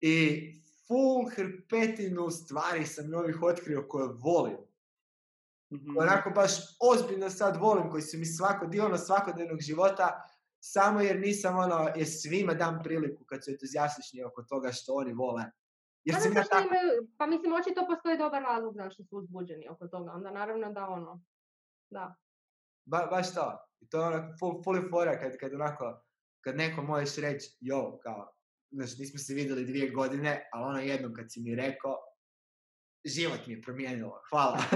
I 0.01 0.53
full 0.87 1.31
hrpetinu 1.37 2.31
stvari 2.31 2.87
sam 2.87 3.11
novih 3.11 3.43
otkrio 3.43 3.87
koje 3.89 4.09
volim. 4.09 4.59
Mhm. 5.73 5.99
Onako 5.99 6.31
baš 6.31 6.53
ozbiljno 6.81 7.31
sad 7.31 7.57
volim, 7.57 7.91
koji 7.91 8.03
su 8.03 8.19
mi 8.19 8.27
svako 8.27 8.67
dio 8.67 8.85
ono 8.85 8.99
svakodnevnog 8.99 9.61
života, 9.61 10.29
samo 10.61 11.01
jer 11.01 11.21
nisam 11.21 11.59
ono, 11.59 11.91
jer 11.97 12.07
svima 12.09 12.55
dam 12.55 12.81
priliku 12.85 13.25
kad 13.25 13.45
su 13.45 13.51
entuzijastični 13.51 14.23
oko 14.23 14.43
toga 14.43 14.73
što 14.73 14.95
oni 14.95 15.13
vole. 15.13 15.45
Jer 16.09 16.17
Pa 16.35 16.43
što 16.43 16.51
tako, 16.51 16.67
imaju, 16.67 17.09
pa 17.19 17.27
mislim, 17.27 17.53
očito 17.53 17.87
postoji 17.87 18.19
dobar 18.19 18.43
razlog 18.43 18.75
zašto 18.75 19.05
su 19.05 19.17
uzbuđeni 19.17 19.69
oko 19.69 19.89
toga. 19.89 20.13
Onda 20.13 20.31
naravno 20.31 20.73
da 20.73 20.87
ono, 20.89 21.23
da. 21.91 22.15
ba, 22.85 23.09
baš 23.11 23.35
to. 23.35 23.59
I 23.81 23.89
to 23.89 24.01
je 24.01 24.07
onako 24.07 24.37
full, 24.39 24.63
full 24.65 24.91
fora 24.91 25.21
kad, 25.21 25.37
kad 25.37 25.55
onako, 25.55 26.05
kad 26.45 26.57
neko 26.57 26.83
možeš 26.83 27.17
reći, 27.17 27.57
jo, 27.61 27.99
kao, 28.03 28.33
znaš, 28.71 28.99
nismo 28.99 29.19
se 29.19 29.35
vidjeli 29.35 29.65
dvije 29.65 29.91
godine, 29.91 30.49
ali 30.53 30.65
ono 30.65 30.79
jednom 30.79 31.15
kad 31.15 31.33
si 31.33 31.41
mi 31.41 31.55
rekao, 31.55 31.97
život 33.05 33.47
mi 33.47 33.53
je 33.55 33.63
promijenilo, 33.63 34.23
hvala. 34.31 34.59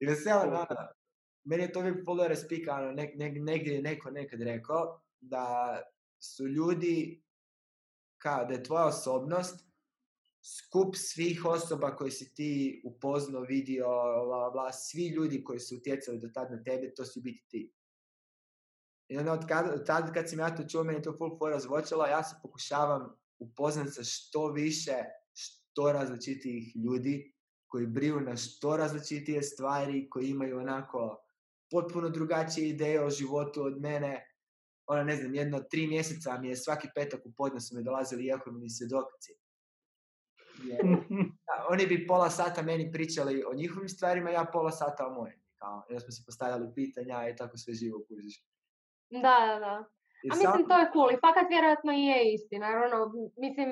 I 0.00 0.06
veselo, 0.06 0.42
ono, 0.42 0.66
meni 1.44 1.62
je 1.62 1.72
to 1.72 1.80
uvijek 1.80 2.04
puno 2.04 2.28
raspika, 2.28 2.74
ono, 2.74 2.92
nek, 2.92 3.10
nek, 3.16 3.32
negdje 3.36 3.74
je 3.74 3.82
neko 3.82 4.10
nekad 4.10 4.40
rekao 4.40 5.00
da 5.20 5.76
su 6.22 6.46
ljudi, 6.46 7.22
kao 8.22 8.44
da 8.44 8.54
je 8.54 8.62
tvoja 8.62 8.86
osobnost 8.86 9.64
skup 10.42 10.96
svih 10.96 11.44
osoba 11.44 11.96
koje 11.96 12.10
si 12.10 12.34
ti 12.34 12.82
upoznao, 12.84 13.42
vidio, 13.42 13.86
bla, 14.26 14.50
bla, 14.50 14.72
svi 14.72 15.08
ljudi 15.08 15.44
koji 15.44 15.60
su 15.60 15.76
utjecali 15.76 16.18
do 16.18 16.28
tad 16.34 16.50
na 16.50 16.62
tebe, 16.62 16.94
to 16.94 17.04
su 17.04 17.20
biti 17.20 17.44
ti. 17.48 17.72
I 19.08 19.18
onda 19.18 19.32
od, 19.32 19.46
kad, 19.48 19.70
od 19.74 19.86
tad 19.86 20.14
kad 20.14 20.30
sam 20.30 20.38
ja 20.38 20.56
to 20.56 20.64
čuo, 20.68 20.84
meni 20.84 21.02
to 21.02 21.16
full 21.18 21.38
fora 21.38 21.60
zvočalo, 21.60 22.06
ja 22.06 22.22
se 22.24 22.36
pokušavam 22.42 23.16
upoznat 23.38 23.88
sa 23.94 24.04
što 24.04 24.48
više, 24.52 24.94
što 25.32 25.92
različitijih 25.92 26.76
ljudi 26.76 27.34
koji 27.66 27.86
briju 27.86 28.20
na 28.20 28.36
što 28.36 28.76
različitije 28.76 29.42
stvari, 29.42 30.10
koji 30.10 30.28
imaju 30.28 30.58
onako 30.58 31.24
potpuno 31.70 32.08
drugačije 32.08 32.68
ideje 32.68 33.04
o 33.04 33.10
životu 33.10 33.62
od 33.62 33.80
mene. 33.80 34.29
Ono, 34.90 35.02
ne 35.04 35.16
znam, 35.16 35.34
jedno 35.34 35.60
tri 35.60 35.86
mjeseca 35.86 36.38
mi 36.38 36.48
je 36.48 36.56
svaki 36.56 36.88
petak 36.94 37.20
u 37.26 37.32
podne 37.32 37.60
su 37.60 37.76
mi 37.76 37.84
dolazili 37.84 38.26
jehovini 38.26 38.70
svjedoci. 38.70 39.32
Jer, 40.64 40.82
da, 41.46 41.66
oni 41.70 41.86
bi 41.86 42.06
pola 42.06 42.30
sata 42.30 42.62
meni 42.62 42.92
pričali 42.92 43.44
o 43.50 43.54
njihovim 43.54 43.88
stvarima, 43.88 44.30
ja 44.30 44.44
pola 44.52 44.70
sata 44.70 45.06
o 45.06 45.14
mojim. 45.14 45.40
Kao, 45.56 45.84
smo 45.88 46.10
se 46.10 46.22
postavljali 46.26 46.74
pitanja 46.74 47.28
i 47.28 47.36
tako 47.36 47.56
sve 47.56 47.74
živo 47.74 48.04
kužiš. 48.08 48.44
Da, 49.10 49.36
da, 49.46 49.56
da. 49.66 49.74
A 50.30 50.34
sam- 50.34 50.38
mislim, 50.38 50.68
to 50.68 50.78
je 50.78 50.90
cool. 50.92 51.10
I 51.10 51.22
fakat 51.26 51.46
vjerojatno 51.50 51.92
i 51.92 52.04
je 52.04 52.34
istina. 52.34 52.66
Jer 52.68 52.78
ono, 52.78 53.12
mislim, 53.36 53.70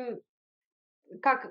kak, 1.20 1.46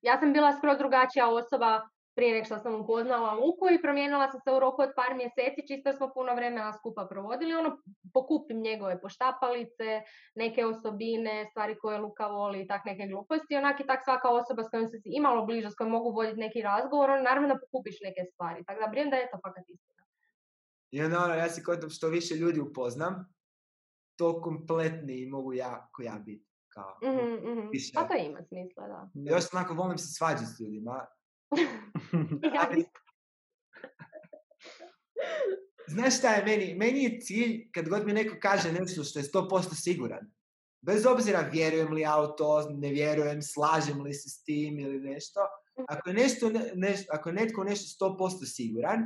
ja 0.00 0.18
sam 0.20 0.32
bila 0.32 0.56
skroz 0.58 0.78
drugačija 0.78 1.28
osoba 1.28 1.88
prije 2.20 2.34
nek 2.34 2.46
što 2.46 2.58
sam 2.58 2.74
upoznala 2.80 3.32
Luku 3.34 3.64
i 3.74 3.82
promijenila 3.82 4.30
sam 4.30 4.40
se 4.44 4.50
u 4.56 4.60
roku 4.60 4.82
od 4.82 4.92
par 4.98 5.12
mjeseci, 5.20 5.66
čisto 5.68 5.92
smo 5.92 6.06
puno 6.16 6.34
vremena 6.34 6.72
skupa 6.78 7.06
provodili, 7.10 7.54
ono, 7.54 7.70
pokupim 8.14 8.58
njegove 8.68 9.00
poštapalice, 9.00 9.88
neke 10.34 10.60
osobine, 10.66 11.46
stvari 11.50 11.74
koje 11.82 11.98
Luka 11.98 12.26
voli 12.26 12.60
i 12.60 12.66
tak 12.66 12.82
neke 12.84 13.04
gluposti, 13.10 13.56
onak 13.56 13.80
i 13.80 13.86
tak 13.86 14.00
svaka 14.04 14.28
osoba 14.40 14.64
s 14.64 14.70
kojom 14.70 14.88
se 14.88 14.96
imalo 15.04 15.46
bliže, 15.46 15.70
s 15.70 15.74
kojom 15.74 15.92
mogu 15.92 16.10
voditi 16.10 16.40
neki 16.46 16.60
razgovor, 16.62 17.10
on 17.10 17.22
naravno 17.22 17.48
da 17.48 17.60
pokupiš 17.64 17.96
neke 18.06 18.22
stvari, 18.32 18.64
tako 18.66 18.80
da 18.80 18.90
brijem 18.92 19.10
da 19.10 19.16
je 19.16 19.30
to 19.32 19.38
fakat 19.44 19.64
istina. 19.68 20.02
I 20.90 21.02
onda 21.02 21.24
ono, 21.24 21.34
ja 21.34 21.48
si 21.48 21.62
kod 21.62 21.80
što 21.90 22.08
više 22.08 22.34
ljudi 22.34 22.60
upoznam, 22.60 23.14
to 24.16 24.40
kompletni 24.42 25.26
mogu 25.26 25.52
ja, 25.52 25.88
ko 25.92 26.02
ja 26.02 26.16
biti. 26.26 26.46
Kao, 26.74 26.98
Mhm, 27.02 27.50
mhm. 27.50 27.68
više. 27.72 27.92
Pa 27.94 28.02
to 28.08 28.14
ima 28.14 28.42
smisla, 28.48 28.88
da. 28.88 29.08
Još 29.14 29.44
onako 29.54 29.74
volim 29.74 29.98
se 29.98 30.08
svađati 30.18 30.46
s 30.46 30.60
ljudima. 30.60 31.06
Ali- 32.62 32.84
Znaš 35.88 36.18
šta 36.18 36.30
je 36.30 36.44
meni? 36.44 36.74
Meni 36.74 37.04
je 37.04 37.20
cilj 37.20 37.70
kad 37.72 37.88
god 37.88 38.06
mi 38.06 38.12
neko 38.12 38.36
kaže 38.40 38.72
nešto 38.72 39.04
što 39.04 39.18
je 39.18 39.24
100% 39.24 39.48
siguran. 39.74 40.30
Bez 40.80 41.06
obzira 41.06 41.40
vjerujem 41.42 41.92
li 41.92 42.00
ja 42.00 42.16
u 42.18 42.36
to, 42.36 42.70
ne 42.70 42.90
vjerujem, 42.90 43.42
slažem 43.42 44.00
li 44.02 44.14
se 44.14 44.28
s 44.28 44.42
tim 44.42 44.78
ili 44.78 45.00
nešto. 45.00 45.40
Ako 45.88 46.10
je, 46.10 46.14
nešto, 46.14 46.50
ne- 46.50 46.72
neš- 46.74 47.06
ako 47.10 47.28
je 47.28 47.34
netko 47.34 47.64
nešto 47.64 48.06
100% 48.06 48.44
siguran, 48.46 49.00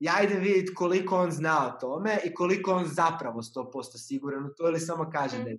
ja 0.00 0.22
idem 0.22 0.42
vidjeti 0.42 0.74
koliko 0.74 1.16
on 1.16 1.30
zna 1.30 1.66
o 1.68 1.80
tome 1.80 2.18
i 2.24 2.34
koliko 2.34 2.72
on 2.72 2.84
zapravo 2.86 3.42
100% 3.42 3.72
siguran 3.98 4.46
u 4.46 4.54
to 4.56 4.68
ili 4.68 4.80
samo 4.80 5.10
kaže 5.10 5.36
Mhm. 5.38 5.46
ne. 5.46 5.58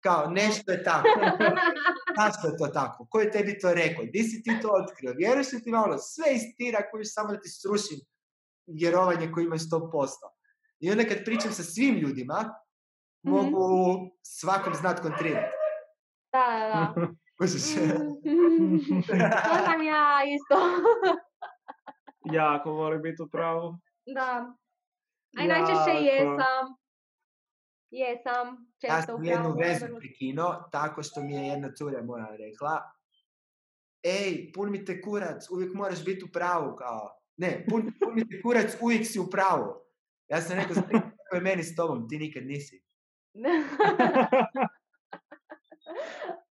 Kao, 0.00 0.30
nešto 0.30 0.72
je 0.72 0.84
tako. 0.84 1.08
Zašto 2.16 2.48
je 2.48 2.56
to 2.56 2.66
tako? 2.66 3.06
Ko 3.06 3.20
je 3.20 3.30
tebi 3.30 3.58
to 3.58 3.74
rekao? 3.74 4.04
Di 4.04 4.22
si 4.22 4.42
ti 4.42 4.50
to 4.62 4.68
otkrio? 4.72 5.14
Vjeruješ 5.16 5.52
li 5.52 5.62
ti 5.62 5.70
malo? 5.70 5.98
Sve 5.98 6.34
istira 6.34 6.78
koji 6.90 7.04
samo 7.04 7.28
da 7.28 7.40
ti 7.40 7.48
srušim 7.48 7.98
vjerovanje 8.66 9.32
koje 9.32 9.44
imaš 9.44 9.60
100%. 9.60 10.06
I 10.80 10.90
onda 10.90 11.04
kad 11.04 11.24
pričam 11.24 11.52
sa 11.52 11.62
svim 11.62 11.94
ljudima, 11.94 12.54
Mhm. 13.26 13.34
mogu 13.34 13.98
svakom 14.22 14.74
znat 14.74 15.00
kontrirati. 15.00 15.52
Da, 16.32 16.46
da, 16.58 16.94
da. 16.96 17.06
To 19.48 19.64
sam 19.64 19.82
ja 19.82 20.20
isto. 20.26 20.56
jako 22.40 22.72
voli 22.72 22.98
biti 22.98 23.22
u 23.22 23.28
pravu. 23.28 23.78
da. 24.06 24.54
A 25.38 25.42
i 25.44 25.46
najčešće 25.48 25.90
jesam. 26.04 26.83
Jesam. 27.98 28.46
Ja 28.82 28.96
Često 28.96 29.14
u 29.14 29.16
sam 29.16 29.24
jednu 29.24 29.54
vezu 29.60 29.86
prekinuo 29.98 30.68
tako 30.72 31.02
što 31.02 31.20
mi 31.20 31.34
je 31.34 31.46
jedna 31.46 31.72
cura 31.78 32.02
moja 32.02 32.28
rekla 32.30 32.82
Ej, 34.02 34.52
pun 34.54 34.70
mi 34.70 34.84
te 34.84 35.00
kurac, 35.00 35.50
uvijek 35.50 35.74
moraš 35.74 36.04
biti 36.04 36.24
u 36.24 36.28
pravu, 36.32 36.76
kao. 36.76 37.18
Ne, 37.36 37.66
pun, 37.70 37.92
pun 38.00 38.14
mi 38.14 38.28
te 38.28 38.42
kurac, 38.42 38.76
uvijek 38.80 39.06
si 39.06 39.18
u 39.18 39.30
pravu. 39.30 39.74
Ja 40.28 40.40
sam 40.40 40.56
rekao, 40.56 40.74
"Znaš 40.74 40.86
kako 40.90 41.34
je 41.34 41.40
meni 41.40 41.62
s 41.62 41.76
tobom, 41.76 42.08
ti 42.08 42.18
nikad 42.18 42.46
nisi. 42.46 42.82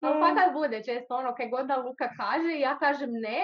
Ali 0.01 0.19
fakat 0.21 0.53
bude 0.53 0.83
često 0.83 1.15
ono, 1.15 1.35
kaj 1.35 1.49
god 1.49 1.67
da 1.67 1.77
Luka 1.77 2.09
kaže, 2.17 2.59
ja 2.59 2.79
kažem 2.79 3.11
ne, 3.11 3.41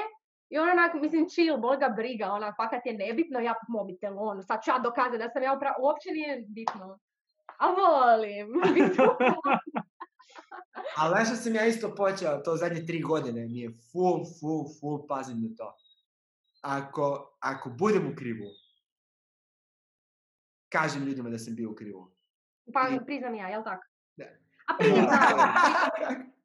i 0.49 0.57
on 0.57 0.69
onak, 0.69 0.93
mislim, 0.93 1.25
chill, 1.29 1.57
bol 1.57 1.77
ga 1.77 1.89
briga, 1.89 2.25
onak, 2.31 2.55
fakat 2.57 2.85
je 2.85 2.93
nebitno, 2.93 3.39
ja 3.39 3.53
mobitel, 3.69 4.13
ono, 4.19 4.41
sad 4.41 4.63
ću 4.63 4.71
ja 4.71 4.79
dokazati 4.79 5.17
da 5.17 5.29
sam 5.29 5.43
ja 5.43 5.53
upravo, 5.53 5.75
uopće 5.79 6.09
nije 6.11 6.43
bitno. 6.47 6.99
A 7.57 7.67
volim. 7.67 8.47
Ali 10.97 11.09
znaš 11.09 11.27
što 11.27 11.35
sam 11.35 11.55
ja 11.55 11.65
isto 11.65 11.95
počeo, 11.95 12.37
to 12.37 12.55
zadnje 12.55 12.85
tri 12.85 13.01
godine, 13.01 13.41
mi 13.41 13.59
je 13.59 13.69
full, 13.91 14.19
full, 14.39 14.65
full 14.79 15.07
pazim 15.07 15.37
na 15.39 15.49
to. 15.57 15.75
Ako, 16.61 17.37
ako 17.39 17.69
budem 17.69 18.07
u 18.07 18.15
krivu, 18.15 18.45
kažem 20.69 21.03
ljudima 21.03 21.29
da 21.29 21.37
sam 21.37 21.55
bio 21.55 21.71
u 21.71 21.75
krivu. 21.75 22.11
Pa 22.73 22.89
I- 22.89 23.05
priznam 23.05 23.35
ja, 23.35 23.47
jel 23.47 23.63
tako? 23.63 23.83
Da. 24.15 24.25
A 24.67 24.73
priznam, 24.77 25.07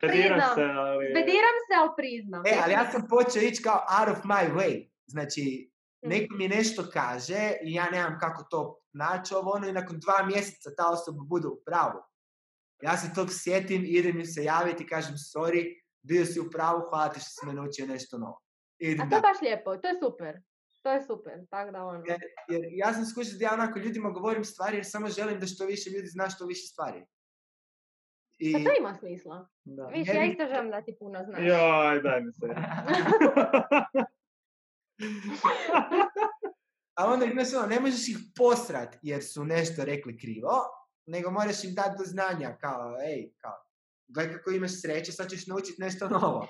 Priznam. 0.00 0.54
se, 0.54 0.62
ali... 0.62 1.06
Bediram 1.06 1.56
se, 1.62 1.74
ali 1.76 1.90
priznam. 1.96 2.42
E, 2.46 2.58
ali 2.64 2.72
ja 2.72 2.90
sam 2.90 3.06
počeo 3.08 3.42
ići 3.42 3.62
kao 3.62 3.84
out 4.00 4.08
of 4.08 4.24
my 4.24 4.54
way. 4.54 4.90
Znači, 5.06 5.70
Mm. 6.02 6.08
neko 6.08 6.34
mi 6.34 6.48
nešto 6.48 6.84
kaže 6.92 7.52
i 7.62 7.74
ja 7.74 7.90
nemam 7.90 8.18
kako 8.20 8.44
to 8.44 8.79
naći 8.92 9.34
ovo 9.34 9.50
ono 9.50 9.68
i 9.68 9.72
nakon 9.72 9.98
dva 9.98 10.26
mjeseca 10.26 10.70
ta 10.76 10.90
osoba 10.90 11.22
bude 11.24 11.48
u 11.48 11.62
pravu. 11.66 12.00
Ja 12.82 12.96
se 12.96 13.14
tog 13.14 13.28
sjetim, 13.30 13.82
idem 13.86 14.20
im 14.20 14.26
se 14.26 14.44
javiti 14.44 14.84
i 14.84 14.86
kažem 14.86 15.14
sorry, 15.14 15.82
bio 16.02 16.24
si 16.26 16.40
u 16.40 16.50
pravu, 16.50 16.80
hvala 16.88 17.08
ti 17.08 17.20
što 17.20 17.28
si 17.30 17.46
me 17.46 17.52
naučio 17.52 17.86
nešto 17.86 18.18
novo. 18.18 18.40
I 18.78 18.86
idem 18.86 19.06
A 19.06 19.10
to 19.10 19.16
je 19.16 19.22
baš 19.22 19.40
lijepo, 19.42 19.76
to 19.76 19.88
je 19.88 19.94
super. 20.04 20.40
To 20.82 20.92
je 20.92 21.02
super, 21.02 21.46
tako 21.50 21.70
da 21.70 21.84
ono. 21.84 22.02
Jer, 22.06 22.20
jer 22.48 22.62
ja 22.70 22.94
sam 22.94 23.04
skušao 23.04 23.38
da 23.38 23.44
ja 23.44 23.52
onako 23.52 23.78
ljudima 23.78 24.10
govorim 24.10 24.44
stvari 24.44 24.76
jer 24.76 24.86
samo 24.86 25.08
želim 25.08 25.40
da 25.40 25.46
što 25.46 25.66
više 25.66 25.90
ljudi 25.90 26.06
zna 26.06 26.30
što 26.30 26.46
više 26.46 26.66
stvari. 26.66 27.04
I 28.38 28.52
Pa 28.52 28.58
to 28.58 28.70
ima 28.80 28.94
smisla. 28.94 29.48
Da. 29.64 29.86
Viš, 29.86 30.08
Ne 30.08 30.14
ja 30.14 30.24
isto 30.24 30.46
želim 30.46 30.70
da 30.70 30.82
ti 30.82 30.96
puno 30.98 31.24
znaš. 31.24 31.40
Joj, 31.40 32.02
daj 32.02 32.20
mi 32.20 32.32
se. 32.32 32.46
A 37.00 37.12
onda 37.12 37.26
znaš, 37.32 37.54
ono, 37.54 37.66
ne 37.66 37.80
možeš 37.80 38.08
ih 38.08 38.18
posrat 38.36 38.96
jer 39.02 39.24
su 39.24 39.44
nešto 39.44 39.84
rekli 39.84 40.18
krivo, 40.18 40.52
nego 41.06 41.30
moraš 41.30 41.64
im 41.64 41.74
dati 41.74 41.98
do 41.98 42.04
znanja, 42.04 42.56
kao, 42.60 42.96
ej, 43.10 43.30
kao, 43.38 43.56
gledaj 44.08 44.36
kako 44.36 44.50
imaš 44.50 44.80
sreće, 44.82 45.12
sad 45.12 45.30
ćeš 45.30 45.46
naučiti 45.46 45.82
nešto 45.82 46.08
novo. 46.08 46.40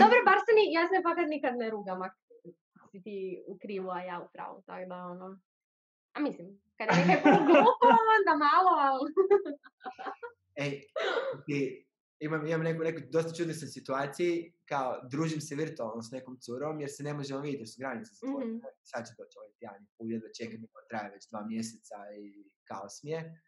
Dobro, 0.00 0.18
bar 0.28 0.38
se 0.46 0.52
ni, 0.56 0.72
ja 0.72 0.88
se 0.88 1.02
fakat 1.02 1.26
nikad 1.28 1.56
ne 1.56 1.70
rugam 1.70 2.02
ako 2.02 2.16
si 2.90 3.02
ti 3.02 3.44
u 3.46 3.58
krivu, 3.58 3.90
a 3.90 4.00
ja 4.00 4.20
u 4.20 4.28
pravu, 4.32 4.62
tako 4.66 4.88
da 4.88 4.96
ono... 4.96 5.38
A 6.12 6.20
mislim, 6.20 6.60
kad 6.78 6.98
je 6.98 7.06
nekaj 7.06 7.32
glupo, 7.48 7.86
onda 8.16 8.46
malo, 8.48 8.70
ali... 8.86 9.12
Ej, 10.64 10.82
imam, 12.20 12.46
imam 12.46 12.62
neku, 12.62 12.82
neku 12.82 13.00
dosta 13.10 13.32
čudnu 13.34 13.54
sam 13.54 13.68
situaciji, 13.68 14.52
kao, 14.68 15.00
družim 15.10 15.40
se 15.40 15.54
virtualno 15.54 16.02
s 16.02 16.10
nekom 16.10 16.38
curom, 16.40 16.80
jer 16.80 16.90
se 16.90 17.02
ne 17.02 17.14
možemo 17.14 17.40
vidjeti, 17.40 17.60
jer 17.60 17.68
su 17.68 17.78
granice 17.78 18.10
zatvorene. 18.14 18.52
Mhm. 18.52 18.66
Sad 18.82 19.06
će 19.06 19.12
doći 19.18 19.38
ovaj 19.38 19.52
tjedan, 19.58 19.82
i 19.82 19.88
pol, 19.98 20.10
jedva 20.10 20.28
čekam, 20.38 20.60
traje 20.90 21.10
već 21.10 21.28
dva 21.30 21.46
mjeseca 21.46 21.96
i 22.18 22.50
kaos 22.68 23.02
mi 23.02 23.10
je. 23.10 23.42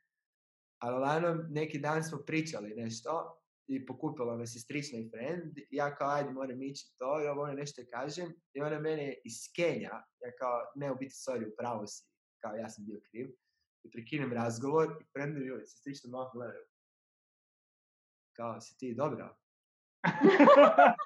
Ali 0.82 0.96
uglavnom, 0.96 1.46
neki 1.50 1.78
dan 1.78 2.04
smo 2.04 2.18
pričali 2.18 2.74
nešto 2.76 3.40
i 3.66 3.86
pokupila 3.86 4.36
me 4.36 4.46
sestrična 4.46 4.98
i 4.98 5.10
friend. 5.10 5.52
Ja 5.70 5.94
kao, 5.94 6.10
ajde, 6.10 6.30
moram 6.30 6.62
ići 6.62 6.94
to 6.98 7.24
i 7.24 7.26
ovo 7.26 7.42
ono 7.42 7.52
nešto 7.52 7.82
kažem. 7.90 8.28
I 8.52 8.60
ona 8.60 8.80
mene 8.80 9.14
iz 9.24 9.38
Kenja, 9.56 9.94
ja 10.22 10.30
kao, 10.38 10.56
ne, 10.74 10.92
u 10.92 10.96
biti, 10.96 11.14
sorry, 11.14 11.52
upravo 11.52 11.86
si. 11.86 12.04
Kao, 12.42 12.56
ja 12.56 12.68
sam 12.68 12.84
bio 12.86 13.00
kriv. 13.10 13.28
I 13.84 13.90
prekinem 13.90 14.32
razgovor 14.32 14.88
i 15.00 15.04
friendovi 15.12 15.46
joj, 15.46 15.66
sestrična 15.66 16.10
malo 16.10 16.30
gledaju. 16.34 16.64
Kao, 18.38 18.60
si 18.60 18.78
ti 18.78 18.94
dobra? 18.94 19.36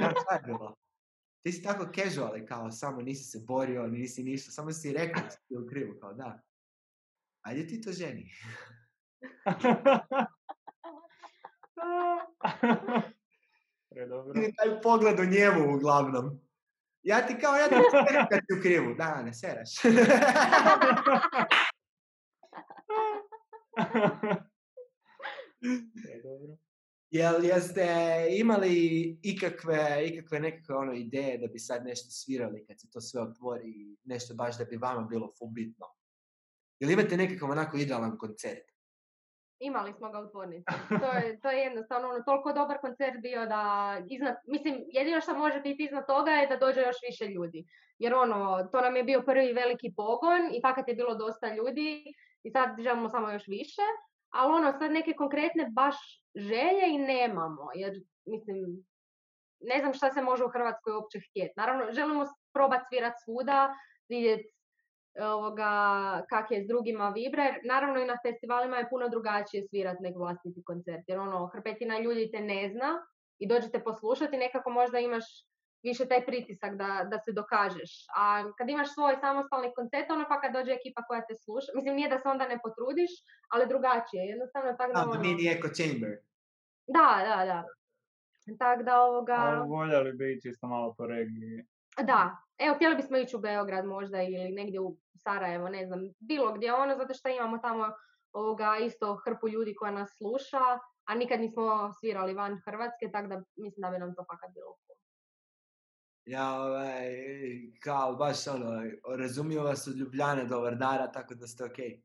Ja, 0.00 0.10
šta 0.10 0.34
je 0.34 0.40
bilo? 0.46 0.76
Ti 1.42 1.52
si 1.52 1.62
tako 1.62 1.86
casual, 1.94 2.46
kao, 2.48 2.70
samo 2.70 3.02
nisi 3.02 3.24
se 3.24 3.44
borio, 3.46 3.86
nisi 3.86 4.22
ništa, 4.22 4.50
samo 4.50 4.72
si 4.72 4.92
rekao 4.92 5.22
da 5.22 5.30
si 5.30 5.38
bio 5.48 5.60
u 5.60 5.66
krivu, 5.68 6.00
kao 6.00 6.14
da. 6.14 6.42
Ajde 7.42 7.66
ti 7.66 7.80
to 7.80 7.92
ženi. 7.92 8.30
Predobro. 13.90 14.40
I 14.40 14.54
taj 14.54 14.80
pogled 14.82 15.20
u 15.20 15.24
njemu 15.24 15.74
uglavnom. 15.74 16.40
Ja 17.02 17.26
ti 17.26 17.36
kao, 17.40 17.56
ja 17.56 17.68
ti 17.68 17.74
seram 18.08 18.26
kad 18.30 18.40
si 18.46 18.54
u 18.58 18.62
krivu. 18.62 18.94
Da, 18.94 19.22
ne 19.22 19.34
seraš. 19.34 19.70
Predobro. 26.02 26.63
Jel 27.14 27.44
jeste 27.44 27.86
imali 28.30 28.74
ikakve, 29.22 30.06
ikakve 30.06 30.40
nekakve 30.40 30.74
ono 30.76 30.92
ideje 30.92 31.38
da 31.38 31.46
bi 31.46 31.58
sad 31.58 31.84
nešto 31.84 32.10
svirali 32.10 32.64
kad 32.66 32.80
se 32.80 32.90
to 32.90 33.00
sve 33.00 33.22
otvori 33.22 33.96
nešto 34.04 34.34
baš 34.34 34.58
da 34.58 34.64
bi 34.64 34.76
vama 34.76 35.06
bilo 35.06 35.32
full 35.38 35.50
bitno? 35.50 35.86
Jel 36.80 36.90
imate 36.90 37.16
nekakav 37.16 37.50
onako 37.50 37.76
idealan 37.76 38.18
koncert? 38.18 38.66
Imali 39.58 39.92
smo 39.92 40.10
ga 40.10 40.20
u 40.20 40.30
tvornici. 40.30 40.64
To 40.88 41.12
je, 41.18 41.40
to 41.40 41.50
je 41.50 41.58
jednostavno 41.58 42.08
ono, 42.08 42.22
toliko 42.22 42.52
dobar 42.52 42.78
koncert 42.80 43.20
bio 43.22 43.46
da 43.46 43.62
iznad, 44.10 44.34
mislim, 44.46 44.84
jedino 44.88 45.20
što 45.20 45.38
može 45.38 45.60
biti 45.60 45.84
iznad 45.84 46.06
toga 46.06 46.30
je 46.30 46.46
da 46.46 46.56
dođe 46.56 46.80
još 46.80 46.96
više 47.08 47.24
ljudi. 47.24 47.66
Jer 47.98 48.14
ono, 48.14 48.68
to 48.72 48.80
nam 48.80 48.96
je 48.96 49.04
bio 49.04 49.22
prvi 49.22 49.52
veliki 49.52 49.92
pogon 49.96 50.42
i 50.54 50.60
fakat 50.62 50.88
je 50.88 50.94
bilo 50.94 51.14
dosta 51.14 51.54
ljudi 51.54 52.04
i 52.42 52.50
sad 52.50 52.68
želimo 52.82 53.08
samo 53.08 53.30
još 53.30 53.46
više. 53.48 53.82
Ali 54.34 54.52
ono, 54.52 54.72
sad 54.72 54.90
neke 54.92 55.12
konkretne 55.12 55.68
baš 55.70 55.96
želje 56.34 56.86
i 56.90 56.98
nemamo. 56.98 57.68
Jer, 57.74 57.92
mislim, 58.24 58.84
ne 59.60 59.78
znam 59.80 59.94
šta 59.94 60.10
se 60.12 60.22
može 60.22 60.44
u 60.44 60.48
Hrvatskoj 60.48 60.92
uopće 60.92 61.18
htjeti. 61.30 61.52
Naravno, 61.56 61.92
želimo 61.92 62.24
probati 62.52 62.84
svirat 62.88 63.14
svuda, 63.24 63.74
vidjeti 64.08 64.54
ovoga, 65.20 65.70
kak 66.28 66.50
je 66.50 66.64
s 66.64 66.66
drugima 66.66 67.08
vibre. 67.08 67.60
Naravno 67.64 68.00
i 68.00 68.06
na 68.06 68.16
festivalima 68.26 68.76
je 68.76 68.90
puno 68.90 69.08
drugačije 69.08 69.68
svirat 69.68 70.00
nek 70.00 70.16
vlastiti 70.16 70.62
koncert, 70.64 71.04
jer 71.06 71.18
ono, 71.18 71.46
hrpetina 71.46 71.98
ljudi 71.98 72.30
te 72.30 72.40
ne 72.40 72.68
zna 72.68 73.06
i 73.38 73.48
dođete 73.48 73.84
poslušati, 73.84 74.36
nekako 74.36 74.70
možda 74.70 74.98
imaš 74.98 75.24
više 75.84 76.08
taj 76.08 76.26
pritisak 76.26 76.72
da, 76.82 76.90
da 77.10 77.18
se 77.18 77.32
dokažeš. 77.32 77.90
A 78.16 78.52
kad 78.58 78.66
imaš 78.70 78.94
svoj 78.94 79.16
samostalni 79.20 79.74
koncert, 79.76 80.10
ono 80.10 80.24
pa 80.28 80.40
kad 80.40 80.52
dođe 80.52 80.72
ekipa 80.72 81.02
koja 81.08 81.20
te 81.28 81.34
sluša, 81.44 81.70
mislim 81.74 81.94
nije 81.94 82.08
da 82.08 82.18
se 82.18 82.28
onda 82.28 82.48
ne 82.48 82.58
potrudiš, 82.64 83.12
ali 83.52 83.70
drugačije, 83.72 84.22
jednostavno 84.32 84.72
tako 84.78 84.92
da 84.92 85.00
A, 85.00 85.10
ono... 85.10 85.20
mini 85.20 85.44
echo 85.54 85.68
chamber. 85.78 86.14
Da, 86.96 87.10
da, 87.28 87.38
da. 87.52 87.60
Tak 88.58 88.82
da 88.82 89.00
ovoga... 89.00 89.34
A 89.34 89.62
voljeli 89.62 90.12
bi 90.12 90.32
ići 90.32 90.48
isto 90.48 90.66
malo 90.66 90.94
po 90.98 91.06
regiji. 91.06 91.64
Da, 92.02 92.36
evo 92.58 92.74
htjeli 92.74 92.96
bismo 92.96 93.16
ići 93.16 93.36
u 93.36 93.40
Beograd 93.40 93.84
možda 93.84 94.22
ili 94.22 94.50
negdje 94.52 94.80
u 94.80 94.96
Sarajevo, 95.24 95.68
ne 95.68 95.86
znam, 95.86 96.00
bilo 96.18 96.52
gdje 96.52 96.74
ono, 96.74 96.96
zato 96.96 97.14
što 97.14 97.28
imamo 97.28 97.58
tamo 97.58 97.92
ovoga 98.32 98.76
isto 98.78 99.14
hrpu 99.24 99.48
ljudi 99.48 99.74
koja 99.74 99.92
nas 99.92 100.10
sluša, 100.18 100.64
a 101.04 101.14
nikad 101.14 101.40
nismo 101.40 101.92
svirali 102.00 102.34
van 102.34 102.60
Hrvatske, 102.64 103.10
tako 103.12 103.28
da 103.28 103.42
mislim 103.56 103.82
da 103.82 103.90
bi 103.90 103.98
nam 103.98 104.14
to 104.14 104.24
fakat 104.30 104.50
bilo 104.54 104.76
cool. 104.86 104.93
Ja, 106.26 106.60
ovaj, 106.60 107.12
kao, 107.82 108.14
baš 108.16 108.46
ono, 108.46 108.82
razumiju 109.18 109.62
vas 109.62 109.86
od 109.86 109.96
Ljubljane 109.96 110.44
do 110.44 110.60
Vardara, 110.60 111.12
tako 111.12 111.34
da 111.34 111.46
ste 111.46 111.64
okej. 111.64 112.02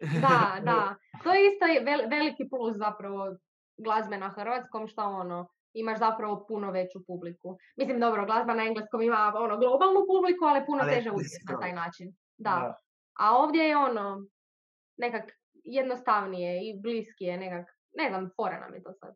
Da, 0.00 0.56
da. 0.68 0.96
To 1.22 1.32
je 1.34 1.52
isto 1.52 1.64
veliki 2.10 2.48
plus 2.48 2.76
zapravo 2.76 3.36
glazbe 3.76 4.18
na 4.18 4.28
hrvatskom, 4.28 4.88
što 4.88 5.02
ono, 5.02 5.48
imaš 5.72 5.98
zapravo 5.98 6.44
puno 6.48 6.70
veću 6.70 7.04
publiku. 7.06 7.58
Mislim, 7.76 8.00
dobro, 8.00 8.26
glazba 8.26 8.54
na 8.54 8.64
engleskom 8.64 9.02
ima 9.02 9.32
ono 9.36 9.56
globalnu 9.58 10.00
publiku, 10.06 10.44
ali 10.44 10.66
puno 10.66 10.82
Ali 10.82 10.92
teže 10.92 11.10
uspjeti 11.10 11.52
na 11.52 11.60
taj 11.60 11.72
način. 11.72 12.14
Da. 12.36 12.50
Da. 12.50 12.76
A 13.18 13.36
ovdje 13.36 13.64
je 13.64 13.76
ono, 13.76 14.26
nekak 14.96 15.24
jednostavnije 15.64 16.68
i 16.68 16.80
bliskije, 16.82 17.38
nekak, 17.38 17.66
ne 17.96 18.08
znam, 18.08 18.30
fora 18.36 18.60
nam 18.60 18.74
je 18.74 18.82
to 18.82 18.92
sad. 18.92 19.14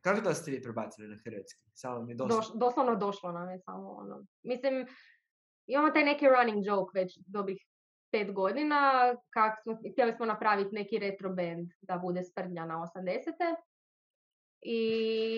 Kako 0.00 0.20
da 0.20 0.34
ste 0.34 0.50
vi 0.50 0.62
prebacili 0.62 1.08
na 1.08 1.16
hrvatski? 1.16 1.70
Samo 1.74 2.02
mi 2.02 2.14
došlo. 2.14 2.36
Doš, 2.36 2.46
doslovno 2.54 2.96
došlo 2.96 3.32
nam 3.32 3.50
je 3.50 3.58
samo 3.58 3.90
ono. 3.90 4.24
Mislim, 4.42 4.86
imamo 5.66 5.90
taj 5.90 6.04
neki 6.04 6.26
running 6.28 6.66
joke 6.66 6.90
već 6.94 7.18
dobrih 7.26 7.58
pet 8.12 8.32
godina, 8.32 8.80
kak 9.30 9.54
smo, 9.62 9.78
htjeli 9.92 10.12
smo 10.12 10.26
napraviti 10.26 10.74
neki 10.74 10.98
retro 10.98 11.28
band 11.28 11.68
da 11.80 11.98
bude 11.98 12.24
sprdnja 12.24 12.64
na 12.64 12.74
80. 12.96 13.54
I 14.62 14.80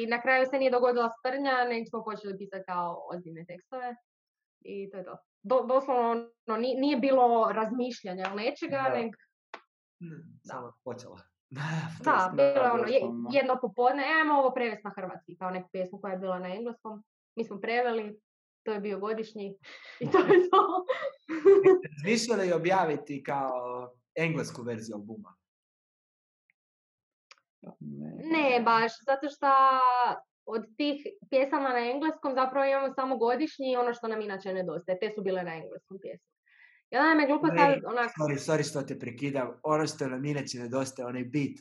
na 0.07 0.23
kraju 0.23 0.47
se 0.47 0.59
nije 0.59 0.71
dogodila 0.71 1.11
sprdnja, 1.11 1.65
nego 1.65 1.87
smo 1.87 2.05
počeli 2.05 2.39
pisati 2.39 2.65
kao 2.67 3.07
ozbiljne 3.11 3.45
tekstove. 3.45 3.97
I 4.61 4.91
to 4.91 4.97
je 4.97 5.05
to. 5.05 5.17
Do, 5.43 5.63
doslovno, 5.63 6.11
ono, 6.47 6.57
ni- 6.57 6.75
nije 6.75 6.97
bilo 6.97 7.51
razmišljanja 7.53 8.35
nečega, 8.35 8.83
nego 8.95 9.17
Mm, 10.01 10.39
Samo 10.43 10.73
počela. 10.85 11.19
Da, 11.55 11.71
da, 12.05 12.33
bilo 12.37 12.87
je 12.87 13.05
ono, 13.05 13.29
jedno 13.33 13.59
popodne, 13.61 14.03
"E, 14.03 14.21
ajmo 14.21 14.35
ovo 14.35 14.51
prevesti 14.55 14.85
na 14.85 14.93
hrvatski, 14.97 15.37
kao 15.37 15.51
neku 15.51 15.69
pjesmu 15.73 16.01
koja 16.01 16.13
je 16.13 16.19
bila 16.19 16.39
na 16.39 16.55
engleskom. 16.55 17.05
Mi 17.37 17.45
smo 17.45 17.61
preveli, 17.61 18.21
to 18.63 18.73
je 18.73 18.81
bio 18.81 18.99
godišnji 18.99 19.57
i 20.01 20.11
to 20.11 20.19
je 20.19 20.51
to. 20.51 20.85
Razmišljali 21.93 22.53
objaviti 22.53 23.23
kao 23.23 23.91
englesku 24.15 24.63
verziju 24.63 24.97
albuma? 24.97 25.35
ne 28.25 28.61
baš, 28.65 28.93
zato 29.05 29.29
što 29.29 29.47
od 30.47 30.77
tih 30.77 31.07
pjesama 31.31 31.69
na 31.69 31.91
engleskom 31.91 32.35
zapravo 32.35 32.67
imamo 32.67 32.95
samo 32.95 33.17
godišnji 33.17 33.73
i 33.73 33.77
ono 33.77 33.95
što 33.95 34.09
nam 34.09 34.21
inače 34.21 34.53
nedostaje. 34.53 34.99
Te 34.99 35.11
su 35.15 35.23
bile 35.23 35.43
na 35.43 35.55
engleskom 35.55 35.99
pjesmu. 36.03 36.34
I 36.95 36.97
onda 36.97 37.09
nam 37.09 37.21
je 37.21 37.27
glupo 37.27 37.47
staviti 37.47 37.87
onak, 37.87 38.11
Sorry, 38.19 38.39
sorry 38.39 38.71
što 38.71 38.83
te 38.83 38.99
prekidam. 38.99 39.49
Ono 39.63 39.87
što 39.87 40.07
nam 40.07 40.25
inače 40.25 40.59
nedostaje, 40.59 41.07
onaj 41.07 41.25
beat. 41.25 41.57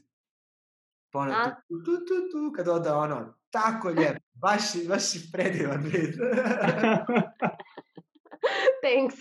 Pa 1.12 1.20
ono, 1.20 1.34
tu, 1.68 1.84
tu, 1.86 2.06
tu, 2.08 2.16
tu, 2.32 2.54
kad 2.56 2.68
oda 2.68 2.98
ono, 2.98 3.34
tako 3.50 3.88
lijep. 3.98 4.18
Baš, 4.34 4.62
baš 4.88 5.16
je 5.16 5.22
predivan 5.34 5.84
beat. 5.84 6.16
thanks. 8.84 9.16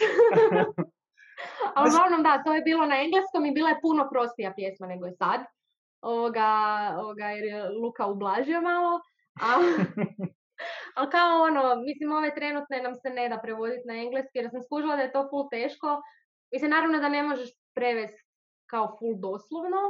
Ali 1.75 1.91
uglavnom 1.91 2.23
da, 2.23 2.43
to 2.45 2.55
je 2.55 2.63
bilo 2.63 2.87
na 2.87 2.97
engleskom 3.05 3.47
i 3.47 3.53
bila 3.53 3.69
je 3.69 3.81
puno 3.83 4.09
prostija 4.11 4.53
pjesma 4.57 4.87
nego 4.87 5.07
je 5.07 5.13
sad. 5.13 5.41
Ovoga, 6.01 6.49
ovoga 6.99 7.25
jer 7.25 7.45
je 7.45 7.69
Luka 7.69 8.07
ublažio 8.07 8.61
malo. 8.61 9.01
A, 9.41 9.47
ali 10.97 11.11
kao 11.11 11.43
ono, 11.43 11.63
mislim 11.83 12.13
ove 12.13 12.35
trenutne 12.35 12.83
nam 12.83 12.95
se 12.95 13.11
ne 13.11 13.29
da 13.29 13.39
prevoditi 13.39 13.89
na 13.89 13.95
engleski 13.95 14.39
jer 14.39 14.51
sam 14.51 14.63
skužila 14.63 14.97
da 14.97 15.03
je 15.03 15.13
to 15.13 15.29
full 15.31 15.49
teško. 15.51 16.03
Mislim, 16.53 16.71
naravno 16.71 16.99
da 16.99 17.09
ne 17.09 17.23
možeš 17.23 17.49
prevesti 17.75 18.23
kao 18.71 18.97
full 18.99 19.15
doslovno, 19.27 19.83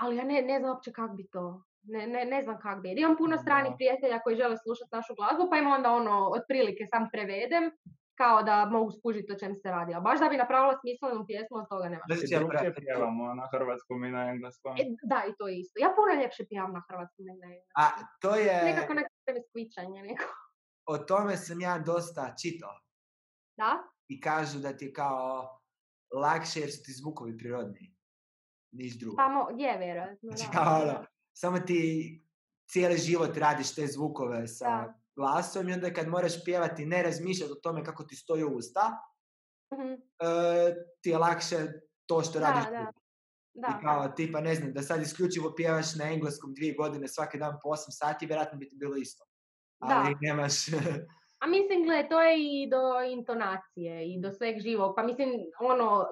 ali 0.00 0.16
ja 0.16 0.24
ne, 0.24 0.42
ne 0.42 0.58
znam 0.58 0.70
uopće 0.70 0.92
kak 0.92 1.10
bi 1.16 1.28
to. 1.32 1.62
Ne, 1.82 2.06
ne, 2.06 2.24
ne 2.24 2.42
znam 2.42 2.58
kak 2.60 2.82
bi. 2.82 2.88
Jer 2.88 2.98
Imam 2.98 3.16
puno 3.16 3.38
stranih 3.38 3.72
Da. 3.72 3.76
prijatelja 3.76 4.18
koji 4.18 4.36
žele 4.36 4.56
slušati 4.56 4.90
našu 4.92 5.12
glazbu, 5.18 5.50
pa 5.50 5.56
im 5.58 5.66
onda 5.66 5.88
ono, 5.92 6.30
otprilike 6.36 6.84
sam 6.92 7.08
prevedem, 7.12 7.64
kao 8.20 8.42
da 8.42 8.64
mogu 8.64 8.90
skužiti 8.98 9.32
o 9.32 9.38
čem 9.42 9.52
se 9.62 9.68
radi. 9.76 9.94
A 9.94 10.00
baš 10.00 10.20
da 10.20 10.28
bi 10.28 10.36
napravila 10.36 10.74
smislenu 10.80 11.26
pjesmu, 11.26 11.56
od 11.58 11.68
toga 11.68 11.88
nema. 11.88 12.04
Da 12.08 12.14
I 12.14 12.18
ću 12.18 12.34
ja 12.34 12.72
pjevamo 12.80 13.34
na 13.34 13.46
hrvatskom 13.52 14.04
i 14.04 14.10
na 14.10 14.22
engleskom. 14.32 14.72
E, 14.80 14.84
da, 15.12 15.18
i 15.28 15.32
to 15.38 15.48
je 15.48 15.54
isto. 15.62 15.74
Ja 15.84 15.90
puno 15.96 16.22
ljepše 16.22 16.42
pjevam 16.50 16.72
na 16.78 16.82
hrvatskom 16.88 17.22
nego 17.28 17.38
na 17.44 17.48
engleskom. 17.52 17.80
A 17.82 17.84
to 18.22 18.30
je, 18.44 18.54
Nekako 18.70 18.92
neko 18.94 19.15
skvičanje, 19.42 20.02
neko. 20.02 20.24
o 20.86 20.98
tome 20.98 21.36
sam 21.36 21.60
ja 21.60 21.78
dosta 21.78 22.34
čitao. 22.36 22.80
Da? 23.56 23.78
I 24.08 24.20
kažu 24.20 24.58
da 24.58 24.76
ti 24.76 24.84
je 24.84 24.92
kao 24.92 25.60
lakše 26.12 26.60
jer 26.60 26.72
su 26.72 26.82
ti 26.82 26.92
zvukovi 26.92 27.38
prirodniji. 27.38 27.96
Niš 28.72 28.98
drugo. 28.98 29.16
Pa 29.16 29.28
mo, 29.28 29.48
je, 29.58 29.78
vjerojatno. 29.78 30.30
Znači 30.30 30.44
kao 30.52 30.82
ono, 30.82 31.04
samo 31.32 31.58
ti 31.58 31.80
cijeli 32.66 32.98
život 32.98 33.36
radiš 33.36 33.74
te 33.74 33.86
zvukove 33.86 34.48
sa 34.48 34.64
Da. 34.66 34.94
glasom 35.16 35.68
i 35.68 35.72
onda 35.72 35.92
kad 35.92 36.08
moraš 36.08 36.44
pjevati 36.44 36.86
ne 36.86 37.02
razmišljati 37.02 37.52
o 37.52 37.60
tome 37.62 37.84
kako 37.84 38.04
ti 38.04 38.16
stoji 38.16 38.44
usta, 38.44 38.98
Mhm. 39.74 39.92
e, 39.92 40.74
ti 41.00 41.10
je 41.10 41.18
lakše 41.18 41.56
to 42.06 42.22
što 42.22 42.38
Da, 42.38 42.46
radiš. 42.46 42.70
da. 42.70 42.92
Da, 43.56 43.78
I 43.78 43.84
kao 43.84 44.08
tipa, 44.08 44.40
ne 44.40 44.54
znam, 44.54 44.72
da 44.72 44.82
sad 44.82 45.02
isključivo 45.02 45.54
pjevaš 45.56 45.94
na 45.94 46.12
engleskom 46.12 46.54
dvije 46.54 46.74
godine 46.74 47.08
svaki 47.08 47.38
dan 47.38 47.58
po 47.62 47.68
8 47.68 47.76
sati, 47.90 48.26
vjerojatno 48.26 48.58
bi 48.58 48.68
ti 48.68 48.76
bilo 48.76 48.96
isto. 48.96 49.24
Ali 49.78 50.14
Da. 50.14 50.18
nemaš... 50.20 50.54
A 51.42 51.46
mislim, 51.46 51.84
gle, 51.84 52.08
to 52.08 52.22
je 52.22 52.36
i 52.38 52.70
do 52.70 53.02
intonacije 53.10 54.14
i 54.14 54.20
do 54.20 54.32
sveg 54.32 54.60
živog. 54.60 54.92
Pa 54.96 55.02
mislim, 55.02 55.30
ono, 55.60 56.06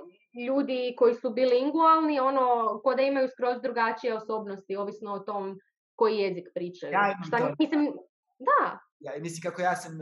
ljudi 0.47 0.95
koji 0.99 1.15
su 1.15 1.31
bilingualni, 1.31 2.21
ono, 2.21 2.81
ko 2.85 2.95
da 2.95 3.03
imaju 3.03 3.29
skroz 3.29 3.63
drugačije 3.63 4.15
osobnosti, 4.15 4.77
ovisno 4.77 5.13
o 5.13 5.19
tom 5.19 5.61
koji 5.95 6.17
jezik 6.17 6.49
pričaju. 6.55 6.93
Ja 6.93 7.15
Šta, 7.27 7.39
to. 7.39 7.55
mislim, 7.59 7.93
da, 8.39 8.79
ja, 8.99 9.13
mislim 9.21 9.43
kako 9.43 9.63
ja 9.63 9.77
sam... 9.77 9.93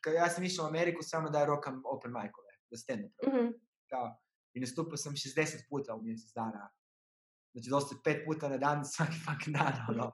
kad 0.00 0.14
ja 0.14 0.28
sam 0.28 0.44
išao 0.44 0.64
u 0.64 0.68
Ameriku 0.68 1.02
samo 1.02 1.30
da 1.30 1.44
rokam 1.44 1.82
open 1.84 2.10
micove, 2.10 2.52
da 2.70 2.76
stand-up 2.76 3.12
rokam. 3.22 3.44
mhm, 3.44 3.52
kao, 3.90 4.16
i 4.58 4.60
nastupao 4.60 4.96
sam 4.96 5.12
60 5.12 5.68
puta 5.70 5.94
u 5.94 6.02
mjesec 6.02 6.32
dana. 6.34 6.68
Znači, 7.52 7.70
dosta 7.70 7.96
pet 8.04 8.24
puta 8.26 8.48
na 8.48 8.56
dan, 8.56 8.84
svaki 8.94 9.18
fucking 9.24 9.56
dan, 9.56 9.72
ono. 9.92 10.12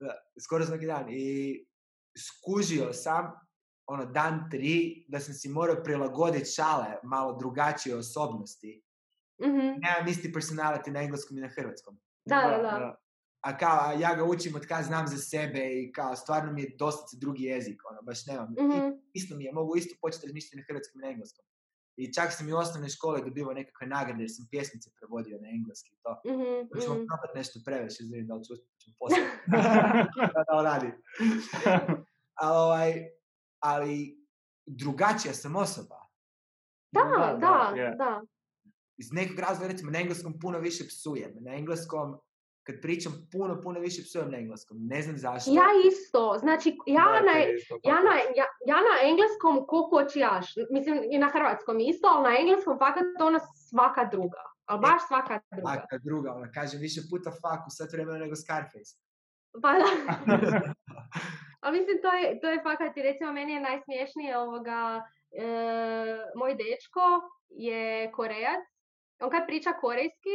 Da, 0.00 0.14
skoro 0.44 0.66
svaki 0.66 0.86
dan. 0.86 1.06
I 1.10 1.66
skužio 2.18 2.92
sam, 2.92 3.32
ono, 3.86 4.06
dan 4.06 4.50
tri, 4.50 5.04
da 5.08 5.20
sam 5.20 5.34
si 5.34 5.48
morao 5.48 5.82
prilagoditi 5.84 6.50
šale 6.50 6.96
malo 7.02 7.36
drugačije 7.38 7.96
osobnosti. 7.96 8.82
mhm, 9.42 9.58
Nemam 9.58 10.08
isti 10.08 10.32
personality 10.32 10.90
na 10.90 11.02
engleskom 11.02 11.38
i 11.38 11.40
na 11.40 11.48
hrvatskom. 11.48 11.98
Da, 12.24 12.36
da, 12.36 12.62
da. 12.62 13.00
A 13.40 13.56
kao, 13.58 13.78
a 13.88 13.92
ja 13.92 14.14
ga 14.14 14.24
učim 14.24 14.54
od 14.54 14.66
kad 14.66 14.84
znam 14.84 15.06
za 15.06 15.16
sebe 15.16 15.58
i 15.58 15.92
kao, 15.92 16.16
stvarno 16.16 16.52
mi 16.52 16.62
je 16.62 16.76
dosta 16.78 17.16
drugi 17.20 17.42
jezik, 17.42 17.82
ono, 17.90 18.02
baš 18.02 18.26
nemam. 18.26 18.54
I 18.58 18.62
mhm, 18.62 18.90
isto 19.12 19.36
mi 19.36 19.44
je, 19.44 19.52
mogu 19.52 19.76
isto 19.76 19.94
početi 20.00 20.26
razmišljati 20.26 20.56
na 20.56 20.62
hrvatskom 20.68 21.00
i 21.00 21.04
na 21.04 21.10
engleskom. 21.10 21.44
I 21.96 22.12
čak 22.12 22.32
sam 22.32 22.48
i 22.48 22.52
u 22.52 22.56
osnovnoj 22.56 22.90
školi 22.90 23.22
dobivao 23.24 23.54
nekakve 23.54 23.86
nagrade 23.86 24.22
jer 24.22 24.30
sam 24.30 24.46
pjesmice 24.50 24.90
prevodio 24.98 25.38
na 25.42 25.48
engleski 25.48 25.94
i 25.94 25.98
to. 26.02 26.20
mhm, 26.26 26.68
Hoćemo 26.74 26.94
mhm. 26.94 27.04
probat 27.06 27.34
nešto 27.34 27.60
prevesti, 27.64 28.04
da 28.04 28.10
vidim 28.12 28.26
da 28.26 28.34
li 28.34 28.44
ću 28.44 28.52
uspjeti 28.52 28.94
poslije. 29.00 29.26
da, 30.34 30.44
da 30.48 30.62
radi. 30.62 30.90
Ali, 32.34 32.54
ovaj, 32.56 33.04
ali 33.60 34.24
drugačija 34.66 35.34
sam 35.34 35.56
osoba. 35.56 36.04
Da, 36.92 37.00
Da, 37.00 37.26
da, 37.40 37.72
da, 37.76 37.94
da. 37.98 38.22
Iz 38.96 39.12
nekog 39.12 39.38
razloga, 39.38 39.72
recimo, 39.72 39.90
na 39.90 40.00
engleskom 40.00 40.38
puno 40.40 40.58
više 40.58 40.84
psujem. 40.88 41.32
Na 41.40 41.54
engleskom, 41.54 42.18
kad 42.66 42.80
pričam, 42.82 43.28
puno, 43.32 43.60
puno 43.60 43.80
više 43.80 44.02
psujem 44.02 44.30
na 44.30 44.38
engleskom. 44.38 44.76
Ne 44.80 45.02
znam 45.02 45.16
zašto. 45.16 45.50
Ja 45.50 45.68
isto, 45.90 46.36
znači 46.40 46.68
ja 46.86 47.04
Da, 47.04 47.20
na, 47.32 47.44
isto 47.56 47.78
ja 47.84 47.94
na, 47.94 48.14
ja, 48.40 48.46
ja 48.66 48.78
na 48.88 48.94
engleskom 49.08 49.66
ko 49.66 49.88
kočijaš, 49.90 50.46
mislim 50.70 51.00
i 51.10 51.18
na 51.18 51.28
hrvatskom 51.28 51.80
isto, 51.80 52.06
ali 52.06 52.22
na 52.22 52.38
engleskom 52.40 52.78
fakat 52.78 53.04
ono 53.20 53.38
svaka 53.70 54.04
druga. 54.04 54.42
Ali 54.66 54.80
baš 54.80 55.00
svaka 55.08 55.40
druga. 55.50 55.72
Svaka 55.72 55.98
druga, 55.98 56.34
ona 56.34 56.52
kaže 56.52 56.78
više 56.78 57.00
puta 57.10 57.30
fuck 57.30 57.60
u 57.66 57.70
sat 57.70 57.92
vremena 57.92 58.18
nego 58.18 58.36
Scarface. 58.36 58.92
Pa 59.62 59.72
da. 59.72 59.88
Ali 61.62 61.78
mislim, 61.78 61.96
to 62.02 62.12
je, 62.12 62.40
to 62.40 62.48
je 62.48 62.62
fakat, 62.62 62.96
i 62.96 63.02
recimo 63.02 63.32
meni 63.32 63.52
je 63.52 63.60
najsmiješnije 63.60 64.38
ovoga, 64.38 65.02
e, 65.30 65.46
moj 66.36 66.54
dečko 66.54 67.04
je 67.48 68.12
korejac, 68.12 68.64
on 69.20 69.30
kad 69.30 69.46
priča 69.46 69.72
korejski, 69.80 70.34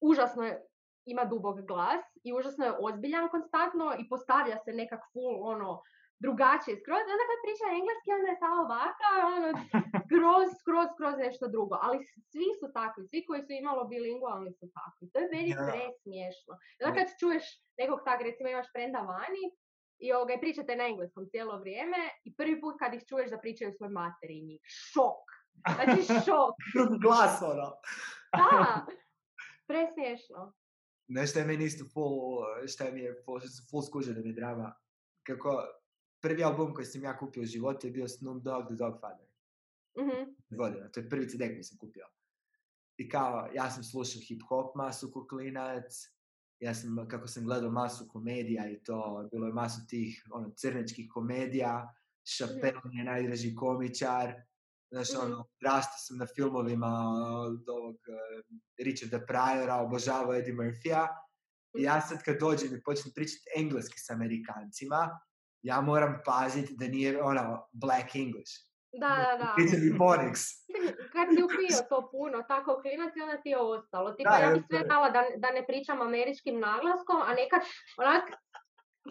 užasno 0.00 0.44
je 0.44 0.66
ima 1.12 1.24
dubog 1.24 1.56
glas 1.70 2.04
i 2.26 2.32
užasno 2.38 2.64
je 2.64 2.76
ozbiljan 2.86 3.28
konstantno 3.34 3.86
i 4.00 4.08
postavlja 4.08 4.56
se 4.64 4.70
nekak 4.72 5.02
full 5.12 5.36
ono 5.52 5.70
drugačije 6.24 6.74
skroz. 6.80 7.04
Onda 7.14 7.24
kad 7.30 7.38
priča 7.44 7.66
engleski 7.78 8.08
onda 8.16 8.28
je 8.30 8.42
samo 8.42 8.56
ovaka, 8.66 9.10
ono 9.34 9.48
skroz, 10.06 10.48
skroz, 10.60 10.88
skroz 10.94 11.14
nešto 11.26 11.44
drugo. 11.54 11.74
Ali 11.86 11.98
svi 12.30 12.48
su 12.60 12.66
takvi, 12.78 13.02
svi 13.10 13.20
koji 13.26 13.40
su 13.46 13.52
imalo 13.52 13.82
bilingualni 13.92 14.50
su 14.58 14.66
takvi. 14.78 15.04
To 15.12 15.16
je 15.20 15.32
meni 15.34 15.52
presmiješno. 15.68 16.52
Onda 16.82 16.92
kad 16.96 17.06
čuješ 17.20 17.44
nekog 17.80 17.98
tak, 18.06 18.18
recimo 18.28 18.46
imaš 18.48 18.68
frenda 18.74 19.00
vani, 19.12 19.44
i 19.98 20.12
ovoga, 20.12 20.32
i 20.34 20.40
pričate 20.40 20.76
na 20.76 20.86
engleskom 20.86 21.26
cijelo 21.30 21.58
vrijeme 21.58 21.96
i 22.24 22.34
prvi 22.34 22.60
put 22.60 22.74
kad 22.78 22.94
ih 22.94 23.02
čuješ 23.08 23.30
da 23.30 23.38
pričaju 23.38 23.72
svoj 23.72 23.88
materinji. 23.88 24.58
Šok! 24.62 25.24
Znači 25.74 26.02
šok! 26.24 26.54
Drugi 26.74 26.98
glas, 26.98 27.42
ono. 27.42 27.68
Da! 28.36 28.86
Presmiješno. 29.66 30.52
Nešto 31.08 31.38
je 31.38 31.46
meni 31.46 31.64
isto 31.64 31.84
full, 31.92 32.42
šta 32.68 32.90
mi 32.90 33.00
je 33.00 33.22
full, 33.24 33.40
full 33.70 34.02
mi 34.24 34.32
drama. 34.32 34.74
Kako, 35.22 35.62
prvi 36.22 36.44
album 36.44 36.74
koji 36.74 36.86
sam 36.86 37.02
ja 37.02 37.18
kupio 37.18 37.42
u 37.42 37.46
životu 37.46 37.86
je 37.86 37.90
bio 37.90 38.08
Snoop 38.08 38.42
Dogg, 38.42 38.66
The 38.66 38.74
Dogfather. 38.74 39.26
Mhm. 39.98 40.30
godina. 40.50 40.88
To 40.88 41.00
je 41.00 41.08
prvi 41.08 41.28
CD 41.28 41.38
koji 41.38 41.62
sam 41.62 41.78
kupio. 41.78 42.06
I 42.96 43.08
kao, 43.08 43.50
ja 43.54 43.70
sam 43.70 43.84
slušao 43.84 44.20
hip-hop 44.20 44.72
masu 44.76 45.10
ko 45.12 45.26
klinac, 45.26 45.84
ja 46.60 46.74
sam, 46.74 47.08
kako 47.08 47.26
sam 47.26 47.44
gledao 47.44 47.70
masu 47.70 48.08
komedija 48.08 48.70
i 48.70 48.82
to, 48.84 49.28
bilo 49.32 49.46
je 49.46 49.52
masu 49.52 49.86
tih 49.88 50.26
ono, 50.30 50.50
crnečkih 50.50 51.08
komedija, 51.10 51.94
Chappelle 52.36 52.80
mi 52.84 52.98
je 52.98 53.04
najdraži 53.04 53.54
komičar, 53.54 54.34
znaš, 54.90 55.08
Mhm. 55.12 55.24
ono, 55.24 55.44
rastao 55.64 55.98
sam 55.98 56.16
na 56.18 56.26
filmovima 56.36 56.86
od 57.46 57.68
ovog 57.68 57.96
eh, 58.08 58.42
Richarda 58.84 59.18
Pryora, 59.26 59.74
obožavao 59.86 60.34
Eddie 60.34 60.54
Murphy-a, 60.54 61.06
i 61.78 61.82
ja 61.82 62.00
sad 62.00 62.22
kad 62.24 62.38
dođem 62.40 62.74
i 62.74 62.82
počnem 62.82 63.12
pričati 63.14 63.44
engleski 63.56 63.98
s 63.98 64.10
Amerikancima, 64.10 65.20
ja 65.62 65.80
moram 65.80 66.20
paziti 66.24 66.74
da 66.76 66.86
nije, 66.88 67.22
ono, 67.22 67.68
black 67.72 68.14
English. 68.16 68.52
Da, 69.00 69.08
da, 69.08 69.32
da. 69.44 69.52
Pričam 69.56 69.80
i 69.88 69.92
Bonix. 69.98 70.36
Kad 71.12 71.26
si 71.34 71.42
upio 71.46 71.76
to 71.90 72.08
puno, 72.12 72.42
tako 72.48 72.70
klinac 72.82 73.12
i 73.16 73.22
onda 73.22 73.36
ti 73.42 73.48
je 73.48 73.58
ostalo. 73.58 74.12
Tipa, 74.12 74.30
Da, 74.30 74.36
ja 74.36 74.50
bi 74.54 74.62
sve 74.70 74.80
dala 74.92 75.10
da, 75.10 75.22
da 75.36 75.50
ne 75.50 75.66
pričam 75.66 76.00
američkim 76.00 76.60
naglaskom, 76.60 77.18
a 77.28 77.30
nekad 77.42 77.60
onak, 77.96 78.24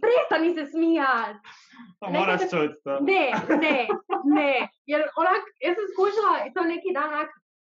prestani 0.03 0.49
se 0.55 0.63
smijat! 0.71 1.35
Pa 1.99 2.05
moraš 2.09 2.41
čuti 2.51 2.75
to. 2.83 2.93
Ne, 3.11 3.25
ne, 3.65 3.77
ne. 4.37 4.53
Jer 4.91 5.01
onak, 5.21 5.43
ja 5.65 5.71
sam 5.77 5.85
skušala 5.93 6.33
i 6.47 6.53
to 6.55 6.61
neki 6.73 6.89
dan 6.97 7.09
onak 7.13 7.29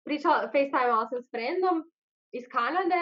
pričala, 0.05 0.37
FaceTime 0.53 0.93
sam 1.09 1.19
s 1.23 1.27
friendom 1.33 1.77
iz 2.37 2.45
Kanade 2.55 3.01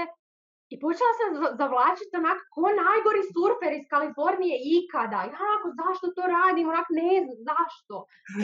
i 0.74 0.76
počela 0.84 1.14
sam 1.20 1.30
za- 1.42 1.54
zavlačiti 1.62 2.20
onak 2.24 2.40
ko 2.54 2.62
najgori 2.86 3.22
surfer 3.34 3.72
iz 3.80 3.86
Kalifornije 3.94 4.56
ikada. 4.78 5.20
Ja 5.32 5.38
onako, 5.48 5.68
zašto 5.82 6.06
to 6.16 6.24
radim? 6.36 6.66
Onak, 6.74 6.88
ne 7.02 7.12
znam, 7.24 7.38
zašto? 7.50 7.96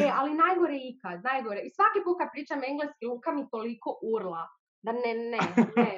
E, 0.03 0.05
ali 0.19 0.39
najgore 0.43 0.77
ikad, 0.91 1.17
najgore. 1.29 1.59
I 1.63 1.73
svaki 1.77 1.99
put 2.05 2.15
kad 2.19 2.27
pričam 2.33 2.59
engleski, 2.71 3.03
Luka 3.11 3.29
mi 3.37 3.43
toliko 3.55 3.89
urla. 4.13 4.43
Da 4.85 4.91
ne, 5.03 5.11
ne, 5.33 5.41
ne. 5.77 5.91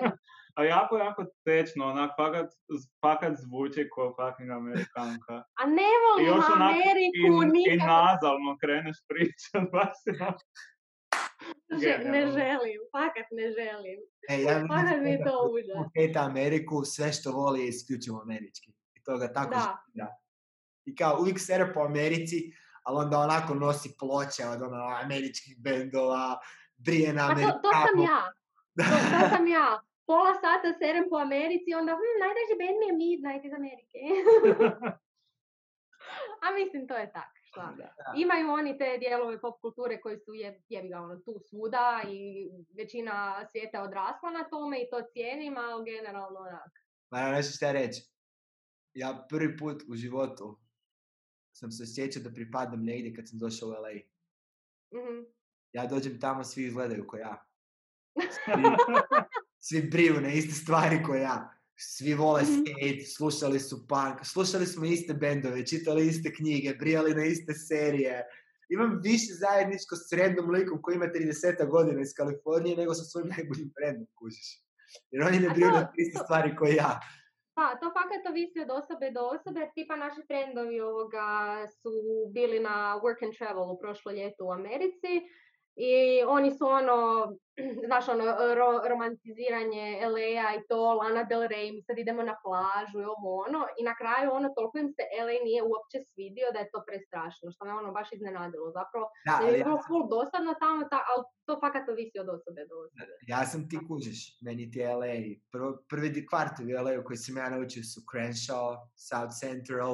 A 0.55 0.63
jako, 0.65 0.97
jako 0.97 1.25
tečno, 1.43 1.85
onak, 1.85 2.11
fakat, 2.17 2.49
fakat 3.01 3.33
zvuči 3.37 3.89
ko 3.89 4.15
fucking 4.17 4.51
Amerikanka. 4.51 5.43
A 5.55 5.65
ne 5.69 5.83
I 5.85 5.99
volim 6.03 6.25
još 6.27 6.45
onak 6.55 6.71
i, 6.71 6.81
Ameriku 6.81 7.43
i 7.43 7.51
nikako. 7.53 7.87
nazalno 7.87 8.57
kreneš 8.61 8.97
pričat, 9.07 9.63
baš 9.73 9.97
ono- 10.11 10.37
Ne 12.11 12.21
želim, 12.27 12.79
fakat 12.91 13.27
ne 13.31 13.51
želim. 13.51 13.99
E, 14.29 14.41
ja 14.41 14.65
Fakat 14.67 14.99
mi 15.01 15.09
je 15.09 15.23
to 15.23 15.49
užas. 15.51 15.87
hejta 15.95 16.19
Ameriku, 16.21 16.83
sve 16.85 17.13
što 17.13 17.31
voli 17.31 17.61
je 17.61 17.67
isključivo 17.67 18.21
američki. 18.21 18.71
I 18.93 19.03
to 19.03 19.17
ga 19.17 19.33
tako 19.33 19.49
Da. 19.93 20.07
I 20.85 20.95
kao 20.95 21.17
uvijek 21.19 21.39
sere 21.39 21.73
po 21.73 21.79
Americi, 21.81 22.51
ali 22.83 22.97
onda 22.97 23.17
onako 23.19 23.53
nosi 23.55 23.95
ploče 23.99 24.45
od 24.45 24.61
ono, 24.61 24.85
američkih 25.03 25.55
bendova, 25.59 26.37
brije 26.77 27.13
na 27.13 27.27
Pa 27.27 27.35
to, 27.35 27.59
to 27.59 27.69
sam 27.71 28.03
ja. 28.03 28.21
To, 28.77 28.83
to 29.21 29.29
sam 29.29 29.47
ja. 29.47 29.81
Pola 30.05 30.33
sata 30.33 30.73
serem 30.79 31.05
po 31.09 31.17
Americi, 31.17 31.73
onda 31.73 31.91
hm, 31.99 32.15
najdraži 32.23 32.55
band 32.61 32.77
mi 32.79 32.85
je 32.89 32.93
Midnight 33.03 33.45
iz 33.45 33.53
Amerike. 33.53 33.99
A 36.43 36.51
mislim, 36.51 36.87
to 36.87 36.95
je 36.95 37.11
tak. 37.13 37.31
Šta? 37.43 37.73
Da. 37.77 38.13
Imaju 38.15 38.49
oni 38.49 38.77
te 38.77 38.97
dijelove 38.97 39.41
pop 39.41 39.61
kulture 39.61 40.01
koji 40.01 40.17
su 40.17 40.33
je, 40.33 40.61
jebi 40.69 40.89
ga, 40.89 40.99
ono, 40.99 41.15
tu 41.15 41.39
svuda 41.49 42.01
i 42.07 42.49
većina 42.77 43.45
svijeta 43.51 43.77
je 43.77 43.83
odrasla 43.83 44.31
na 44.31 44.43
tome 44.49 44.81
i 44.81 44.89
to 44.91 45.01
cijenim, 45.13 45.57
ali 45.57 45.85
generalno 45.85 46.39
onak. 46.39 46.71
Ma 47.11 47.19
ja 47.19 47.31
nešto 47.31 47.55
šta 47.55 47.71
reći. 47.71 48.01
Ja 48.93 49.25
prvi 49.29 49.57
put 49.57 49.83
u 49.89 49.95
životu 49.95 50.59
sam 51.51 51.71
se 51.71 51.83
osjećao 51.83 52.23
da 52.23 52.33
pripadam 52.33 52.83
negdje 52.83 53.13
kad 53.13 53.29
sam 53.29 53.39
došao 53.39 53.69
u 53.69 53.71
LA. 53.71 53.93
Mhm. 55.01 55.23
Ja 55.71 55.85
dođem 55.85 56.19
tamo, 56.19 56.43
svi 56.43 56.63
izgledaju 56.63 57.07
ko 57.07 57.17
ja. 57.17 57.45
Svi, 58.35 58.63
svi 59.67 59.81
briju 59.91 60.21
na 60.21 60.29
iste 60.29 60.53
stvari 60.53 61.03
ko 61.03 61.15
ja. 61.15 61.51
Svi 61.77 62.13
vole 62.13 62.41
Mhm. 62.41 62.51
skate, 62.53 63.05
slušali 63.17 63.59
su 63.59 63.87
punk, 63.87 64.17
slušali 64.33 64.65
smo 64.65 64.85
iste 64.85 65.13
bendove, 65.13 65.65
čitali 65.65 66.07
iste 66.07 66.33
knjige, 66.33 66.73
brijali 66.79 67.15
na 67.15 67.25
iste 67.25 67.53
serije. 67.53 68.23
Imam 68.69 68.99
više 69.03 69.33
zajedničko 69.33 69.95
s 69.95 70.13
random 70.13 70.49
likom 70.49 70.81
koji 70.81 70.95
ima 70.95 71.05
30 71.05 71.69
godina 71.69 72.01
iz 72.01 72.13
Kalifornije 72.17 72.77
nego 72.77 72.93
sa 72.93 73.03
svojim 73.03 73.29
najboljim 73.37 73.69
friendom, 73.77 74.07
kužiš. 74.19 74.49
Jer 75.11 75.23
oni 75.27 75.39
ne 75.39 75.49
briju 75.49 75.71
na 75.71 75.93
iste 75.97 76.19
stvari 76.23 76.55
ko 76.55 76.65
ja. 76.65 76.99
Da, 77.57 77.65
to 77.81 77.87
fakat 77.97 78.23
ovisi 78.31 78.59
od 78.65 78.71
osobe 78.79 79.07
do 79.11 79.21
osobe, 79.35 79.59
jer 79.59 79.69
tipa 79.75 79.95
naši 79.95 80.21
friendovi 80.27 80.77
ovoga 80.81 81.27
su 81.79 81.91
bili 82.35 82.59
na 82.59 82.75
work 83.03 83.19
and 83.25 83.33
travel 83.37 83.67
u 83.71 83.79
prošlo 83.79 84.11
ljeto 84.11 84.41
u 84.45 84.51
Americi 84.51 85.11
i 85.77 85.93
oni 86.27 86.51
su 86.51 86.65
ono, 86.69 86.97
znaš 87.87 88.05
ono, 88.09 88.23
ro- 88.55 88.81
romantiziranje 88.89 89.85
LA-a 90.05 90.55
i 90.55 90.61
to, 90.69 90.93
Lana 90.93 91.23
Del 91.23 91.41
Rey, 91.43 91.73
mi 91.73 91.81
sad 91.83 91.97
idemo 91.97 92.23
na 92.23 92.35
plažu 92.43 92.97
i 93.01 93.09
ovo 93.15 93.29
ono, 93.47 93.61
i 93.79 93.83
na 93.83 93.95
kraju 93.95 94.27
ono, 94.31 94.47
toliko 94.49 94.77
im 94.77 94.89
se 94.89 95.03
LA 95.25 95.35
nije 95.43 95.61
uopće 95.71 95.97
svidio 96.09 96.47
da 96.53 96.59
je 96.59 96.71
to 96.73 96.79
prestrašno, 96.87 97.51
što 97.53 97.65
me 97.65 97.73
ono 97.73 97.91
baš 97.91 98.07
iznenadilo. 98.11 98.67
Zapravo, 98.71 99.05
Da, 99.25 99.33
ali 99.37 99.47
je 99.47 99.59
ja, 99.59 99.65
bilo 99.65 99.79
full 99.87 100.03
dosadno 100.09 100.53
tamo, 100.63 100.81
ta- 100.91 101.05
ali 101.09 101.21
to 101.47 101.53
fakat 101.59 101.89
ovisi 101.89 102.17
od 102.19 102.29
osobe 102.29 102.61
do 102.69 102.75
osobe. 102.85 103.13
ja 103.27 103.41
sam 103.45 103.69
ti 103.69 103.77
kužiš, 103.87 104.19
meni 104.41 104.71
ti 104.71 104.79
LA. 104.99 105.15
Prvi 105.89 106.25
kvartovi 106.29 106.69
u 106.73 106.81
LA 106.83 106.93
u 106.99 107.05
koji 107.07 107.17
sam 107.17 107.37
ja 107.37 107.49
naučio 107.49 107.83
su 107.83 107.99
Crenshaw, 108.11 108.67
South 109.09 109.33
Central, 109.41 109.93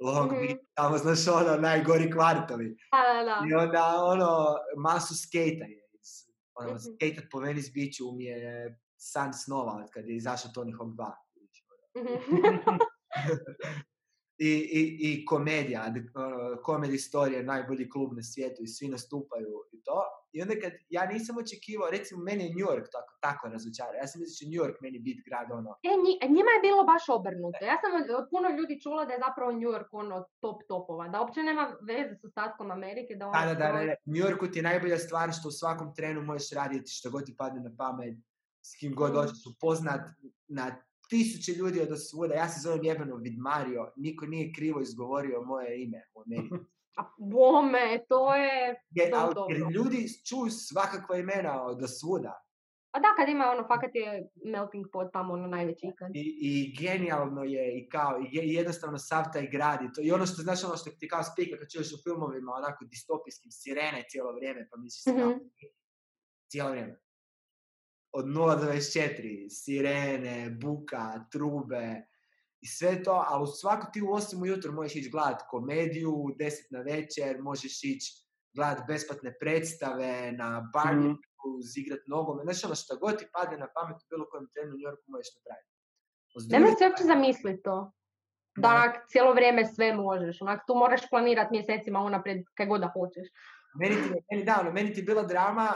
Long 0.00 0.32
Mhm. 0.32 0.40
Beach, 0.40 0.60
tamo 0.74 0.98
znaš 0.98 1.28
ono, 1.28 1.56
najgori 1.56 2.10
kvartovi. 2.10 2.76
Da, 2.92 3.14
da, 3.14 3.24
da. 3.24 3.46
I 3.50 3.54
onda 3.54 3.82
ono, 4.04 4.54
masu 4.78 5.14
skejta 5.16 5.64
je. 5.64 5.82
Iz, 5.92 6.08
ono, 6.54 6.70
Mhm. 6.70 6.78
skejtat 6.78 7.24
po 7.30 7.38
Venice 7.38 7.70
Beachu 7.74 8.16
mi 8.16 8.24
je 8.24 8.78
san 8.96 9.34
snova 9.34 9.72
od 9.74 9.90
kad 9.90 10.06
je 10.08 10.16
izašao 10.16 10.50
Tony 10.54 10.76
Hawk 10.76 10.94
2. 10.94 11.12
Mhm. 11.96 12.14
I, 14.38 14.50
i, 14.72 14.82
i 15.02 15.24
komedija, 15.24 15.80
ono, 16.14 16.36
Comedy 16.58 16.98
Story 17.00 17.32
je 17.32 17.42
najbolji 17.44 17.90
klub 17.90 18.10
na 18.12 18.22
svijetu 18.22 18.62
i 18.62 18.68
svi 18.68 18.88
nastupaju 18.88 19.52
i 19.72 19.82
to. 19.82 20.00
I 20.32 20.42
onda 20.42 20.54
kad 20.62 20.72
ja 20.88 21.06
nisam 21.06 21.34
očekivao, 21.38 21.90
recimo 21.90 22.22
meni 22.22 22.44
je 22.44 22.50
New 22.50 22.66
York 22.68 22.86
tako, 22.92 23.12
tako 23.20 23.48
razočarao. 23.48 23.94
Ja 23.94 24.06
sam 24.06 24.20
mislio 24.20 24.32
da 24.32 24.38
će 24.38 24.46
New 24.46 24.60
York 24.62 24.76
meni 24.80 24.98
biti 24.98 25.22
grad 25.28 25.48
ono, 25.50 25.70
E, 25.82 25.92
nji- 25.96 26.20
njima 26.28 26.50
je 26.52 26.60
bilo 26.62 26.84
baš 26.84 27.04
obrnuto. 27.10 27.60
Ja 27.64 27.76
sam 27.82 27.90
od, 27.94 28.06
od 28.20 28.26
puno 28.30 28.46
ljudi 28.50 28.80
čula 28.80 29.04
da 29.04 29.12
je 29.12 29.24
zapravo 29.26 29.50
New 29.52 29.70
York 29.70 29.88
ono 29.92 30.16
top 30.40 30.58
topova, 30.68 31.08
da 31.08 31.20
uopće 31.20 31.40
nema 31.42 31.64
veze 31.82 32.12
s 32.14 32.24
ostatkom 32.24 32.70
Amerike, 32.70 33.12
da 33.14 33.24
ono 33.26 33.38
Da, 33.40 33.54
da, 33.54 33.66
da, 33.72 33.84
da. 33.84 33.94
New 34.06 34.22
Yorku 34.26 34.44
ti 34.46 34.58
je 34.58 34.62
najbolja 34.62 34.98
stvar 34.98 35.32
što 35.32 35.48
u 35.48 35.58
svakom 35.60 35.94
trenu 35.94 36.20
možeš 36.22 36.50
raditi 36.52 36.90
što 36.90 37.10
god 37.10 37.24
ti 37.24 37.34
padne 37.36 37.60
na 37.60 37.72
pamet, 37.78 38.14
s 38.62 38.76
kim 38.78 38.94
god 38.94 39.10
Mm. 39.10 39.16
hoćeš 39.16 39.38
upoznat 39.52 40.02
na 40.48 40.66
tisuće 41.08 41.52
ljudi 41.52 41.80
od 41.80 41.88
svuda. 42.00 42.34
Ja 42.34 42.48
se 42.48 42.60
zovem 42.60 42.84
jebeno 42.84 43.16
Vidmario, 43.16 43.92
niko 43.96 44.26
nije 44.26 44.52
krivo 44.52 44.80
izgovorio 44.80 45.42
moje 45.42 45.82
ime 45.82 46.02
u 46.14 46.20
Americi. 46.22 46.54
A 46.96 47.02
bome, 47.20 48.04
to 48.08 48.34
je... 48.34 48.74
Je, 48.90 49.10
To 49.10 49.16
ali, 49.16 49.34
dobro. 49.34 49.56
jer 49.56 49.70
ljudi 49.70 49.96
čuju 50.28 50.50
svakakva 50.50 51.16
imena 51.16 51.62
od 51.62 51.78
svuda. 51.90 52.42
A 52.90 53.00
da, 53.00 53.08
kad 53.16 53.28
ima 53.28 53.44
ono, 53.46 53.62
fakat 53.64 53.90
je 53.94 54.06
melting 54.46 54.86
pot 54.92 55.12
tamo 55.12 55.32
ono 55.34 55.46
najveći 55.46 55.86
ikad. 55.86 56.10
I, 56.14 56.24
i 56.42 56.76
genijalno 56.78 57.42
je 57.44 57.78
i 57.78 57.88
kao 57.88 58.20
i, 58.22 58.36
je- 58.36 58.44
i 58.44 58.52
jednostavno 58.52 58.98
sav 58.98 59.24
taj 59.32 59.46
grad 59.46 59.82
i 59.82 59.92
to 59.94 60.00
i 60.00 60.12
ono 60.12 60.26
što 60.26 60.42
znaš 60.42 60.64
ono 60.64 60.76
što 60.76 60.90
ti 60.90 61.08
kao 61.08 61.22
spika 61.24 61.56
kad 61.58 61.68
čuješ 61.70 61.92
u 61.92 62.02
filmovima 62.04 62.52
onako 62.52 62.84
distopijskim 62.84 63.50
sirene 63.52 64.04
cijelo 64.08 64.32
vrijeme 64.32 64.68
pa 64.70 64.76
misliš 64.76 65.14
Mhm. 65.16 65.30
cijelo 66.48 66.70
vrijeme 66.70 67.00
od 68.16 68.24
0 68.26 68.60
do 68.60 68.66
24 68.66 69.48
sirene, 69.50 70.50
buka, 70.50 71.24
trube 71.32 72.02
i 72.60 72.66
sve 72.66 73.02
to, 73.02 73.24
ali 73.28 73.42
u 73.42 73.46
svako 73.46 73.86
ti 73.92 74.02
u 74.02 74.06
8 74.06 74.42
ujutro 74.42 74.72
možeš 74.72 74.96
ići 74.96 75.10
gledat 75.10 75.42
komediju, 75.50 76.10
u 76.10 76.28
10 76.30 76.50
na 76.70 76.80
večer 76.80 77.42
možeš 77.42 77.84
ići 77.84 78.12
gledat 78.56 78.86
besplatne 78.88 79.38
predstave, 79.40 80.32
na 80.32 80.70
barbecue, 80.74 81.26
Mhm. 81.46 81.60
zigrat 81.72 82.00
nogomet, 82.06 82.44
znači 82.44 82.66
ono 82.66 82.74
što 82.74 82.96
god 82.96 83.18
ti 83.18 83.26
padne 83.34 83.56
na 83.58 83.68
pamet 83.74 83.96
u 83.96 84.06
bilo 84.10 84.24
kojem 84.30 84.46
trenu 84.52 84.70
u 84.70 84.76
New 84.76 84.86
Yorku 84.88 85.04
možeš 85.06 85.30
napraviti. 85.36 85.70
Ne 86.52 86.58
možeš 86.60 86.78
si 86.78 86.84
uopće 86.84 87.04
zamisliti 87.04 87.62
to. 87.62 87.92
Da 88.58 88.68
onak 88.68 88.94
cijelo 89.08 89.32
vrijeme 89.32 89.62
sve 89.74 89.94
možeš. 89.94 90.42
Onak 90.42 90.60
tu 90.66 90.74
moraš 90.74 91.10
planirati 91.10 91.54
mjesecima 91.56 91.98
unaprijed 92.00 92.40
kaj 92.54 92.66
god 92.66 92.80
da 92.80 92.90
hoćeš. 92.96 93.26
Meni, 93.80 93.94
ti, 93.94 94.08
meni, 94.30 94.44
da, 94.44 94.56
ono, 94.60 94.70
meni 94.72 94.94
ti 94.94 95.02
bila 95.02 95.22
drama, 95.22 95.68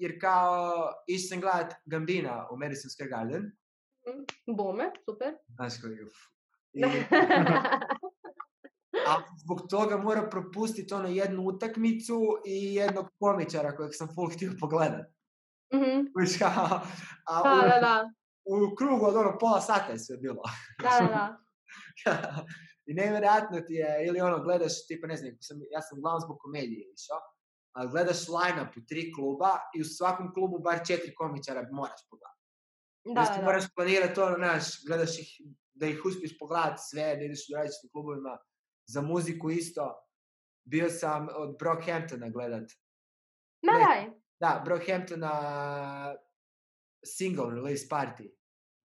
jer 0.00 0.20
kao 0.20 0.88
išao 1.06 1.28
sam 1.28 1.40
gledat 1.40 1.74
Gambina 1.84 2.48
u 2.52 2.56
Madison 2.56 2.90
Square 2.90 3.10
Garden. 3.10 3.42
Mm, 4.06 4.56
Bome, 4.56 4.90
super. 5.04 5.34
Znaš 5.48 5.80
koji, 5.80 6.02
uf. 6.04 6.16
I, 6.72 6.84
a 9.08 9.12
zbog 9.44 9.60
toga 9.70 9.96
mora 9.96 10.28
propustiti 10.30 10.94
ono 10.94 11.08
jednu 11.08 11.42
utakmicu 11.42 12.20
i 12.46 12.74
jednog 12.74 13.06
komičara 13.18 13.76
kojeg 13.76 13.90
sam 13.94 14.08
full 14.14 14.30
htio 14.34 14.52
pogledat. 14.60 15.06
Mhm, 15.74 16.06
Kužiš, 16.14 16.38
kao, 16.38 16.80
a 17.26 17.42
Da, 17.42 17.54
u, 17.54 17.68
da, 17.68 17.80
da. 17.80 18.10
u 18.44 18.74
krugu 18.76 19.06
od 19.06 19.16
ono 19.16 19.38
pola 19.38 19.60
sata 19.60 19.92
je 19.92 19.98
sve 19.98 20.16
bilo. 20.16 20.42
Da, 20.82 21.06
da, 21.06 21.06
da. 21.06 21.26
I 22.88 22.94
nevjerojatno 22.94 23.60
ti 23.60 23.74
je, 23.74 24.06
ili 24.08 24.20
ono, 24.20 24.42
gledaš, 24.42 24.86
tipa, 24.86 25.06
ne 25.06 25.16
znam, 25.16 25.32
sam, 25.40 25.56
ja 25.70 25.80
sam 25.82 25.98
uglavnom 25.98 26.20
zbog 26.20 26.38
komedije 26.40 26.84
išao, 26.94 27.20
gledaš 27.90 28.28
line-up 28.28 28.76
u 28.76 28.80
tri 28.88 29.12
kluba 29.12 29.50
i 29.76 29.80
u 29.80 29.84
svakom 29.84 30.34
klubu 30.34 30.58
bar 30.58 30.80
četiri 30.86 31.14
komičara 31.14 31.68
moraš 31.72 32.00
pogledati. 32.10 32.40
Da, 33.04 33.12
Znači, 33.12 33.30
da, 33.30 33.36
da. 33.36 33.44
moraš 33.44 33.64
planirati 33.74 34.20
ono, 34.20 34.36
znaš, 34.36 34.64
gledaš 34.86 35.18
ih, 35.18 35.40
da 35.74 35.86
ih 35.86 36.00
uspiješ 36.04 36.38
pogledati 36.38 36.82
sve, 36.90 37.16
da 37.16 37.22
ideš 37.24 37.40
u 37.50 37.56
različitim 37.56 37.90
klubovima, 37.92 38.38
za 38.86 39.00
muziku 39.00 39.50
isto. 39.50 40.06
Bio 40.64 40.90
sam 40.90 41.28
od 41.34 41.56
Brockhamptona 41.58 42.28
gledat. 42.28 42.70
Ma 43.62 43.72
ne. 43.72 44.20
Da, 44.40 44.62
Brockhamptona 44.64 45.32
single 47.04 47.54
release 47.54 47.86
party. 47.90 48.30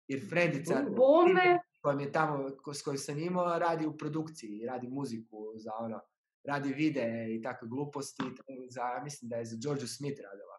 Jer 0.08 0.28
frendica 0.28 0.82
Bome. 0.96 1.58
koja 1.82 1.96
mi 1.96 2.02
je 2.02 2.12
tamo, 2.12 2.48
s 2.74 2.82
kojom 2.82 2.98
sam 2.98 3.18
imao, 3.18 3.58
radi 3.58 3.86
u 3.86 3.96
produkciji, 3.96 4.66
radi 4.66 4.88
muziku 4.88 5.52
za 5.56 5.70
ono, 5.78 6.00
radi 6.44 6.72
videe 6.72 7.34
i 7.34 7.42
takve 7.42 7.68
gluposti, 7.68 8.22
za, 8.68 8.80
ja 8.80 9.00
mislim 9.04 9.28
da 9.28 9.36
je 9.36 9.44
za 9.44 9.56
George 9.64 9.86
Smith 9.86 10.20
radila. 10.20 10.56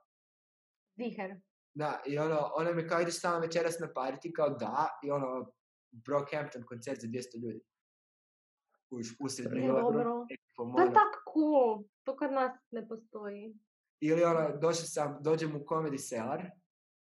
Ziher. 0.98 1.42
Da, 1.74 2.02
i 2.06 2.18
ono, 2.18 2.52
ona 2.56 2.72
mi 2.74 2.88
kao 2.88 3.02
ideš 3.02 3.22
tamo 3.22 3.40
večeras 3.40 3.80
na 3.80 3.88
party, 3.96 4.32
kao 4.36 4.50
da, 4.50 5.00
i 5.04 5.12
ono, 5.12 5.52
Brockhampton 5.92 6.64
koncert 6.64 7.02
za 7.02 7.08
200 7.08 7.44
ljudi. 7.44 7.62
Uš, 8.90 9.08
usred 9.20 9.52
dobro. 9.52 10.26
nekakvom, 10.30 10.76
To 10.76 10.82
je 10.82 10.86
ono, 10.86 10.94
tak 10.94 11.14
cool. 11.34 11.84
To 12.04 12.18
kod 12.18 12.32
nas 12.32 12.52
ne 12.72 12.88
postoji. 12.88 13.56
Ili 14.00 14.24
ono, 14.24 14.58
došao 14.58 14.86
sam, 14.86 15.18
dođem 15.24 15.56
u 15.56 15.60
Comedy 15.60 16.10
Cellar 16.10 16.52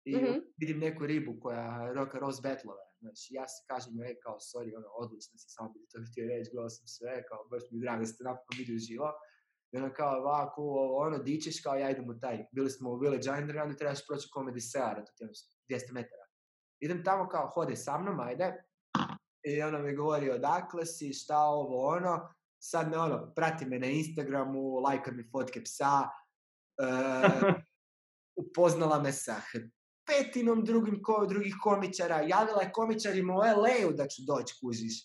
i 0.06 0.16
Mhm. 0.16 0.40
vidim 0.58 0.80
neku 0.80 1.06
ribu 1.06 1.40
koja 1.40 1.94
roka 1.94 2.20
Rose 2.20 2.42
Battlove. 2.44 2.82
Znači, 3.06 3.28
ja 3.40 3.46
se 3.48 3.60
kažem 3.70 3.92
joj 4.00 4.16
kao, 4.24 4.38
sorry, 4.50 4.72
ono, 4.80 4.88
odlično 5.02 5.38
si, 5.38 5.48
samo 5.56 5.70
bi 5.70 5.88
to 5.92 5.98
htio 6.12 6.28
reći, 6.28 6.52
gledao 6.54 6.70
sam 6.70 6.88
sve, 6.88 7.14
kao, 7.28 7.40
baš 7.52 7.64
mi 7.72 7.78
je 7.78 7.82
drago 7.82 8.02
da 8.04 8.08
ste 8.12 8.24
napokon 8.24 8.58
vidio 8.58 8.76
uživo. 8.76 9.10
I 9.72 9.78
ono 9.78 9.90
kao, 9.94 10.22
va, 10.28 10.52
cool, 10.56 10.98
ono, 11.06 11.18
dičeš, 11.18 11.62
kao, 11.64 11.76
ja 11.76 11.90
idem 11.90 12.10
u 12.10 12.20
taj. 12.20 12.46
Bili 12.52 12.70
smo 12.70 12.90
u 12.90 13.00
Village 13.04 13.32
Undergroundu, 13.32 13.78
trebaš 13.78 14.08
proći 14.08 14.28
u 14.28 14.34
Comedy 14.36 14.72
Cellar, 14.72 14.96
to 15.06 15.12
ti 15.16 15.24
je 15.24 15.28
ono 15.28 15.34
200 15.70 15.94
metara. 15.94 16.26
Idem 16.80 17.04
tamo 17.04 17.30
kao, 17.30 17.52
hode 17.54 17.76
sa 17.76 17.98
mnom, 17.98 18.20
ajde. 18.20 18.64
I 19.44 19.62
ono 19.62 19.80
mi 19.80 19.96
govori, 19.96 20.32
odakle 20.32 20.86
si, 20.86 21.14
šta 21.14 21.40
ovo, 21.40 21.88
ono. 21.88 22.34
Sad 22.60 22.90
me 22.90 22.98
ono, 22.98 23.34
prati 23.36 23.66
me 23.66 23.80
na 23.80 23.88
Instagramu, 23.88 24.80
lajka 24.80 25.12
mi 25.12 25.30
fotke 25.32 25.62
psa, 25.64 26.10
e, 26.82 26.88
upoznala 28.42 29.00
me 29.02 29.12
sa 29.12 29.36
petinom 30.06 30.66
drugim 30.66 31.02
ko, 31.04 31.26
drugih 31.26 31.56
komičara, 31.64 32.22
javila 32.22 32.62
je 32.62 32.72
komičarima 32.72 33.34
u 33.34 33.38
LA-u 33.38 33.94
da 33.94 34.08
ću 34.08 34.22
doći, 34.28 34.56
kužiš. 34.62 34.96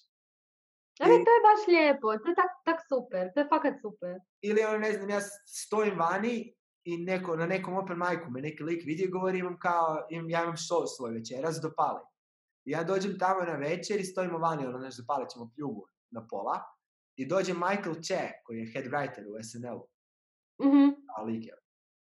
Ali 1.00 1.14
I- 1.14 1.24
to 1.24 1.30
je 1.30 1.44
baš 1.48 1.60
lijepo. 1.68 2.18
To 2.18 2.28
je 2.28 2.34
tak, 2.34 2.52
tak 2.64 2.78
super. 2.88 3.30
To 3.34 3.40
je 3.40 3.48
fakat 3.48 3.74
super. 3.80 4.14
Ili 4.40 4.64
ono, 4.64 4.78
ne 4.78 4.92
znam, 4.92 5.10
ja 5.10 5.20
stojim 5.46 5.98
vani 5.98 6.54
i 6.84 6.96
neko, 6.98 7.36
na 7.36 7.46
nekom 7.46 7.76
open 7.76 7.98
micu 7.98 8.30
me 8.30 8.40
neki 8.40 8.62
lik 8.62 8.82
vidi 8.86 9.02
i 9.02 9.08
govori 9.08 9.38
imam 9.38 9.58
kao, 9.58 10.06
imam, 10.10 10.30
ja 10.30 10.42
imam 10.42 10.56
show 10.56 10.82
svoj 10.86 11.10
večeras, 11.10 11.60
dopali. 11.62 12.00
I 12.64 12.70
ja 12.70 12.84
dođem 12.84 13.18
tamo 13.18 13.40
na 13.42 13.56
večer 13.56 14.00
i 14.00 14.04
stojimo 14.04 14.38
vani, 14.38 14.66
ono, 14.66 14.78
znaš, 14.78 14.96
dopalit 14.96 15.28
ćemo 15.30 15.50
pljugu 15.54 15.82
na 16.10 16.26
pola. 16.26 16.60
I 17.16 17.26
dođe 17.26 17.52
Michael 17.54 17.94
Che, 17.96 18.30
koji 18.44 18.58
je 18.58 18.72
head 18.72 18.84
writer 18.86 19.24
u 19.28 19.42
SNL-u, 19.42 19.86
Mhm. 20.66 20.88
a 21.16 21.22
lik 21.22 21.46
je 21.46 21.54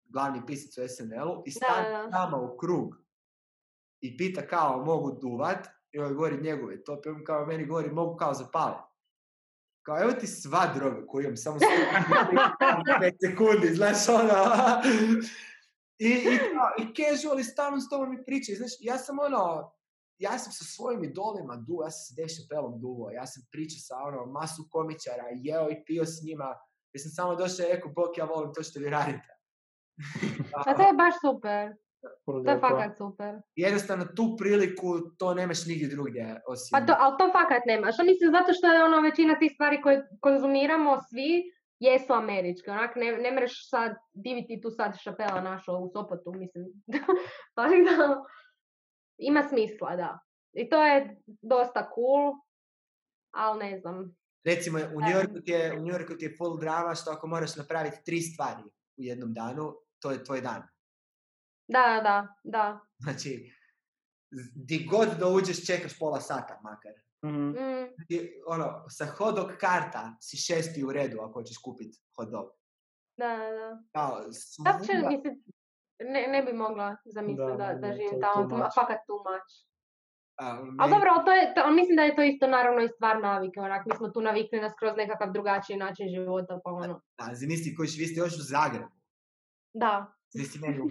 glavni 0.09 0.41
pisac 0.47 0.77
u 0.77 0.88
SNL-u, 0.88 1.43
i 1.45 1.51
stane 1.51 2.09
nama 2.11 2.38
u 2.38 2.57
krug 2.57 2.95
i 4.01 4.17
pita 4.17 4.47
kao 4.47 4.85
mogu 4.85 5.11
duvat, 5.21 5.67
i 5.91 5.99
ovaj 5.99 6.13
govori 6.13 6.41
njegove 6.41 6.84
top, 6.84 7.05
i 7.05 7.09
on 7.09 7.23
kao 7.23 7.45
meni 7.45 7.65
govori 7.65 7.91
mogu 7.91 8.15
kao 8.15 8.34
zapalit. 8.34 8.77
Kao 9.85 10.01
evo 10.01 10.11
ti 10.11 10.27
sva 10.27 10.73
droga 10.75 11.07
koju 11.07 11.23
imam, 11.23 11.38
samo 11.38 11.59
5 11.59 13.15
sekundi, 13.25 13.75
znaš 13.75 14.09
ono. 14.09 14.34
I, 15.99 16.09
i, 16.09 16.38
kao, 16.38 16.69
i 16.77 16.93
casual 16.95 17.39
i 17.39 17.43
stalno 17.43 17.81
s 17.81 17.89
tobom 17.89 18.09
mi 18.09 18.25
priča. 18.25 18.51
Znaš, 18.55 18.71
ja 18.79 18.97
sam 18.97 19.19
ono, 19.19 19.71
ja 20.17 20.39
sam 20.39 20.51
sa 20.51 20.63
svojim 20.63 21.03
idolima 21.03 21.55
duo, 21.55 21.84
ja 21.84 21.91
sam 21.91 22.01
sa 22.07 22.21
Dave 22.21 22.29
Chappellom 22.29 22.79
duo, 22.79 23.11
ja 23.11 23.25
sam 23.25 23.43
pričao 23.51 23.79
sa 23.79 23.95
ono, 23.95 24.25
masu 24.25 24.67
komičara, 24.71 25.23
jeo 25.31 25.69
i 25.69 25.84
pio 25.85 26.05
s 26.05 26.23
njima, 26.23 26.57
jer 26.93 27.01
sam 27.01 27.11
samo 27.11 27.35
došao 27.35 27.65
i 27.65 27.73
rekao, 27.73 27.91
bok, 27.91 28.17
ja 28.17 28.25
volim 28.25 28.53
to 28.53 28.63
što 28.63 28.79
vi 28.79 28.89
radite. 28.89 29.36
Pa 30.65 30.74
to 30.74 30.88
je 30.88 30.94
baš 30.94 31.14
super. 31.22 31.74
To 32.26 32.52
je 32.52 32.60
fakat 32.60 32.98
super. 32.98 33.36
jednostavno 33.56 34.06
tu 34.06 34.36
priliku 34.40 34.99
to 35.18 35.34
nemaš 35.34 35.65
nigdje 35.65 35.88
drugdje 35.88 36.41
osim... 36.48 36.69
Pa 36.72 36.86
to, 36.86 36.95
ali 36.99 37.15
to 37.19 37.32
fakat 37.32 37.64
nemaš. 37.65 37.99
A 37.99 38.03
mislim 38.03 38.32
zato 38.32 38.53
što 38.53 38.68
je 38.68 38.84
ono 38.84 39.02
većina 39.02 39.40
tih 39.40 39.52
stvari 39.53 39.82
koje 39.82 40.07
konzumiramo 40.19 40.98
svi 41.10 41.44
jesu 41.80 42.14
američke. 42.14 42.72
Onak 42.72 42.95
ne, 42.95 43.18
ne 43.18 43.32
mreš 43.32 43.69
sad 43.69 43.91
diviti 44.14 44.61
tu 44.61 44.69
sad 44.72 44.98
šapela 45.03 45.41
našao 45.41 45.80
u 45.80 45.90
Sopotu, 45.94 46.34
mislim. 46.34 46.65
Tako 47.56 47.69
da 47.88 48.24
ima 49.18 49.44
smisla, 49.44 49.95
da. 49.95 50.19
I 50.53 50.69
to 50.69 50.86
je 50.86 51.18
dosta 51.41 51.90
cool, 51.95 52.34
ali 53.32 53.60
ne 53.60 53.80
znam. 53.80 54.15
Recimo, 54.45 54.80
u 54.95 55.02
New 55.02 55.15
Yorku 55.19 55.41
ti 55.45 55.52
je, 55.52 55.74
u 55.78 55.82
New 55.82 55.94
Yorku 55.94 56.18
ti 56.18 56.26
je 56.26 56.36
full 56.38 56.60
drama 56.60 56.95
što 56.95 57.11
ako 57.11 57.28
moraš 57.28 57.56
napraviti 57.56 58.03
tri 58.06 58.22
stvari 58.22 58.64
u 58.98 59.03
jednom 59.03 59.34
danu, 59.34 59.74
to 59.99 60.11
je 60.11 60.24
tvoj 60.24 60.41
dan. 60.41 60.64
Da, 61.68 61.80
da, 61.88 62.02
da, 62.02 62.28
da. 62.44 62.80
Znači, 62.99 63.52
di 64.56 64.86
god 64.86 65.07
da 65.19 65.28
uđeš 65.28 65.65
čekaš 65.68 65.99
pola 65.99 66.22
sata 66.22 66.60
makar. 66.64 66.91
Mhm. 67.26 67.49
Mm, 67.49 67.86
I, 68.10 68.15
ono, 68.48 68.86
sa 68.90 69.06
hot 69.07 69.36
dog 69.36 69.52
karta 69.60 70.18
si 70.22 70.38
šesti 70.38 70.84
u 70.84 70.91
redu 70.91 71.18
ako 71.19 71.32
hoćeš 71.34 71.57
kupiti 71.57 71.99
hot 72.18 72.30
dog. 72.30 72.45
da, 73.18 73.28
da, 73.28 73.49
da. 73.52 73.84
Kao, 73.91 74.24
svuda- 74.32 75.10
mislim, 75.10 75.44
ne, 76.03 76.28
ne 76.28 76.44
bi 76.44 76.53
mogla 76.53 76.95
zamisliti 77.06 77.52
Da, 77.52 77.57
da, 77.57 77.65
da, 77.65 77.74
da, 77.74 77.88
da, 77.88 77.94
živim 77.94 78.10
to 78.11 78.15
je 78.15 78.22
tamo, 78.22 78.57
much. 78.57 78.76
fakat 78.76 78.99
too 79.07 79.18
much. 79.19 79.52
a, 80.36 80.45
Ali 80.80 80.91
dobro, 80.91 81.10
to 81.26 81.32
je, 81.32 81.53
to, 81.56 81.72
mislim 81.72 81.95
da 81.95 82.03
je 82.03 82.15
to 82.15 82.24
isto 82.24 82.48
naravno 82.48 82.82
i 82.82 82.90
stvar 82.90 83.22
navike, 83.22 83.60
onak, 83.60 83.86
mi 83.86 83.95
smo 83.95 84.07
tu 84.10 84.22
navikli 84.22 84.61
na 84.61 84.69
skroz 84.69 84.94
nekakav 84.98 85.32
drugačiji 85.32 85.78
način 85.78 86.10
života, 86.10 86.60
pa 86.64 86.69
ono, 86.74 87.02
a, 87.18 87.36
zamisli 87.36 87.76
koji 87.76 87.90
vi 87.98 88.06
ste 88.06 88.19
još 88.19 88.34
u 88.34 88.44
Zagrebu. 88.44 88.97
Da. 89.79 90.13
Zamisli 90.33 90.61
meni 90.61 90.79
u. 90.81 90.89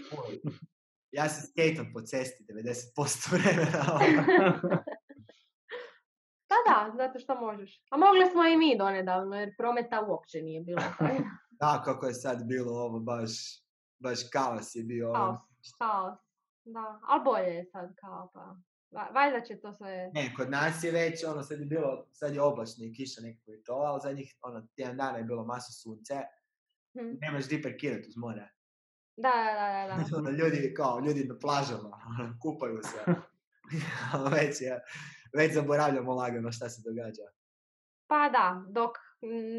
Ja 1.10 1.28
se 1.28 1.46
skatam 1.46 1.92
po 1.92 2.00
cesti 2.00 2.44
90% 2.44 3.32
vremena. 3.32 3.82
ono. 4.00 4.22
Da, 6.50 6.56
da, 6.68 6.92
zato 6.96 7.18
što 7.18 7.40
možeš. 7.40 7.82
A 7.90 7.96
mogli 7.96 8.26
smo 8.32 8.46
i 8.46 8.56
mi 8.56 8.78
donedavno, 8.78 9.36
jer 9.36 9.56
prometa 9.58 10.06
uopće 10.08 10.42
nije 10.42 10.60
bilo. 10.60 10.82
Da, 11.60 11.82
kako 11.84 12.06
je 12.06 12.14
sad 12.14 12.44
bilo 12.44 12.72
ovo, 12.72 13.00
baš, 13.00 13.30
baš 13.98 14.18
kaos 14.32 14.74
je 14.74 14.82
bio. 14.84 15.12
Kaos. 15.12 15.40
Kaos. 15.78 16.18
Da, 16.64 17.00
ali 17.06 17.24
bolje 17.24 17.54
je 17.54 17.64
sad 17.64 17.94
kao 18.00 18.30
pa. 18.34 18.56
Va- 18.90 19.10
Valjda 19.14 19.40
će 19.40 19.60
to 19.60 19.72
sve... 19.72 20.10
Ne, 20.14 20.34
kod 20.36 20.50
nas 20.50 20.84
je 20.84 20.90
već, 20.92 21.24
ono, 21.24 21.42
sad 21.42 21.60
je 21.60 21.66
bilo, 21.66 22.06
sad 22.12 22.34
je 22.34 22.42
oblačno 22.42 22.84
i 22.84 22.92
kiša 22.94 23.20
nekako 23.20 23.52
i 23.52 23.62
to, 23.64 23.72
ali 23.72 24.00
zadnjih, 24.02 24.36
ono, 24.42 24.66
tjedan 24.76 24.96
dana 24.96 25.18
je 25.18 25.24
bilo 25.24 25.44
masu 25.44 25.72
sunce. 25.82 26.14
Hm. 26.92 27.16
Nemaš 27.20 27.48
di 27.48 27.62
parkirati 27.62 28.08
uz 28.08 28.16
more. 28.16 28.50
Da, 29.16 29.32
da, 29.44 29.52
da, 29.54 30.04
da. 30.10 30.16
Ono, 30.18 30.30
ljudi, 30.30 30.74
kao, 30.76 31.00
ljudi 31.00 31.24
na 31.24 31.38
plažama, 31.38 32.00
ono, 32.06 32.36
kupaju 32.42 32.80
se. 32.82 33.12
Već 34.36 34.60
je, 34.60 34.80
već 35.32 35.54
zaboravljamo 35.54 36.14
lagano 36.14 36.52
šta 36.52 36.68
se 36.68 36.82
događa. 36.84 37.22
Pa 38.06 38.28
da, 38.28 38.64
dok 38.68 38.90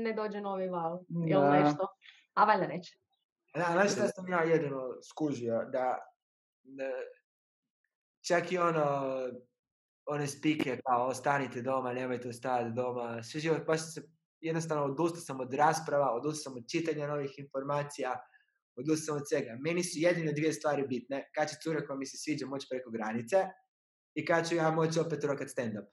ne 0.03 0.13
dođe 0.13 0.41
novi 0.41 0.69
val 0.69 0.99
ili 1.29 1.63
nešto. 1.63 1.88
A 2.34 2.45
valjda 2.45 2.67
neće. 2.67 2.97
Da, 3.55 3.65
znaš 3.71 3.91
šta 3.91 4.07
sam 4.07 4.27
ja 4.27 4.43
jedino 4.43 5.01
skužio, 5.09 5.65
da, 5.71 5.97
da 6.63 6.84
čak 8.27 8.51
i 8.51 8.57
ono, 8.57 9.17
one 10.05 10.27
spike 10.27 10.79
kao 10.85 11.07
ostanite 11.07 11.61
doma, 11.61 11.93
nemojte 11.93 12.29
ostajati 12.29 12.75
doma, 12.75 13.23
sve 13.23 13.39
život, 13.39 13.65
baš 13.65 13.93
se, 13.93 14.01
jednostavno 14.39 14.84
odustao 14.84 15.21
sam 15.21 15.39
od 15.39 15.53
rasprava, 15.53 16.13
odustao 16.13 16.51
sam 16.51 16.57
od 16.57 16.69
čitanja 16.71 17.07
novih 17.07 17.39
informacija, 17.39 18.19
sam 19.05 19.15
od 19.15 19.23
svega. 19.29 19.57
Meni 19.59 19.83
su 19.83 19.99
jedine 19.99 20.31
dvije 20.31 20.53
stvari 20.53 20.87
bitne, 20.87 21.29
kad 21.35 21.49
će 21.49 21.55
cura 21.63 21.85
koja 21.85 21.97
mi 21.97 22.05
se 22.05 22.17
sviđa 22.17 22.45
moći 22.45 22.67
preko 22.69 22.89
granice 22.89 23.37
i 24.15 24.25
kad 24.25 24.49
ću 24.49 24.55
ja 24.55 24.71
moći 24.71 24.99
opet 24.99 25.23
rokat 25.23 25.47
stand-up. 25.47 25.87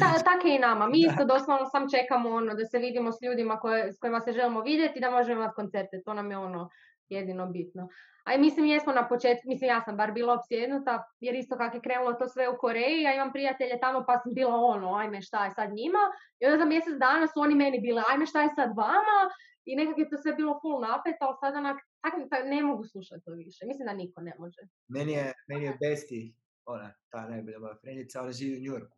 Ta, 0.00 0.08
tako 0.28 0.46
je 0.48 0.56
i 0.56 0.58
nama. 0.58 0.86
Mi 0.88 0.98
isto 1.00 1.24
doslovno 1.24 1.66
sam 1.66 1.90
čekamo 1.90 2.30
ono 2.30 2.54
da 2.54 2.64
se 2.64 2.78
vidimo 2.78 3.12
s 3.12 3.18
ljudima 3.22 3.58
koje, 3.58 3.92
s 3.92 3.98
kojima 3.98 4.20
se 4.20 4.32
želimo 4.32 4.60
vidjeti 4.62 4.98
i 4.98 5.00
da 5.00 5.10
možemo 5.10 5.40
imati 5.40 5.54
koncerte. 5.54 6.02
To 6.04 6.14
nam 6.14 6.30
je 6.30 6.38
ono 6.38 6.70
jedino 7.08 7.46
bitno. 7.46 7.88
A 8.24 8.34
i 8.34 8.38
mislim 8.38 8.66
jesmo 8.66 8.92
na 8.92 9.08
početku, 9.08 9.42
mislim 9.46 9.70
ja 9.70 9.80
sam 9.80 9.96
bar 9.96 10.12
bila 10.12 10.34
opsjednuta 10.34 11.04
jer 11.20 11.34
isto 11.34 11.56
kako 11.56 11.76
je 11.76 11.82
krenulo 11.82 12.12
to 12.12 12.28
sve 12.28 12.48
u 12.48 12.56
Koreji, 12.58 13.02
ja 13.02 13.14
imam 13.14 13.32
prijatelje 13.32 13.80
tamo 13.80 14.04
pa 14.06 14.18
sam 14.18 14.34
bila 14.34 14.56
ono, 14.56 14.94
ajme 14.94 15.22
šta 15.22 15.44
je 15.44 15.50
sad 15.50 15.68
njima. 15.72 15.98
I 16.40 16.46
onda 16.46 16.58
za 16.58 16.64
mjesec 16.64 16.94
dana 16.94 17.26
su 17.26 17.40
oni 17.40 17.54
meni 17.54 17.80
bili, 17.80 18.02
ajme 18.10 18.26
šta 18.26 18.42
je 18.42 18.48
sad 18.54 18.68
vama. 18.76 19.18
I 19.64 19.76
nekako 19.76 20.00
je 20.00 20.08
to 20.10 20.16
sve 20.22 20.32
bilo 20.34 20.58
full 20.62 20.80
napet, 20.80 21.16
ali 21.20 21.36
sad 21.40 21.54
onak, 21.54 21.78
tak, 22.02 22.12
ne 22.44 22.62
mogu 22.62 22.84
slušati 22.84 23.24
to 23.24 23.32
više. 23.32 23.66
Mislim 23.66 23.86
da 23.86 23.92
niko 23.92 24.20
ne 24.20 24.34
može. 24.38 24.60
Meni 24.88 25.12
je, 25.12 25.32
meni 25.48 25.64
je 25.64 25.78
besti, 25.80 26.34
ona, 26.64 26.94
ta 27.10 27.28
najbolja 27.28 27.58
moja 27.58 27.76
frendica, 27.80 28.22
ona 28.22 28.32
živi 28.32 28.56
u 28.56 28.60
New 28.62 28.72
Yorku. 28.74 28.96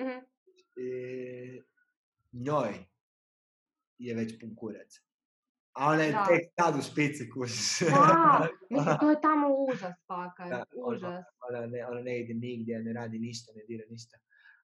Mhm. 0.00 0.18
I 0.76 1.62
njoj 2.32 2.74
je 3.98 4.14
već 4.14 4.40
pun 4.40 4.54
kurac. 4.56 5.00
A 5.72 5.86
ona 5.90 6.02
je 6.02 6.12
Da. 6.12 6.24
tek 6.28 6.42
tad 6.54 6.78
u 6.78 6.82
špici, 6.82 7.30
kužiš. 7.30 7.78
Da, 7.80 8.48
mislim, 8.70 8.96
to 9.00 9.10
je 9.10 9.20
tamo 9.20 9.48
užas, 9.68 9.94
ono, 10.08 10.64
užas. 10.86 11.24
ona, 11.48 11.66
ne, 11.66 11.86
ona 11.86 12.00
ne 12.00 12.20
ide 12.20 12.34
nigdje, 12.34 12.82
ne 12.82 12.92
radi 12.92 13.18
ništa, 13.18 13.52
ne 13.56 13.64
dira 13.68 13.84
ništa. 13.90 14.16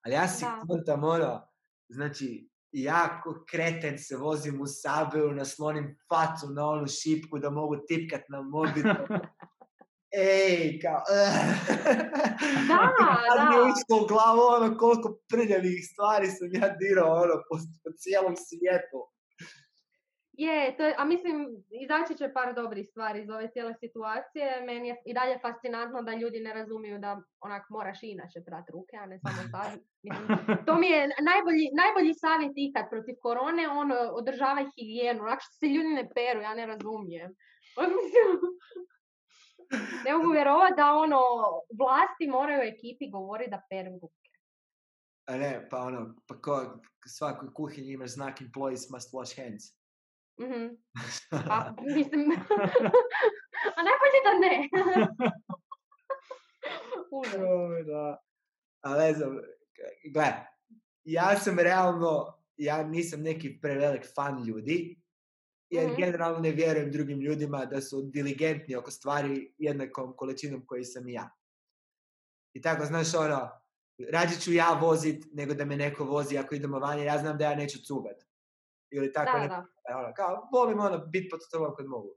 Ali 0.03 0.15
ja 0.15 0.29
si 0.29 0.45
kontam 0.69 1.05
ono, 1.05 1.49
znači, 1.89 2.49
ja 2.73 3.21
ko 3.25 3.45
kreten 3.51 3.99
se 3.99 4.17
vozim 4.17 4.61
u 4.61 4.67
Sabeu, 4.67 5.33
naslonim 5.33 5.97
facu 6.09 6.51
na 6.51 6.69
onu 6.69 6.87
šipku 6.87 7.39
da 7.39 7.51
mogu 7.51 7.77
tipkat 7.89 8.29
na 8.29 8.43
mobitel. 8.43 9.07
Ej, 10.11 10.81
kao... 10.81 11.03
Da, 12.69 12.79
Sad 13.29 13.49
mi 13.51 13.57
da. 13.57 13.63
ušlo 13.63 14.05
u 14.05 14.07
glavu 14.07 14.41
ono 14.57 14.77
koliko 14.79 15.19
prljavih 15.29 15.89
stvari 15.93 16.27
sam 16.27 16.49
ja 16.53 16.69
dirao 16.81 17.13
ono 17.23 17.37
po, 17.49 17.57
po 17.83 17.91
cijelom 17.99 18.35
svijetu. 18.37 19.01
Je, 20.37 20.77
to 20.77 20.83
je, 20.85 20.95
a 20.99 21.05
mislim, 21.05 21.65
izaći 21.85 22.17
će 22.19 22.33
par 22.33 22.55
dobrih 22.55 22.89
stvari 22.91 23.23
iz 23.23 23.31
ove 23.31 23.51
cijele 23.53 23.75
situacije. 23.75 24.63
Meni 24.67 24.89
je 24.89 24.97
i 25.07 25.15
dalje 25.15 25.39
fascinantno 25.43 26.03
da 26.03 26.13
ljudi 26.15 26.41
ne 26.41 26.55
razumiju 26.55 26.99
da 26.99 27.21
onak 27.41 27.71
moraš 27.71 27.99
inače 28.03 28.41
prat 28.47 28.71
ruke, 28.71 28.97
a 28.97 29.07
ne 29.07 29.19
samo 29.19 29.49
sad. 29.51 29.79
To 30.67 30.75
mi 30.75 30.87
je 30.87 31.09
najbolji, 31.31 31.67
najbolji 31.83 32.15
savjet 32.15 32.53
ikad 32.57 32.85
protiv 32.91 33.15
korone, 33.23 33.69
ono, 33.69 33.95
održavaj 33.95 34.65
higijenu. 34.77 35.23
Onak 35.23 35.41
što 35.43 35.53
se 35.53 35.67
ljudi 35.67 35.89
ne 35.89 36.09
peru, 36.15 36.41
ja 36.41 36.55
ne 36.55 36.67
razumijem. 36.67 37.31
Ne 40.05 40.13
mogu 40.13 40.31
vjerovati 40.33 40.75
da 40.77 40.93
ono, 40.93 41.21
vlasti 41.79 42.27
moraju 42.27 42.61
ekipi 42.63 43.11
govoriti 43.11 43.51
da 43.51 43.63
peru 43.71 43.93
ruke. 44.03 44.31
A 45.27 45.37
ne, 45.37 45.69
pa 45.71 45.79
ono, 45.79 46.15
pa 46.29 46.41
ko, 46.41 46.81
svakoj 47.07 47.49
kuhinji 47.55 47.93
imaš 47.93 48.11
znak 48.11 48.41
employees 48.41 48.93
must 48.93 49.13
wash 49.15 49.43
hands. 49.43 49.65
Mhm. 50.41 50.67
Pa, 51.31 51.75
mislim, 51.97 52.23
a 53.77 53.83
najbolje 53.89 54.21
da 54.25 54.33
ne. 54.41 54.69
Joj, 57.35 57.83
da. 57.83 58.23
A 58.81 58.97
ne 58.99 59.15
znam, 59.15 59.39
gle, 60.13 60.33
ja 61.05 61.37
sam 61.37 61.59
realno, 61.59 62.43
ja 62.57 62.83
nisam 62.83 63.23
neki 63.23 63.61
prevelik 63.61 64.15
fan 64.15 64.45
ljudi, 64.45 65.01
jer 65.71 65.91
generalno 65.97 66.39
ne 66.39 66.51
vjerujem 66.51 66.93
drugim 66.93 67.21
ljudima 67.21 67.65
da 67.65 67.81
su 67.81 68.03
diligentni 68.03 68.77
oko 68.77 68.91
stvari 68.91 69.55
jednakom 69.59 70.17
količinom 70.17 70.67
koji 70.67 70.85
sam 70.85 71.09
i 71.09 71.13
ja. 71.13 71.31
I 72.53 72.61
tako, 72.61 72.85
znaš, 72.85 73.15
ono, 73.15 73.51
rađe 74.13 74.41
ću 74.41 74.53
ja 74.53 74.79
vozit 74.83 75.25
nego 75.33 75.55
da 75.55 75.65
me 75.65 75.77
neko 75.77 76.05
vozi 76.05 76.39
ako 76.39 76.55
idemo 76.55 76.79
van, 76.79 76.99
jer 76.99 77.07
ja 77.07 77.19
znam 77.19 77.39
da 77.39 77.45
ja 77.45 77.55
neću 77.55 77.79
cugat. 77.87 78.27
Ili 78.91 79.13
tako, 79.13 79.33
Da, 79.33 79.43
ne- 79.43 79.49
da. 79.49 79.67
ono, 79.99 80.13
kao, 80.17 80.49
volim 80.53 80.81
ono, 80.81 81.07
bit 81.07 81.31
pod 81.31 81.41
tobom 81.51 81.75
kad 81.77 81.87
mogu. 81.87 82.17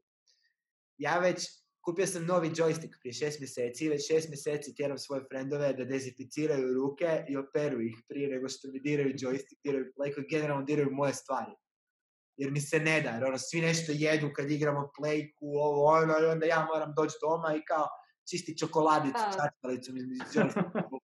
Ja 0.97 1.19
već, 1.19 1.47
kupio 1.85 2.07
sam 2.07 2.25
novi 2.25 2.49
joystick 2.49 2.99
prije 3.01 3.13
šest 3.13 3.39
mjeseci, 3.39 3.85
i 3.85 3.89
već 3.89 4.07
šest 4.07 4.29
mjeseci 4.29 4.75
tjeram 4.75 4.97
svoje 4.97 5.21
frendove 5.31 5.73
da 5.73 5.85
dezinficiraju 5.85 6.73
ruke 6.73 7.25
i 7.29 7.37
operu 7.37 7.81
ih 7.81 7.95
prije 8.07 8.29
nego 8.29 8.49
što 8.49 8.67
mi 8.71 8.79
diraju 8.79 9.13
joystick, 9.13 9.59
diraju 9.63 9.85
playku, 9.97 10.29
generalno 10.29 10.63
diraju 10.65 10.91
moje 10.91 11.13
stvari. 11.13 11.51
Jer 12.37 12.51
mi 12.51 12.61
se 12.61 12.79
ne 12.79 13.01
da, 13.01 13.09
jer 13.09 13.23
ono, 13.23 13.37
svi 13.37 13.61
nešto 13.61 13.91
jedu 13.95 14.29
kad 14.35 14.51
igramo 14.51 14.91
playku, 14.99 15.39
ovo, 15.41 15.85
ono, 15.85 16.13
i 16.19 16.25
onda 16.25 16.45
ja 16.45 16.65
moram 16.73 16.93
doći 16.95 17.15
doma 17.21 17.55
i 17.55 17.65
kao 17.65 17.87
čisti 18.29 18.57
čokoladicu, 18.57 19.19
čačkalicom 19.37 19.97
iz 19.97 20.03
joysticka. 20.03 20.99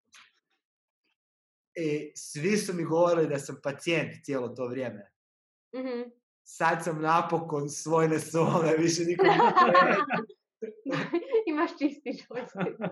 I 1.77 2.11
svi 2.15 2.57
su 2.57 2.73
mi 2.73 2.83
govorili 2.83 3.27
da 3.27 3.39
sam 3.39 3.59
pacijent 3.63 4.25
cijelo 4.25 4.47
to 4.47 4.67
vrijeme 4.67 5.14
Mhm. 5.75 6.09
sad 6.43 6.83
sam 6.83 7.01
napokon 7.01 7.69
svoj 7.69 8.07
ne 8.07 8.19
sole, 8.19 8.77
više 8.77 9.03
nikom 9.03 9.27
Imaš 11.47 11.71
čisti 11.79 12.09
joystick. 12.09 12.89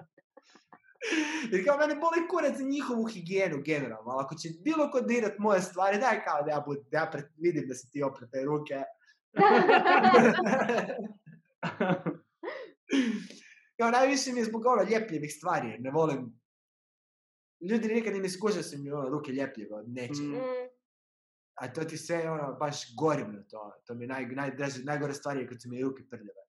Jer 1.52 1.66
kao 1.66 1.78
mene 1.78 1.96
boli 1.96 2.28
kurac 2.30 2.58
za 2.58 2.64
njihovu 2.64 3.06
higijenu 3.06 3.62
generalno, 3.66 4.12
ali 4.12 4.24
ako 4.24 4.36
će 4.36 4.50
bilo 4.64 4.92
ko 4.92 5.02
dirat 5.02 5.40
moje 5.40 5.62
stvari, 5.62 6.00
daj 6.00 6.24
kao 6.24 6.44
da 6.44 6.52
ja, 6.52 6.64
bud, 6.68 6.78
da 6.92 6.98
ja 6.98 7.12
vidim 7.38 7.68
da 7.68 7.76
si 7.76 7.92
ti 7.92 8.04
opre 8.04 8.28
te 8.32 8.44
ruke. 8.44 8.84
kao 13.78 13.92
najviše 13.92 14.32
mi 14.32 14.40
je 14.40 14.46
zbog 14.46 14.66
ono 14.66 14.84
ljepljivih 14.84 15.34
stvari, 15.34 15.70
jer 15.70 15.82
ne 15.82 15.92
volim 15.92 16.44
Ljudi 17.70 17.88
nikad 17.88 18.14
ne 18.14 18.30
skuže 18.30 18.64
su 18.64 18.78
mi 18.78 18.92
ono, 18.92 19.10
ruke 19.10 19.32
ljepljive 19.32 19.76
od 19.76 19.90
nečega. 19.90 20.38
Mm. 20.38 20.73
A 21.56 21.74
to 21.74 21.84
ti 21.84 21.98
sve 21.98 22.32
ono, 22.32 22.54
baš 22.54 22.96
gorim 22.96 23.34
na 23.34 23.44
to. 23.44 23.74
To 23.88 23.94
mi 23.94 24.04
je 24.04 24.08
naj, 24.08 24.26
najdraže, 24.26 24.84
najgore 24.84 25.14
stvari 25.14 25.40
je 25.40 25.48
kad 25.48 25.62
su 25.62 25.70
mi 25.70 25.82
ruke 25.82 26.04
prljave. 26.10 26.44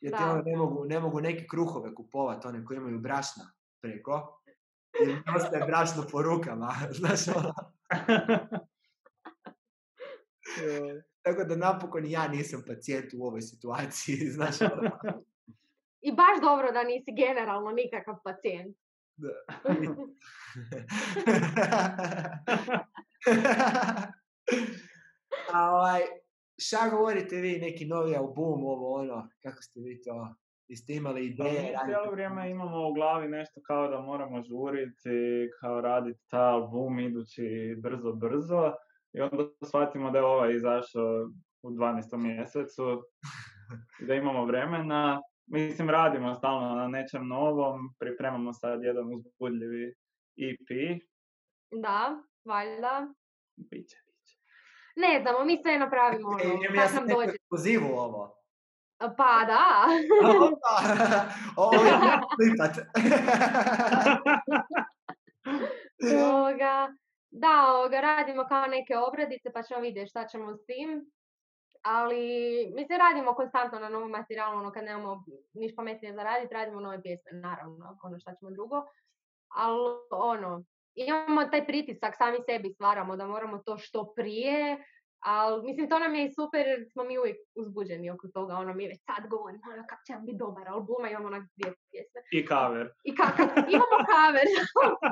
Jer 0.00 0.12
ti 0.12 0.18
Da. 0.20 0.32
ono, 0.32 0.42
ne 0.42 0.56
mogu, 0.56 0.84
ne 0.84 1.00
mogu 1.00 1.20
neke 1.20 1.46
kruhove 1.46 1.94
kupovat, 1.94 2.44
one 2.44 2.64
koji 2.64 2.76
imaju 2.76 2.98
brašna 2.98 3.52
preko. 3.80 4.40
Jer 5.00 5.08
mi 5.08 5.22
ostaje 5.36 5.66
brašno 5.66 6.04
po 6.12 6.22
rukama, 6.22 6.72
znaš 6.98 7.28
ono. 7.28 7.54
Tako 11.22 11.44
da 11.44 11.56
napokon 11.56 12.06
ja 12.06 12.28
nisam 12.28 12.62
pacijent 12.66 13.14
u 13.14 13.26
ovoj 13.26 13.42
situaciji, 13.42 14.16
znaš 14.36 14.60
ono. 14.60 14.90
I 16.00 16.12
baš 16.12 16.40
dobro 16.40 16.72
da 16.72 16.82
nisi 16.82 17.12
generalno 17.16 17.70
nikakav 17.70 18.14
pacijent. 18.24 18.76
A 25.54 25.70
ovaj, 25.70 26.00
šta 26.58 26.88
govorite 26.90 27.36
vi, 27.36 27.58
neki 27.58 27.84
novi 27.86 28.16
album, 28.16 28.64
ovo 28.64 28.94
ono, 28.94 29.28
kako 29.42 29.62
ste 29.62 29.80
vi 29.80 30.02
to, 30.02 30.34
jeste 30.68 30.94
imali 30.94 31.30
Da, 31.30 31.44
ideje? 31.44 31.62
mi 31.62 31.72
radite 31.72 31.84
cijelo 31.84 32.10
vrijeme 32.10 32.50
imamo 32.50 32.88
u 32.88 32.92
glavi 32.92 33.28
nešto 33.28 33.60
kao 33.66 33.88
da 33.88 34.00
moramo 34.00 34.42
žuriti, 34.42 35.48
kao 35.60 35.80
raditi 35.80 36.20
taj 36.28 36.52
album 36.52 36.98
idući 36.98 37.76
brzo, 37.78 38.12
brzo. 38.12 38.72
I 39.12 39.20
onda 39.20 39.44
shvatimo 39.64 40.10
da 40.10 40.18
je 40.18 40.24
ovaj 40.24 40.54
izašao 40.54 41.30
u 41.62 41.70
12. 41.70 42.16
mjesecu 42.16 43.02
da 44.08 44.14
imamo 44.14 44.44
vremena. 44.44 45.20
Mislim, 45.46 45.90
radimo 45.90 46.34
stalno 46.34 46.74
na 46.74 46.88
nečem 46.88 47.28
novom, 47.28 47.94
pripremamo 47.98 48.52
sad 48.52 48.82
jedan 48.82 49.14
uzbudljivi 49.14 49.94
EP. 50.36 51.00
Da, 51.70 52.22
valjda. 52.44 53.06
Biće, 53.56 53.96
biće. 54.06 54.36
Ne 54.96 55.20
znamo, 55.22 55.44
mi 55.44 55.58
sve 55.62 55.78
napravimo 55.78 56.28
ono, 56.28 56.38
E, 56.38 56.76
ja 56.76 56.88
sam 56.88 57.06
dođe. 57.08 57.30
ekskluzivu 57.30 57.86
ovo. 57.88 58.34
Pa 58.98 59.44
da. 59.46 59.86
ovo 61.56 61.74
je 61.84 61.92
klipat. 62.36 62.76
Ovoga, 66.24 66.94
da, 67.30 67.72
ovoga, 67.74 68.00
radimo 68.00 68.44
kao 68.48 68.66
neke 68.66 68.96
obradice 68.98 69.52
pa 69.52 69.62
ćemo 69.62 69.80
vidjeti 69.80 70.10
šta 70.10 70.26
ćemo 70.26 70.56
s 70.56 70.64
tim. 70.66 71.10
Ali, 71.82 72.18
mislim, 72.74 72.98
radimo 72.98 73.34
konstantno 73.34 73.78
na 73.78 73.88
novom 73.88 74.10
materijalu, 74.10 74.58
ono 74.58 74.72
kad 74.72 74.84
nemamo 74.84 75.24
niš 75.52 75.76
pametnije 75.76 76.14
za 76.14 76.22
radit, 76.22 76.52
radimo 76.52 76.80
nove 76.80 77.02
pjesme, 77.02 77.32
naravno, 77.32 77.98
ono 78.02 78.18
šta 78.18 78.34
ćemo 78.34 78.50
drugo. 78.50 78.84
Ali, 79.48 79.80
ono, 80.10 80.64
imamo 80.94 81.44
taj 81.44 81.66
pritisak, 81.66 82.16
sami 82.16 82.38
sebi 82.46 82.70
stvaramo 82.70 83.16
da 83.16 83.26
moramo 83.26 83.58
to 83.58 83.78
što 83.78 84.12
prije, 84.16 84.84
ali, 85.24 85.62
mislim, 85.62 85.88
to 85.88 85.98
nam 85.98 86.14
je 86.14 86.26
i 86.26 86.32
super 86.32 86.66
jer 86.66 86.86
smo 86.92 87.04
mi 87.04 87.18
uvijek 87.18 87.36
uzbuđeni 87.54 88.10
oko 88.10 88.28
toga, 88.28 88.54
ono, 88.54 88.74
mi 88.74 88.88
već 88.88 89.00
sad 89.04 89.28
govorimo, 89.28 89.62
ono, 89.72 89.84
kako 89.88 90.02
će 90.06 90.12
nam 90.12 90.26
biti 90.26 90.38
dobar 90.38 90.68
album, 90.68 91.04
a 91.04 91.10
imamo 91.10 91.26
onak 91.26 91.42
dvije 91.56 91.74
pjesme. 91.90 92.20
I 92.32 92.46
cover. 92.46 92.92
I 93.04 93.14
kako, 93.14 93.42
imamo 93.76 93.96
cover. 94.12 94.46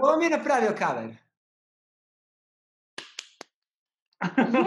Ovo 0.03 0.17
mi 0.19 0.25
je 0.25 0.31
napravio 0.31 0.73
cover. 0.79 1.11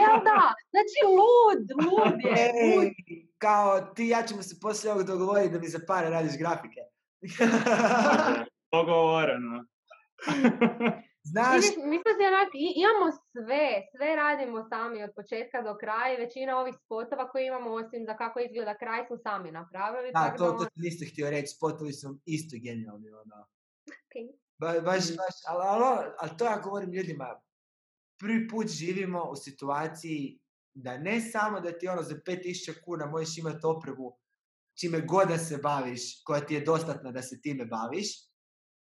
Jel 0.01 0.15
da? 0.29 0.53
Znači 0.71 0.99
lud, 1.17 1.63
lud 1.85 2.19
je. 2.23 2.51
Ej, 2.63 2.93
kao 3.37 3.81
ti 3.81 4.05
i 4.05 4.09
ja 4.09 4.23
ćemo 4.23 4.41
se 4.41 4.55
poslije 4.61 4.93
ovog 4.93 5.05
dogovoriti 5.05 5.53
da 5.53 5.59
mi 5.59 5.67
za 5.67 5.79
pare 5.87 6.09
radiš 6.09 6.37
grafike. 6.37 6.81
Dogovoreno. 8.71 9.65
Znaš, 11.33 11.55
Mislim 11.55 12.03
si 12.17 12.23
onak, 12.25 12.49
i- 12.53 12.73
imamo 12.83 13.05
sve, 13.31 13.65
sve 13.91 14.15
radimo 14.15 14.69
sami 14.69 15.03
od 15.03 15.11
početka 15.15 15.61
do 15.61 15.77
kraja 15.77 16.13
i 16.13 16.21
većina 16.21 16.57
ovih 16.57 16.75
spotova 16.85 17.29
koje 17.29 17.47
imamo 17.47 17.69
osim 17.71 18.05
za 18.05 18.17
kako 18.17 18.39
izgleda 18.39 18.77
kraj 18.77 19.05
smo 19.07 19.17
sami 19.17 19.51
napravili. 19.51 20.11
da, 20.11 20.19
tako 20.19 20.37
to, 20.37 20.43
da 20.43 20.49
to 20.49 20.55
ono, 20.55 20.63
sam 20.63 20.85
isto 20.85 21.05
htio 21.11 21.29
reći, 21.29 21.47
spotovi 21.47 21.93
su 21.93 22.19
isto 22.25 22.55
genijalni, 22.59 23.09
ono. 23.09 23.37
ok. 23.87 24.13
Ba- 24.57 24.81
baš, 24.81 25.03
baš, 25.09 25.35
ali, 25.47 25.63
ali, 25.63 25.83
ali 26.19 26.31
to 26.37 26.45
ja 26.45 26.57
govorim 26.59 26.91
ljudima, 26.93 27.41
prvi 28.19 28.47
put 28.47 28.67
živimo 28.67 29.23
u 29.23 29.35
situaciji 29.35 30.39
da 30.73 30.97
ne 30.97 31.21
samo 31.21 31.59
da 31.59 31.77
ti 31.77 31.87
ono 31.87 32.01
za 32.03 32.15
5000 32.15 32.83
kuna 32.85 33.05
možeš 33.05 33.37
imati 33.37 33.65
opremu 33.65 34.17
čime 34.79 35.01
god 35.01 35.27
da 35.27 35.37
se 35.37 35.57
baviš, 35.57 36.23
koja 36.23 36.41
ti 36.41 36.53
je 36.53 36.61
dostatna 36.61 37.11
da 37.11 37.21
se 37.21 37.41
time 37.41 37.65
baviš, 37.65 38.07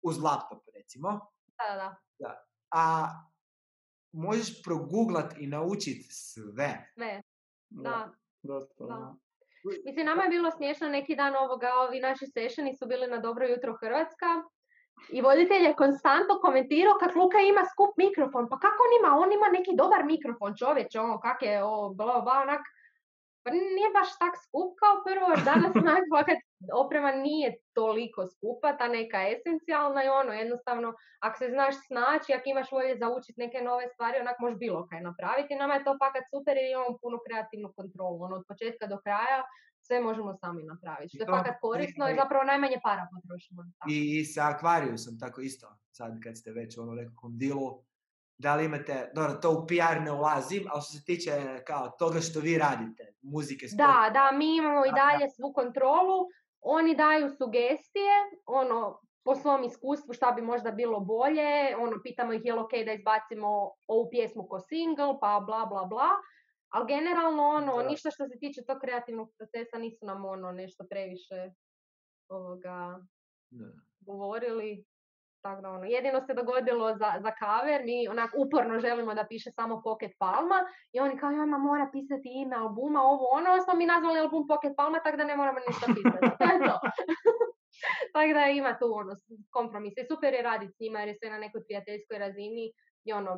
uz 0.03 0.19
laptop 0.19 0.63
recimo, 0.83 1.21
Da, 1.59 1.77
da, 1.77 1.97
da, 2.19 2.45
a 2.71 3.09
možeš 4.13 4.63
proguglat 4.63 5.35
i 5.39 5.47
naučit 5.47 6.07
sve. 6.11 6.91
sve, 6.95 7.23
Da, 7.71 8.11
da. 8.43 8.59
da. 8.79 8.87
da. 8.87 9.15
Mislim, 9.85 10.07
nama 10.07 10.23
je 10.23 10.29
bilo 10.29 10.51
smiješno 10.51 10.89
neki 10.89 11.17
dan 11.17 11.37
ovoga, 11.37 11.69
ovi 11.75 12.01
naši 12.01 12.27
sessioni 12.27 12.77
su 12.77 12.87
bili 12.87 13.07
na 13.07 13.19
Dobro 13.19 13.47
jutro 13.47 13.77
Hrvatska 13.81 14.31
i 15.13 15.23
voditelj 15.23 15.65
je 15.65 15.77
konstantno 15.83 16.35
komentirao 16.41 16.99
kak 17.01 17.15
Luka 17.17 17.39
ima 17.39 17.65
skup 17.73 17.93
mikrofon, 17.97 18.49
pa 18.51 18.57
kako 18.59 18.81
on 18.87 18.93
ima, 18.99 19.11
on 19.23 19.33
ima 19.33 19.49
neki 19.59 19.73
dobar 19.83 20.05
mikrofon 20.05 20.53
čovječe, 20.57 21.01
ono 21.01 21.21
kak 21.21 21.43
je, 21.43 21.65
o, 21.65 21.95
bla, 21.99 22.21
bla, 22.21 22.37
onak, 22.47 22.63
pa 23.43 23.51
nije 23.51 23.91
baš 23.99 24.09
tak 24.23 24.35
skup 24.45 24.71
kao 24.83 24.95
prvo, 25.07 25.29
danas 25.51 25.73
onak 25.83 26.05
fakat 26.15 26.39
oprema 26.83 27.13
nije 27.13 27.49
toliko 27.73 28.21
skupa, 28.35 28.77
ta 28.79 28.89
neka 28.89 29.19
esencijalna 29.35 30.01
i 30.05 30.09
ono, 30.21 30.33
jednostavno, 30.33 30.89
ako 31.27 31.37
se 31.39 31.49
znaš 31.55 31.75
snaći, 31.87 32.29
ako 32.33 32.47
imaš 32.49 32.69
volje 32.73 32.93
za 33.03 33.07
učit 33.17 33.37
neke 33.37 33.59
nove 33.69 33.85
stvari, 33.93 34.21
onak 34.25 34.37
možeš 34.41 34.59
bilo 34.59 34.87
kaj 34.89 35.01
napraviti. 35.09 35.61
Nama 35.63 35.75
je 35.75 35.85
to 35.85 35.93
fakat 36.03 36.25
super 36.35 36.55
jer 36.57 36.67
imamo 36.71 36.99
puno 37.03 37.17
kreativnu 37.27 37.69
kontrolu, 37.79 38.17
ono, 38.27 38.35
od 38.37 38.45
početka 38.51 38.87
do 38.93 38.99
kraja, 39.05 39.39
sve 39.87 40.01
možemo 40.01 40.31
sami 40.43 40.63
napraviti. 40.73 41.17
Što 41.17 41.23
je 41.25 41.35
fakat 41.39 41.57
korisno 41.61 42.05
i 42.09 42.19
zapravo 42.21 42.45
najmanje 42.45 42.79
para 42.87 43.05
potrošimo. 43.13 43.61
Tako. 43.79 43.91
I, 43.93 43.99
i 44.19 44.25
sa 44.25 44.43
Aquariusom 44.53 45.15
tako 45.25 45.41
isto, 45.41 45.67
sad 45.99 46.13
kad 46.25 46.35
ste 46.39 46.53
već 46.53 46.77
u 46.77 46.83
ono 46.83 46.93
nekakvom 47.01 47.39
dilu, 47.39 47.69
da 48.39 48.57
li 48.57 48.65
imate, 48.65 49.11
dobro, 49.15 49.33
to 49.35 49.51
u 49.51 49.67
PR 49.67 50.01
ne 50.03 50.13
ulazim, 50.13 50.65
ali 50.71 50.83
što 50.83 50.93
se 50.93 51.05
tiče 51.05 51.33
kao 51.67 51.89
toga 51.99 52.21
što 52.21 52.41
vi 52.41 52.59
radite, 52.59 53.15
muzike, 53.23 53.69
sport, 53.69 53.79
Da, 53.79 54.11
da, 54.13 54.37
mi 54.39 54.57
imamo 54.57 54.87
i 54.87 54.91
Da, 54.91 54.95
da. 54.95 55.03
dalje 55.03 55.31
svu 55.31 55.53
kontrolu, 55.53 56.19
oni 56.63 56.97
daju 56.97 57.31
sugestije, 57.31 58.13
ono, 58.47 59.01
po 59.25 59.35
svom 59.35 59.65
iskustvu 59.65 60.13
šta 60.13 60.33
bi 60.33 60.43
možda 60.43 60.71
bilo 60.71 61.01
bolje, 61.01 61.77
ono, 61.79 61.97
pitamo 62.03 62.33
ih 62.33 62.41
je 62.45 62.53
li 62.53 62.61
ok 62.61 62.71
da 62.87 62.93
izbacimo 62.93 63.71
ovu 63.87 64.09
pjesmu 64.11 64.49
ko 64.49 64.61
single, 64.61 65.19
pa 65.21 65.43
bla 65.47 65.67
bla 65.67 65.85
bla, 65.85 66.09
ali 66.69 66.87
generalno 66.87 67.43
ono, 67.43 67.77
Da. 67.77 67.89
ništa 67.89 68.11
što 68.11 68.27
se 68.29 68.39
tiče 68.39 68.65
tog 68.65 68.79
kreativnog 68.81 69.29
procesa 69.39 69.79
nisu 69.79 70.07
nam 70.07 70.25
ono 70.25 70.53
nešto 70.53 70.85
previše 70.91 71.51
ovoga 72.29 72.99
Ne. 73.51 73.67
govorili. 74.01 74.85
Tako 75.43 75.61
da 75.63 75.71
ono, 75.71 75.85
jedino 75.85 76.21
se 76.27 76.35
dogodilo 76.35 76.97
za, 77.01 77.11
za 77.25 77.33
cover, 77.41 77.85
mi 77.85 78.09
onak 78.09 78.31
uporno 78.45 78.81
želimo 78.81 79.15
da 79.15 79.27
piše 79.29 79.51
samo 79.51 79.83
Pocket 79.85 80.13
Palma 80.19 80.59
i 80.93 81.01
oni 81.01 81.19
kao, 81.19 81.31
ma 81.31 81.59
mora 81.59 81.89
pisati 81.93 82.29
ime 82.43 82.57
albuma, 82.57 83.01
ovo 83.03 83.25
ono, 83.39 83.63
smo 83.65 83.75
mi 83.75 83.87
nazvali 83.87 84.19
album 84.21 84.49
Pocket 84.49 84.73
Palma, 84.77 84.99
tako 85.05 85.17
da 85.17 85.25
ne 85.25 85.37
moramo 85.37 85.59
ništa 85.69 85.87
pisati. 85.97 86.27
To 86.39 86.45
je 86.53 86.59
to. 86.69 86.77
tako 88.15 88.33
da 88.39 88.47
ima 88.47 88.79
tu 88.79 88.87
ono, 89.01 89.13
kompromis. 89.51 89.95
I 89.97 90.07
super 90.11 90.35
je 90.35 90.43
raditi 90.43 90.73
s 90.73 90.81
njima 90.81 90.99
jer 90.99 91.09
je 91.09 91.19
sve 91.19 91.31
na 91.31 91.39
nekoj 91.39 91.65
prijateljskoj 91.65 92.19
razini 92.19 92.73
i 93.05 93.13
ono, 93.13 93.33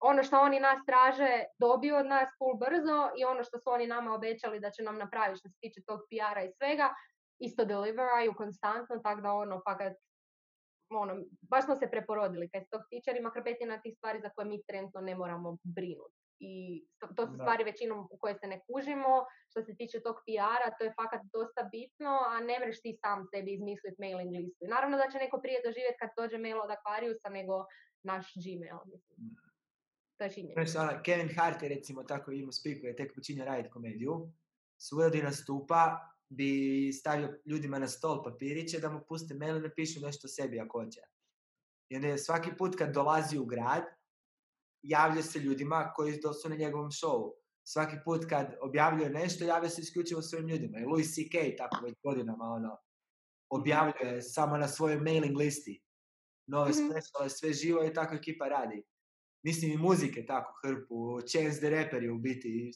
ono 0.00 0.22
što 0.22 0.40
oni 0.40 0.60
nas 0.60 0.78
traže 0.86 1.44
dobiju 1.58 1.96
od 1.96 2.06
nas 2.06 2.28
full 2.38 2.54
brzo 2.64 3.10
i 3.18 3.24
ono 3.24 3.44
što 3.44 3.58
su 3.58 3.70
oni 3.70 3.86
nama 3.86 4.14
obećali 4.14 4.60
da 4.60 4.70
će 4.70 4.82
nam 4.82 4.98
napraviti 4.98 5.38
što 5.38 5.48
se 5.48 5.56
tiče 5.60 5.80
tog 5.86 6.00
PR-a 6.10 6.42
i 6.44 6.52
svega, 6.58 6.94
isto 7.38 7.64
deliveraju 7.64 8.34
konstantno, 8.36 8.98
tako 9.02 9.20
da 9.20 9.32
ono, 9.32 9.60
fakat, 9.68 9.92
ono, 10.98 11.24
baš 11.40 11.64
smo 11.64 11.76
se 11.76 11.90
preporodili 11.90 12.50
kad 12.50 12.62
se 12.62 12.68
tog 12.70 12.82
ima 13.18 13.30
hrpetina 13.34 13.80
tih 13.82 13.94
stvari 13.96 14.20
za 14.20 14.30
koje 14.30 14.44
mi 14.48 14.62
trenutno 14.68 15.00
ne 15.00 15.14
moramo 15.14 15.56
brinuti. 15.62 16.14
I 16.42 16.84
to- 16.98 17.26
su 17.26 17.36
Da. 17.36 17.42
stvari 17.44 17.64
većinom 17.64 18.08
u 18.10 18.18
koje 18.18 18.34
se 18.34 18.46
ne 18.46 18.60
kužimo, 18.66 19.24
što 19.50 19.62
se 19.62 19.76
tiče 19.76 20.00
tog 20.00 20.16
PR-a, 20.26 20.70
to 20.78 20.84
je 20.84 20.92
fakat 21.00 21.20
dosta 21.32 21.62
bitno, 21.72 22.12
a 22.32 22.40
ne 22.40 22.56
mreš 22.60 22.80
ti 22.82 22.98
sam 23.02 23.26
sebi 23.34 23.52
izmisliti 23.54 23.96
mailing 24.02 24.30
listu. 24.36 24.64
I 24.64 24.68
naravno 24.68 24.96
da 24.96 25.10
će 25.12 25.18
neko 25.18 25.40
prije 25.42 25.58
doživjeti 25.64 25.98
kad 26.00 26.10
dođe 26.16 26.38
mail 26.38 26.58
od 26.60 26.70
Aquariusa 26.76 27.28
nego 27.30 27.54
naš 28.02 28.26
Gmail, 28.42 28.78
mislim. 28.92 29.18
To 30.16 30.24
je 30.24 30.30
činjenica. 30.30 30.80
Ono, 30.82 30.92
Kevin 31.04 31.30
Hart 31.36 31.62
je 31.62 31.68
recimo 31.68 32.02
tako 32.02 32.30
imao 32.30 32.52
spiku, 32.52 32.86
je 32.86 32.96
tek 32.96 33.14
počinio 33.14 33.44
raditi 33.44 33.70
komediju. 33.70 34.14
Svodi 34.78 35.22
nastupa 35.22 35.80
bi 36.30 36.92
stavio 36.92 37.40
ljudima 37.46 37.78
na 37.78 37.88
stol 37.88 38.22
papiriće 38.24 38.80
da 38.80 38.90
mu 38.90 39.00
puste 39.08 39.34
mail 39.34 39.56
i 39.56 39.60
napišu 39.60 40.00
nešto 40.00 40.26
o 40.26 40.28
sebi 40.28 40.60
ako 40.60 40.84
hoće. 40.84 41.00
I 41.88 41.96
onda 41.96 42.08
je 42.08 42.18
svaki 42.18 42.50
put 42.58 42.76
kad 42.76 42.94
dolazi 42.94 43.38
u 43.38 43.44
grad, 43.44 43.84
javlja 44.82 45.22
se 45.22 45.38
ljudima 45.38 45.92
koji 45.96 46.20
su 46.42 46.48
na 46.48 46.56
njegovom 46.56 46.90
šovu. 46.90 47.34
Svaki 47.64 47.96
put 48.04 48.24
kad 48.28 48.54
objavljuje 48.60 49.10
nešto, 49.10 49.44
javlja 49.44 49.68
se 49.68 49.80
isključivo 49.80 50.22
svojim 50.22 50.48
ljudima. 50.48 50.78
I 50.78 50.84
Louis 50.84 51.14
C.K. 51.14 51.56
tako 51.56 51.84
već 51.84 51.94
godinama 52.02 52.44
ono, 52.44 52.76
objavljuje 53.50 54.22
samo 54.22 54.56
na 54.56 54.68
svojoj 54.68 55.00
mailing 55.00 55.36
listi. 55.36 55.82
Nove 56.46 56.70
Mhm. 56.70 56.78
speciale, 56.78 57.30
sve 57.30 57.52
živo 57.52 57.84
i 57.84 57.94
tako 57.94 58.14
ekipa 58.14 58.48
radi. 58.48 58.82
Mislim 59.44 59.72
i 59.72 59.76
muzike 59.76 60.24
tako, 60.26 60.52
hrpu. 60.62 61.20
Chance 61.20 61.58
the 61.58 61.70
Rapper 61.70 62.02
je 62.02 62.12
u 62.12 62.18
biti 62.18 62.72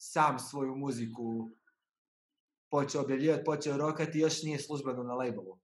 sam 0.00 0.38
svoju 0.38 0.76
muziku 0.76 1.50
počeo 2.74 3.00
objavljivati, 3.00 3.44
počeo 3.44 3.76
rokati 3.76 4.18
i 4.18 4.20
još 4.20 4.42
nije 4.42 4.58
službeno 4.58 5.02
na 5.02 5.14
labelu. 5.14 5.54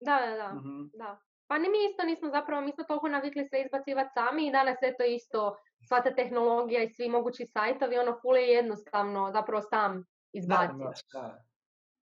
Da, 0.00 0.16
da, 0.26 0.32
da. 0.36 0.48
Mhm. 0.54 0.80
Da. 0.94 1.10
Pa 1.46 1.58
ni 1.58 1.68
mi 1.68 1.78
isto 1.90 2.02
nismo 2.04 2.28
zapravo, 2.30 2.60
mi 2.60 2.72
smo 2.72 2.84
toliko 2.84 3.08
navikli 3.08 3.48
sve 3.48 3.62
izbacivati 3.62 4.10
sami 4.14 4.46
i 4.46 4.52
danas 4.52 4.78
je 4.82 4.96
to 4.96 5.04
isto, 5.04 5.56
sva 5.88 6.02
ta 6.02 6.14
tehnologija 6.14 6.82
i 6.82 6.88
svi 6.88 7.08
mogući 7.08 7.46
sajtovi, 7.46 7.98
ono 7.98 8.18
ful 8.22 8.36
je 8.36 8.48
jednostavno 8.50 9.30
zapravo 9.32 9.62
sam 9.62 9.92
Da, 9.94 10.04
izbaciti. 10.32 11.08
da. 11.12 11.44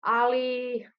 Ali 0.00 0.48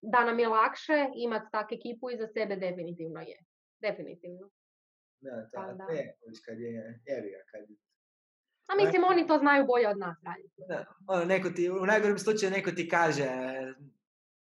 da 0.02 0.26
nam 0.26 0.40
je 0.40 0.48
lakše 0.48 0.98
imati 1.16 1.46
tak 1.52 1.72
ekipu 1.72 2.10
iza 2.10 2.28
sebe 2.28 2.56
definitivno 2.56 3.20
je. 3.22 3.38
Definitivno. 3.80 4.50
Da, 5.22 5.32
to, 5.44 5.56
Pa 5.56 5.74
da. 5.74 5.86
kad 6.46 6.60
je, 6.60 7.02
kad 7.52 7.64
A 8.72 8.76
mislim 8.76 9.04
oni 9.04 9.28
to 9.28 9.38
znaju 9.38 9.66
bolje 9.66 9.90
od 9.90 9.98
nas 9.98 10.18
raditi. 10.24 10.62
Da, 10.68 10.86
ono, 11.08 11.26
neko 11.26 11.50
ti, 11.50 11.70
u 11.70 11.86
najgorem 11.86 12.20
slučaju 12.20 12.52
neko 12.52 12.72
ti 12.72 12.90
kaže 12.90 13.28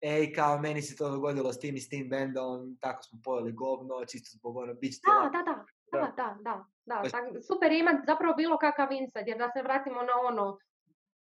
ej, 0.01 0.33
kao, 0.33 0.59
meni 0.59 0.83
se 0.83 0.97
to 0.97 1.11
dogodilo 1.11 1.53
s 1.53 1.59
tim 1.59 1.77
i 1.77 1.81
s 1.81 1.89
tim 1.89 2.09
bendom, 2.09 2.77
tako 2.81 3.03
smo 3.03 3.19
pojeli 3.25 3.53
govno, 3.53 4.05
čisto 4.05 4.39
zbog 4.39 4.57
ono, 4.57 4.75
ti 4.75 4.91
Da, 5.07 5.31
da, 5.33 5.43
da, 5.43 5.65
da, 5.93 6.13
da, 6.17 6.37
da, 6.41 6.65
da. 6.85 7.11
Tak- 7.11 7.45
super 7.47 7.73
imati 7.73 8.07
zapravo 8.07 8.35
bilo 8.35 8.59
kakav 8.59 8.93
insight, 8.93 9.29
jer 9.29 9.39
da 9.39 9.51
se 9.51 9.63
vratimo 9.63 10.03
na 10.03 10.13
ono 10.29 10.59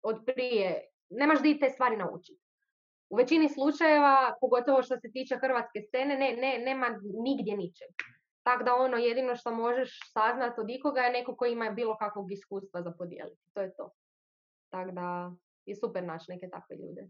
od 0.02 0.24
prije, 0.26 0.82
nemaš 1.10 1.42
di 1.42 1.60
te 1.60 1.70
stvari 1.70 1.98
naučiti. 1.98 2.42
U 3.10 3.16
većini 3.16 3.50
slučajeva, 3.50 4.38
pogotovo 4.42 4.84
što 4.84 5.00
se 5.00 5.12
tiče 5.12 5.38
hrvatske 5.38 5.80
scene, 5.88 6.18
ne, 6.18 6.36
ne, 6.42 6.60
nema 6.66 6.88
nigdje 7.24 7.58
ničeg. 7.58 7.88
Tako 8.48 8.64
da 8.64 8.76
ono, 8.76 8.98
jedino 8.98 9.36
što 9.36 9.52
možeš 9.52 9.99
saznat 10.14 10.60
od 10.60 10.69
ikoga 10.69 11.02
je 11.02 11.11
neko 11.11 11.36
koji 11.36 11.52
ima 11.52 11.72
bilo 11.72 11.98
kakvog 11.98 12.32
iskustva 12.32 12.82
za 12.82 12.91
podijeliti. 12.91 13.41
To 13.53 13.61
je 13.61 13.76
to. 13.76 13.91
Tako 14.69 14.91
da 14.91 15.32
je 15.65 15.76
super 15.76 16.03
naći 16.03 16.26
neke 16.32 16.49
takve 16.49 16.76
ljude. 16.76 17.10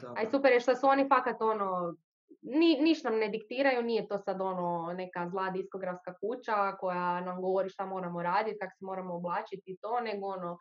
To, 0.00 0.14
A 0.16 0.22
i 0.22 0.26
super 0.30 0.52
je 0.52 0.60
što 0.60 0.74
su 0.76 0.86
oni 0.86 1.08
fakat 1.08 1.36
ono, 1.40 1.94
ni, 2.42 2.78
niš 2.80 3.02
nam 3.02 3.18
ne 3.18 3.28
diktiraju, 3.28 3.82
nije 3.82 4.08
to 4.08 4.18
sad 4.18 4.40
ono 4.40 4.92
neka 4.92 5.28
zla 5.28 5.50
diskografska 5.50 6.14
kuća 6.18 6.76
koja 6.80 7.20
nam 7.20 7.40
govori 7.40 7.68
šta 7.68 7.86
moramo 7.86 8.22
raditi, 8.22 8.58
kako 8.58 8.74
se 8.78 8.84
moramo 8.84 9.14
oblačiti 9.14 9.70
i 9.70 9.78
to, 9.80 10.00
nego 10.00 10.26
ono, 10.26 10.58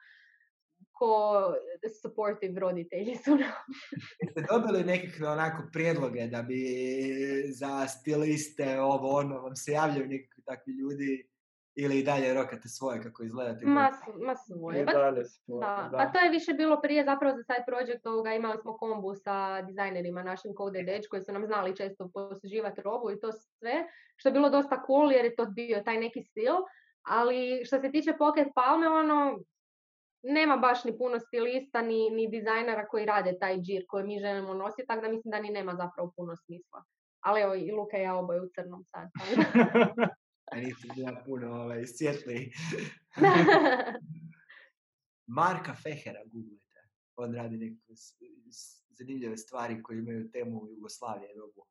ko 1.00 1.54
supportive 2.02 2.60
roditelji 2.60 3.16
su 3.16 3.32
nam. 3.32 3.64
Jeste 4.22 4.42
dobili 4.50 4.84
nekakve 4.84 5.28
onako 5.28 5.64
prijedloge 5.74 6.28
da 6.28 6.42
bi 6.42 6.64
za 7.48 7.88
stiliste, 7.88 8.80
ovo, 8.82 9.18
ono, 9.18 9.42
vam 9.42 9.56
se 9.56 9.72
javljaju 9.72 10.08
nekakvi 10.08 10.44
takvi 10.44 10.74
ljudi 10.74 11.30
ili 11.76 12.00
i 12.00 12.04
dalje 12.04 12.34
rokate 12.34 12.68
svoje 12.68 13.02
kako 13.04 13.24
izgledate? 13.24 13.66
Ma, 13.66 13.90
ma 14.26 14.36
svoje. 14.36 14.86
Pa, 14.86 14.92
dalje 14.92 15.26
smo, 15.26 15.60
da. 15.60 15.90
da. 15.92 15.98
pa 15.98 16.12
to 16.12 16.20
je 16.20 16.30
više 16.30 16.54
bilo 16.54 16.82
prije 16.82 17.06
zapravo 17.06 17.36
za 17.38 17.44
side 17.44 17.64
project 17.68 18.06
ovoga, 18.06 18.34
imali 18.34 18.58
smo 18.58 18.78
kombu 18.78 19.16
sa 19.16 19.62
dizajnerima 19.62 20.24
našim 20.24 20.52
Code 20.58 20.80
Edge 20.80 21.08
koji 21.10 21.22
su 21.24 21.32
nam 21.32 21.46
znali 21.46 21.76
često 21.76 22.10
posuđivati 22.14 22.82
robu 22.82 23.12
i 23.12 23.20
to 23.20 23.32
sve, 23.32 23.88
što 24.16 24.30
je 24.30 24.34
bilo 24.34 24.50
dosta 24.50 24.84
cool 24.88 25.12
jer 25.12 25.26
je 25.26 25.36
to 25.36 25.46
bio 25.46 25.82
taj 25.86 25.98
neki 25.98 26.22
stil, 26.24 26.54
ali 27.02 27.62
što 27.66 27.80
se 27.80 27.92
tiče 27.92 28.14
Pocket 28.18 28.48
Palme, 28.56 28.90
ono, 28.90 29.40
nema 30.24 30.58
baš 30.58 30.84
ni 30.84 30.98
puno 30.98 31.20
stilista 31.20 31.82
ni, 31.82 32.10
ni 32.10 32.28
dizajnera 32.28 32.88
koji 32.88 33.06
rade 33.06 33.40
taj 33.40 33.58
džir 33.58 33.86
koji 33.88 34.04
mi 34.04 34.20
želimo 34.20 34.54
nositi, 34.54 34.88
tako 34.88 35.02
da 35.02 35.10
mislim 35.10 35.32
da 35.32 35.42
ni 35.42 35.50
nema 35.50 35.76
zapravo 35.76 36.14
puno 36.16 36.36
smisla. 36.36 36.84
Ali 37.20 37.42
evo 37.42 37.56
i 37.56 37.72
Luka 37.72 37.98
i 37.98 38.02
ja 38.02 38.16
oboje 38.16 38.42
u 38.42 38.50
crnom 38.56 38.84
sad. 38.84 39.10
A 40.52 40.56
niste 40.56 40.88
bila 40.96 41.22
puno 41.26 41.52
ovaj, 41.52 41.88
svjetli. 41.88 42.52
Marka 45.38 45.74
Fehera 45.84 46.24
googlite. 46.26 46.80
On 47.16 47.36
radi 47.36 47.58
neke 47.58 47.94
zanimljive 48.90 49.38
stvari 49.38 49.84
koje 49.84 50.00
imaju 50.00 50.32
temu 50.32 50.68
Jugoslavije. 50.70 51.34
Robu. 51.38 51.66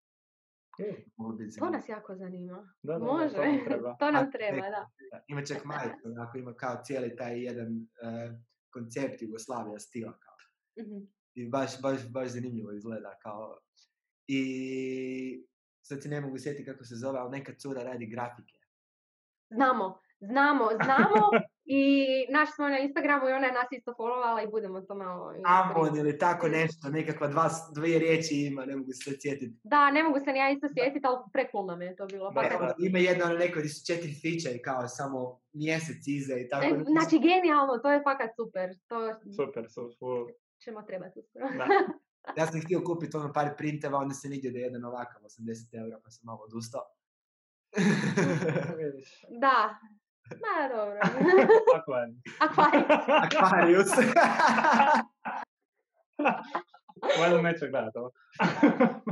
Biti 1.38 1.58
to 1.58 1.70
nas 1.70 1.88
jako 1.88 2.14
zanima. 2.14 2.74
Da, 2.82 2.92
da, 2.92 3.04
Može, 3.04 3.34
to 3.34 3.42
nam 3.44 3.64
treba. 3.64 3.96
to 4.00 4.10
nam 4.10 4.26
A, 4.26 4.30
treba, 4.30 4.68
da. 4.68 4.90
Ima 5.28 5.44
čak 5.44 5.64
majicu, 5.64 6.02
onako 6.04 6.38
ima 6.38 6.54
kao 6.54 6.80
cijeli 6.84 7.16
taj 7.16 7.42
jedan 7.44 7.68
eh, 8.02 8.38
koncept 8.72 9.22
Jugoslavija 9.22 9.78
stila. 9.78 10.18
Kao. 10.18 10.34
Mhm. 10.84 11.06
I 11.34 11.48
baš, 11.48 11.82
baš, 11.82 12.08
baš 12.12 12.28
zanimljivo 12.28 12.72
izgleda. 12.72 13.18
Kao. 13.22 13.58
I 14.26 15.46
sad 15.82 16.02
se 16.02 16.08
ne 16.08 16.20
mogu 16.20 16.38
sjetiti 16.38 16.64
kako 16.64 16.84
se 16.84 16.94
zove, 16.94 17.18
ali 17.18 17.30
neka 17.30 17.52
cura 17.54 17.82
radi 17.82 18.06
grafike. 18.06 18.58
Znamo, 19.50 20.00
znamo, 20.20 20.68
znamo 20.84 21.30
i 21.70 22.06
naš 22.30 22.48
smo 22.54 22.68
na 22.68 22.78
Instagramu 22.78 23.28
i 23.28 23.32
ona 23.32 23.46
je 23.46 23.52
nas 23.52 23.68
isto 23.70 23.94
followovala 23.98 24.44
i 24.44 24.50
budemo 24.50 24.80
to 24.80 24.94
malo... 24.94 25.34
Ambon 25.44 25.96
ili 25.98 26.18
tako 26.18 26.48
nešto, 26.48 26.88
nekakva 26.88 27.28
dva, 27.28 27.48
dvije 27.74 27.98
riječi 27.98 28.34
ima, 28.46 28.64
ne 28.64 28.76
mogu 28.76 28.92
se 28.92 29.10
sjetiti. 29.22 29.54
Da, 29.62 29.90
ne 29.90 30.02
mogu 30.02 30.18
se 30.24 30.32
ni 30.32 30.38
ja 30.38 30.50
isto 30.50 30.66
sjetiti, 30.76 31.06
ali 31.06 31.18
prekulno 31.32 31.72
nam 31.72 31.82
je 31.82 31.96
to 31.96 32.06
bilo. 32.06 32.30
Da, 32.30 32.40
da. 32.42 32.74
Ima 32.78 32.98
jedno 32.98 33.24
ono 33.24 33.34
neko 33.34 33.58
gdje 33.58 33.68
su 33.68 33.86
četiri 33.86 34.12
fiče 34.22 34.50
i 34.50 34.62
kao 34.62 34.88
samo 34.88 35.40
mjesec 35.52 36.06
iza 36.06 36.34
i 36.38 36.48
tako. 36.48 36.66
E. 36.66 36.84
Znači, 36.84 37.18
genijalno, 37.18 37.78
to 37.82 37.90
je 37.92 38.02
fakat 38.02 38.30
super. 38.36 38.68
To 38.86 38.96
Super, 39.36 39.64
su, 39.68 39.90
su, 39.98 40.28
ćemo 40.64 40.82
trebati 40.82 41.18
uskoro. 41.18 41.48
da. 41.58 41.66
Ja 42.36 42.46
sam 42.46 42.60
htio 42.60 42.80
kupiti 42.84 43.16
ono 43.16 43.32
par 43.32 43.56
printeva, 43.56 43.98
onda 43.98 44.14
se 44.14 44.28
vidio 44.28 44.52
da 44.52 44.58
je 44.58 44.62
jedan 44.62 44.84
ovakav 44.84 45.22
80 45.22 45.78
eura, 45.80 46.00
pa 46.04 46.10
sam 46.10 46.22
malo 46.26 46.40
odustao. 46.48 46.82
Vidiš, 48.78 49.24
Da. 49.28 49.78
Ma, 50.44 50.68
dobro. 50.76 50.98
Aquarius. 53.24 53.90
Valjda 57.20 57.42
neće 57.42 57.68
gledat 57.68 57.96
ovo. 57.96 58.10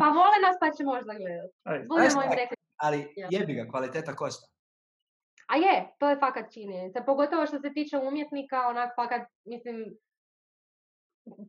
Pa 0.01 0.07
vole 0.09 0.37
nas 0.47 0.57
pa 0.61 0.71
će 0.77 0.85
možda 0.85 1.13
gledat. 1.15 1.51
Budemo 1.89 2.23
im 2.23 2.31
rekli. 2.31 2.57
Ali 2.77 3.15
jebi 3.31 3.55
ga, 3.55 3.71
kvaliteta 3.71 4.17
košta. 4.17 4.47
A 5.47 5.57
je, 5.57 5.95
to 5.99 6.09
je 6.09 6.19
fakat 6.19 6.53
činjenica. 6.53 7.03
Pogotovo 7.07 7.47
što 7.47 7.59
se 7.59 7.73
tiče 7.73 7.99
umjetnika, 7.99 8.69
onak 8.69 8.91
fakat, 8.97 9.23
mislim, 9.45 9.97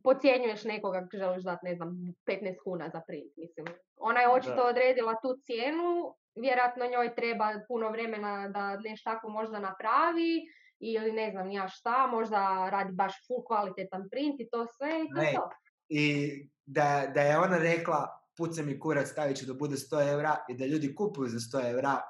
pocijenjuješ 0.04 0.64
nekoga 0.64 0.98
ako 0.98 1.16
želiš 1.16 1.44
dati, 1.44 1.66
ne 1.66 1.74
znam, 1.74 1.88
15 2.26 2.56
kuna 2.64 2.88
za 2.88 3.00
print, 3.06 3.32
mislim. 3.36 3.66
Ona 3.96 4.20
je 4.20 4.30
očito 4.30 4.54
Da. 4.54 4.64
odredila 4.64 5.14
tu 5.22 5.36
cijenu, 5.42 6.14
vjerojatno 6.40 6.86
njoj 6.86 7.14
treba 7.14 7.60
puno 7.68 7.90
vremena 7.90 8.48
da 8.48 8.76
nešto 8.76 9.10
tako 9.10 9.28
možda 9.28 9.58
napravi, 9.58 10.42
ili 10.80 11.12
ne 11.12 11.30
znam 11.30 11.50
ja 11.50 11.68
šta, 11.68 12.06
možda 12.06 12.68
radi 12.70 12.92
baš 12.92 13.12
full 13.26 13.44
kvalitetan 13.46 14.08
print 14.10 14.40
i 14.40 14.48
to 14.50 14.66
sve 14.66 15.04
i 15.04 15.08
to 15.14 15.20
Ne, 15.20 15.32
to. 15.34 15.50
I 15.88 16.48
da, 16.66 17.10
da 17.14 17.20
je 17.20 17.38
ona 17.38 17.58
rekla, 17.58 18.06
puca 18.36 18.62
mi 18.62 18.80
kurac, 18.80 19.08
stavit 19.08 19.36
ću 19.36 19.46
da 19.46 19.54
bude 19.54 19.76
100 19.76 20.12
eura 20.12 20.36
i 20.48 20.54
da 20.54 20.66
ljudi 20.66 20.94
kupuju 20.94 21.28
za 21.28 21.58
100 21.58 21.70
eura, 21.70 22.00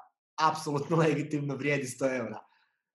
apsolutno 0.51 0.97
legitimno 1.05 1.55
vrijedi 1.55 1.83
100 1.83 2.17
eura. 2.17 2.39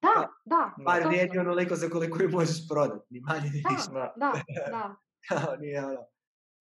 Da, 0.02 0.28
da, 0.44 0.74
Bar 0.84 0.96
točno. 0.96 1.08
vrijedi 1.10 1.38
onoliko 1.38 1.76
za 1.76 1.88
koliko 1.88 2.22
ju 2.22 2.30
možeš 2.30 2.68
prodati, 2.68 3.06
ni 3.10 3.20
manje 3.20 3.50
ni 3.50 3.62
više. 3.70 3.90
Da. 3.92 4.12
Da, 4.16 4.32
da. 4.70 4.96
Kao, 5.28 5.56
nije 5.56 5.84
ono. 5.86 6.06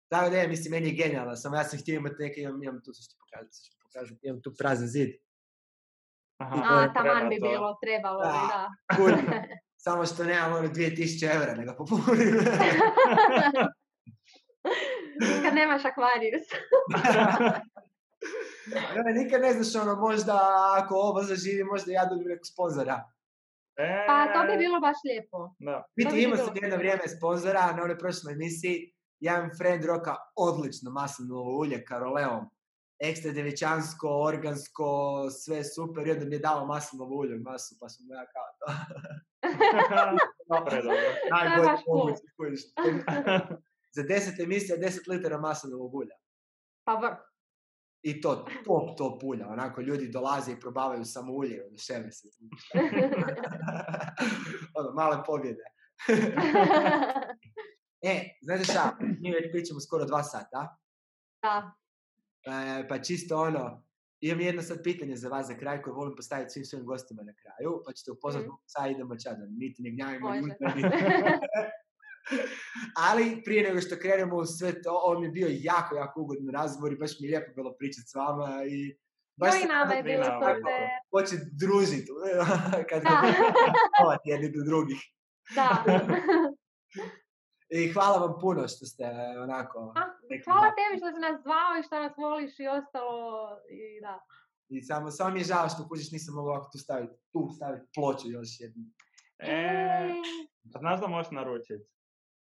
Tako 0.08 0.30
da 0.30 0.36
je, 0.36 0.48
mislim, 0.48 0.70
meni 0.70 0.88
je 0.88 0.94
genijalno, 0.94 1.36
samo 1.36 1.56
ja 1.56 1.64
sam 1.64 1.78
htio 1.78 1.96
imati 1.96 2.14
neke, 2.18 2.40
imam, 2.40 2.62
imam 2.62 2.82
tu, 2.84 2.92
ću 2.92 3.16
pokazati, 3.18 3.81
pokazati, 3.92 4.26
imam 4.26 4.42
tu 4.42 4.54
prazan 4.58 4.86
zid. 4.86 5.08
Aha, 6.38 6.56
A, 6.70 6.92
taman 6.92 7.28
bi 7.28 7.40
to. 7.40 7.48
bilo, 7.48 7.78
trebalo 7.82 8.20
bi, 8.20 8.26
Da. 8.26 8.48
da. 8.52 8.68
Kuži. 8.96 9.22
Samo 9.84 10.06
što 10.06 10.24
nemam 10.24 10.52
ono 10.52 10.68
2000 10.68 11.34
eura 11.34 11.54
da 11.54 11.62
ga 11.62 11.74
popunim. 11.74 12.34
Kad 15.44 15.54
nemaš 15.54 15.84
akvarijus. 15.84 16.46
Ne, 19.04 19.12
nikad 19.22 19.40
ne 19.40 19.52
znaš 19.52 19.82
ono, 19.82 19.96
možda 19.96 20.38
ako 20.78 20.94
ovo 20.94 21.22
zaživi, 21.22 21.64
možda 21.64 21.92
ja 21.92 22.04
dobijem 22.06 22.28
nekog 22.28 22.46
sponzora. 22.52 23.04
E, 23.76 24.04
Pa 24.06 24.26
to 24.32 24.52
bi 24.52 24.58
bilo 24.58 24.80
baš 24.80 24.96
lijepo. 25.04 25.54
Da. 25.58 25.84
Bi 25.96 26.04
Biti 26.04 26.22
imao 26.22 26.36
sam 26.36 26.54
jedno 26.62 26.76
vrijeme 26.76 27.08
sponzora 27.08 27.72
na 27.72 27.82
onoj 27.82 27.98
prošloj 27.98 28.32
emisiji. 28.32 28.92
Jedan 29.20 29.50
friend 29.58 29.84
roka 29.84 30.14
odlično 30.36 30.90
maslinovo 30.90 31.58
ulje 31.58 31.84
Karoleom. 31.84 32.44
Ekstra 33.04 33.32
djevičansko, 33.32 34.08
organsko, 34.08 34.86
sve 35.30 35.64
super. 35.64 36.06
I 36.06 36.10
onda 36.10 36.24
mi 36.24 36.34
je 36.34 36.38
dao 36.38 36.66
maslinovo 36.66 37.16
ulje 37.16 37.36
u 37.36 37.40
masu, 37.40 37.76
pa 37.80 37.88
sam 37.88 38.06
ja 38.08 38.24
kao 38.32 38.48
to. 38.58 38.66
Dobro, 40.52 40.82
dobro. 40.82 40.96
Najbolje 41.34 41.70
moguće. 41.86 42.22
Za 43.96 44.02
10 44.02 44.42
emisija 44.42 44.78
10 44.78 45.08
litara 45.08 45.38
maslinovog 45.38 45.94
ulja. 45.94 46.14
Pa 46.84 46.94
vrh. 46.94 47.16
I 48.02 48.20
to 48.20 48.46
top, 48.64 48.98
top 48.98 49.24
ulja. 49.24 49.48
Onako, 49.48 49.80
ljudi 49.80 50.08
dolaze 50.08 50.52
i 50.52 50.60
probavaju 50.60 51.04
samo 51.04 51.32
ulje 51.32 51.66
oduševe 51.66 52.12
se. 52.12 52.28
ono, 54.74 54.92
male 54.94 55.22
pobjede. 55.26 55.62
E, 58.02 58.38
znate 58.42 58.64
šta, 58.64 58.96
mi 59.00 59.32
već 59.32 59.52
pričamo 59.52 59.80
skoro 59.80 60.04
dva 60.04 60.22
sata, 60.22 60.76
da. 61.42 61.81
E, 62.46 62.88
pa 62.88 62.98
čisto 62.98 63.36
ono, 63.36 63.84
imam 64.20 64.40
jedno 64.40 64.62
sad 64.62 64.82
pitanje 64.82 65.16
za 65.16 65.28
vas 65.28 65.46
za 65.46 65.54
kraj 65.54 65.82
koje 65.82 65.94
volim 65.94 66.16
postaviti 66.16 66.50
svim 66.50 66.64
svojim 66.64 66.86
gostima 66.86 67.22
na 67.22 67.32
kraju, 67.34 67.82
pa 67.86 67.92
ćete 67.92 68.12
upoznat 68.12 68.46
mm. 68.46 68.50
sad 68.66 68.90
idemo 68.90 69.16
čadan, 69.16 69.48
niti 69.50 69.82
ne 69.82 69.90
gnjavimo 69.90 70.30
niti- 70.30 70.64
Ali 73.08 73.42
prije 73.44 73.62
nego 73.68 73.80
što 73.80 73.96
krenemo 73.96 74.36
u 74.36 74.44
sve 74.44 74.82
to, 74.82 74.90
ovo 75.04 75.20
mi 75.20 75.26
je 75.26 75.30
bio 75.30 75.48
jako, 75.50 75.96
jako 75.96 76.20
ugodan 76.20 76.48
razgovor 76.48 76.92
i 76.92 76.96
baš 76.96 77.20
mi 77.20 77.26
je 77.26 77.30
lijepo 77.30 77.52
bilo 77.54 77.74
pričati 77.78 78.08
s 78.08 78.14
vama 78.14 78.64
i 78.68 78.96
baš 79.36 79.54
No 79.54 79.60
i 79.60 79.68
nama 79.68 79.94
je 79.94 80.02
bilo 80.02 80.24
super. 80.24 80.88
hoće 81.10 81.36
družiti 81.52 82.06
kad 82.90 83.02
Da. 83.02 83.22
jedni 84.30 84.48
do 84.50 84.64
drugih. 84.64 84.98
da. 85.54 85.84
I 87.74 87.92
hvala 87.92 88.26
vam 88.26 88.34
puno 88.40 88.68
što 88.68 88.86
ste 88.86 89.04
onako... 89.42 89.92
A, 89.96 90.00
rekli 90.30 90.44
Hvala 90.44 90.68
da. 90.68 90.74
tebi 90.78 90.98
što 91.00 91.08
si 91.12 91.20
nas 91.26 91.42
zvao 91.42 91.72
i 91.78 91.82
što 91.86 91.94
nas 92.02 92.12
voliš 92.16 92.58
i 92.58 92.66
ostalo. 92.78 93.48
I 93.70 94.00
da. 94.00 94.16
I 94.68 94.82
samo, 94.82 95.10
samo 95.10 95.30
mi 95.34 95.40
je 95.40 95.44
žao 95.44 95.68
što 95.68 95.88
kužiš 95.88 96.12
nisam 96.12 96.34
mogao 96.34 96.52
ovako 96.52 96.70
tu 96.72 96.78
staviti, 96.78 97.14
tu 97.32 97.48
staviti 97.56 97.86
ploču 97.94 98.26
još 98.28 98.60
jednu. 98.60 98.84
E, 99.38 99.46
Ej, 99.52 100.12
znaš 100.64 101.00
da 101.00 101.06
možeš 101.06 101.30
naručiti? 101.30 101.84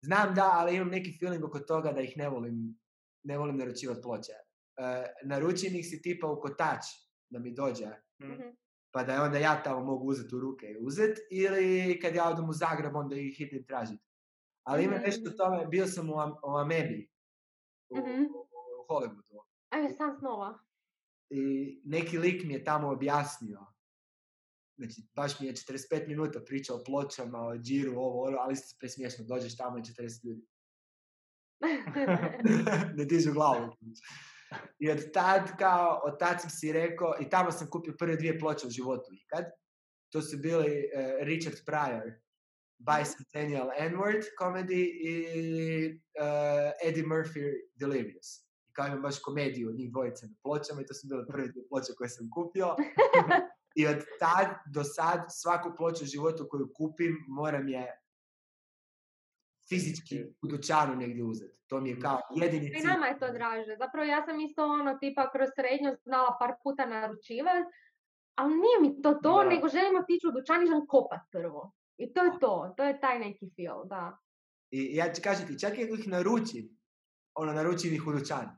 Znam 0.02 0.36
da, 0.36 0.50
ali 0.54 0.76
imam 0.76 0.90
neki 0.90 1.18
feeling 1.20 1.44
oko 1.46 1.60
toga 1.60 1.92
da 1.92 2.02
ih 2.02 2.14
ne 2.18 2.30
volim, 2.30 2.80
ne 3.24 3.38
volim 3.38 3.58
naručivati 3.58 4.02
ploče. 4.02 4.34
E, 4.78 5.06
naručim 5.24 5.76
ih 5.76 5.86
si 5.86 6.02
tipa 6.02 6.28
u 6.28 6.42
kotač 6.42 6.84
da 7.30 7.40
mi 7.40 7.54
dođe, 7.54 7.86
Hm. 8.20 8.32
mhm. 8.32 8.50
pa 8.92 9.04
da 9.04 9.14
je 9.14 9.22
onda 9.22 9.38
ja 9.38 9.64
tamo 9.64 9.86
mogu 9.86 10.08
uzeti 10.08 10.36
u 10.36 10.40
ruke 10.40 10.66
i 10.68 10.78
uzet, 10.80 11.18
ili 11.32 12.00
kad 12.00 12.16
ja 12.16 12.30
odem 12.30 12.50
u 12.50 12.54
Zagreb 12.54 12.96
onda 12.96 13.16
ih 13.16 13.42
idem 13.42 13.64
tražiti. 13.64 14.05
Ali 14.66 14.84
ima 14.84 14.96
Mhm, 14.96 15.04
nešto 15.04 15.30
tome, 15.30 15.66
bio 15.66 15.88
sam 15.88 16.10
u, 16.10 16.14
u 16.44 16.58
Amebi, 16.58 17.10
u, 17.90 17.98
Mhm. 17.98 18.24
u 18.24 18.86
Hollywoodu, 18.90 19.40
Ajme, 19.70 19.90
sam 19.90 20.16
snova. 20.20 20.60
i 21.30 21.42
neki 21.86 22.18
lik 22.18 22.44
mi 22.44 22.54
je 22.54 22.64
tamo 22.64 22.90
objasnio, 22.90 23.60
znači 24.78 25.02
baš 25.16 25.40
mi 25.40 25.48
je 25.48 25.54
45 25.54 26.08
minuta 26.08 26.40
pričao 26.46 26.78
o 26.78 26.84
pločama, 26.84 27.40
o 27.40 27.58
džiru, 27.58 27.92
ovo, 27.92 28.24
ono, 28.24 28.38
ali 28.38 28.54
isto 28.54 28.76
presmiješno, 28.80 29.26
dođeš 29.26 29.58
tamo 29.58 29.78
i 29.78 29.82
40 29.82 30.26
ljudi. 30.26 30.46
ne 32.98 33.06
dižu 33.06 33.34
glavu. 33.34 33.74
I 34.80 34.92
od 34.92 35.12
tad, 35.14 35.58
kao, 35.58 36.02
od 36.04 36.20
tad 36.20 36.42
sam 36.42 36.50
si 36.50 36.72
rekao, 36.72 37.14
i 37.22 37.30
tamo 37.30 37.52
sam 37.52 37.70
kupio 37.70 37.94
prve 38.00 38.16
dvije 38.16 38.40
ploče 38.40 38.68
u 38.68 38.70
životu 38.70 39.12
ikad. 39.14 39.46
To 40.12 40.22
su 40.22 40.38
bili 40.38 40.90
eh, 40.94 41.18
Richard 41.22 41.58
Pryor, 41.68 42.14
Bicentennial 42.78 43.70
N-word 43.80 44.24
comedy 44.42 44.84
i 45.02 45.16
eh, 46.20 46.88
Eddie 46.88 47.04
Murphy 47.04 47.54
Delirious. 47.76 48.28
I 48.68 48.74
kao 48.74 48.88
imam 48.88 49.02
baš 49.02 49.20
komediju 49.20 49.74
njih 49.74 49.92
dvojice 49.92 50.26
na 50.28 50.34
pločama 50.44 50.82
i 50.82 50.86
to 50.86 50.94
su 50.94 51.08
bile 51.08 51.26
prve 51.32 51.48
dvije 51.48 51.68
ploče 51.70 51.94
koje 51.98 52.10
sam 52.10 52.30
kupio. 52.30 52.76
I 53.80 53.88
od 53.88 54.06
tad 54.20 54.48
do 54.74 54.84
sad 54.84 55.20
svaku 55.30 55.72
ploču 55.78 56.04
u 56.04 56.08
životu 56.08 56.48
koju 56.50 56.72
kupim 56.74 57.18
moram 57.28 57.68
je 57.68 58.02
fizički 59.70 60.24
u 60.42 60.48
dućanu 60.48 60.96
negdje 60.96 61.24
uzeti. 61.24 61.56
To 61.68 61.82
mi 61.82 61.90
je 61.90 62.00
kao 62.00 62.20
jedini 62.36 62.66
I 62.68 62.74
cilj. 62.74 62.88
nama 62.88 63.08
je 63.08 63.20
to 63.20 63.32
draže. 63.32 63.76
Zapravo 63.78 64.06
ja 64.06 64.26
sam 64.26 64.40
isto 64.40 64.66
ono 64.66 64.98
tipa 64.98 65.32
kroz 65.32 65.50
srednju 65.56 65.96
znala 66.04 66.38
par 66.40 66.52
puta 66.64 66.86
naručivati, 66.86 67.66
ali 68.36 68.54
nije 68.54 68.78
mi 68.82 69.02
to 69.02 69.14
to, 69.14 69.44
Da. 69.44 69.50
nego 69.50 69.68
želim 69.68 69.96
otići 69.96 70.28
u 70.28 70.32
dućan 70.32 70.64
i 70.64 70.68
želim 70.68 70.88
kopat 70.88 71.20
prvo. 71.32 71.72
I 71.98 72.14
to 72.14 72.24
je 72.24 72.32
to, 72.40 72.74
to 72.78 72.84
je 72.84 73.00
taj 73.02 73.20
neki 73.20 73.50
feel, 73.56 73.86
da. 73.86 74.18
I 74.72 74.96
ja 74.96 75.14
ću 75.14 75.22
kažem 75.22 75.48
ti, 75.48 75.60
čak 75.60 75.78
i 75.78 75.84
ako 75.84 75.96
ih 75.96 76.08
naručim, 76.08 76.78
ono, 77.34 77.54
naručim 77.54 77.94
ih 77.94 78.08
u 78.08 78.12
dućanu. 78.12 78.50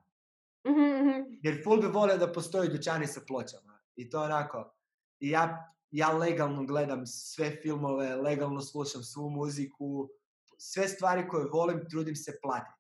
Mhm, 0.68 0.81
mhm. 0.81 1.39
Jer 1.43 1.64
ful 1.64 1.81
bi 1.81 1.88
volio 1.88 2.18
da 2.18 2.31
postoji 2.31 2.69
dućani 2.69 3.07
sa 3.07 3.22
pločama. 3.27 3.80
I 3.95 4.09
to 4.09 4.22
onako, 4.22 4.76
i 5.19 5.30
ja, 5.30 5.73
ja 5.91 6.18
legalno 6.18 6.65
gledam 6.65 7.05
sve 7.05 7.49
filmove, 7.61 8.15
legalno 8.15 8.61
slušam 8.61 9.03
svu 9.03 9.30
muziku, 9.30 10.09
sve 10.57 10.88
stvari 10.88 11.27
koje 11.27 11.45
volim 11.45 11.89
trudim 11.89 12.15
se 12.15 12.39
platiti. 12.41 12.77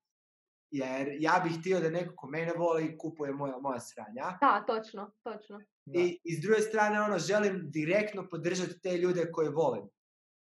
Jer 0.71 1.07
ja 1.19 1.41
bih 1.43 1.59
htio 1.59 1.79
da 1.79 1.89
neko 1.89 2.15
ko 2.15 2.27
mene 2.27 2.53
voli 2.57 2.97
kupuje 2.97 3.33
moja, 3.33 3.57
moja 3.57 3.79
sranja. 3.79 4.37
Da, 4.41 4.63
točno, 4.67 5.11
točno. 5.23 5.61
I, 5.85 6.19
I 6.23 6.35
s 6.35 6.41
druge 6.41 6.61
strane, 6.61 7.01
ono, 7.01 7.19
želim 7.19 7.61
direktno 7.71 8.29
podržati 8.29 8.81
te 8.81 8.97
ljude 8.97 9.31
koje 9.31 9.49
volim. 9.49 9.89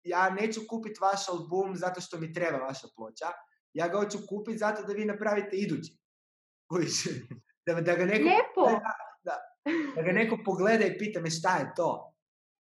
Ja 0.03 0.30
neću 0.30 0.61
kupiti 0.69 0.99
vaš 1.01 1.30
album 1.30 1.76
zato 1.76 2.01
što 2.01 2.17
mi 2.17 2.34
treba 2.34 2.57
vaša 2.57 2.88
ploča. 2.95 3.26
Ja 3.73 3.88
ga 3.88 3.97
hoću 3.97 4.17
kupiti 4.30 4.57
zato 4.57 4.84
da 4.84 4.93
vi 4.93 5.05
napravite 5.05 5.55
idući. 5.57 5.97
Da, 7.65 7.81
da 7.81 7.95
ga 7.95 8.05
neko 8.05 8.23
Lijepo! 8.23 8.80
da, 9.23 9.35
da 9.95 10.01
ga 10.01 10.11
neko 10.11 10.38
pogleda 10.45 10.85
i 10.85 10.97
pita 10.97 11.21
me 11.21 11.30
šta 11.30 11.57
je 11.57 11.73
to. 11.76 12.15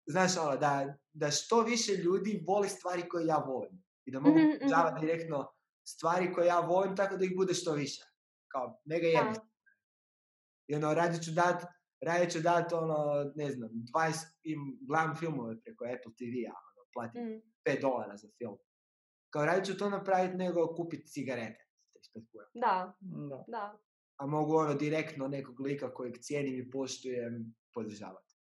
Znaš, 0.06 0.36
ono, 0.36 0.56
da, 0.56 0.94
da 1.12 1.30
što 1.30 1.62
više 1.62 1.92
ljudi 1.92 2.44
voli 2.46 2.68
stvari 2.68 3.08
koje 3.08 3.26
ja 3.26 3.36
volim. 3.36 3.84
I 4.04 4.12
da 4.12 4.20
mogu 4.20 4.38
podržavati 4.52 5.00
direktno 5.00 5.52
stvari 5.84 6.32
koje 6.32 6.46
ja 6.46 6.60
volim, 6.60 6.96
tako 6.96 7.16
da 7.16 7.24
ih 7.24 7.36
bude 7.36 7.54
što 7.54 7.72
više. 7.72 8.02
Kao, 8.48 8.80
mega 8.84 9.06
jednostavno. 9.06 9.50
I 10.66 10.74
ono, 10.74 10.94
radije 10.94 11.22
ću 11.22 11.30
dat, 11.30 11.64
radije 12.00 12.30
ću 12.30 12.40
dat, 12.40 12.72
ono, 12.72 13.32
ne 13.34 13.50
znam, 13.50 13.70
20, 13.94 14.24
im, 14.42 14.78
gledam 14.88 15.16
filmove 15.16 15.60
preko 15.60 15.84
Apple 15.84 16.12
TV-a, 16.18 16.56
platim 16.94 17.22
Mm. 17.22 17.42
5 17.64 17.80
dolara 17.80 18.16
za 18.16 18.28
film. 18.38 18.58
Kao, 19.30 19.44
radije 19.44 19.64
ću 19.64 19.76
to 19.76 19.90
napraviti 19.90 20.36
nego 20.36 20.74
kupiti 20.74 21.06
cigarete. 21.06 21.64
za 21.86 22.00
35 22.14 22.26
kuna. 22.32 22.44
Da, 22.54 22.94
Da. 23.00 23.44
da. 23.48 23.78
A 24.16 24.26
mogu 24.26 24.56
ono 24.56 24.74
direktno 24.74 25.28
nekog 25.28 25.60
lika 25.60 25.94
kojeg 25.94 26.18
cijenim 26.18 26.54
i 26.56 26.70
poštujem 26.70 27.54
podržavati. 27.74 28.34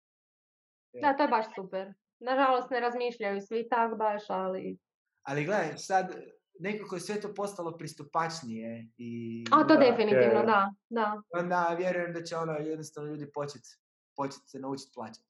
Da, 0.93 1.16
to 1.16 1.22
je 1.22 1.28
baš 1.28 1.47
super. 1.55 1.93
Nažalost 2.20 2.70
ne 2.70 2.81
razmišljaju 2.81 3.40
svi 3.40 3.68
tak 3.68 3.98
baš, 3.98 4.22
ali... 4.28 4.78
Ali 5.22 5.44
gledaj, 5.44 5.78
sad 5.78 6.16
nekako 6.55 6.94
je 6.94 7.01
sve 7.01 7.20
to 7.20 7.35
postalo 7.35 7.77
pristupačnije 7.77 8.89
i 8.98 9.44
A, 9.52 9.59
to 9.59 9.64
Da, 9.66 9.81
definitivno, 9.81 10.40
je. 10.40 10.47
da, 10.47 10.74
da. 10.89 11.22
onda 11.32 11.74
vjerujem 11.78 12.12
da 12.12 12.22
će 12.22 12.36
ono 12.36 12.52
jednostavno 12.52 13.10
ljudi 13.10 13.32
početi 13.32 13.68
počet 14.16 14.40
se 14.47 14.59
naučiti 14.59 14.90
plaćati. 14.94 15.28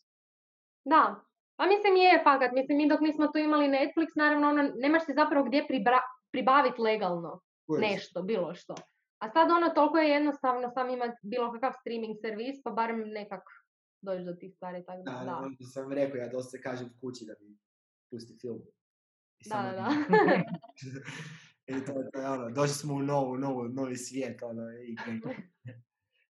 Da. 0.84 1.24
Pa 1.60 1.66
mislim 1.66 1.96
je 1.96 2.20
fakat, 2.24 2.50
mislim 2.52 2.78
mi 2.78 2.88
dok 2.88 3.00
nismo 3.00 3.26
tu 3.26 3.38
imali 3.38 3.66
Netflix, 3.68 4.08
naravno 4.16 4.48
ono, 4.48 4.62
nemaš 4.76 5.04
si 5.06 5.12
zapravo 5.14 5.44
gdje 5.44 5.66
pribra- 5.70 6.08
pribaviti 6.32 6.80
legalno 6.82 7.40
nešto, 7.80 8.22
bilo 8.22 8.54
što. 8.54 8.74
A 9.18 9.30
sad 9.30 9.50
ono 9.50 9.68
toliko 9.68 9.98
je 9.98 10.10
jednostavno 10.10 10.70
sam 10.70 10.90
imati 10.90 11.18
bilo 11.22 11.52
kakav 11.52 11.72
streaming 11.80 12.16
servis, 12.20 12.62
pa 12.64 12.70
barem 12.70 13.00
nekak 13.08 13.42
doći 14.00 14.24
do 14.24 14.32
tih 14.32 14.52
stvari, 14.54 14.84
tako 14.86 15.02
da, 15.02 15.10
Da, 15.24 15.36
ono 15.36 15.56
sam 15.74 15.92
rekao, 15.92 16.16
ja 16.16 16.28
dosta 16.28 16.58
kažem 16.58 16.88
kući 17.00 17.24
da 17.24 17.34
mi 17.40 17.58
pusti 18.10 18.38
film. 18.40 18.60
I 19.38 19.48
Da, 19.48 19.54
samo- 19.54 19.70
da, 19.70 19.76
da. 19.76 19.90
I 21.76 21.84
to, 21.86 21.92
to 22.12 22.20
je 22.20 22.28
ono, 22.30 22.50
došli 22.50 22.74
smo 22.74 22.94
u 22.94 23.02
novu, 23.02 23.36
novu, 23.36 23.68
novi 23.68 23.96
svijet, 23.96 24.42
ono, 24.42 24.62
i 24.72 24.96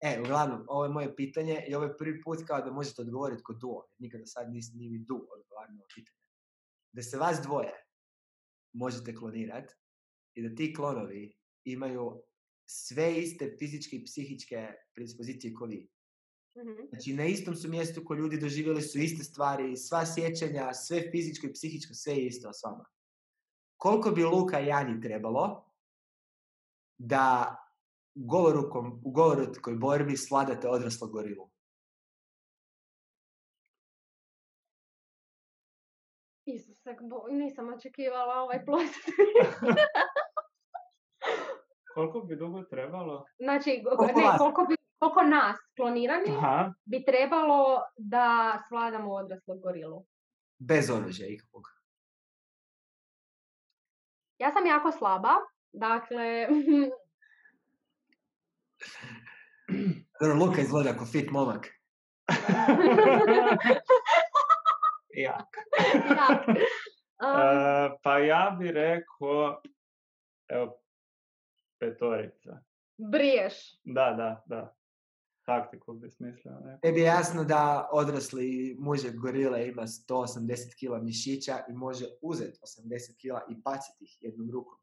E, 0.02 0.20
uglavnom, 0.20 0.64
ovo 0.68 0.84
je 0.84 0.90
moje 0.90 1.16
pitanje 1.16 1.64
i 1.68 1.74
ovo 1.74 1.84
je 1.84 1.96
prvi 1.96 2.22
put 2.22 2.38
kao 2.46 2.60
da 2.60 2.72
možete 2.72 3.02
odgovoriti 3.02 3.42
kod 3.42 3.56
duo. 3.58 3.88
Nikada 3.98 4.26
sad 4.26 4.52
nisi 4.52 4.76
ni 4.76 4.90
mi 4.90 4.98
du 4.98 5.14
odgovarao 5.14 5.74
na 5.74 5.84
pitanje. 5.94 6.18
Da 6.92 7.02
se 7.02 7.18
vas 7.18 7.40
dvoje 7.42 7.72
možete 8.72 9.14
klonirati 9.14 9.74
i 10.34 10.48
da 10.48 10.54
ti 10.54 10.74
klonovi 10.74 11.36
imaju 11.64 12.22
sve 12.66 13.18
iste 13.18 13.56
fizičke 13.58 13.96
i 13.96 14.04
psihičke 14.04 14.68
predispozicije 14.94 15.54
kao 15.54 15.66
vi. 15.66 15.88
Mhm. 16.58 16.86
Znači, 16.88 17.12
na 17.12 17.24
istom 17.24 17.56
su 17.56 17.68
mjestu 17.68 18.04
ko 18.04 18.14
ljudi 18.14 18.40
doživjeli 18.40 18.82
su 18.82 18.98
iste 18.98 19.24
stvari, 19.24 19.76
sva 19.76 20.06
sjećanja, 20.06 20.74
sve 20.74 21.10
fizičko 21.10 21.46
i 21.46 21.52
psihičko, 21.52 21.94
sve 21.94 22.12
je 22.12 22.26
isto 22.26 22.52
s 22.52 22.62
vama. 22.64 22.84
Koliko 23.76 24.10
bi 24.10 24.24
Luka 24.24 24.60
i 24.60 24.66
Jani 24.66 25.00
trebalo 25.00 25.72
da 26.98 27.56
golorukom, 28.14 29.00
u 29.04 29.10
golorukoj 29.10 29.74
borbi 29.74 30.16
sladate 30.16 30.68
odraslu 30.68 31.08
gorilu? 31.08 31.50
Isuse, 36.44 36.96
bo- 37.00 37.26
nisam 37.30 37.74
očekivala 37.74 38.34
ovaj 38.34 38.60
plot. 38.66 38.92
Koliko 41.94 42.20
bi 42.20 42.36
dugo 42.36 42.62
trebalo? 42.62 43.24
Znači, 43.38 43.82
Koliko 43.84 44.06
ne, 44.20 44.38
koliko, 44.38 44.66
bi, 44.68 44.76
koliko 44.98 45.22
nas 45.22 45.56
klonirani 45.76 46.30
Aha, 46.36 46.72
bi 46.84 47.04
trebalo 47.04 47.80
da 47.96 48.58
svladamo 48.68 49.12
odraslog 49.14 49.60
gorilu. 49.60 50.06
Bez 50.58 50.90
oružja 50.90 51.26
ikakvog. 51.26 51.62
Ja 54.38 54.52
sam 54.52 54.66
jako 54.66 54.92
slaba, 54.92 55.30
dakle, 55.72 56.48
Dobro, 60.20 60.36
Luka 60.36 60.60
izgleda 60.60 60.92
kao 60.92 61.06
fit 61.06 61.30
momak. 61.30 61.66
ja. 65.14 65.46
jak. 66.18 66.46
Um, 67.22 67.28
E, 67.30 67.96
pa 68.02 68.18
ja 68.18 68.56
bi 68.60 68.72
rekao, 68.72 69.62
evo, 70.48 70.80
petorica. 71.78 72.62
briješ. 72.98 73.54
Da, 73.84 74.12
da, 74.12 74.42
da. 74.46 74.76
Taktiku 75.46 75.92
bi 75.92 76.10
smislio. 76.10 76.52
Tebi 76.82 77.00
je 77.00 77.04
jasno 77.04 77.44
da 77.44 77.88
odrasli 77.92 78.76
mužek 78.78 79.14
gorile 79.14 79.68
ima 79.68 79.82
180 79.82 80.38
kg 80.98 81.04
mišića 81.04 81.58
i 81.68 81.72
može 81.72 82.04
uzeti 82.22 82.58
80 82.60 82.88
kg 83.12 83.52
i 83.52 83.56
baciti 83.56 84.04
ih 84.04 84.18
jednom 84.20 84.50
rukom. 84.50 84.78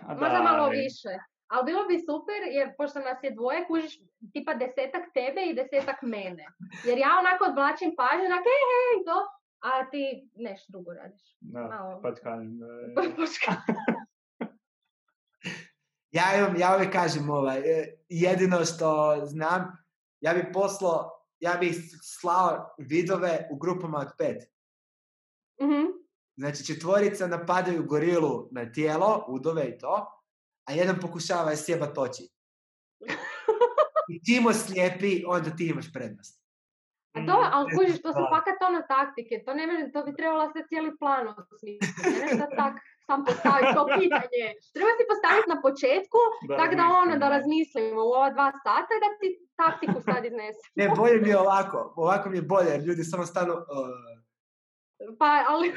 A 0.00 0.08
Možda 0.08 0.28
da, 0.28 0.42
malo 0.42 0.64
ali- 0.64 0.76
više. 0.76 1.08
Ali 1.54 1.64
bilo 1.70 1.82
bi 1.90 1.96
super, 2.10 2.40
jer 2.56 2.66
pošto 2.76 2.98
nas 2.98 3.18
je 3.22 3.30
dvoje, 3.30 3.66
kužiš 3.66 3.92
tipa 4.32 4.54
desetak 4.54 5.04
tebe 5.18 5.40
i 5.46 5.56
desetak 5.60 5.98
mene. 6.02 6.46
Jer 6.88 6.98
ja 6.98 7.10
onako 7.22 7.42
odvlačim 7.50 7.90
pažnju, 8.00 8.26
onak, 8.30 8.44
hej, 8.50 8.62
hej, 8.70 9.04
to, 9.08 9.18
a 9.66 9.70
ti 9.90 10.02
nešto 10.46 10.66
drugo 10.72 10.90
radiš. 10.92 11.24
Da, 11.40 11.60
Malo. 11.60 12.02
Ja, 16.16 16.22
imam, 16.38 16.56
ja 16.56 16.74
uvijek 16.76 16.92
kažem 16.92 17.30
ovaj, 17.30 17.58
e, 17.58 17.96
jedino 18.08 18.64
što 18.64 19.20
znam, 19.24 19.76
ja 20.20 20.34
bi 20.34 20.52
poslao, 20.52 21.10
ja 21.40 21.56
bih 21.60 21.76
slao 22.02 22.74
vidove 22.78 23.48
u 23.50 23.56
grupama 23.56 23.98
od 23.98 24.08
pet. 24.18 24.42
Mhm. 25.62 25.84
Znači 26.36 26.66
četvorica 26.66 27.26
napadaju 27.26 27.86
gorilu 27.86 28.48
na 28.50 28.72
tijelo, 28.72 29.24
udove 29.28 29.68
i 29.68 29.78
to, 29.78 30.23
a 30.64 30.72
jedan 30.72 31.00
pokušava 31.00 31.50
je 31.50 31.56
sjebat 31.56 31.98
oči. 31.98 32.24
I 34.12 34.14
čim 34.26 34.54
slijepi, 34.54 35.22
onda 35.26 35.50
ti 35.56 35.66
imaš 35.66 35.92
prednost. 35.92 36.44
A 37.16 37.18
to, 37.28 37.36
ali 37.56 37.66
Mm, 37.66 37.74
kužiš, 37.76 37.96
to 38.04 38.10
su 38.16 38.22
fakat 38.34 38.58
ono 38.68 38.80
taktike, 38.94 39.34
to 39.44 39.50
ne 39.54 39.64
to 39.92 39.98
bi 40.06 40.10
trebalo 40.18 40.44
sve 40.52 40.62
cijeli 40.68 40.90
plan 41.02 41.24
osmisliti. 41.28 41.86
Ne 42.20 42.26
da 42.42 42.46
tak 42.60 42.74
sam 43.06 43.18
postaviti 43.28 43.74
to 43.78 43.82
pitanje. 44.00 44.44
Treba 44.76 44.92
si 44.98 45.04
postaviti 45.12 45.48
na 45.54 45.58
početku, 45.66 46.20
tako 46.60 46.74
da 46.80 46.84
ono, 47.02 47.12
da 47.22 47.26
razmislimo. 47.36 48.00
u 48.08 48.10
ova 48.18 48.30
dva 48.36 48.48
sata 48.64 48.90
i 48.94 49.02
da 49.04 49.10
ti 49.20 49.28
taktiku 49.62 49.98
sad 50.08 50.20
iznese. 50.30 50.62
Ne, 50.80 50.86
bolje 50.98 51.16
mi 51.24 51.28
je 51.32 51.38
ovako. 51.46 51.78
Ovako 52.04 52.26
mi 52.30 52.36
je 52.40 52.48
bolje, 52.54 52.70
jer 52.74 52.80
ljudi 52.88 53.02
samo 53.12 53.24
stanu... 53.32 53.52
"Uh, 53.54 54.23
Pa, 55.18 55.44
ali, 55.48 55.68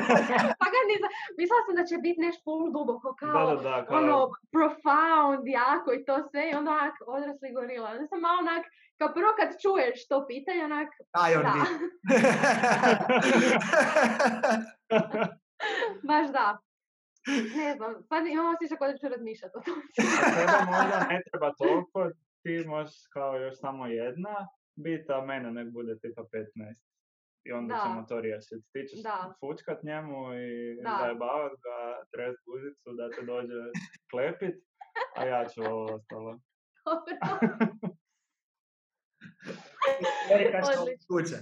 pa 0.60 0.66
ga 0.72 0.80
nisam, 0.90 1.08
mislila 1.38 1.62
sam 1.66 1.74
da 1.78 1.84
će 1.90 1.96
biti 2.06 2.20
nešto 2.20 2.42
full 2.44 2.72
duboko, 2.76 3.16
kao, 3.20 3.46
Da, 3.46 3.54
da, 3.54 3.62
da, 3.70 3.86
kao, 3.86 3.96
ono, 3.98 4.30
profound, 4.54 5.44
jako 5.62 5.92
i 5.92 6.04
to 6.04 6.14
sve, 6.30 6.50
i 6.50 6.54
onda 6.54 6.70
onak, 6.70 6.94
odrasli 7.06 7.52
gorila. 7.52 7.90
Onda 7.90 8.06
sam 8.06 8.20
malo 8.20 8.38
onak, 8.44 8.64
kao 8.98 9.08
prvo 9.16 9.30
kad 9.38 9.48
čuješ 9.62 10.08
to 10.08 10.26
pitanje, 10.26 10.64
onak, 10.64 10.88
Aj, 11.12 11.34
on 11.36 11.42
Da. 11.42 11.54
baš 16.10 16.26
da. 16.32 16.58
Ne 17.56 17.74
znam, 17.76 18.02
sad 18.08 18.26
imam 18.26 18.54
osjećaj 18.54 18.92
da 18.92 18.98
ću 18.98 19.08
razmišljati 19.08 19.56
o 19.58 19.60
tome. 19.60 19.82
a 20.22 20.28
tebe 20.36 20.58
možda 20.72 21.06
ne 21.10 21.22
treba 21.30 21.52
toliko, 21.62 22.10
ti 22.42 22.64
možeš 22.66 22.96
kao 23.12 23.38
još 23.38 23.54
samo 23.60 23.86
jedna 23.86 24.48
biti, 24.76 25.12
a 25.12 25.20
mene 25.20 25.50
nek 25.50 25.68
bude 25.72 25.98
tipa 25.98 26.22
15. 26.22 26.93
I 27.44 27.52
onda 27.52 27.74
Da. 27.74 27.80
ćemo 27.82 28.02
to 28.08 28.20
riješiti. 28.20 28.62
Ti 28.72 28.86
ćeš 28.88 29.02
Da. 29.02 29.34
fučkat 29.40 29.82
njemu 29.82 30.34
i 30.34 30.48
Da. 30.82 30.96
zajebavat 31.00 31.52
ga, 31.64 31.76
trest 32.12 32.38
guzicu 32.46 32.88
da 32.92 33.10
te 33.10 33.22
dođe 33.22 33.60
klepit, 34.10 34.56
a 35.16 35.24
ja 35.26 35.44
ću 35.48 35.62
ovo 35.62 35.84
ostalo. 35.94 36.38
Dobro. 36.86 37.16
Tverkaš, 40.28 40.66
on 40.78 40.86
tuče. 41.08 41.38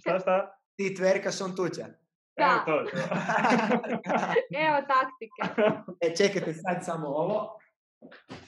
Šta, 0.00 0.18
šta? 0.18 0.36
Ti 0.76 0.94
tverkaš, 0.96 1.40
on 1.40 1.56
tuče. 1.56 1.80
Evo 1.80 1.94
Da. 2.36 2.64
to, 2.66 2.84
to. 2.84 2.96
Evo 4.66 4.78
taktike. 4.88 5.40
E, 6.04 6.16
čekajte 6.16 6.52
sad 6.54 6.84
samo 6.84 7.08
ovo. 7.08 7.58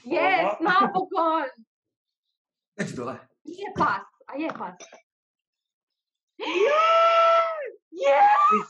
Yes, 0.05 0.55
napokon! 0.61 1.43
Dođi 2.77 2.95
dole. 2.95 3.13
Nije 3.43 3.69
pas, 3.77 4.05
a 4.27 4.37
je 4.37 4.49
pas. 4.59 4.75
Yes! 7.91 8.67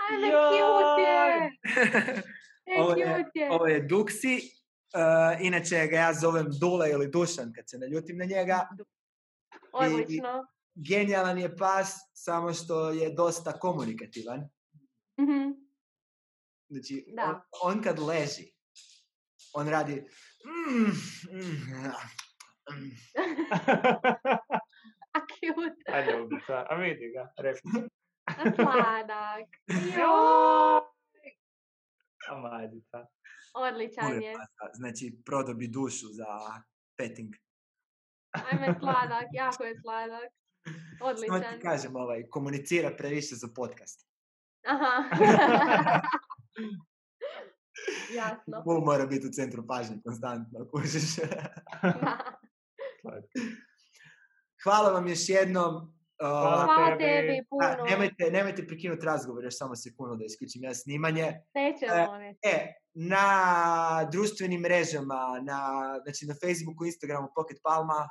Ajme, 0.00 0.28
cute 0.50 1.02
je! 1.02 1.52
E, 2.66 2.76
Ovo 2.80 2.92
je- 2.92 3.06
cute 3.16 3.30
je. 3.34 3.50
Ovo 3.50 3.66
je 3.66 3.80
Duksi. 3.80 4.40
uh, 4.94 5.00
inače 5.40 5.86
ga 5.86 5.96
ja 5.96 6.14
zovem 6.14 6.46
Dule 6.60 6.90
ili 6.90 7.08
Dušan 7.08 7.52
kad 7.52 7.64
se 7.68 7.78
naljutim 7.78 8.16
na 8.18 8.24
njega. 8.24 8.68
Odlično. 9.72 10.46
Genijalan 10.76 11.38
je 11.38 11.56
pas, 11.56 11.94
samo 12.14 12.54
što 12.54 12.90
je 12.90 13.10
dosta 13.10 13.52
komunikativan. 13.52 14.40
Mhm. 15.20 15.50
Znači, 16.68 17.04
Da. 17.08 17.22
on, 17.62 17.74
on 17.74 17.82
kad 17.82 17.98
leži, 17.98 18.52
on 19.52 19.68
radi... 19.68 20.04
"Mm, 20.44 20.84
mm." 21.32 21.92
A 25.12 25.20
cute. 25.32 25.82
A 25.94 26.00
ljubica, 26.00 26.66
a 26.70 26.74
vidi 26.74 27.12
ga, 27.14 27.32
rekli. 27.38 27.70
A 28.24 28.32
sladak. 28.54 29.48
Joj, 29.98 30.80
A 32.28 32.40
mladica. 32.40 33.06
Odličan 33.54 34.22
je. 34.22 34.34
Znači, 34.72 35.18
prodao 35.24 35.54
bi 35.54 35.68
dušu 35.68 36.06
za 36.06 36.26
petting. 36.96 37.34
Ajme, 38.30 38.74
sladak, 38.80 39.26
jako 39.32 39.64
je 39.64 39.80
sladak. 39.80 40.30
Samo 40.98 41.10
Odličan. 41.10 41.54
ti 41.54 41.60
kažem, 41.62 41.96
ovaj, 41.96 42.28
komunicira 42.30 42.90
previše 42.98 43.34
za 43.34 43.48
podcast. 43.56 44.06
Aha. 44.66 45.04
Jasno. 48.14 48.62
Bul 48.64 48.80
mora 48.84 49.06
biti 49.06 49.26
u 49.26 49.30
centru 49.30 49.66
pažnje 49.66 49.96
konstantno, 50.04 50.68
kužiš. 50.70 51.18
Hvala 54.64 54.90
vam 54.90 55.08
još 55.08 55.28
jednom. 55.28 55.94
Hvala 56.20 56.64
Hvala 56.64 56.90
tebi. 56.98 57.04
tebi 57.04 57.38
a, 57.38 57.44
puno. 57.50 57.84
nemojte, 57.90 58.30
nemojte 58.30 58.66
prekinuti 58.66 59.06
razgovor, 59.06 59.44
još 59.44 59.58
samo 59.58 59.76
sekundu 59.76 60.16
da 60.16 60.24
isključim 60.24 60.62
ja 60.62 60.74
snimanje. 60.74 61.40
Nećemo, 61.54 62.18
ne. 62.18 62.36
E, 62.42 62.74
na 62.94 63.24
društvenim 64.12 64.60
mrežama, 64.60 65.40
na, 65.42 65.60
znači 66.02 66.26
na 66.26 66.34
Facebooku, 66.34 66.84
Instagramu 66.84 67.28
Pocket 67.34 67.58
Palma, 67.62 68.08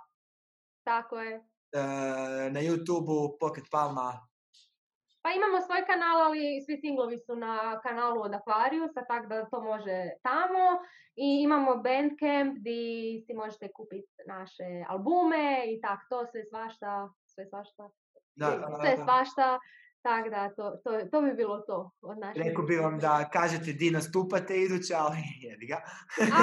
Tako 0.83 1.19
je. 1.19 1.35
e, 1.71 1.79
na 2.51 2.61
YouTubeu 2.61 3.37
Pocket 3.39 3.65
Palma. 3.71 4.27
Pa 5.27 5.33
imamo 5.33 5.61
svoj 5.61 5.85
kanal, 5.85 6.17
ali 6.27 6.61
svi 6.65 6.77
singlovi 6.77 7.17
su 7.17 7.35
na 7.35 7.79
kanalu 7.83 8.21
od 8.21 8.31
Aquariusa, 8.31 9.01
tako 9.07 9.27
da 9.27 9.49
to 9.49 9.61
može 9.61 10.09
tamo. 10.23 10.65
I 11.15 11.27
imamo 11.43 11.75
Bandcamp 11.75 12.57
gdje 12.59 13.21
si 13.25 13.33
možete 13.33 13.71
kupiti 13.71 14.13
naše 14.27 14.63
albume 14.89 15.63
i 15.67 15.81
tak 15.81 15.99
to, 16.09 16.25
sve 16.25 16.43
svašta, 16.45 17.09
sve 17.25 17.45
svašta, 17.45 17.89
Da, 18.35 18.49
da, 18.49 18.57
da, 18.57 18.77
sve 18.81 18.95
da. 18.95 19.03
svašta. 19.03 19.59
Tako 20.07 20.29
da, 20.29 20.49
to, 20.57 20.65
to, 20.84 20.89
to 21.11 21.21
bi 21.21 21.31
bilo 21.34 21.57
to 21.59 21.91
od 22.01 22.17
naše 22.17 22.39
Rekao 22.43 22.63
bi 22.65 22.75
vam 22.75 22.99
da 22.99 23.29
kažete 23.34 23.73
di 23.73 23.91
nastupate 23.91 24.53
iduće, 24.57 24.93
ali 24.95 25.17
jebi 25.45 25.65
ga. 25.67 25.79
A, 26.38 26.41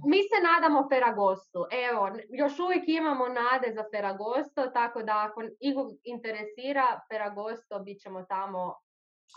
mi 0.10 0.20
se 0.30 0.38
nadamo 0.50 0.88
Feragostu. 0.90 1.60
Evo, 1.86 2.00
još 2.40 2.58
uvijek 2.58 2.84
imamo 2.88 3.24
nade 3.28 3.68
za 3.74 3.84
Feragosto, 3.92 4.60
tako 4.78 5.02
da 5.02 5.14
ako 5.26 5.38
ikog 5.60 5.88
interesira 6.04 6.86
Feragosto, 7.12 7.74
bit 7.84 7.98
ćemo 8.02 8.22
tamo 8.22 8.74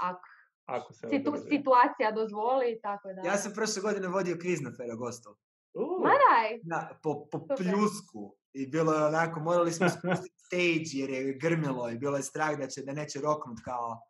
ako 0.01 0.21
Ako 0.65 0.93
se 0.93 1.07
situ- 1.09 1.43
situacija 1.49 2.11
dozvoli, 2.11 2.79
tako 2.81 3.07
da. 3.13 3.21
Ja 3.29 3.37
sam 3.37 3.51
prošle 3.55 3.81
godine 3.81 4.07
vodio 4.07 4.35
kviz 4.41 4.59
na 4.61 4.71
Feragostu. 4.77 5.29
U, 5.73 5.83
Ma 6.03 6.13
daj! 6.25 6.47
Na, 6.63 6.79
po, 7.03 7.11
po 7.31 7.37
Super. 7.39 7.57
pljusku. 7.57 8.21
I 8.53 8.67
bilo 8.67 8.93
je 8.93 9.05
onako, 9.05 9.39
morali 9.39 9.71
smo 9.71 9.89
spustiti 9.99 10.39
stage 10.45 10.89
jer 10.93 11.09
je 11.09 11.37
grmilo 11.41 11.89
i 11.89 11.97
bilo 11.97 12.17
je 12.17 12.23
strah 12.23 12.57
da, 12.57 12.67
će, 12.67 12.81
da 12.81 12.93
neće 12.93 13.21
roknut 13.21 13.59
kao, 13.65 14.01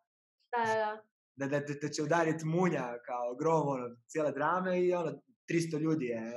Da, 0.56 0.64
da, 0.64 1.02
da. 1.36 1.58
da, 1.58 1.74
da, 1.82 1.88
će 1.88 2.02
udariti 2.02 2.44
munja 2.44 2.96
kao 3.06 3.34
grom, 3.34 3.68
ono, 3.68 3.96
cijele 4.06 4.32
drame 4.32 4.80
i 4.80 4.94
ono, 4.94 5.12
300 5.50 5.78
ljudi 5.78 6.06
je 6.06 6.32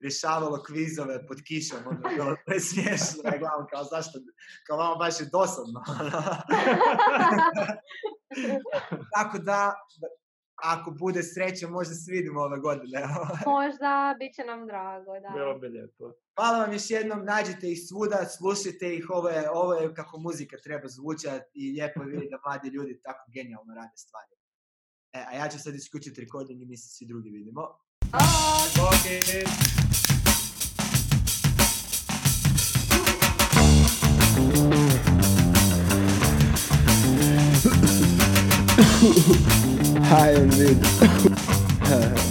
rješavalo 0.00 0.62
kvizove 0.62 1.26
pod 1.26 1.38
kišom, 1.46 1.78
ono, 1.86 2.00
bilo 2.16 2.36
je 2.46 2.60
smiješno, 2.60 3.20
ja 3.24 3.38
gledam 3.38 3.66
kao 3.72 3.84
zašto, 3.84 4.18
kao 4.66 4.78
vama 4.78 4.96
baš 4.96 5.20
je 5.20 5.28
dosadno. 5.32 5.84
Tako 9.14 9.38
da, 9.38 9.74
ako 10.62 10.90
bude 10.90 11.22
sreće, 11.22 11.66
možda 11.66 11.94
se 11.94 12.12
vidimo 12.12 12.40
ove 12.40 12.58
godine. 12.58 13.00
Možda, 13.56 14.16
bit 14.18 14.34
će 14.34 14.44
nam 14.44 14.66
drago, 14.66 15.20
da. 15.20 15.28
Bilo 15.34 15.58
bi 15.58 15.68
lijepo. 15.68 16.12
Hvala 16.36 16.58
vam 16.58 16.72
još 16.72 16.90
jednom, 16.90 17.24
nađite 17.24 17.72
ih 17.72 17.78
svuda, 17.88 18.24
slušajte 18.38 18.94
ih, 18.94 19.10
ovo 19.10 19.28
je, 19.28 19.50
ovo 19.50 19.74
je 19.74 19.94
kako 19.94 20.18
muzika 20.18 20.56
treba 20.56 20.88
zvučati 20.88 21.50
i 21.54 21.72
lijepo 21.72 22.02
je 22.02 22.08
vidjeti 22.12 22.30
da 22.30 22.38
mladi 22.46 22.68
ljudi 22.68 23.00
tako 23.02 23.30
genijalno 23.30 23.74
rade 23.74 23.96
stvari. 23.96 24.34
E, 25.12 25.24
a 25.28 25.36
ja 25.36 25.48
ću 25.48 25.58
sad 25.58 25.74
isključiti 25.74 26.20
recording 26.20 26.62
i 26.62 26.66
mi 26.66 26.76
se 26.76 26.88
svi 26.88 27.06
drugi 27.06 27.30
vidimo. 27.30 27.62
Ok. 28.90 29.06
High 40.10 40.30
and 40.30 40.50
mid. 40.58 42.20